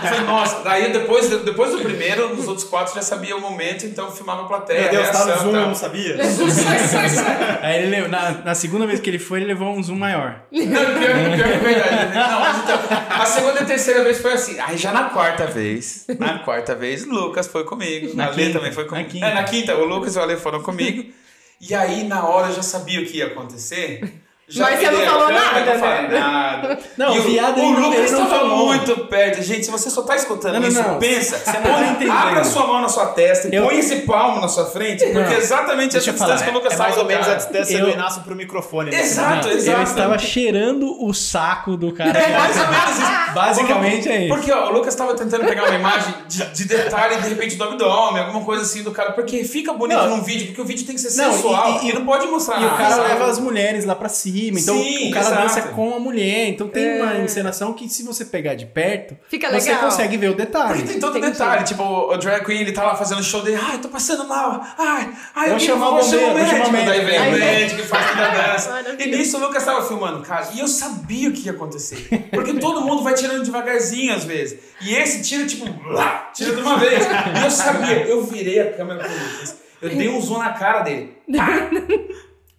falei, 0.08 0.20
nossa, 0.24 0.60
daí 0.62 0.92
depois, 0.92 1.28
depois 1.28 1.72
do 1.72 1.78
primeiro, 1.80 2.36
nos 2.36 2.46
outros 2.46 2.68
quatro 2.68 2.94
já 2.94 3.02
sabia 3.02 3.36
o 3.36 3.40
momento, 3.40 3.84
então 3.84 4.06
eu 4.06 4.12
filmava 4.12 4.42
a 4.42 4.44
plateia. 4.44 4.82
Meu 4.82 4.90
Deus, 4.90 5.08
a 5.08 5.12
tava 5.12 5.24
reação 5.24 5.50
Zoom, 5.50 5.56
eu 5.58 5.66
não 5.66 5.74
sabia. 5.74 6.16
Aí 7.62 7.78
ele 7.82 7.90
levou, 7.90 8.08
na, 8.08 8.30
na 8.44 8.54
segunda 8.54 8.86
vez 8.86 9.00
que 9.00 9.10
ele 9.10 9.18
foi, 9.18 9.40
ele 9.40 9.46
levou 9.46 9.68
um 9.76 9.82
zoom 9.82 9.96
maior. 9.96 10.40
Não, 10.52 10.64
pior, 10.70 11.36
pior 11.36 11.52
que 11.52 11.58
verdade. 11.58 12.14
Não, 12.14 12.40
mas 12.40 12.62
então, 12.62 12.78
a 13.10 13.26
segunda 13.26 13.60
e 13.60 13.62
a 13.62 13.66
terceira 13.66 14.04
vez 14.04 14.18
foi 14.20 14.32
assim. 14.34 14.58
Aí 14.60 14.76
já 14.76 14.92
na 14.92 15.04
quarta 15.10 15.46
vez, 15.46 16.06
na 16.18 16.38
quarta 16.40 16.74
vez, 16.76 17.04
o 17.04 17.10
Lucas 17.10 17.48
foi 17.48 17.64
comigo. 17.64 18.14
Na 18.14 18.26
Na 18.26 18.30
Lê 18.30 18.50
também 18.50 18.70
foi 18.70 18.84
na 18.84 18.90
comigo. 18.90 19.10
quinta. 19.10 19.26
É, 19.26 19.34
na 19.34 19.42
quinta, 19.42 19.74
o 19.74 19.84
Lucas 19.84 20.14
e 20.14 20.18
o 20.18 20.22
Ale 20.22 20.36
foram 20.36 20.62
comigo. 20.62 21.12
E 21.60 21.74
aí, 21.74 22.04
na 22.04 22.26
hora, 22.26 22.48
eu 22.48 22.54
já 22.54 22.62
sabia 22.62 23.00
o 23.02 23.06
que 23.06 23.18
ia 23.18 23.26
acontecer. 23.26 24.20
Já 24.50 24.64
Mas 24.64 24.80
você 24.80 24.90
não 24.90 25.00
falou 25.06 25.30
nada, 25.32 25.60
Não 25.74 25.78
falei 25.80 26.08
né? 26.08 26.18
nada. 26.18 26.78
Não, 26.96 27.14
E 27.14 27.18
o 27.20 27.22
viado, 27.22 27.60
o, 27.60 27.70
Lucas 27.70 28.10
não 28.10 28.24
estava 28.24 28.40
falou. 28.40 28.66
muito 28.66 28.96
perto. 29.06 29.42
Gente, 29.42 29.64
se 29.64 29.70
você 29.70 29.88
só 29.88 30.02
tá 30.02 30.16
escutando 30.16 30.54
Não, 30.54 30.60
não, 30.62 30.68
isso, 30.68 30.82
não. 30.82 30.98
pensa. 30.98 31.38
Você 31.38 31.52
não 31.52 31.62
tá 31.62 31.86
entendendo. 31.86 32.10
Abra 32.16 32.44
sua 32.44 32.66
mão 32.66 32.80
na 32.82 32.88
sua 32.88 33.06
testa 33.06 33.48
e 33.48 33.54
Eu- 33.54 33.64
põe 33.64 33.78
esse 33.78 33.96
palmo 34.00 34.40
na 34.40 34.48
sua 34.48 34.66
frente, 34.66 35.04
porque 35.04 35.18
Não. 35.20 35.30
é 35.32 35.36
exatamente 35.38 35.92
Deixa 35.92 36.10
essa 36.10 36.10
eu 36.10 36.14
falar, 36.18 36.32
distância 36.34 36.52
que 36.52 36.58
o 36.58 36.60
Lucas 36.60 36.72
É 36.74 36.76
mais 36.82 36.96
ou 36.98 37.04
menos 37.04 37.28
a 37.28 37.34
distância 37.34 37.76
Eu- 37.78 37.86
do 37.86 37.90
Inácio 37.92 38.22
pro 38.22 38.34
microfone. 38.34 38.90
né? 38.90 39.00
Exato, 39.00 39.46
Não, 39.48 39.54
exato. 39.54 39.78
Eu 39.78 39.84
estava 39.84 40.18
cheirando 40.18 40.96
o 41.04 41.14
saco 41.14 41.76
do 41.76 41.92
cara. 41.92 42.18
É 42.18 42.36
mais 42.36 42.56
ou 42.58 42.66
menos 42.66 42.98
isso. 42.98 43.10
Basicamente 43.34 44.08
é 44.08 44.24
isso. 44.26 44.34
Porque 44.34 44.50
ó, 44.52 44.68
o 44.68 44.72
Lucas 44.72 44.94
tava 44.96 45.14
tentando 45.14 45.44
pegar 45.46 45.62
uma 45.64 45.74
imagem 45.76 46.12
de, 46.26 46.44
de 46.52 46.64
detalhe, 46.64 47.16
de 47.22 47.28
repente, 47.28 47.54
do 47.56 47.62
abdômen, 47.64 48.22
alguma 48.22 48.44
coisa 48.44 48.62
assim 48.62 48.82
do 48.82 48.90
cara. 48.90 49.12
Porque 49.12 49.44
fica 49.44 49.72
bonito 49.72 49.96
Não. 49.98 50.16
num 50.16 50.22
vídeo, 50.22 50.48
porque 50.48 50.60
o 50.60 50.64
vídeo 50.64 50.84
tem 50.84 50.96
que 50.96 51.00
ser 51.00 51.10
sensual. 51.10 51.80
e- 51.82 51.86
E, 51.86 51.90
e- 51.90 51.92
não 51.94 52.04
pode 52.04 52.26
mostrar 52.26 52.60
E 52.60 52.66
o 52.66 52.70
cara 52.70 52.96
leva 52.96 53.26
as 53.26 53.38
mulheres 53.38 53.84
lá 53.84 53.94
pra 53.94 54.08
cima. 54.08 54.39
Então 54.48 54.74
Sim, 54.82 55.08
o 55.08 55.10
cara 55.12 55.26
exato. 55.26 55.42
dança 55.42 55.62
com 55.68 55.94
a 55.94 56.00
mulher. 56.00 56.48
Então 56.48 56.68
tem 56.68 57.00
uma 57.00 57.18
encenação 57.18 57.72
que 57.72 57.88
se 57.88 58.02
você 58.02 58.24
pegar 58.24 58.54
de 58.54 58.66
perto, 58.66 59.16
Fica 59.28 59.48
você 59.50 59.68
legal. 59.70 59.84
consegue 59.84 60.16
ver 60.16 60.28
o 60.28 60.34
Porque 60.34 60.46
detalhe. 60.46 60.82
tem 60.84 60.98
todo 61.00 61.18
Entendi. 61.18 61.32
detalhe, 61.32 61.64
tipo, 61.64 61.82
o 61.82 62.16
drag 62.16 62.44
queen, 62.44 62.60
ele 62.60 62.72
tá 62.72 62.82
lá 62.84 62.94
fazendo 62.96 63.18
o 63.20 63.22
show 63.24 63.42
dele, 63.42 63.58
ai, 63.62 63.78
tô 63.78 63.88
passando 63.88 64.26
mal, 64.26 64.60
ai, 64.78 65.10
ai, 65.34 65.52
eu 65.52 65.60
chamar 65.60 65.88
o 65.88 65.92
vou 65.94 66.02
chamar 66.02 66.22
o 66.22 66.26
bombeiro, 66.28 66.48
vou 66.48 66.56
chamar 66.56 66.72
médico. 66.72 66.82
o 66.82 66.86
Daí 66.90 67.04
vem 67.04 67.18
o 67.20 67.38
médico 67.38 67.82
que 67.82 67.86
faz 67.88 68.08
toda 68.10 68.26
a 68.26 68.30
dança. 68.52 68.84
E 68.98 69.06
nisso 69.06 69.36
o 69.36 69.40
Lucas 69.40 69.64
tava 69.64 69.82
filmando, 69.86 70.20
cara, 70.22 70.48
e 70.54 70.60
eu 70.60 70.68
sabia 70.68 71.28
o 71.28 71.32
que 71.32 71.46
ia 71.46 71.52
acontecer. 71.52 72.08
Porque 72.32 72.54
todo 72.54 72.80
mundo 72.82 73.02
vai 73.02 73.14
tirando 73.14 73.42
devagarzinho 73.44 74.14
às 74.14 74.24
vezes. 74.24 74.58
E 74.80 74.94
esse 74.94 75.22
tira, 75.22 75.46
tipo, 75.46 75.64
lá, 75.92 76.30
tira 76.34 76.54
de 76.54 76.62
uma 76.62 76.78
vez. 76.78 77.04
E 77.04 77.44
eu 77.44 77.50
sabia, 77.50 78.06
eu 78.06 78.24
virei 78.24 78.60
a 78.60 78.72
câmera 78.72 79.00
pro 79.00 79.12
Lucas. 79.12 79.56
Eu 79.82 79.88
dei 79.90 80.08
um 80.08 80.20
zoom 80.20 80.38
na 80.38 80.52
cara 80.52 80.80
dele. 80.80 81.14
Pá! 81.36 81.46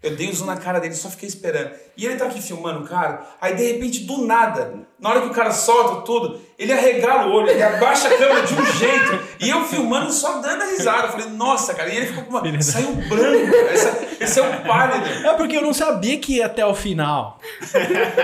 Eu 0.02 0.16
dei 0.16 0.30
um 0.30 0.34
zoom 0.34 0.47
na 0.47 0.58
cara 0.58 0.80
dele, 0.80 0.95
só 0.95 1.10
fiquei 1.10 1.30
esperando. 1.30 1.72
E 1.95 2.06
ele 2.06 2.16
tá 2.16 2.26
aqui 2.26 2.41
filmando 2.41 2.84
o 2.84 2.88
cara, 2.88 3.28
aí 3.39 3.56
de 3.56 3.72
repente, 3.72 4.04
do 4.04 4.26
nada, 4.26 4.88
na 4.99 5.10
hora 5.10 5.22
que 5.22 5.28
o 5.28 5.34
cara 5.34 5.52
solta 5.52 6.02
tudo, 6.06 6.41
ele 6.62 6.74
arregala 6.74 7.28
o 7.28 7.34
olho, 7.34 7.49
ele 7.49 7.64
abaixa 7.64 8.07
a 8.07 8.12
câmera 8.18 8.41
de 8.41 8.53
um 8.53 8.66
jeito. 8.66 9.20
E 9.39 9.49
eu 9.49 9.66
filmando, 9.66 10.12
só 10.12 10.39
dando 10.39 10.62
a 10.62 10.66
risada. 10.66 11.07
Eu 11.07 11.12
falei, 11.12 11.28
nossa, 11.30 11.74
cara. 11.74 11.89
E 11.89 11.97
ele 11.97 12.05
ficou 12.07 12.24
com 12.24 12.30
uma. 12.38 12.62
Saiu 12.62 12.91
branco, 12.93 13.51
cara. 13.51 13.74
Esse, 14.20 14.39
é 14.39 14.43
um 14.43 14.57
pálido. 14.62 15.28
É 15.28 15.34
porque 15.34 15.57
eu 15.57 15.62
não 15.64 15.74
sabia 15.74 16.20
que 16.20 16.38
ia 16.38 16.45
até 16.45 16.64
o 16.66 16.76
final. 16.76 17.39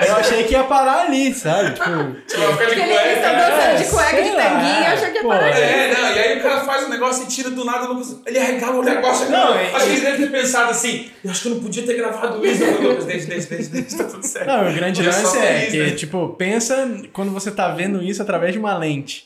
Eu 0.08 0.16
achei 0.18 0.44
que 0.44 0.54
ia 0.54 0.64
parar 0.64 1.06
ali, 1.06 1.34
sabe? 1.34 1.72
Tipo, 1.72 2.52
ficar 2.52 2.66
de 2.66 2.72
ele 2.80 2.94
eles 2.94 3.18
estão 3.18 3.32
cueca. 3.34 3.50
dançando 3.50 3.78
de 3.78 3.84
É, 3.84 3.90
cueca, 3.90 4.22
de 4.24 4.30
tanguinha, 4.30 4.94
achou 4.94 5.08
que 5.10 5.18
ia 5.18 5.24
parar 5.28 5.48
aqui. 5.48 5.60
É, 5.60 5.96
não, 5.98 6.12
e 6.16 6.20
aí 6.20 6.40
o 6.40 6.44
cara 6.44 6.62
faz 6.62 6.84
um 6.86 6.90
negócio 6.90 7.24
e 7.24 7.28
tira 7.28 7.50
do 7.50 7.66
nada. 7.66 7.88
Ele 8.26 8.40
arregala 8.40 8.76
o 8.76 8.82
a 8.82 9.26
Não, 9.30 9.56
é- 9.56 9.72
Acho 9.74 9.86
que 9.86 9.92
ele 9.94 10.02
deve 10.02 10.18
ter 10.28 10.32
pensado 10.32 10.70
assim: 10.72 11.10
eu 11.24 11.32
acho 11.32 11.42
que 11.42 11.48
eu 11.48 11.56
não 11.56 11.62
podia 11.62 11.84
ter 11.84 11.96
gravado 11.96 12.46
isso. 12.46 12.64
Eu 12.64 12.74
falei, 12.76 12.90
Lucas, 12.90 13.06
deixa, 13.06 13.28
deixa, 13.28 13.48
deixa, 13.50 13.70
deixa, 13.70 13.98
tá 13.98 14.04
tudo 14.04 14.24
certo. 14.26 14.48
Não, 14.48 14.70
o 14.70 14.74
grande 14.74 15.02
Eu 15.04 15.08
lance 15.12 15.38
é 15.38 15.42
feliz, 15.42 15.72
que, 15.72 15.78
né? 15.84 15.92
tipo, 15.92 16.30
pensa 16.38 16.88
quando 17.14 17.32
você 17.32 17.50
tá 17.52 17.70
vendo 17.70 18.04
isso 18.04 18.22
através 18.28 18.52
de 18.54 18.60
uma 18.60 18.78
lente. 18.78 19.26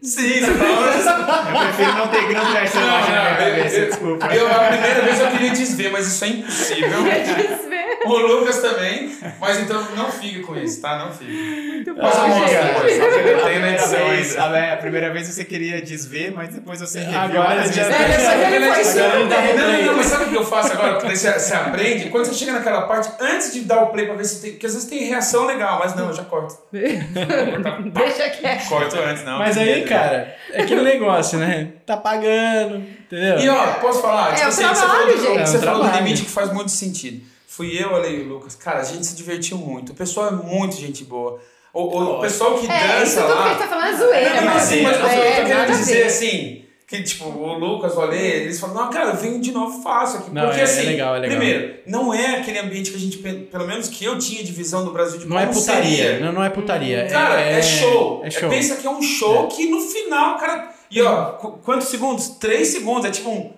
Sim, 0.00 0.40
você 0.40 0.54
tá 0.54 1.46
Eu 1.52 1.60
prefiro 1.60 1.96
não 1.96 2.08
ter 2.08 2.26
grande 2.26 2.50
imagem 2.50 2.80
na 2.80 3.02
minha 3.02 3.36
cabeça, 3.36 3.76
eu, 3.76 3.86
desculpa. 3.86 4.26
eu, 4.34 4.46
a 4.48 4.58
primeira 4.68 5.02
vez 5.02 5.20
eu 5.20 5.30
queria 5.30 5.50
desver, 5.50 5.92
mas 5.92 6.08
isso 6.08 6.24
é 6.24 6.28
impossível. 6.28 7.04
Desvê. 7.04 7.71
O 8.12 8.16
Lucas 8.18 8.58
também, 8.58 9.16
mas 9.40 9.60
então 9.60 9.80
não 9.96 10.10
fique 10.10 10.40
com 10.40 10.56
isso, 10.56 10.80
tá? 10.80 10.98
Não 10.98 11.12
fique. 11.12 11.30
Muito 11.32 11.94
bom, 11.94 12.02
Mas 12.02 12.14
gente. 12.14 12.96
só 12.96 13.08
que 13.10 13.56
A 13.56 13.58
na 13.60 13.70
edição 13.72 14.08
vez, 14.08 14.36
a, 14.38 14.72
a 14.72 14.76
primeira 14.76 15.12
vez 15.12 15.28
você 15.28 15.44
queria 15.44 15.80
desver, 15.80 16.32
mas 16.34 16.48
depois 16.54 16.80
você 16.80 17.00
reviu 17.00 17.18
Agora 17.20 17.72
já-. 17.72 17.82
É, 17.82 17.92
foi 17.92 17.94
Agora 17.94 18.84
super 18.84 19.04
ele 19.04 19.24
bem. 19.28 19.56
Não, 19.56 19.72
não, 19.72 19.82
não, 19.86 19.96
mas 19.96 20.06
sabe 20.06 20.24
o 20.24 20.28
que 20.30 20.36
eu 20.36 20.44
faço 20.44 20.72
agora? 20.72 20.94
Porque 20.94 21.14
você, 21.16 21.32
você 21.32 21.54
aprende, 21.54 22.08
quando 22.10 22.24
você 22.26 22.34
chega 22.34 22.52
naquela 22.52 22.82
parte, 22.82 23.10
antes 23.20 23.52
de 23.52 23.60
dar 23.60 23.82
o 23.82 23.86
play 23.88 24.06
pra 24.06 24.14
ver 24.14 24.24
se 24.24 24.40
tem. 24.42 24.52
Porque 24.52 24.66
às 24.66 24.74
vezes 24.74 24.88
tem 24.88 25.04
reação 25.04 25.46
legal, 25.46 25.78
mas 25.82 25.94
não, 25.94 26.08
eu 26.08 26.14
já 26.14 26.24
corto. 26.24 26.56
Deixa 26.72 28.30
quieto. 28.30 28.68
Corto 28.68 28.96
antes, 28.98 29.24
não. 29.24 29.38
Mas 29.38 29.56
que 29.56 29.62
aí, 29.62 29.74
medo. 29.76 29.88
cara, 29.88 30.34
é 30.52 30.62
aquele 30.62 30.82
negócio, 30.82 31.38
né? 31.38 31.68
Tá 31.86 31.96
pagando, 31.96 32.76
entendeu? 32.76 33.38
E 33.38 33.48
ó, 33.48 33.66
posso 33.74 34.02
falar? 34.02 34.38
É, 34.38 34.46
o 34.46 34.50
você 34.52 34.62
trabalho, 34.62 34.88
falou, 34.88 35.06
do- 35.06 35.22
gente. 35.22 35.38
É, 35.38 35.46
você 35.46 35.56
o 35.56 35.60
falou 35.60 35.84
do 35.88 35.96
limite 35.96 36.22
que 36.22 36.30
faz 36.30 36.52
muito 36.52 36.70
sentido. 36.70 37.31
Fui 37.56 37.76
eu, 37.82 37.94
Ale 37.94 38.08
e 38.08 38.20
o 38.22 38.28
Lucas. 38.28 38.54
Cara, 38.54 38.80
a 38.80 38.84
gente 38.84 39.04
se 39.06 39.14
divertiu 39.14 39.58
muito. 39.58 39.92
O 39.92 39.94
pessoal 39.94 40.28
é 40.28 40.30
muito 40.30 40.76
gente 40.76 41.04
boa. 41.04 41.38
O, 41.74 41.82
o 42.16 42.20
pessoal 42.20 42.58
que 42.58 42.66
É, 42.70 43.02
isso 43.02 43.16
dança 43.16 43.22
tudo 43.22 43.26
que 43.26 43.32
a 43.32 43.44
lá. 43.44 43.48
gente 43.50 43.58
tá 43.58 43.68
falando 43.68 43.88
é 43.88 43.96
zoeira, 43.96 44.34
Não, 44.40 44.44
mas 44.54 44.62
assim, 44.62 44.82
mas 44.82 44.96
eu 44.96 45.00
tô 45.02 45.06
é, 45.08 45.34
querendo 45.36 45.60
a 45.60 45.64
dizer 45.66 45.94
ver. 45.94 46.04
assim. 46.04 46.58
Que, 46.86 47.02
tipo, 47.02 47.24
o 47.24 47.54
Lucas, 47.58 47.96
o 47.96 48.00
Ale, 48.02 48.18
eles 48.18 48.60
falam, 48.60 48.74
não, 48.76 48.90
cara, 48.90 49.10
eu 49.10 49.16
venho 49.16 49.40
de 49.40 49.50
novo 49.50 49.82
fácil 49.82 50.18
aqui. 50.18 50.30
Não, 50.30 50.42
Porque, 50.44 50.58
é- 50.58 50.60
é 50.60 50.64
assim, 50.64 50.82
legal, 50.84 51.16
é 51.16 51.20
legal. 51.20 51.38
primeiro, 51.38 51.74
não 51.86 52.12
é 52.12 52.36
aquele 52.36 52.58
ambiente 52.58 52.90
que 52.90 52.96
a 52.96 53.00
gente, 53.00 53.16
pe- 53.18 53.32
pelo 53.50 53.66
menos 53.66 53.88
que 53.88 54.04
eu 54.04 54.18
tinha 54.18 54.44
de 54.44 54.52
visão 54.52 54.84
do 54.84 54.90
Brasil 54.92 55.18
de 55.18 55.26
Não 55.26 55.38
é 55.38 55.46
putaria. 55.46 55.96
seria. 55.96 56.20
Não, 56.20 56.32
não 56.32 56.44
é 56.44 56.50
putaria. 56.50 57.06
Cara, 57.06 57.40
é, 57.40 57.62
show. 57.62 58.20
É 58.22 58.30
show. 58.30 58.50
pensa 58.50 58.76
que 58.76 58.86
é 58.86 58.90
um 58.90 59.00
show 59.00 59.46
que 59.48 59.70
no 59.70 59.80
final, 59.80 60.36
cara. 60.38 60.70
E 60.90 61.00
ó, 61.00 61.32
qu- 61.32 61.52
quantos 61.64 61.88
segundos? 61.88 62.28
Três 62.38 62.68
segundos. 62.68 63.06
É 63.06 63.10
tipo 63.10 63.30
um. 63.30 63.50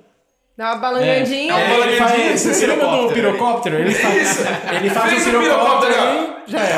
Dá 0.56 0.66
uma 0.72 0.76
balangandinha. 0.76 1.52
É, 1.52 1.56
É, 1.72 1.80
ele 1.80 1.96
faz, 1.96 2.42
você 2.42 2.66
lembra 2.68 2.86
do 2.86 3.08
pirocóptero? 3.12 3.76
Ele 3.76 3.92
faz, 3.92 4.38
ele 4.72 4.88
faz 4.90 5.10
Fez 5.12 5.26
um 5.34 5.38
o 5.38 5.42
pirocóptero 5.42 5.92
e 5.92 6.50
já 6.52 6.60
é. 6.60 6.72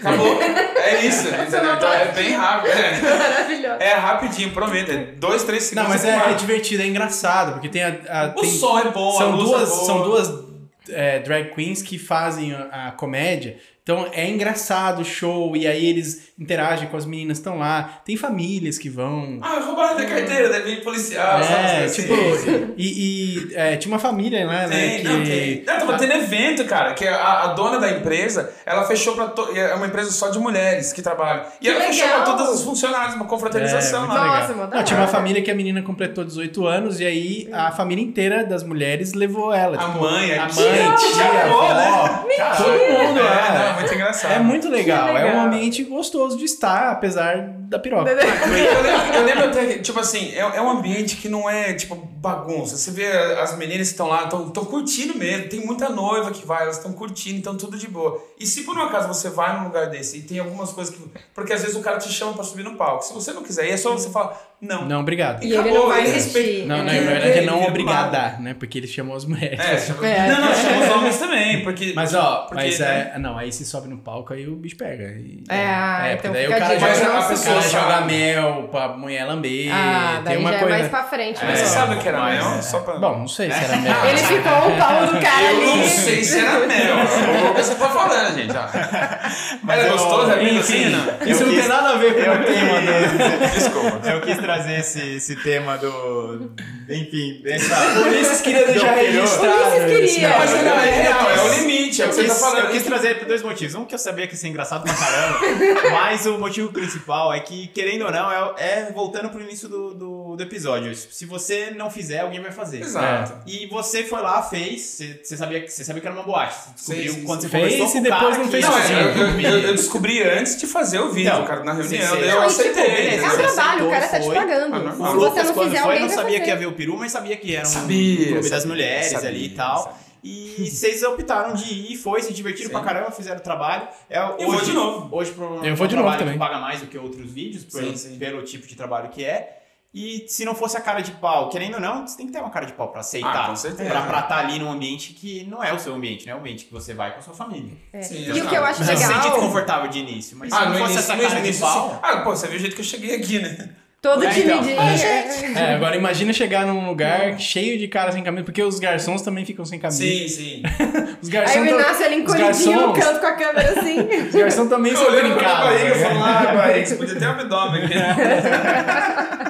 Acabou. 0.00 0.40
É 0.76 1.04
isso. 1.04 1.28
entendeu? 1.28 1.74
Então 1.74 1.92
é 1.92 2.04
bem 2.12 2.32
rápido. 2.32 2.70
É, 2.72 3.00
Maravilhoso. 3.18 3.76
é 3.80 3.92
rapidinho, 3.94 4.50
prometo. 4.52 4.90
É 4.92 4.96
dois, 5.16 5.42
três 5.44 5.72
Não, 5.72 5.82
segundos. 5.84 5.88
mas 5.90 6.00
você 6.00 6.28
é, 6.28 6.30
é 6.32 6.34
divertido, 6.34 6.82
é 6.82 6.86
engraçado, 6.86 7.52
porque 7.54 7.68
tem 7.68 7.82
a. 7.82 7.96
a- 8.08 8.32
O 8.36 8.40
tem- 8.40 8.50
som 8.50 8.78
é 8.78 8.84
bom, 8.90 9.10
a 9.16 9.18
são 9.18 9.30
luz 9.32 9.50
duas, 9.50 9.62
é 9.62 9.66
boa. 9.74 9.84
são 9.86 10.02
duas 10.02 10.48
é, 10.90 11.18
drag 11.18 11.50
queens 11.54 11.82
que 11.82 11.98
fazem 11.98 12.54
a, 12.54 12.88
a 12.88 12.90
comédia. 12.92 13.56
Então 13.88 14.06
é 14.12 14.28
engraçado 14.28 15.00
o 15.00 15.04
show, 15.04 15.56
e 15.56 15.66
aí 15.66 15.86
eles 15.86 16.28
interagem 16.38 16.88
com 16.88 16.96
as 16.98 17.06
meninas 17.06 17.38
que 17.38 17.40
estão 17.40 17.58
lá. 17.58 18.00
Tem 18.04 18.18
famílias 18.18 18.76
que 18.78 18.88
vão. 18.90 19.38
Ah, 19.42 19.60
roubaram 19.64 19.96
da 19.96 20.04
carteira, 20.04 20.50
deve 20.50 20.76
vir 20.76 20.84
policial. 20.84 21.42
sabe? 21.42 21.54
é, 21.54 21.84
Assim, 21.86 22.02
tipo. 22.02 22.14
assim. 22.14 22.74
E, 22.76 23.48
e, 23.48 23.54
é, 23.54 23.76
tinha 23.78 23.90
uma 23.92 23.98
família 23.98 24.46
lá, 24.46 24.66
né? 24.66 24.76
Tem, 24.76 24.98
que, 24.98 25.04
não, 25.08 25.24
tem. 25.24 25.64
Não, 25.66 25.78
tava 25.78 25.98
tendo 25.98 26.12
evento, 26.12 26.64
cara, 26.66 26.92
que 26.92 27.08
a, 27.08 27.44
a 27.44 27.46
dona 27.54 27.80
da 27.80 27.90
empresa, 27.90 28.52
ela 28.66 28.84
fechou 28.84 29.14
pra... 29.14 29.28
To... 29.28 29.56
É 29.56 29.74
uma 29.74 29.86
empresa 29.86 30.12
só 30.12 30.28
de 30.28 30.38
mulheres 30.38 30.92
que 30.92 31.00
trabalham. 31.00 31.44
E 31.60 31.64
Que 31.64 31.70
ela 31.70 31.80
fechou 31.86 32.06
legal. 32.06 32.22
pra 32.24 32.32
todas 32.36 32.54
as 32.54 32.62
funcionárias, 32.62 33.14
uma 33.14 33.24
confraternização 33.24 34.04
É, 34.04 34.06
lá. 34.06 34.14
muito 34.20 34.26
Nossa, 34.26 34.52
legal. 34.52 34.70
Não, 34.70 34.84
tinha 34.84 35.00
uma 35.00 35.08
família 35.08 35.42
que 35.42 35.50
a 35.50 35.54
menina 35.54 35.80
completou 35.82 36.24
18 36.24 36.66
anos 36.66 37.00
e 37.00 37.06
aí 37.06 37.48
a 37.52 37.72
família 37.72 38.04
inteira 38.04 38.44
das 38.44 38.62
mulheres 38.62 39.14
levou 39.14 39.52
ela. 39.52 39.76
A 39.76 39.86
tipo, 39.86 39.98
mãe, 39.98 40.38
a 40.38 40.44
a 40.44 40.46
tia, 40.46 40.62
mãe, 40.62 40.96
tia, 40.96 41.08
tia, 41.14 41.44
avó, 41.46 41.74
né? 41.74 42.54
todo 42.56 42.68
mundo 42.68 43.18
É, 43.18 43.22
lá. 43.22 43.77
Muito 43.78 43.94
engraçado. 43.94 44.32
É 44.32 44.38
muito 44.38 44.68
legal. 44.68 45.08
Que 45.08 45.10
é 45.10 45.24
um 45.24 45.28
legal. 45.28 45.46
ambiente 45.46 45.84
gostoso 45.84 46.36
de 46.36 46.44
estar, 46.44 46.90
apesar 46.92 47.54
da 47.68 47.78
piroca. 47.78 48.10
Eu 48.10 48.16
lembro, 48.16 49.14
eu 49.14 49.24
lembro 49.24 49.44
até 49.44 49.66
que, 49.66 49.78
tipo 49.80 50.00
assim, 50.00 50.32
é, 50.34 50.38
é 50.40 50.60
um 50.62 50.70
ambiente 50.70 51.16
que 51.16 51.28
não 51.28 51.48
é, 51.48 51.74
tipo, 51.74 51.94
bagunça. 51.94 52.76
Você 52.76 52.90
vê 52.90 53.06
as 53.06 53.56
meninas 53.56 53.88
que 53.88 53.92
estão 53.94 54.08
lá, 54.08 54.24
estão 54.24 54.64
curtindo 54.64 55.16
mesmo. 55.16 55.48
Tem 55.48 55.60
muita 55.60 55.88
noiva 55.88 56.30
que 56.30 56.46
vai, 56.46 56.62
elas 56.62 56.76
estão 56.78 56.92
curtindo, 56.92 57.38
então 57.38 57.56
tudo 57.56 57.76
de 57.76 57.86
boa. 57.88 58.22
E 58.40 58.46
se 58.46 58.62
por 58.62 58.76
um 58.76 58.82
acaso 58.82 59.08
você 59.08 59.28
vai 59.28 59.58
num 59.58 59.64
lugar 59.64 59.88
desse 59.90 60.18
e 60.18 60.22
tem 60.22 60.38
algumas 60.38 60.70
coisas 60.70 60.94
que. 60.94 61.02
Porque 61.34 61.52
às 61.52 61.60
vezes 61.60 61.76
o 61.76 61.80
cara 61.80 61.98
te 61.98 62.10
chama 62.10 62.32
pra 62.32 62.42
subir 62.44 62.62
no 62.64 62.74
palco. 62.76 63.04
Se 63.04 63.12
você 63.12 63.32
não 63.32 63.42
quiser, 63.42 63.62
aí 63.64 63.70
é 63.70 63.76
só 63.76 63.92
você 63.92 64.08
falar, 64.10 64.36
não. 64.60 64.86
Não, 64.86 65.00
obrigado. 65.00 65.42
E 65.44 65.48
ele 65.48 65.56
Acabou, 65.58 65.78
não 65.80 65.88
vai 65.88 66.02
ele 66.04 66.10
respeita- 66.12 66.66
Não, 66.66 66.78
não, 66.84 66.92
É. 66.92 67.00
na 67.00 67.10
verdade 67.10 67.38
é 67.38 67.42
não 67.42 67.58
Ele 67.58 67.68
obrigada, 67.68 68.38
né? 68.40 68.54
Porque 68.54 68.78
ele 68.78 68.86
chamou 68.88 69.14
as 69.16 69.24
mulheres. 69.24 69.60
É, 69.60 69.78
chama... 69.78 70.06
É. 70.08 70.28
Não, 70.28 70.40
não, 70.40 70.54
chama 70.54 70.84
os 70.84 70.90
homens 70.96 71.18
também, 71.18 71.62
porque. 71.62 71.92
Mas 71.94 72.14
ó, 72.14 72.46
porque, 72.48 72.54
mas 72.64 72.78
né? 72.78 73.12
é. 73.14 73.18
Não, 73.18 73.36
aí 73.36 73.52
se 73.52 73.64
sobe 73.68 73.88
no 73.88 73.98
palco, 73.98 74.32
aí 74.32 74.46
o 74.48 74.56
bicho 74.56 74.76
pega. 74.76 75.04
E- 75.04 75.44
É, 75.48 75.54
ah, 75.66 76.08
é, 76.08 76.12
então 76.14 76.30
porque 76.32 76.46
daí 76.46 76.46
fica 76.46 76.56
o 76.56 76.60
cara 76.60 76.74
dica, 76.74 76.94
joga, 76.94 77.04
não 77.04 77.34
o 77.36 77.42
cara 77.44 77.60
joga 77.62 78.00
mel 78.02 78.68
pra 78.70 78.88
mulher 78.88 79.24
lamber. 79.24 79.70
Ah, 79.72 80.20
daí 80.24 80.34
tem 80.34 80.42
uma 80.44 80.52
já 80.52 80.58
coisa. 80.58 80.74
é 80.74 80.78
mais 80.78 80.90
pra 80.90 81.04
frente. 81.04 81.38
Mas 81.42 81.48
né? 81.48 81.56
você 81.56 81.66
sabe 81.66 81.94
o 81.94 81.98
que 81.98 82.08
era 82.08 82.18
Mas, 82.18 82.38
mel? 82.44 82.54
é. 82.58 82.62
Só 82.62 82.80
pra... 82.80 82.94
Bom, 82.98 83.18
não 83.18 83.28
sei 83.28 83.50
se 83.50 83.64
era 83.64 83.76
mel. 83.78 84.04
Ele 84.06 84.18
ficou 84.18 84.52
o 84.52 84.76
pau 84.78 85.06
do 85.06 85.20
cara 85.20 85.42
Eu 85.52 85.60
não 85.66 85.72
ali. 85.74 85.88
sei 85.88 86.24
se 86.24 86.38
era 86.38 86.66
mel. 86.66 86.96
O 87.44 87.48
Lucas 87.48 87.68
tá 87.70 87.88
falando, 87.88 88.34
gente. 88.34 88.52
ó. 88.56 89.58
Mas 89.62 89.78
Era 89.80 89.92
gostoso, 89.92 90.30
é 90.32 90.42
enfim, 90.44 90.58
assim, 90.58 90.84
não? 90.90 91.26
Isso 91.30 91.44
não 91.44 91.54
tem 91.54 91.68
nada 91.68 91.88
a 91.90 91.96
ver 91.96 92.14
com 92.14 92.20
eu 92.20 92.32
o 92.32 92.44
tema. 92.44 92.80
né? 92.80 93.50
Desculpa. 93.54 94.08
Eu 94.08 94.20
quis 94.20 94.36
trazer 94.38 94.80
esse, 94.80 95.16
esse 95.16 95.36
tema 95.36 95.76
do. 95.78 96.50
Enfim, 96.88 97.40
dessa. 97.42 97.74
Por 98.00 98.12
isso 98.12 98.42
que 98.42 98.50
queria 98.50 98.66
deixar 98.66 98.94
Do 98.94 99.00
registrado. 99.00 99.54
Ulisses 99.84 100.14
queria. 100.14 100.28
Mas 100.38 100.50
não, 100.64 100.78
é 100.80 100.90
real, 101.02 101.30
é 101.30 101.40
o 101.42 101.54
limite, 101.60 102.02
é 102.02 102.06
o 102.06 102.08
que 102.08 102.14
você 102.14 102.24
tá 102.24 102.34
falando. 102.34 102.64
eu 102.64 102.70
quis 102.70 102.82
trazer 102.82 103.18
por 103.18 103.28
dois 103.28 103.42
motivos. 103.42 103.57
Um 103.66 103.84
que 103.84 103.94
eu 103.94 103.98
sabia 103.98 104.26
que 104.26 104.34
ia 104.34 104.38
ser 104.38 104.48
engraçado 104.48 104.82
pra 104.84 104.94
caramba, 104.94 105.38
mas 105.92 106.26
o 106.26 106.38
motivo 106.38 106.72
principal 106.72 107.32
é 107.32 107.40
que, 107.40 107.66
querendo 107.68 108.04
ou 108.04 108.10
não, 108.10 108.30
é, 108.30 108.54
é 108.88 108.92
voltando 108.92 109.28
pro 109.30 109.40
início 109.40 109.68
do, 109.68 109.94
do, 109.94 110.36
do 110.36 110.42
episódio. 110.42 110.94
Se 110.94 111.24
você 111.26 111.70
não 111.76 111.90
fizer, 111.90 112.20
alguém 112.20 112.40
vai 112.40 112.50
fazer. 112.52 112.80
Exato. 112.80 113.34
E 113.46 113.66
você 113.66 114.04
foi 114.04 114.20
lá, 114.22 114.42
fez, 114.42 115.00
você, 115.22 115.36
sabia, 115.36 115.60
que- 115.60 115.68
você 115.72 115.84
sabia 115.84 116.00
que 116.00 116.06
era 116.06 116.16
uma 116.16 116.24
boate. 116.24 116.54
Você 116.76 116.94
descobriu 116.94 117.12
Sim, 117.12 117.18
sim, 117.20 117.24
quando 117.26 117.40
sim. 117.42 117.48
você 117.48 117.58
Fez 117.78 117.94
e 117.94 118.00
depois 118.00 118.38
não 118.38 118.48
fez 118.48 118.64
Não, 118.64 118.72
sozinho. 118.72 118.98
é, 118.98 119.46
eu, 119.46 119.50
eu- 119.50 119.60
eu 119.68 119.74
descobri 119.74 120.22
antes 120.22 120.56
de 120.58 120.66
fazer 120.66 121.00
o 121.00 121.10
vídeo, 121.10 121.30
Então, 121.32 121.44
cara, 121.46 121.64
na 121.64 121.72
reunião. 121.72 122.02
sim. 122.14 122.20
daí 122.20 122.28
eu 122.28 122.36
Não, 122.40 122.46
aceitei. 122.46 122.84
tipo, 123.10 123.24
é 123.26 123.32
um 123.32 123.36
trabalho, 123.36 123.86
o 123.86 123.90
cara 123.90 124.08
tá 124.08 124.20
te 124.20 124.26
pagando. 124.30 124.74
Ah, 124.74 124.78
O 124.78 124.82
normal. 124.82 125.10
Se 125.12 125.16
você 125.16 125.42
não 125.42 125.54
fizer, 125.54 125.54
foi, 125.54 125.78
alguém 125.78 126.00
não 126.00 126.08
vai 126.08 126.16
sabia 126.16 126.32
fazer. 126.32 126.40
que 126.40 126.48
ia 126.50 126.56
ver 126.56 126.66
o 126.66 126.72
peru, 126.72 126.96
mas 126.96 127.12
sabia 127.12 127.36
que 127.36 127.54
era 127.54 127.66
um 127.66 127.70
Sabia, 127.70 128.26
clube 128.32 128.50
das 128.50 128.64
mulheres 128.64 129.06
sabia, 129.12 129.28
ali 129.28 129.44
e 129.46 129.48
tal. 129.50 129.98
E 130.22 130.68
vocês 130.70 131.02
optaram 131.02 131.54
de 131.54 131.72
ir, 131.72 131.96
foi, 131.96 132.22
se 132.22 132.32
divertiram 132.32 132.68
Sim. 132.68 132.72
pra 132.74 132.82
caramba, 132.84 133.10
fizeram 133.10 133.38
o 133.38 133.42
trabalho. 133.42 133.88
É, 134.10 134.18
Eu 134.18 134.50
vou 134.50 134.60
de 134.60 134.72
novo. 134.72 135.16
Hoje 135.16 135.32
pro, 135.32 135.64
Eu 135.64 135.76
vou 135.76 135.86
de 135.86 135.94
novo 135.96 136.06
trabalho 136.08 136.18
também. 136.18 136.32
que 136.34 136.38
paga 136.38 136.58
mais 136.58 136.80
do 136.80 136.86
que 136.86 136.98
outros 136.98 137.30
vídeos, 137.30 137.64
pelo, 137.64 137.96
Sim, 137.96 138.18
pelo 138.18 138.42
tipo 138.42 138.66
de 138.66 138.74
trabalho 138.74 139.08
que 139.08 139.24
é. 139.24 139.54
E 139.94 140.26
se 140.28 140.44
não 140.44 140.54
fosse 140.54 140.76
a 140.76 140.82
cara 140.82 141.00
de 141.00 141.12
pau, 141.12 141.48
querendo 141.48 141.76
ou 141.76 141.80
não, 141.80 142.06
você 142.06 142.14
tem 142.16 142.26
que 142.26 142.32
ter 142.32 142.38
uma 142.40 142.50
cara 142.50 142.66
de 142.66 142.74
pau 142.74 142.88
pra 142.88 143.00
aceitar. 143.00 143.44
Ah, 143.44 143.48
com 143.48 143.56
certeza. 143.56 143.88
Pra, 143.88 144.02
pra 144.02 144.20
estar 144.20 144.38
ali 144.38 144.58
num 144.58 144.70
ambiente 144.70 145.14
que 145.14 145.44
não 145.44 145.64
é 145.64 145.72
o 145.72 145.78
seu 145.78 145.94
ambiente, 145.94 146.26
né? 146.26 146.32
É 146.32 146.34
o 146.34 146.38
ambiente 146.38 146.66
que 146.66 146.72
você 146.72 146.92
vai 146.92 147.12
com 147.12 147.20
a 147.20 147.22
sua 147.22 147.32
família. 147.32 147.72
É. 147.92 148.02
Sim, 148.02 148.30
E 148.32 148.40
o 148.42 148.46
que 148.48 148.54
eu 148.54 148.64
acho 148.64 148.84
Você 148.84 148.94
se 148.94 149.02
sente 149.02 149.14
legal, 149.16 149.30
desconfortável 149.30 149.88
de 149.88 149.98
início, 150.00 150.36
mas 150.36 150.50
se 150.52 150.56
Ah, 150.58 150.66
não 150.66 150.72
no 150.72 150.78
fosse 150.80 150.92
início, 150.92 151.12
essa 151.12 151.28
cara 151.28 151.40
de 151.40 151.58
pau... 151.58 152.00
Ah, 152.02 152.16
pô, 152.18 152.30
você 152.36 152.46
viu 152.48 152.56
o 152.56 152.60
jeito 152.60 152.74
que 152.76 152.82
eu 152.82 152.84
cheguei 152.84 153.14
aqui, 153.16 153.38
né? 153.38 153.70
Todo 154.00 154.24
É, 154.24 154.38
então. 154.38 154.62
timidinho. 154.62 155.58
É, 155.58 155.74
agora 155.74 155.96
imagina 155.96 156.32
chegar 156.32 156.66
num 156.66 156.86
lugar 156.86 157.38
cheio 157.38 157.78
de 157.78 157.88
cara 157.88 158.12
sem 158.12 158.22
camisa, 158.22 158.44
porque 158.44 158.62
os 158.62 158.78
garçons 158.78 159.22
também 159.22 159.44
ficam 159.44 159.64
sem 159.64 159.78
camisa. 159.78 160.02
Sim, 160.02 160.28
sim. 160.28 160.62
Os 161.20 161.28
Aí 161.28 161.32
garçons, 161.32 161.62
o 161.62 161.66
tam- 161.70 161.80
Inácio 161.80 162.06
ali 162.06 162.16
encolhidinho 162.16 162.80
no 162.80 162.92
garçons, 162.92 163.04
canto 163.04 163.20
com 163.20 163.26
a 163.26 163.32
câmera 163.32 163.70
assim. 163.80 163.98
os 164.28 164.34
garçons 164.34 164.68
também 164.68 164.94
são 164.94 165.06
Olhando 165.06 165.18
pra 165.18 165.22
minha 165.24 165.34
brincados. 165.36 165.64
barriga, 165.64 165.94
né? 165.94 166.04
falando, 166.04 166.24
ah, 166.24 166.54
barriga, 166.54 166.86
você 166.86 166.94
podia 166.96 167.18
ter 167.18 167.26
um 167.26 167.30
abdômen 167.30 167.84
aqui. 167.84 167.94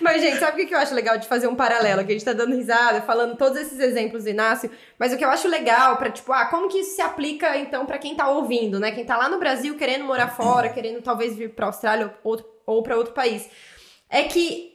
Mas, 0.00 0.20
gente, 0.20 0.38
sabe 0.38 0.52
o 0.52 0.56
que 0.56 0.66
que 0.66 0.74
eu 0.74 0.78
acho 0.78 0.94
legal 0.94 1.16
de 1.16 1.26
fazer 1.26 1.46
um 1.46 1.54
paralelo? 1.54 2.04
Que 2.04 2.12
a 2.12 2.14
gente 2.14 2.24
tá 2.24 2.32
dando 2.32 2.54
risada, 2.54 3.00
falando 3.02 3.36
todos 3.36 3.58
esses 3.60 3.78
exemplos 3.78 4.24
do 4.24 4.30
Inácio, 4.30 4.70
mas 4.98 5.12
o 5.12 5.16
que 5.16 5.24
eu 5.24 5.30
acho 5.30 5.48
legal 5.48 5.96
pra, 5.96 6.10
tipo, 6.10 6.32
ah, 6.32 6.46
como 6.46 6.68
que 6.68 6.78
isso 6.78 6.96
se 6.96 7.02
aplica, 7.02 7.56
então, 7.56 7.86
pra 7.86 7.98
quem 7.98 8.14
tá 8.14 8.28
ouvindo, 8.28 8.80
né? 8.80 8.90
Quem 8.90 9.04
tá 9.04 9.16
lá 9.16 9.28
no 9.28 9.38
Brasil 9.38 9.74
querendo 9.76 10.04
morar 10.04 10.28
fora, 10.28 10.68
querendo 10.68 11.00
talvez 11.02 11.36
vir 11.36 11.50
pra 11.50 11.66
Austrália 11.66 12.06
ou, 12.24 12.30
outro- 12.32 12.46
ou 12.66 12.82
pra 12.82 12.96
outro 12.96 13.12
país. 13.12 13.48
É 14.08 14.24
que 14.24 14.72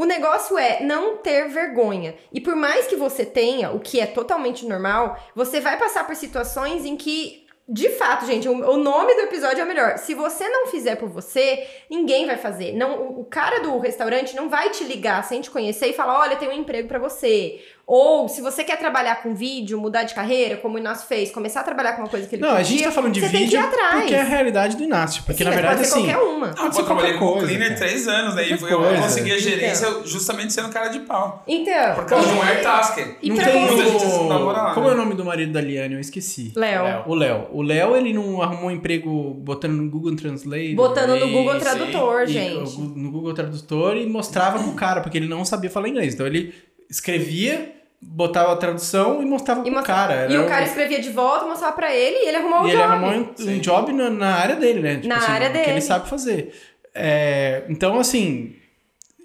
o 0.00 0.04
negócio 0.06 0.56
é 0.56 0.82
não 0.82 1.18
ter 1.18 1.48
vergonha. 1.48 2.14
E 2.32 2.40
por 2.40 2.56
mais 2.56 2.86
que 2.86 2.96
você 2.96 3.24
tenha, 3.24 3.70
o 3.70 3.78
que 3.80 4.00
é 4.00 4.06
totalmente 4.06 4.66
normal, 4.66 5.18
você 5.34 5.60
vai 5.60 5.78
passar 5.78 6.06
por 6.06 6.16
situações 6.16 6.86
em 6.86 6.96
que, 6.96 7.46
de 7.68 7.90
fato, 7.90 8.24
gente, 8.24 8.48
o, 8.48 8.76
nome 8.76 9.14
do 9.14 9.20
episódio 9.20 9.60
é 9.60 9.64
o 9.64 9.68
melhor. 9.68 9.98
Se 9.98 10.14
você 10.14 10.48
não 10.48 10.68
fizer 10.68 10.96
por 10.96 11.08
você, 11.08 11.68
ninguém 11.90 12.26
vai 12.26 12.38
fazer. 12.38 12.72
Não, 12.72 13.20
o, 13.20 13.24
cara 13.24 13.60
do 13.60 13.78
restaurante 13.78 14.34
não 14.34 14.48
vai 14.48 14.70
te 14.70 14.84
ligar 14.84 15.22
sem 15.22 15.40
te 15.40 15.50
conhecer 15.50 15.88
e 15.88 15.92
falar: 15.92 16.18
olha, 16.18 16.36
tem 16.36 16.48
um 16.48 16.52
emprego 16.52 16.88
pra 16.88 16.98
você. 16.98 17.62
Ou 17.92 18.28
se 18.28 18.40
você 18.40 18.62
quer 18.62 18.78
trabalhar 18.78 19.20
com 19.20 19.34
vídeo, 19.34 19.76
mudar 19.80 20.04
de 20.04 20.14
carreira, 20.14 20.56
como 20.58 20.76
o 20.76 20.78
Inácio 20.78 21.08
fez, 21.08 21.32
começar 21.32 21.62
a 21.62 21.64
trabalhar 21.64 21.94
com 21.94 22.02
uma 22.02 22.08
coisa 22.08 22.24
que 22.28 22.36
ele 22.36 22.42
Não, 22.42 22.50
a 22.50 22.56
curtia, 22.58 22.70
gente 22.76 22.84
tá 22.84 22.92
falando 22.92 23.12
de 23.14 23.20
vídeo 23.20 23.60
porque 23.98 24.14
é 24.14 24.20
a 24.20 24.24
realidade 24.24 24.76
do 24.76 24.84
Inácio. 24.84 25.24
Porque 25.24 25.42
Sim, 25.42 25.50
na 25.50 25.56
verdade, 25.56 25.80
assim. 25.82 25.94
qualquer 26.06 26.18
uma. 26.18 26.48
Pode 26.50 26.60
pô, 26.68 26.72
ser 26.72 26.84
trabalhei 26.84 27.14
como 27.18 27.32
coisa, 27.32 27.46
cleaner 27.48 27.68
cara. 27.70 27.80
três 27.80 28.06
anos, 28.06 28.34
daí 28.36 28.56
Qualquer 28.56 28.74
eu, 28.74 28.84
eu 28.84 29.02
consegui 29.02 29.32
a 29.32 29.38
gerência 29.38 29.86
Então. 29.88 30.06
justamente 30.06 30.52
sendo 30.52 30.68
cara 30.68 30.86
de 30.86 31.00
pau. 31.00 31.42
Então, 31.48 31.94
Por 31.96 32.04
causa 32.06 32.28
de 32.28 32.32
um 32.34 32.42
airtasker. 32.44 33.16
E 33.20 33.28
não 33.28 33.34
pra 33.36 33.44
tem 33.46 33.60
muita 33.60 33.74
o... 33.74 33.84
gente 33.98 34.06
Como 34.06 34.86
né? 34.86 34.90
é 34.90 34.94
o 34.94 34.96
nome 34.96 35.14
do 35.14 35.24
marido 35.24 35.52
da 35.52 35.60
Liane? 35.60 35.94
Eu 35.94 36.00
esqueci. 36.00 36.52
Léo. 36.54 37.02
O 37.08 37.14
Léo. 37.16 37.48
O 37.50 37.60
Léo, 37.60 37.96
ele 37.96 38.12
não 38.12 38.40
arrumou 38.40 38.66
um 38.66 38.70
emprego 38.70 39.34
botando 39.34 39.72
no 39.72 39.90
Google 39.90 40.14
Translate. 40.14 40.76
botando 40.76 41.18
no 41.18 41.28
Google 41.28 41.56
Isso, 41.56 41.64
Tradutor, 41.64 42.22
e- 42.22 42.26
gente. 42.28 42.56
o- 42.78 42.82
no 42.82 43.10
Google 43.10 43.34
Tradutor 43.34 43.96
e 43.96 44.06
mostrava 44.06 44.60
pro 44.62 44.74
cara, 44.74 45.00
porque 45.00 45.18
ele 45.18 45.26
não 45.26 45.44
sabia 45.44 45.68
falar 45.68 45.88
inglês. 45.88 46.14
Então 46.14 46.24
ele 46.24 46.54
escrevia, 46.88 47.79
botava 48.02 48.52
a 48.52 48.56
tradução 48.56 49.22
e 49.22 49.26
mostrava 49.26 49.60
E, 49.60 49.64
pro 49.64 49.72
mostra- 49.72 49.94
cara. 49.94 50.26
e 50.30 50.34
Era 50.34 50.42
o 50.42 50.46
cara 50.48 50.64
escrevia 50.64 51.00
de 51.00 51.10
volta, 51.10 51.44
mostrava 51.46 51.74
pra 51.74 51.94
ele 51.94 52.16
e 52.24 52.28
ele 52.28 52.36
arrumou 52.38 52.62
o 52.62 52.66
e 52.66 52.70
ele 52.70 52.78
job. 52.80 52.92
arrumou 52.92 53.10
um, 53.38 53.50
um 53.50 53.58
job 53.58 53.92
na, 53.92 54.10
na 54.10 54.34
área 54.36 54.56
dele, 54.56 54.80
né? 54.80 55.00
Na 55.04 55.20
área 55.30 55.48
Que 55.50 55.58
dele. 55.58 55.70
ele 55.72 55.80
sabe 55.80 56.08
fazer. 56.08 56.52
É, 56.94 57.64
então, 57.68 57.98
assim, 58.00 58.56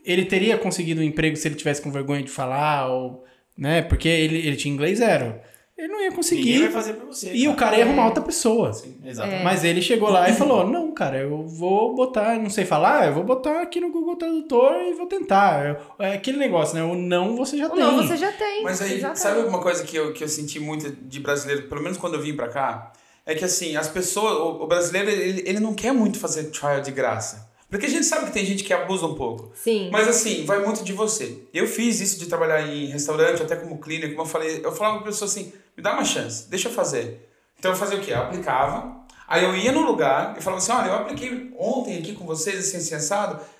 ele 0.05 0.25
teria 0.25 0.57
conseguido 0.57 1.01
um 1.01 1.03
emprego 1.03 1.35
se 1.35 1.47
ele 1.47 1.55
tivesse 1.55 1.81
com 1.81 1.91
vergonha 1.91 2.21
de 2.21 2.29
falar, 2.29 2.87
ou, 2.89 3.23
né? 3.57 3.81
Porque 3.81 4.07
ele, 4.09 4.37
ele 4.45 4.55
tinha 4.55 4.73
inglês 4.73 4.99
zero. 4.99 5.35
Ele 5.77 5.89
não 5.89 5.95
ia 6.01 6.09
Ninguém 6.09 6.09
vai 6.09 6.15
conseguir. 6.15 6.69
fazer 6.71 6.93
pra 6.93 7.05
você. 7.05 7.33
E 7.33 7.47
o 7.49 7.55
cara 7.55 7.77
ia 7.77 7.83
arrumar 7.83 8.05
outra 8.05 8.23
pessoa. 8.23 8.71
Exatamente. 9.03 9.43
Mas 9.43 9.63
ele 9.65 9.81
chegou 9.81 10.09
lá 10.09 10.29
e 10.29 10.33
falou: 10.33 10.65
Não, 10.65 10.93
cara, 10.93 11.17
eu 11.17 11.45
vou 11.45 11.93
botar, 11.93 12.39
não 12.39 12.49
sei 12.49 12.63
falar, 12.63 13.07
eu 13.07 13.13
vou 13.13 13.25
botar 13.25 13.61
aqui 13.61 13.81
no 13.81 13.91
Google 13.91 14.15
Tradutor 14.15 14.73
e 14.83 14.93
vou 14.93 15.05
tentar. 15.05 15.81
É 15.99 16.13
aquele 16.13 16.37
negócio, 16.37 16.75
né? 16.75 16.83
O 16.83 16.95
não 16.95 17.35
você 17.35 17.57
já 17.57 17.67
O 17.67 17.71
tem. 17.71 17.79
não, 17.79 17.97
você 17.97 18.15
já 18.15 18.31
tem. 18.31 18.63
Mas 18.63 18.81
aí, 18.81 18.93
Exatamente. 18.93 19.19
sabe 19.19 19.39
uma 19.41 19.61
coisa 19.61 19.83
que 19.83 19.97
eu, 19.97 20.13
que 20.13 20.23
eu 20.23 20.29
senti 20.29 20.61
muito 20.61 20.89
de 20.89 21.19
brasileiro, 21.19 21.63
pelo 21.63 21.81
menos 21.83 21.97
quando 21.97 22.13
eu 22.13 22.21
vim 22.21 22.33
pra 22.35 22.47
cá? 22.47 22.93
É 23.25 23.35
que 23.35 23.43
assim, 23.43 23.75
as 23.75 23.89
pessoas, 23.89 24.33
o, 24.33 24.63
o 24.63 24.67
brasileiro, 24.67 25.09
ele, 25.09 25.43
ele 25.45 25.59
não 25.59 25.73
quer 25.73 25.91
muito 25.91 26.17
fazer 26.19 26.43
trial 26.51 26.79
de 26.79 26.91
graça. 26.91 27.53
Porque 27.69 27.87
a 27.87 27.89
gente 27.89 28.05
sabe 28.05 28.27
que 28.27 28.31
tem 28.31 28.45
gente 28.45 28.63
que 28.63 28.71
abusa 28.71 29.05
um 29.07 29.15
pouco. 29.15 29.51
Sim. 29.55 29.89
Mas 29.91 30.07
assim, 30.07 30.45
vai 30.45 30.63
muito 30.63 30.83
de 30.83 30.93
você. 30.93 31.39
Eu 31.53 31.67
fiz 31.67 31.99
isso 31.99 32.17
de 32.19 32.27
trabalhar 32.27 32.61
em 32.61 32.85
restaurante, 32.85 33.41
até 33.41 33.55
como 33.57 33.79
cleaner, 33.79 34.11
como 34.11 34.21
eu 34.21 34.25
falei. 34.25 34.61
Eu 34.63 34.71
falava 34.71 34.97
pra 34.99 35.07
pessoa 35.07 35.27
assim, 35.27 35.51
me 35.75 35.83
dá 35.83 35.93
uma 35.93 36.05
chance, 36.05 36.49
deixa 36.49 36.69
eu 36.69 36.73
fazer. 36.73 37.29
Então 37.59 37.71
eu 37.71 37.77
fazia 37.77 37.97
o 37.97 38.01
quê? 38.01 38.11
Eu 38.11 38.19
aplicava, 38.21 38.95
aí 39.27 39.43
eu 39.43 39.55
ia 39.55 39.71
no 39.71 39.81
lugar 39.81 40.35
e 40.37 40.41
falava 40.41 40.61
assim, 40.61 40.71
olha, 40.71 40.87
eu 40.87 40.95
apliquei 40.95 41.53
ontem 41.57 41.97
aqui 41.99 42.13
com 42.13 42.25
vocês, 42.25 42.59
assim, 42.75 42.95
assim, 42.95 43.15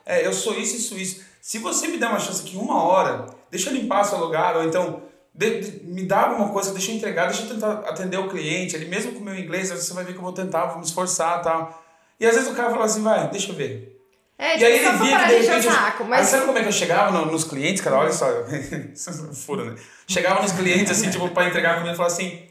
é, 0.06 0.26
eu 0.26 0.34
sou 0.34 0.54
isso, 0.58 0.76
isso, 0.76 0.98
isso. 0.98 1.24
Se 1.42 1.60
você 1.60 1.88
me 1.88 1.98
der 1.98 2.08
uma 2.08 2.20
chance 2.20 2.42
aqui 2.42 2.58
uma 2.58 2.84
hora, 2.84 3.28
deixa 3.52 3.70
eu 3.70 3.74
limpar 3.76 4.04
seu 4.04 4.18
lugar, 4.18 4.56
ou 4.58 4.64
então 4.64 5.04
de- 5.34 5.60
de- 5.60 5.86
me 5.86 6.04
dá 6.04 6.28
alguma 6.28 6.50
coisa, 6.50 6.72
deixa 6.72 6.92
eu 6.92 6.96
entregar, 6.96 7.28
deixa 7.28 7.44
eu 7.44 7.50
tentar 7.50 7.72
atender 7.90 8.18
o 8.18 8.30
cliente, 8.30 8.76
ele 8.76 8.86
mesmo 8.86 9.12
com 9.14 9.20
o 9.20 9.24
meu 9.24 9.38
inglês, 9.38 9.70
você 9.70 9.94
vai 9.94 10.04
ver 10.04 10.14
que 10.14 10.18
eu 10.20 10.24
vou 10.24 10.32
tentar, 10.34 10.68
vou 10.68 10.80
me 10.80 10.86
esforçar 10.86 11.42
tal. 11.42 11.84
E 12.20 12.26
às 12.26 12.36
vezes 12.36 12.50
o 12.50 12.56
cara 12.56 12.70
fala 12.72 12.86
assim, 12.86 13.04
vai, 13.04 13.30
deixa 13.30 13.52
eu 13.52 13.56
ver. 13.56 13.95
É, 14.38 14.60
E 14.60 14.66
aí 14.66 14.74
tipo, 14.80 14.88
ele 14.90 14.98
só 14.98 15.04
via 15.04 15.20
que 15.20 15.26
de 15.28 15.46
repente. 15.48 15.64
saco. 15.74 16.04
Aí 16.04 16.10
Mas 16.10 16.28
sabe 16.28 16.46
como 16.46 16.58
é 16.58 16.62
que 16.62 16.68
eu 16.68 16.72
chegava 16.74 17.12
no- 17.12 17.32
nos 17.32 17.44
clientes, 17.46 17.82
cara? 17.82 17.98
Olha 18.00 18.12
só. 18.12 18.26
Fura, 19.46 19.64
né? 19.66 19.76
Chegava 20.08 20.42
nos 20.42 20.52
clientes, 20.52 20.92
assim, 20.92 21.10
tipo, 21.10 21.30
pra 21.30 21.48
entregar 21.48 21.76
comida 21.76 21.94
e 21.94 21.96
falava 21.98 22.14
assim, 22.14 22.42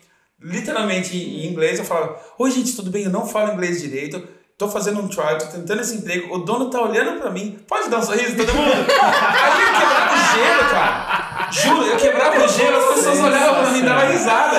literalmente 0.40 1.16
em 1.16 1.46
inglês, 1.46 1.78
eu 1.78 1.84
falava: 1.84 2.18
Oi, 2.38 2.50
gente, 2.50 2.74
tudo 2.74 2.90
bem? 2.90 3.04
Eu 3.04 3.10
não 3.10 3.26
falo 3.26 3.52
inglês 3.52 3.80
direito. 3.82 4.26
Tô 4.56 4.68
fazendo 4.68 5.00
um 5.00 5.08
trial, 5.08 5.36
tô 5.36 5.46
tentando 5.46 5.80
esse 5.82 5.96
emprego. 5.96 6.32
O 6.32 6.38
dono 6.38 6.70
tá 6.70 6.80
olhando 6.80 7.20
pra 7.20 7.28
mim. 7.28 7.58
Pode 7.66 7.90
dar 7.90 7.98
um 7.98 8.02
sorriso, 8.02 8.36
todo 8.36 8.54
mundo? 8.54 8.70
Aí 8.88 9.62
eu 9.62 9.72
quebrava 9.80 10.14
o 10.14 10.36
gelo, 10.38 10.70
cara. 10.70 11.23
Juro, 11.54 11.86
eu 11.86 11.96
quebrava 11.96 12.44
o 12.44 12.48
gelo, 12.48 12.76
as 12.76 12.94
pessoas 12.94 13.20
olhavam 13.20 13.62
pra 13.62 13.70
mim 13.70 13.78
e 13.78 13.82
davam 13.82 14.10
risada. 14.10 14.56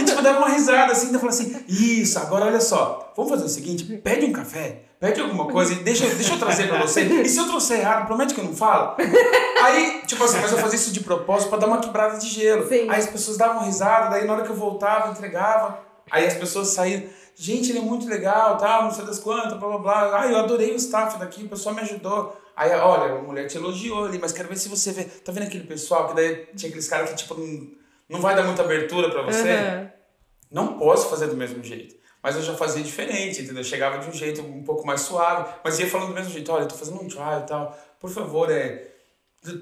E 0.00 0.04
tipo, 0.04 0.22
dava 0.22 0.38
uma 0.38 0.48
risada 0.48 0.92
assim, 0.92 1.10
e 1.10 1.14
eu 1.14 1.20
falava 1.20 1.38
assim: 1.38 1.64
Isso, 1.68 2.18
agora 2.18 2.46
olha 2.46 2.60
só. 2.60 3.12
Vamos 3.14 3.30
fazer 3.30 3.44
o 3.44 3.48
seguinte: 3.48 3.84
pede 3.98 4.24
um 4.24 4.32
café, 4.32 4.82
pede 4.98 5.20
alguma 5.20 5.46
coisa 5.46 5.74
e 5.74 5.76
deixa, 5.76 6.06
deixa 6.06 6.32
eu 6.32 6.38
trazer 6.38 6.68
pra 6.68 6.80
você. 6.80 7.02
E 7.02 7.28
se 7.28 7.38
eu 7.38 7.46
trouxer 7.46 7.80
errado, 7.80 8.06
promete 8.06 8.34
que 8.34 8.40
eu 8.40 8.44
não 8.44 8.54
falo? 8.54 8.96
Aí, 9.62 10.02
tipo 10.06 10.24
assim, 10.24 10.38
mas 10.40 10.50
eu 10.52 10.58
fazia 10.58 10.76
isso 10.76 10.92
de 10.92 11.00
propósito 11.00 11.50
pra 11.50 11.58
dar 11.58 11.66
uma 11.66 11.78
quebrada 11.78 12.18
de 12.18 12.28
gelo. 12.28 12.66
Sim. 12.66 12.88
Aí 12.88 12.98
as 12.98 13.06
pessoas 13.06 13.36
davam 13.36 13.62
risada, 13.64 14.08
daí 14.10 14.26
na 14.26 14.32
hora 14.32 14.42
que 14.42 14.50
eu 14.50 14.56
voltava, 14.56 15.08
eu 15.08 15.12
entregava. 15.12 15.78
Aí 16.10 16.26
as 16.26 16.34
pessoas 16.34 16.68
saíam, 16.68 17.02
gente, 17.36 17.70
ele 17.70 17.78
é 17.78 17.82
muito 17.82 18.08
legal, 18.08 18.56
tal, 18.56 18.84
não 18.84 18.90
sei 18.90 19.04
das 19.04 19.18
quantas, 19.18 19.58
blá 19.58 19.68
blá 19.68 19.78
blá. 19.78 20.20
Ah, 20.22 20.26
eu 20.26 20.38
adorei 20.38 20.72
o 20.72 20.76
staff 20.76 21.18
daqui, 21.18 21.44
o 21.44 21.48
pessoal 21.48 21.74
me 21.74 21.82
ajudou. 21.82 22.36
Aí, 22.56 22.70
olha, 22.70 23.14
a 23.14 23.22
mulher 23.22 23.46
te 23.46 23.56
elogiou 23.56 24.04
ali, 24.04 24.18
mas 24.18 24.32
quero 24.32 24.48
ver 24.48 24.56
se 24.56 24.68
você 24.68 24.92
vê. 24.92 25.04
Tá 25.04 25.32
vendo 25.32 25.44
aquele 25.44 25.64
pessoal 25.64 26.08
que 26.08 26.14
daí 26.14 26.46
tinha 26.54 26.68
aqueles 26.68 26.88
caras 26.88 27.10
que, 27.10 27.16
tipo, 27.16 27.34
não, 27.34 27.70
não 28.08 28.20
vai 28.20 28.34
dar 28.34 28.42
muita 28.42 28.62
abertura 28.62 29.10
pra 29.10 29.22
você? 29.22 29.50
Aham. 29.50 29.90
Não 30.50 30.78
posso 30.78 31.08
fazer 31.08 31.28
do 31.28 31.36
mesmo 31.36 31.64
jeito. 31.64 31.94
Mas 32.22 32.36
eu 32.36 32.42
já 32.42 32.54
fazia 32.54 32.82
diferente, 32.82 33.40
entendeu? 33.40 33.60
Eu 33.60 33.64
chegava 33.64 33.98
de 33.98 34.08
um 34.08 34.12
jeito 34.12 34.42
um 34.42 34.62
pouco 34.62 34.86
mais 34.86 35.00
suave, 35.00 35.54
mas 35.64 35.78
ia 35.80 35.88
falando 35.88 36.08
do 36.08 36.14
mesmo 36.14 36.30
jeito. 36.30 36.52
Olha, 36.52 36.64
eu 36.64 36.68
tô 36.68 36.76
fazendo 36.76 37.02
um 37.02 37.08
trial 37.08 37.40
e 37.40 37.46
tal. 37.46 37.76
Por 37.98 38.10
favor, 38.10 38.50
é, 38.50 38.91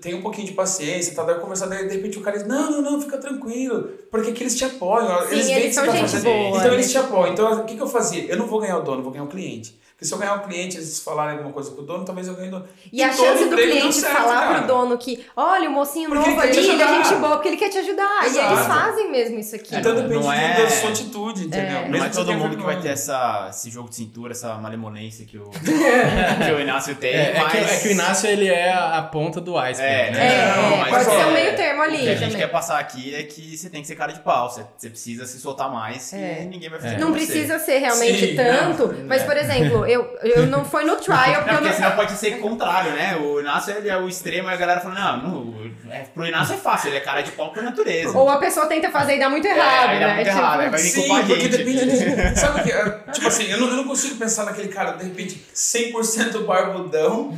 tem 0.03 0.15
um 0.15 0.21
pouquinho 0.21 0.47
de 0.47 0.53
paciência, 0.53 1.15
tá? 1.15 1.23
Daí 1.25 1.37
eu 1.37 1.41
conversar, 1.41 1.67
daí 1.67 1.89
de 1.89 1.95
repente 1.97 2.19
o 2.19 2.21
cara 2.21 2.37
diz, 2.37 2.47
não, 2.47 2.71
não, 2.71 2.83
não, 2.83 3.01
fica 3.01 3.17
tranquilo, 3.17 3.89
porque 4.11 4.31
aqui 4.31 4.43
eles 4.43 4.57
te 4.57 4.65
apoiam, 4.65 5.27
Sim, 5.27 5.33
eles 5.33 5.47
veem 5.47 5.69
que 5.69 5.73
você 5.73 5.87
tá 5.87 5.93
fazendo. 5.93 6.23
boa, 6.25 6.49
então 6.59 6.69
né? 6.69 6.75
eles 6.75 6.91
te 6.91 6.99
apoiam. 6.99 7.33
Então 7.33 7.61
o 7.61 7.65
que, 7.65 7.77
que 7.77 7.83
eu 7.83 7.89
fazia? 7.89 8.25
Eu 8.27 8.37
não 8.37 8.47
vou 8.47 8.61
ganhar 8.61 8.77
o 8.79 8.83
dono, 8.83 9.03
vou 9.03 9.11
ganhar 9.11 9.25
o 9.25 9.29
cliente. 9.29 9.81
Porque 10.01 10.09
se 10.09 10.15
eu 10.15 10.19
ganhar 10.19 10.37
o 10.37 10.41
cliente, 10.41 10.79
eles 10.79 10.99
falarem 11.01 11.33
alguma 11.37 11.53
coisa 11.53 11.73
com 11.73 11.83
o 11.83 11.85
dono, 11.85 12.07
talvez 12.07 12.27
eu 12.27 12.33
ganhe 12.35 12.49
o 12.49 12.53
dono. 12.53 12.65
E 12.91 13.03
a 13.03 13.11
todo 13.11 13.23
chance 13.23 13.45
do 13.51 13.55
cliente 13.55 13.97
certo, 13.97 14.17
falar 14.17 14.41
cara. 14.41 14.59
pro 14.61 14.67
dono 14.67 14.97
que, 14.97 15.23
olha, 15.37 15.69
o 15.69 15.73
mocinho 15.75 16.09
Porque 16.09 16.27
novo 16.31 16.41
ali, 16.41 16.57
ele 16.57 16.83
é 16.83 16.89
gente 16.89 17.15
boa, 17.17 17.33
porque 17.33 17.49
ele 17.49 17.59
quer 17.59 17.69
te 17.69 17.77
ajudar. 17.77 18.23
E 18.23 18.27
Exato. 18.29 18.55
eles 18.55 18.67
fazem 18.67 19.11
mesmo 19.11 19.39
isso 19.39 19.57
aqui. 19.57 19.77
Então 19.77 19.93
É, 19.93 19.95
depende 19.97 20.15
não 20.25 20.33
é- 20.33 20.63
da 20.63 20.71
sua 20.71 20.89
atitude, 20.89 21.45
entendeu? 21.45 21.77
É. 21.81 21.89
Não 21.91 22.03
é 22.03 22.09
todo 22.09 22.33
mundo 22.33 22.57
que 22.57 22.63
vai 22.63 22.81
ter 22.81 22.89
essa, 22.89 23.49
esse 23.51 23.69
jogo 23.69 23.91
de 23.91 23.97
cintura, 23.97 24.33
essa 24.33 24.55
malemolência 24.55 25.27
que 25.27 25.37
o, 25.37 25.51
que 25.53 26.51
o 26.51 26.59
Inácio 26.59 26.95
tem, 26.95 27.11
É, 27.11 27.37
é 27.37 27.43
mas... 27.43 27.53
que, 27.53 27.59
é 27.59 27.79
que 27.81 27.89
o 27.89 27.91
Inácio 27.91 28.31
ele 28.31 28.49
é 28.49 28.73
a, 28.73 28.97
a 28.97 29.03
ponta 29.03 29.39
do 29.39 29.59
É, 29.79 30.11
né? 30.11 30.35
É, 30.35 30.57
Não, 30.57 30.73
é, 30.73 30.91
mas 30.91 31.05
pode 31.05 31.17
é- 31.17 31.21
ser 31.21 31.27
um 31.29 31.33
meio 31.33 31.57
termo 31.57 31.81
O 31.81 31.85
ali 31.85 31.99
que 31.99 32.09
a 32.09 32.15
gente 32.15 32.21
também. 32.33 32.37
quer 32.39 32.47
passar 32.49 32.79
aqui 32.81 33.15
é 33.15 33.23
que 33.23 33.57
você 33.57 33.71
tem 33.71 33.83
que 33.83 33.87
ser 33.87 33.95
cara 33.97 34.13
de 34.13 34.21
pau, 34.21 34.51
você, 34.51 34.65
você 34.77 34.89
precisa 34.91 35.27
se 35.27 35.39
soltar 35.39 35.71
mais 35.71 36.13
É. 36.13 36.43
e 36.43 36.47
ninguém 36.47 36.69
vai 36.71 36.81
fazer 36.81 36.99
Não 36.99 37.09
com 37.09 37.13
você. 37.19 37.27
precisa 37.27 37.59
ser 37.59 37.79
realmente 37.79 38.27
Sim, 38.31 38.37
tanto, 38.37 38.89
não. 38.89 39.07
mas, 39.07 39.23
por 39.23 39.37
exemplo, 39.37 39.87
eu, 39.87 40.19
eu 40.23 40.47
não 40.47 40.65
foi 40.65 40.85
no 40.85 40.97
trial, 40.97 41.21
porque 41.25 41.37
Não, 41.37 41.39
eu 41.47 41.55
porque 41.59 41.69
não... 41.69 41.73
senão 41.75 41.91
pode 41.93 42.13
ser 42.13 42.39
contrário, 42.41 42.93
né? 42.93 43.17
O 43.17 43.41
Inácio 43.41 43.75
ele 43.77 43.89
é 43.89 43.97
o 43.99 44.09
extremo 44.09 44.49
e 44.49 44.53
a 44.53 44.57
galera 44.57 44.81
fala, 44.81 44.95
não, 44.95 45.17
não 45.19 45.71
é, 45.93 46.01
pro 46.15 46.25
Inácio 46.27 46.55
é 46.55 46.59
fácil, 46.59 46.89
ele 46.89 46.99
é 46.99 47.01
cara 47.01 47.21
de 47.21 47.33
pau 47.33 47.53
por 47.53 47.63
natureza. 47.63 48.17
Ou 48.17 48.29
a 48.29 48.39
pessoa 48.39 48.67
tenta 48.67 48.91
fazer 48.91 49.17
e 49.17 49.19
dá 49.19 49.29
muito 49.29 49.47
errado, 49.47 49.91
É, 49.91 50.01
dá 50.01 50.07
né? 50.07 50.15
muito 50.15 50.27
Tipo, 50.29 50.39
errado, 50.39 50.61
aí 50.61 50.69
vai 50.71 50.81
vir 50.81 50.89
Sim, 50.89 51.01
culpar 51.01 51.19
a 51.19 51.27
porque 51.27 51.41
gente. 51.41 51.57
depende 51.57 51.87
de... 51.87 52.39
Sabe 52.41 52.61
o 52.61 52.63
que? 52.63 52.73
é, 52.73 52.91
Tipo 53.13 53.27
assim, 53.29 53.51
eu 53.51 53.59
não, 53.59 53.69
eu 53.69 53.77
não 53.77 53.85
consigo 53.85 54.17
pensar 54.17 54.45
naquele 54.45 54.69
cara, 54.69 54.93
de 54.93 55.05
repente, 55.05 55.45
100% 55.55 56.45
barbudão, 56.47 57.33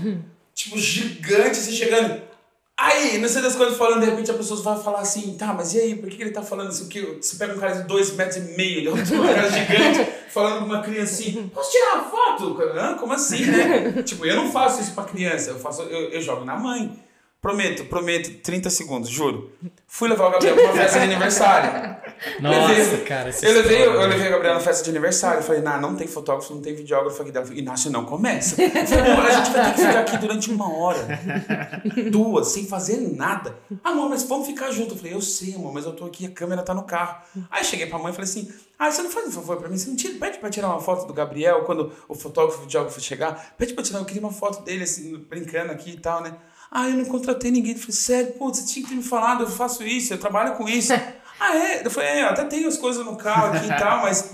tipo, 0.55 0.79
gigante, 0.79 1.59
assim, 1.59 1.73
chegando... 1.73 2.33
Aí, 2.77 3.19
não 3.19 3.29
sei 3.29 3.43
das 3.43 3.55
coisas 3.55 3.77
falando, 3.77 4.01
de 4.01 4.07
repente 4.07 4.31
a 4.31 4.35
pessoa 4.35 4.61
vai 4.61 4.83
falar 4.83 5.01
assim, 5.01 5.37
tá, 5.37 5.53
mas 5.53 5.73
e 5.73 5.79
aí, 5.79 5.95
por 5.95 6.09
que, 6.09 6.17
que 6.17 6.23
ele 6.23 6.31
tá 6.33 6.43
falando 6.43 6.71
assim? 6.71 6.89
Que 6.89 7.01
você 7.21 7.37
pega 7.37 7.55
um 7.55 7.59
cara 7.59 7.75
de 7.75 7.87
2 7.87 8.17
metros 8.17 8.39
e 8.39 8.57
meio, 8.57 8.79
ele 8.79 8.89
é 8.89 8.93
um 8.93 8.97
cara 9.35 9.49
gigante, 9.51 10.11
falando 10.31 10.61
com 10.61 10.65
uma 10.65 10.83
criança 10.83 11.13
assim, 11.13 11.49
posso 11.55 11.71
tirar 11.71 11.95
uma 11.95 12.05
foto? 12.11 12.59
Como 12.99 13.13
assim, 13.13 13.45
né? 13.45 14.03
tipo, 14.03 14.27
eu 14.27 14.35
não 14.35 14.51
faço 14.51 14.81
isso 14.81 14.93
pra 14.95 15.05
criança, 15.05 15.51
eu 15.51 15.61
faço, 15.61 15.83
eu, 15.83 16.11
eu 16.11 16.21
jogo 16.21 16.45
na 16.45 16.57
mãe. 16.57 16.99
Prometo, 17.41 17.85
prometo, 17.87 18.41
30 18.41 18.71
segundos, 18.71 19.11
juro. 19.11 19.53
Fui 19.87 20.09
levar 20.09 20.29
o 20.29 20.31
Gabriel 20.31 20.55
pra 20.55 20.65
uma 20.65 20.75
festa 20.75 20.99
de 20.99 21.05
aniversário. 21.05 21.97
Nossa, 22.41 22.69
Levei- 22.73 23.05
cara. 23.05 23.31
Eu 23.43 23.53
levei, 23.53 23.79
história, 23.79 23.85
eu 23.85 24.01
né? 24.01 24.07
levei 24.07 24.27
a 24.27 24.31
Gabriela 24.31 24.55
na 24.57 24.61
festa 24.65 24.85
de 24.85 24.91
aniversário. 24.91 25.39
Eu 25.41 25.43
falei, 25.43 25.61
não, 25.63 25.81
não 25.81 25.97
tem 25.97 26.07
fotógrafo, 26.07 26.55
não 26.55 26.61
tem 26.63 26.75
videógrafo 26.75 27.21
aqui. 27.23 27.33
Falou, 27.33 27.53
Inácio, 27.53 27.91
não 27.91 28.05
começa. 28.05 28.61
Eu 28.63 28.71
falei, 28.71 29.33
a 29.33 29.45
gente 29.45 29.53
vai 29.53 29.65
ter 29.67 29.75
que 29.75 29.87
ficar 29.87 30.01
aqui 30.01 30.17
durante 30.19 30.51
uma 30.51 30.73
hora. 30.75 31.21
Duas, 32.11 32.49
sem 32.49 32.67
fazer 32.67 32.97
nada. 33.15 33.57
Ah, 33.83 33.91
amor, 33.91 34.09
mas 34.09 34.23
vamos 34.25 34.47
ficar 34.47 34.71
junto. 34.71 34.95
Eu 34.95 34.99
falei, 34.99 35.15
eu 35.15 35.21
sei, 35.21 35.55
amor, 35.55 35.73
mas 35.73 35.85
eu 35.85 35.93
tô 35.93 36.05
aqui, 36.05 36.27
a 36.27 36.31
câmera 36.31 36.63
tá 36.63 36.75
no 36.75 36.83
carro. 36.85 37.23
Aí 37.51 37.65
cheguei 37.65 37.87
pra 37.87 37.99
mãe 37.99 38.13
e 38.13 38.15
falei 38.15 38.29
assim, 38.31 38.49
ah, 38.79 38.91
você 38.91 39.03
não 39.03 39.11
faz 39.11 39.27
um 39.29 39.33
favor 39.33 39.57
pra 39.59 39.69
mim? 39.69 39.77
Você 39.79 39.89
não 39.89 39.97
tira, 39.97 40.15
pede 40.19 40.39
pra 40.39 40.51
tirar 40.51 40.69
uma 40.69 40.81
foto 40.81 41.07
do 41.07 41.13
Gabriel 41.15 41.63
quando 41.65 41.93
o 42.09 42.15
fotógrafo, 42.15 42.59
o 42.61 42.63
videógrafo 42.63 43.01
chegar. 43.01 43.55
Pede 43.57 43.75
pra 43.75 43.83
tirar, 43.85 43.99
eu 44.01 44.05
queria 44.05 44.23
uma 44.23 44.33
foto 44.33 44.63
dele, 44.63 44.85
assim, 44.85 45.17
brincando 45.29 45.73
aqui 45.73 45.91
e 45.91 45.97
tal, 45.99 46.21
né? 46.23 46.33
Ah, 46.71 46.89
eu 46.89 46.97
não 46.97 47.05
contratei 47.05 47.51
ninguém. 47.51 47.73
Eu 47.73 47.79
falei, 47.79 47.93
sério, 47.95 48.33
putz, 48.33 48.59
você 48.61 48.67
tinha 48.67 48.83
que 48.85 48.91
ter 48.91 48.97
me 48.97 49.03
falado, 49.03 49.43
eu 49.45 49.49
faço 49.49 49.83
isso, 49.85 50.15
eu 50.15 50.19
trabalho 50.19 50.55
com 50.57 50.69
isso. 50.69 50.93
Ah, 51.43 51.57
é? 51.57 51.83
Eu 51.87 51.91
falei, 51.91 52.09
é, 52.11 52.23
até 52.23 52.45
tenho 52.45 52.69
as 52.69 52.77
coisas 52.79 53.05
no 53.05 53.17
carro 53.17 53.55
aqui 53.57 53.67
e 53.67 53.75
tal, 53.77 54.03
mas. 54.03 54.33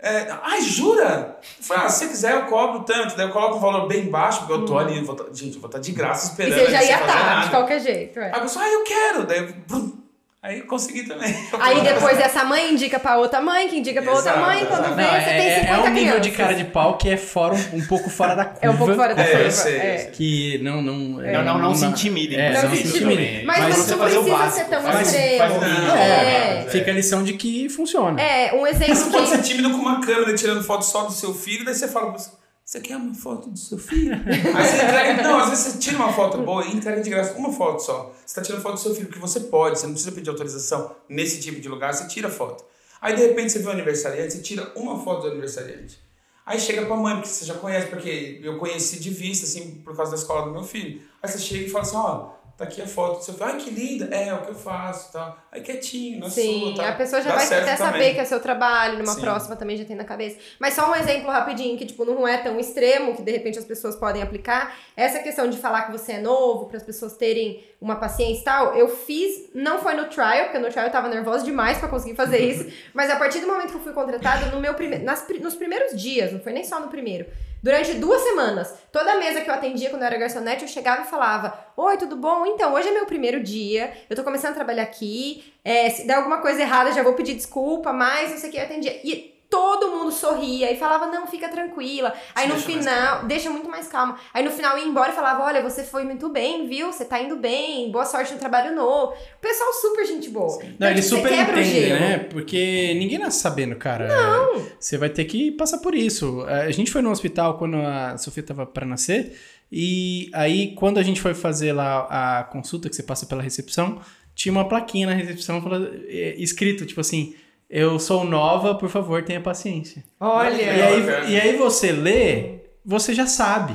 É, 0.00 0.28
ai, 0.44 0.60
jura? 0.62 1.38
Eu 1.58 1.64
falei, 1.64 1.86
ah, 1.86 1.88
se 1.88 1.98
você 1.98 2.08
quiser, 2.08 2.32
eu 2.34 2.44
cobro 2.46 2.84
tanto. 2.84 3.16
Daí 3.16 3.26
eu 3.26 3.32
coloco 3.32 3.56
um 3.56 3.60
valor 3.60 3.88
bem 3.88 4.08
baixo, 4.08 4.38
porque 4.40 4.52
eu 4.52 4.64
tô 4.64 4.78
ali, 4.78 4.96
eu 4.98 5.04
vou 5.04 5.16
tá- 5.16 5.24
gente, 5.32 5.56
eu 5.56 5.60
vou 5.60 5.68
estar 5.68 5.80
de 5.80 5.90
graça 5.90 6.26
E 6.26 6.30
esperando. 6.30 6.54
você 6.66 6.70
já 6.70 6.78
sem 6.78 6.88
ia 6.88 6.94
estar, 7.00 7.12
de 7.18 7.24
nada. 7.24 7.50
qualquer 7.50 7.80
jeito. 7.80 8.18
é. 8.20 8.26
Aí 8.26 8.32
a 8.32 8.40
pessoa, 8.40 8.64
ah, 8.64 8.68
eu 8.68 8.84
quero. 8.84 9.26
Daí 9.26 9.38
eu, 9.38 9.52
brum. 9.66 9.97
Aí 10.40 10.60
consegui 10.62 11.02
também. 11.02 11.34
Aí 11.58 11.80
depois 11.80 12.16
essa 12.18 12.44
mãe 12.44 12.72
indica 12.72 13.00
pra 13.00 13.16
outra 13.18 13.40
mãe, 13.40 13.66
que 13.68 13.76
indica 13.76 14.00
pra 14.00 14.12
outra 14.12 14.30
Exato, 14.30 14.46
mãe, 14.46 14.66
quando 14.66 14.80
exato. 14.84 14.94
vem, 14.94 15.04
Não, 15.04 15.12
você 15.12 15.18
é, 15.30 15.36
tem 15.36 15.48
é- 15.48 15.60
50 15.62 15.72
é 15.72 15.90
um 15.90 15.92
nível 15.92 16.20
de 16.20 16.30
cara 16.30 16.54
de 16.54 16.64
pau 16.64 16.96
que 16.96 17.10
é 17.10 17.16
fora 17.16 17.54
um, 17.54 17.76
um 17.78 17.86
pouco 17.86 18.08
fora 18.08 18.36
da 18.36 18.44
curva. 18.44 18.60
É 18.62 18.70
um 18.70 18.76
pouco 18.76 18.94
fora 18.94 19.14
da 19.16 19.22
É, 19.24 19.26
eu 19.26 19.36
curva. 19.36 19.50
sei, 19.50 19.76
eu 19.76 19.80
é. 19.80 19.98
sei. 19.98 20.10
Que 20.12 20.58
não, 20.62 20.80
não, 20.80 20.94
Não, 20.96 21.44
não, 21.44 21.58
não 21.58 21.74
se 21.74 21.84
intimidem. 21.86 22.38
É, 22.38 22.52
Não 22.52 22.62
não 22.68 22.76
se 22.76 22.86
intimidem. 22.86 23.44
Mas, 23.44 23.58
Mas 23.58 23.68
mas 23.68 23.76
você 23.78 23.90
não 23.90 23.98
fazer 23.98 24.18
o 24.18 24.22
precisa 24.22 24.42
básico, 24.44 24.58
ser 24.64 24.70
tão 24.70 24.82
faz- 24.82 25.08
extremo. 25.08 25.38
faz 25.38 25.52
mínimo. 25.72 25.96
é. 25.96 26.64
É. 26.64 26.66
Fica 26.70 26.90
a 26.92 26.94
lição 26.94 27.24
de 27.24 27.32
que 27.32 27.68
funciona. 27.68 28.20
É, 28.22 28.54
um 28.54 28.64
exemplo 28.64 28.94
Você 28.94 29.10
pode 29.10 29.24
que... 29.30 29.36
ser 29.36 29.42
tímido 29.42 29.70
com 29.70 29.76
uma 29.78 30.00
câmera 30.00 30.34
tirando 30.36 30.62
foto 30.62 30.84
só 30.84 31.02
do 31.02 31.12
seu 31.12 31.34
filho, 31.34 31.64
daí 31.64 31.74
você 31.74 31.88
fala 31.88 32.12
pra 32.12 32.20
você, 32.68 32.80
quer 32.82 32.98
uma 32.98 33.14
foto 33.14 33.48
do 33.48 33.58
seu 33.58 33.78
filho? 33.78 34.12
Aí 34.28 34.66
você 34.66 34.76
entrega, 34.76 35.22
não, 35.22 35.40
às 35.40 35.48
vezes 35.48 35.72
você 35.72 35.78
tira 35.78 35.96
uma 35.96 36.12
foto 36.12 36.36
boa 36.42 36.62
e 36.66 36.76
entrega 36.76 37.00
de 37.00 37.08
graça 37.08 37.32
uma 37.32 37.50
foto 37.50 37.82
só. 37.82 38.14
Você 38.26 38.34
tá 38.34 38.42
tirando 38.42 38.60
foto 38.60 38.74
do 38.74 38.80
seu 38.80 38.94
filho, 38.94 39.06
porque 39.06 39.18
você 39.18 39.40
pode, 39.40 39.78
você 39.78 39.86
não 39.86 39.94
precisa 39.94 40.14
pedir 40.14 40.28
autorização 40.28 40.94
nesse 41.08 41.40
tipo 41.40 41.58
de 41.62 41.66
lugar, 41.66 41.94
você 41.94 42.06
tira 42.06 42.28
foto. 42.28 42.62
Aí 43.00 43.16
de 43.16 43.22
repente 43.22 43.52
você 43.52 43.60
vê 43.60 43.68
o 43.68 43.70
aniversariante, 43.70 44.34
você 44.34 44.42
tira 44.42 44.70
uma 44.76 45.02
foto 45.02 45.22
do 45.22 45.28
aniversariante. 45.28 45.98
Aí 46.44 46.60
chega 46.60 46.84
pra 46.84 46.94
mãe, 46.94 47.14
porque 47.14 47.28
você 47.28 47.46
já 47.46 47.54
conhece, 47.54 47.86
porque 47.86 48.38
eu 48.42 48.58
conheci 48.58 49.00
de 49.00 49.08
vista, 49.08 49.46
assim, 49.46 49.80
por 49.82 49.96
causa 49.96 50.12
da 50.12 50.18
escola 50.18 50.44
do 50.44 50.52
meu 50.52 50.62
filho. 50.62 51.00
Aí 51.22 51.30
você 51.30 51.38
chega 51.38 51.64
e 51.64 51.70
fala 51.70 51.84
assim, 51.84 51.96
ó, 51.96 52.32
tá 52.58 52.64
aqui 52.64 52.82
a 52.82 52.86
foto 52.88 53.18
do 53.18 53.24
seu 53.24 53.34
filho. 53.34 53.46
Ai, 53.46 53.56
que 53.56 53.70
linda. 53.70 54.08
É, 54.10 54.28
é 54.28 54.34
o 54.34 54.42
que 54.42 54.50
eu 54.50 54.54
faço 54.54 55.10
e 55.10 55.12
tal. 55.12 55.38
Aí 55.52 55.60
quietinho, 55.60 56.18
na 56.18 56.28
Sim, 56.28 56.74
sua, 56.74 56.82
tá? 56.82 56.88
a 56.88 56.92
pessoa 56.96 57.22
já 57.22 57.30
Dá 57.30 57.36
vai 57.36 57.46
até 57.46 57.60
também. 57.60 57.76
saber 57.76 58.14
que 58.14 58.20
é 58.20 58.24
seu 58.24 58.40
trabalho, 58.40 58.98
numa 58.98 59.14
Sim. 59.14 59.20
próxima 59.20 59.54
também 59.54 59.76
já 59.76 59.84
tem 59.84 59.94
na 59.94 60.04
cabeça. 60.04 60.38
Mas 60.58 60.74
só 60.74 60.90
um 60.90 60.94
exemplo 60.96 61.30
rapidinho, 61.30 61.78
que 61.78 61.86
tipo, 61.86 62.04
não 62.04 62.26
é 62.26 62.36
tão 62.38 62.58
extremo, 62.58 63.14
que 63.14 63.22
de 63.22 63.30
repente 63.30 63.60
as 63.60 63.64
pessoas 63.64 63.94
podem 63.94 64.22
aplicar. 64.22 64.76
Essa 64.96 65.20
questão 65.20 65.48
de 65.48 65.56
falar 65.56 65.82
que 65.82 65.92
você 65.92 66.14
é 66.14 66.20
novo, 66.20 66.66
para 66.66 66.78
as 66.78 66.82
pessoas 66.82 67.16
terem 67.16 67.62
uma 67.80 67.94
paciência 67.94 68.40
e 68.40 68.44
tal, 68.44 68.74
eu 68.74 68.88
fiz, 68.88 69.50
não 69.54 69.78
foi 69.78 69.94
no 69.94 70.06
trial, 70.06 70.46
porque 70.46 70.58
no 70.58 70.68
trial 70.68 70.86
eu 70.86 70.92
tava 70.92 71.08
nervosa 71.08 71.44
demais 71.44 71.78
pra 71.78 71.86
conseguir 71.88 72.16
fazer 72.16 72.38
isso, 72.42 72.66
mas 72.92 73.08
a 73.08 73.14
partir 73.14 73.38
do 73.38 73.46
momento 73.46 73.70
que 73.70 73.76
eu 73.76 73.82
fui 73.82 73.92
contratada, 73.92 74.46
no 74.46 74.60
meu 74.60 74.74
prime... 74.74 74.98
Nas, 74.98 75.24
nos 75.40 75.54
primeiros 75.54 76.00
dias, 76.00 76.32
não 76.32 76.40
foi 76.40 76.52
nem 76.52 76.64
só 76.64 76.80
no 76.80 76.88
primeiro, 76.88 77.24
Durante 77.62 77.94
duas 77.94 78.22
semanas, 78.22 78.72
toda 78.92 79.16
mesa 79.16 79.40
que 79.40 79.50
eu 79.50 79.54
atendia 79.54 79.90
quando 79.90 80.02
eu 80.02 80.06
era 80.06 80.16
garçonete, 80.16 80.62
eu 80.62 80.68
chegava 80.68 81.02
e 81.02 81.06
falava: 81.06 81.58
Oi, 81.76 81.96
tudo 81.96 82.16
bom? 82.16 82.46
Então, 82.46 82.72
hoje 82.74 82.88
é 82.88 82.92
meu 82.92 83.06
primeiro 83.06 83.42
dia, 83.42 83.92
eu 84.08 84.14
tô 84.14 84.22
começando 84.22 84.52
a 84.52 84.56
trabalhar 84.56 84.84
aqui. 84.84 85.52
é, 85.64 85.90
se 85.90 86.06
der 86.06 86.14
alguma 86.14 86.38
coisa 86.38 86.60
errada, 86.60 86.92
já 86.92 87.02
vou 87.02 87.14
pedir 87.14 87.34
desculpa, 87.34 87.92
mas 87.92 88.30
não 88.30 88.38
sei 88.38 88.48
o 88.48 88.52
que 88.52 88.58
eu 88.58 88.64
atendia. 88.64 89.00
E 89.04 89.37
todo 89.50 89.90
mundo 89.90 90.10
sorria 90.12 90.70
e 90.70 90.76
falava: 90.76 91.06
Não, 91.06 91.26
fica 91.26 91.48
tranquila. 91.48 92.12
Aí 92.34 92.46
no 92.46 92.54
deixa 92.54 92.66
final, 92.66 93.24
deixa 93.24 93.50
muito 93.50 93.68
mais 93.68 93.88
calma. 93.88 94.18
Aí 94.32 94.44
no 94.44 94.50
final 94.50 94.78
ia 94.78 94.84
embora 94.84 95.12
e 95.12 95.14
falava: 95.14 95.44
Olha, 95.44 95.62
você 95.62 95.82
foi 95.82 96.04
muito 96.04 96.28
bem, 96.28 96.66
viu? 96.68 96.92
Você 96.92 97.04
tá 97.04 97.20
indo 97.20 97.36
bem, 97.36 97.90
boa 97.90 98.04
sorte 98.04 98.32
no 98.32 98.38
trabalho 98.38 98.74
novo. 98.74 99.12
O 99.12 99.40
pessoal 99.40 99.72
super 99.72 100.04
gente 100.06 100.28
boa. 100.30 100.56
Então, 100.62 100.74
Não, 100.78 100.88
eles 100.90 101.08
tipo, 101.08 101.16
super 101.22 101.32
entendem, 101.32 101.64
gelo. 101.64 102.00
né? 102.00 102.18
Porque 102.18 102.94
ninguém 102.94 103.18
nasce 103.18 103.40
sabendo, 103.40 103.76
cara. 103.76 104.06
Não. 104.08 104.66
Você 104.78 104.96
vai 104.98 105.08
ter 105.08 105.24
que 105.24 105.50
passar 105.52 105.78
por 105.78 105.94
isso. 105.94 106.42
A 106.46 106.70
gente 106.70 106.90
foi 106.90 107.02
no 107.02 107.10
hospital 107.10 107.56
quando 107.58 107.76
a 107.76 108.16
Sofia 108.18 108.42
tava 108.42 108.66
pra 108.66 108.86
nascer. 108.86 109.38
E 109.70 110.30
aí, 110.32 110.74
quando 110.74 110.98
a 110.98 111.02
gente 111.02 111.20
foi 111.20 111.34
fazer 111.34 111.72
lá 111.72 112.38
a 112.40 112.44
consulta, 112.44 112.88
que 112.88 112.96
você 112.96 113.02
passa 113.02 113.26
pela 113.26 113.42
recepção, 113.42 114.00
tinha 114.34 114.50
uma 114.50 114.66
plaquinha 114.66 115.06
na 115.06 115.12
recepção 115.12 115.60
falando, 115.60 115.90
é, 116.06 116.34
escrito, 116.38 116.86
tipo 116.86 117.00
assim, 117.00 117.34
eu 117.70 117.98
sou 117.98 118.24
nova, 118.24 118.74
por 118.74 118.88
favor, 118.88 119.22
tenha 119.22 119.40
paciência. 119.40 120.02
Olha, 120.18 120.54
E 120.62 120.68
aí, 120.82 121.32
e 121.32 121.40
aí 121.40 121.56
você 121.56 121.92
lê, 121.92 122.60
você 122.84 123.12
já 123.14 123.26
sabe. 123.26 123.74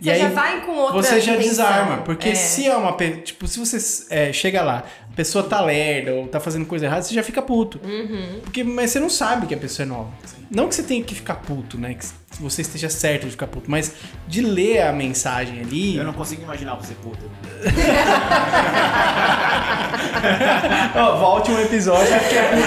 você 0.00 0.08
e 0.08 0.10
aí, 0.10 0.20
já 0.20 0.28
vai 0.30 0.60
com 0.66 0.72
outra 0.72 1.02
você 1.02 1.20
já 1.20 1.32
intenção. 1.34 1.48
desarma. 1.50 1.98
Porque 1.98 2.30
É. 2.30 2.34
se 2.34 2.66
é 2.66 2.76
uma. 2.76 2.92
Tipo, 3.22 3.46
se 3.46 3.58
você 3.58 4.06
é, 4.10 4.32
chega 4.32 4.62
lá, 4.62 4.82
pessoa 5.14 5.44
tá 5.44 5.60
lerda 5.60 6.14
ou 6.14 6.26
tá 6.26 6.40
fazendo 6.40 6.66
coisa 6.66 6.86
errada, 6.86 7.02
você 7.02 7.14
já 7.14 7.22
fica 7.22 7.40
puto. 7.40 7.80
Uhum. 7.84 8.40
Porque, 8.42 8.64
mas 8.64 8.90
você 8.90 8.98
não 9.00 9.10
sabe 9.10 9.46
que 9.46 9.54
a 9.54 9.58
pessoa 9.58 9.84
é 9.84 9.88
nova. 9.88 10.10
Não 10.50 10.68
que 10.68 10.74
você 10.74 10.82
tenha 10.82 11.02
que 11.02 11.14
ficar 11.14 11.36
puto, 11.36 11.78
né? 11.78 11.94
Que 11.94 12.04
você 12.40 12.60
esteja 12.62 12.90
certo 12.90 13.24
de 13.24 13.30
ficar 13.30 13.46
puto, 13.46 13.70
mas 13.70 13.92
de 14.26 14.42
ler 14.42 14.82
a 14.82 14.92
mensagem 14.92 15.60
ali. 15.60 15.96
Eu 15.96 16.04
não 16.04 16.12
consigo 16.12 16.42
imaginar 16.42 16.74
você 16.74 16.92
puta. 16.94 17.24
Ó, 20.96 21.16
volte 21.16 21.50
um 21.50 21.58
episódio 21.60 22.12
porque 22.20 22.36
é 22.36 22.42
puto. 22.42 22.62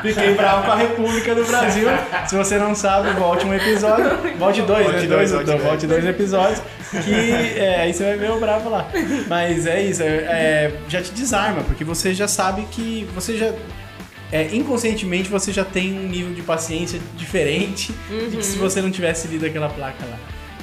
Fiquei 0.02 0.34
bravo 0.34 0.64
com 0.64 0.72
a 0.72 0.76
República 0.76 1.34
do 1.34 1.44
Brasil. 1.44 1.88
Se 2.26 2.34
você 2.34 2.58
não 2.58 2.74
sabe, 2.74 3.10
volte 3.18 3.44
um 3.46 3.54
episódio. 3.54 4.04
Volte 4.38 4.62
dois, 4.62 4.84
Volte 4.86 5.00
né? 5.02 5.06
dois, 5.06 5.08
Dois, 5.08 5.30
volte 5.30 5.42
então, 5.44 5.56
dois. 5.56 5.68
volte 5.68 5.86
dois 5.86 6.04
episódios. 6.06 6.62
Que 7.04 7.58
é, 7.58 7.80
aí 7.82 7.94
você 7.94 8.04
vai 8.04 8.16
ver 8.16 8.30
o 8.30 8.40
bravo 8.40 8.68
lá. 8.70 8.88
Mas 9.28 9.66
é 9.66 9.82
isso, 9.82 10.02
é, 10.02 10.06
é, 10.06 10.72
já 10.88 11.00
te 11.00 11.12
desarma, 11.12 11.62
porque 11.62 11.84
você 11.84 12.12
já 12.14 12.26
sabe 12.26 12.62
que 12.70 13.08
você 13.14 13.36
já. 13.36 13.52
é, 14.32 14.48
inconscientemente 14.52 15.28
você 15.28 15.52
já 15.52 15.64
tem 15.64 15.92
um 15.98 16.08
nível 16.08 16.32
de 16.34 16.42
paciência 16.42 16.98
diferente 17.16 17.92
de 18.30 18.36
que 18.36 18.44
se 18.44 18.58
você 18.58 18.80
não 18.82 18.90
tivesse 18.90 19.28
lido 19.28 19.46
aquela 19.46 19.68
placa 19.68 20.04
lá. 20.10 20.18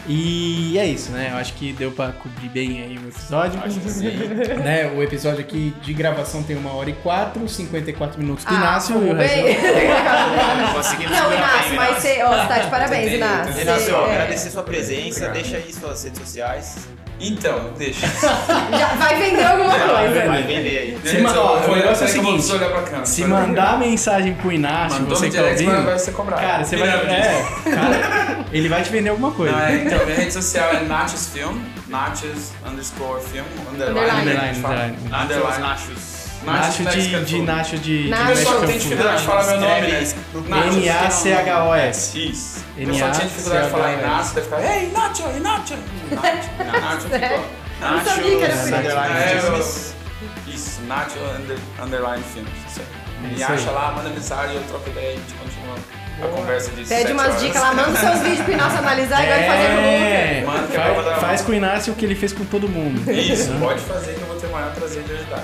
E 0.09 0.77
é 0.79 0.85
isso, 0.85 1.11
né? 1.11 1.29
Eu 1.31 1.37
acho 1.37 1.53
que 1.53 1.73
deu 1.73 1.91
pra 1.91 2.13
cobrir 2.13 2.47
bem 2.47 2.81
aí 2.81 2.97
o 2.97 3.09
episódio. 3.09 3.59
Acho 3.61 3.77
que 3.79 3.89
sim. 3.89 4.09
né? 4.63 4.87
O 4.95 5.03
episódio 5.03 5.41
aqui 5.41 5.73
de 5.81 5.93
gravação 5.93 6.41
tem 6.43 6.55
uma 6.55 6.71
hora 6.73 6.89
e 6.89 6.93
quatro, 6.93 7.47
54 7.47 8.17
minutos 8.17 8.45
do 8.45 8.53
Ah, 8.53 8.57
Inácio 8.57 8.95
e 8.95 8.99
tudo 9.01 9.15
bem. 9.15 9.55
Conseguimos 10.73 11.11
Não, 11.11 11.29
segurar 11.29 11.37
Inácio, 11.37 11.69
bem, 11.69 11.77
mas 11.77 11.89
Inácio. 11.89 12.01
você, 12.01 12.23
ó, 12.23 12.29
você 12.41 12.47
tá 12.47 12.59
de 12.59 12.69
parabéns. 12.69 13.11
Inácio. 13.11 13.61
Inácio, 13.61 13.85
Você, 13.85 13.91
é, 13.91 14.11
agradecer 14.11 14.49
sua 14.49 14.63
presença, 14.63 15.25
Obrigado. 15.27 15.33
deixa 15.33 15.57
aí 15.57 15.73
suas 15.73 16.03
redes 16.03 16.19
sociais. 16.21 16.87
Então, 17.19 17.71
deixa. 17.77 18.05
já 18.77 18.87
vai 18.95 19.15
vender 19.19 19.43
alguma 19.43 19.73
coisa. 19.73 20.27
Vai 20.27 20.43
vender 20.43 20.77
aí. 20.77 20.99
Se 21.03 21.25
ó, 21.37 21.57
o 21.57 21.75
negócio 21.75 22.03
é 22.03 22.07
o 22.07 22.11
seguinte, 22.11 22.51
olhar 22.51 22.69
pra. 22.69 23.05
Se 23.05 23.25
mandar 23.25 23.79
mensagem 23.79 24.35
pro 24.35 24.51
Inácio, 24.51 25.01
Mandou 25.01 25.17
você 25.17 25.29
que 25.29 25.35
tá 25.37 25.43
ouvindo, 25.43 25.85
vai 25.85 25.99
ser 25.99 26.11
cobrado. 26.11 26.41
cara, 26.41 26.63
você 26.63 26.75
vai... 26.75 26.89
É, 26.89 27.45
cara, 27.63 28.45
ele 28.51 28.69
vai 28.69 28.83
te 28.83 28.89
vender 28.89 29.09
alguma 29.09 29.31
coisa. 29.31 29.51
Não, 29.55 29.61
é, 29.61 29.75
então, 29.83 30.05
minha 30.05 30.17
rede 30.17 30.33
social 30.33 30.69
é 30.69 30.81
Nachos 30.81 31.29
Film, 31.29 31.57
Nachos 31.87 32.51
underscore 32.65 33.21
film, 33.21 33.45
underline. 33.73 34.21
Underline. 34.21 34.61
fala. 34.61 34.75
Underline, 34.75 35.09
Nachos, 35.09 35.57
Underline. 35.59 36.16
Nacho 36.43 36.77
de, 36.77 36.83
Mexican 36.83 37.23
de 37.23 37.35
food. 37.35 37.45
Nacho 37.45 37.77
de, 37.77 38.09
Nacho. 38.09 38.25
de 38.25 38.31
O 38.31 38.35
pessoal 38.35 38.61
tem 38.61 38.77
dificuldade 38.77 39.21
de 39.21 39.27
falar 39.27 39.45
meu 39.47 39.59
nome, 39.59 39.87
né? 39.87 40.13
Nachos, 40.47 40.75
N-A-C-H-O-S. 40.75 42.29
Isso. 42.29 42.65
O 42.77 42.85
pessoal 42.85 43.11
tinha 43.11 43.27
dificuldade 43.27 43.65
de 43.65 43.71
falar 43.71 43.93
Inácio, 43.93 44.35
deve 44.35 44.45
ficar, 44.47 44.61
ei, 44.61 44.91
Nacho, 44.91 45.23
Inácio. 45.35 45.77
Nacho, 46.11 46.81
Nacho, 46.81 47.09
ficou. 47.09 47.45
não 47.81 48.05
sabia 48.05 48.37
que 48.37 48.43
era 48.43 48.55
Nachos, 48.55 49.93
por 50.43 50.53
isso. 50.53 50.81
É, 50.83 50.87
Nacho 50.87 51.19
under, 51.39 51.57
Underline 51.81 52.23
Films. 52.33 52.79
É 53.23 53.27
Me 53.27 53.43
acha 53.43 53.71
lá, 53.71 53.91
manda 53.91 54.09
mensagem, 54.09 54.55
eu 54.55 54.63
troco 54.63 54.89
ideia 54.89 55.07
e 55.07 55.13
a 55.13 55.15
gente 55.15 55.33
continua 55.33 55.75
a 56.23 56.27
conversa 56.35 56.71
de 56.71 56.83
Pede 56.83 57.11
umas 57.11 57.27
horas. 57.27 57.41
dicas 57.41 57.61
lá, 57.61 57.73
manda 57.73 57.99
seus 57.99 58.19
vídeos 58.19 58.41
pro 58.41 58.53
Inácio 58.53 58.79
analisar 58.79 59.23
e 59.23 59.27
vai 59.27 59.47
fazer 59.47 59.67
com 59.67 59.73
o 59.73 59.77
Lucas. 59.77 60.75
É, 60.75 60.79
é 60.79 61.03
faz, 61.03 61.21
faz 61.21 61.41
com 61.41 61.51
o 61.51 61.55
Inácio 61.55 61.93
o 61.93 61.95
que 61.95 62.05
ele 62.05 62.15
fez 62.15 62.33
com 62.33 62.45
todo 62.45 62.67
mundo. 62.67 63.11
Isso, 63.11 63.51
pode 63.59 63.81
fazer 63.81 64.13
que 64.13 64.21
eu 64.21 64.27
vou 64.27 64.35
ter 64.37 64.47
o 64.47 64.51
maior 64.51 64.73
prazer 64.73 65.03
de 65.03 65.13
ajudar. 65.13 65.43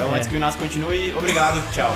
Então, 0.00 0.14
é. 0.14 0.16
antes 0.16 0.28
que 0.28 0.34
o 0.34 0.38
Inácio 0.38 0.58
continue, 0.58 1.12
obrigado, 1.14 1.62
tchau. 1.72 1.94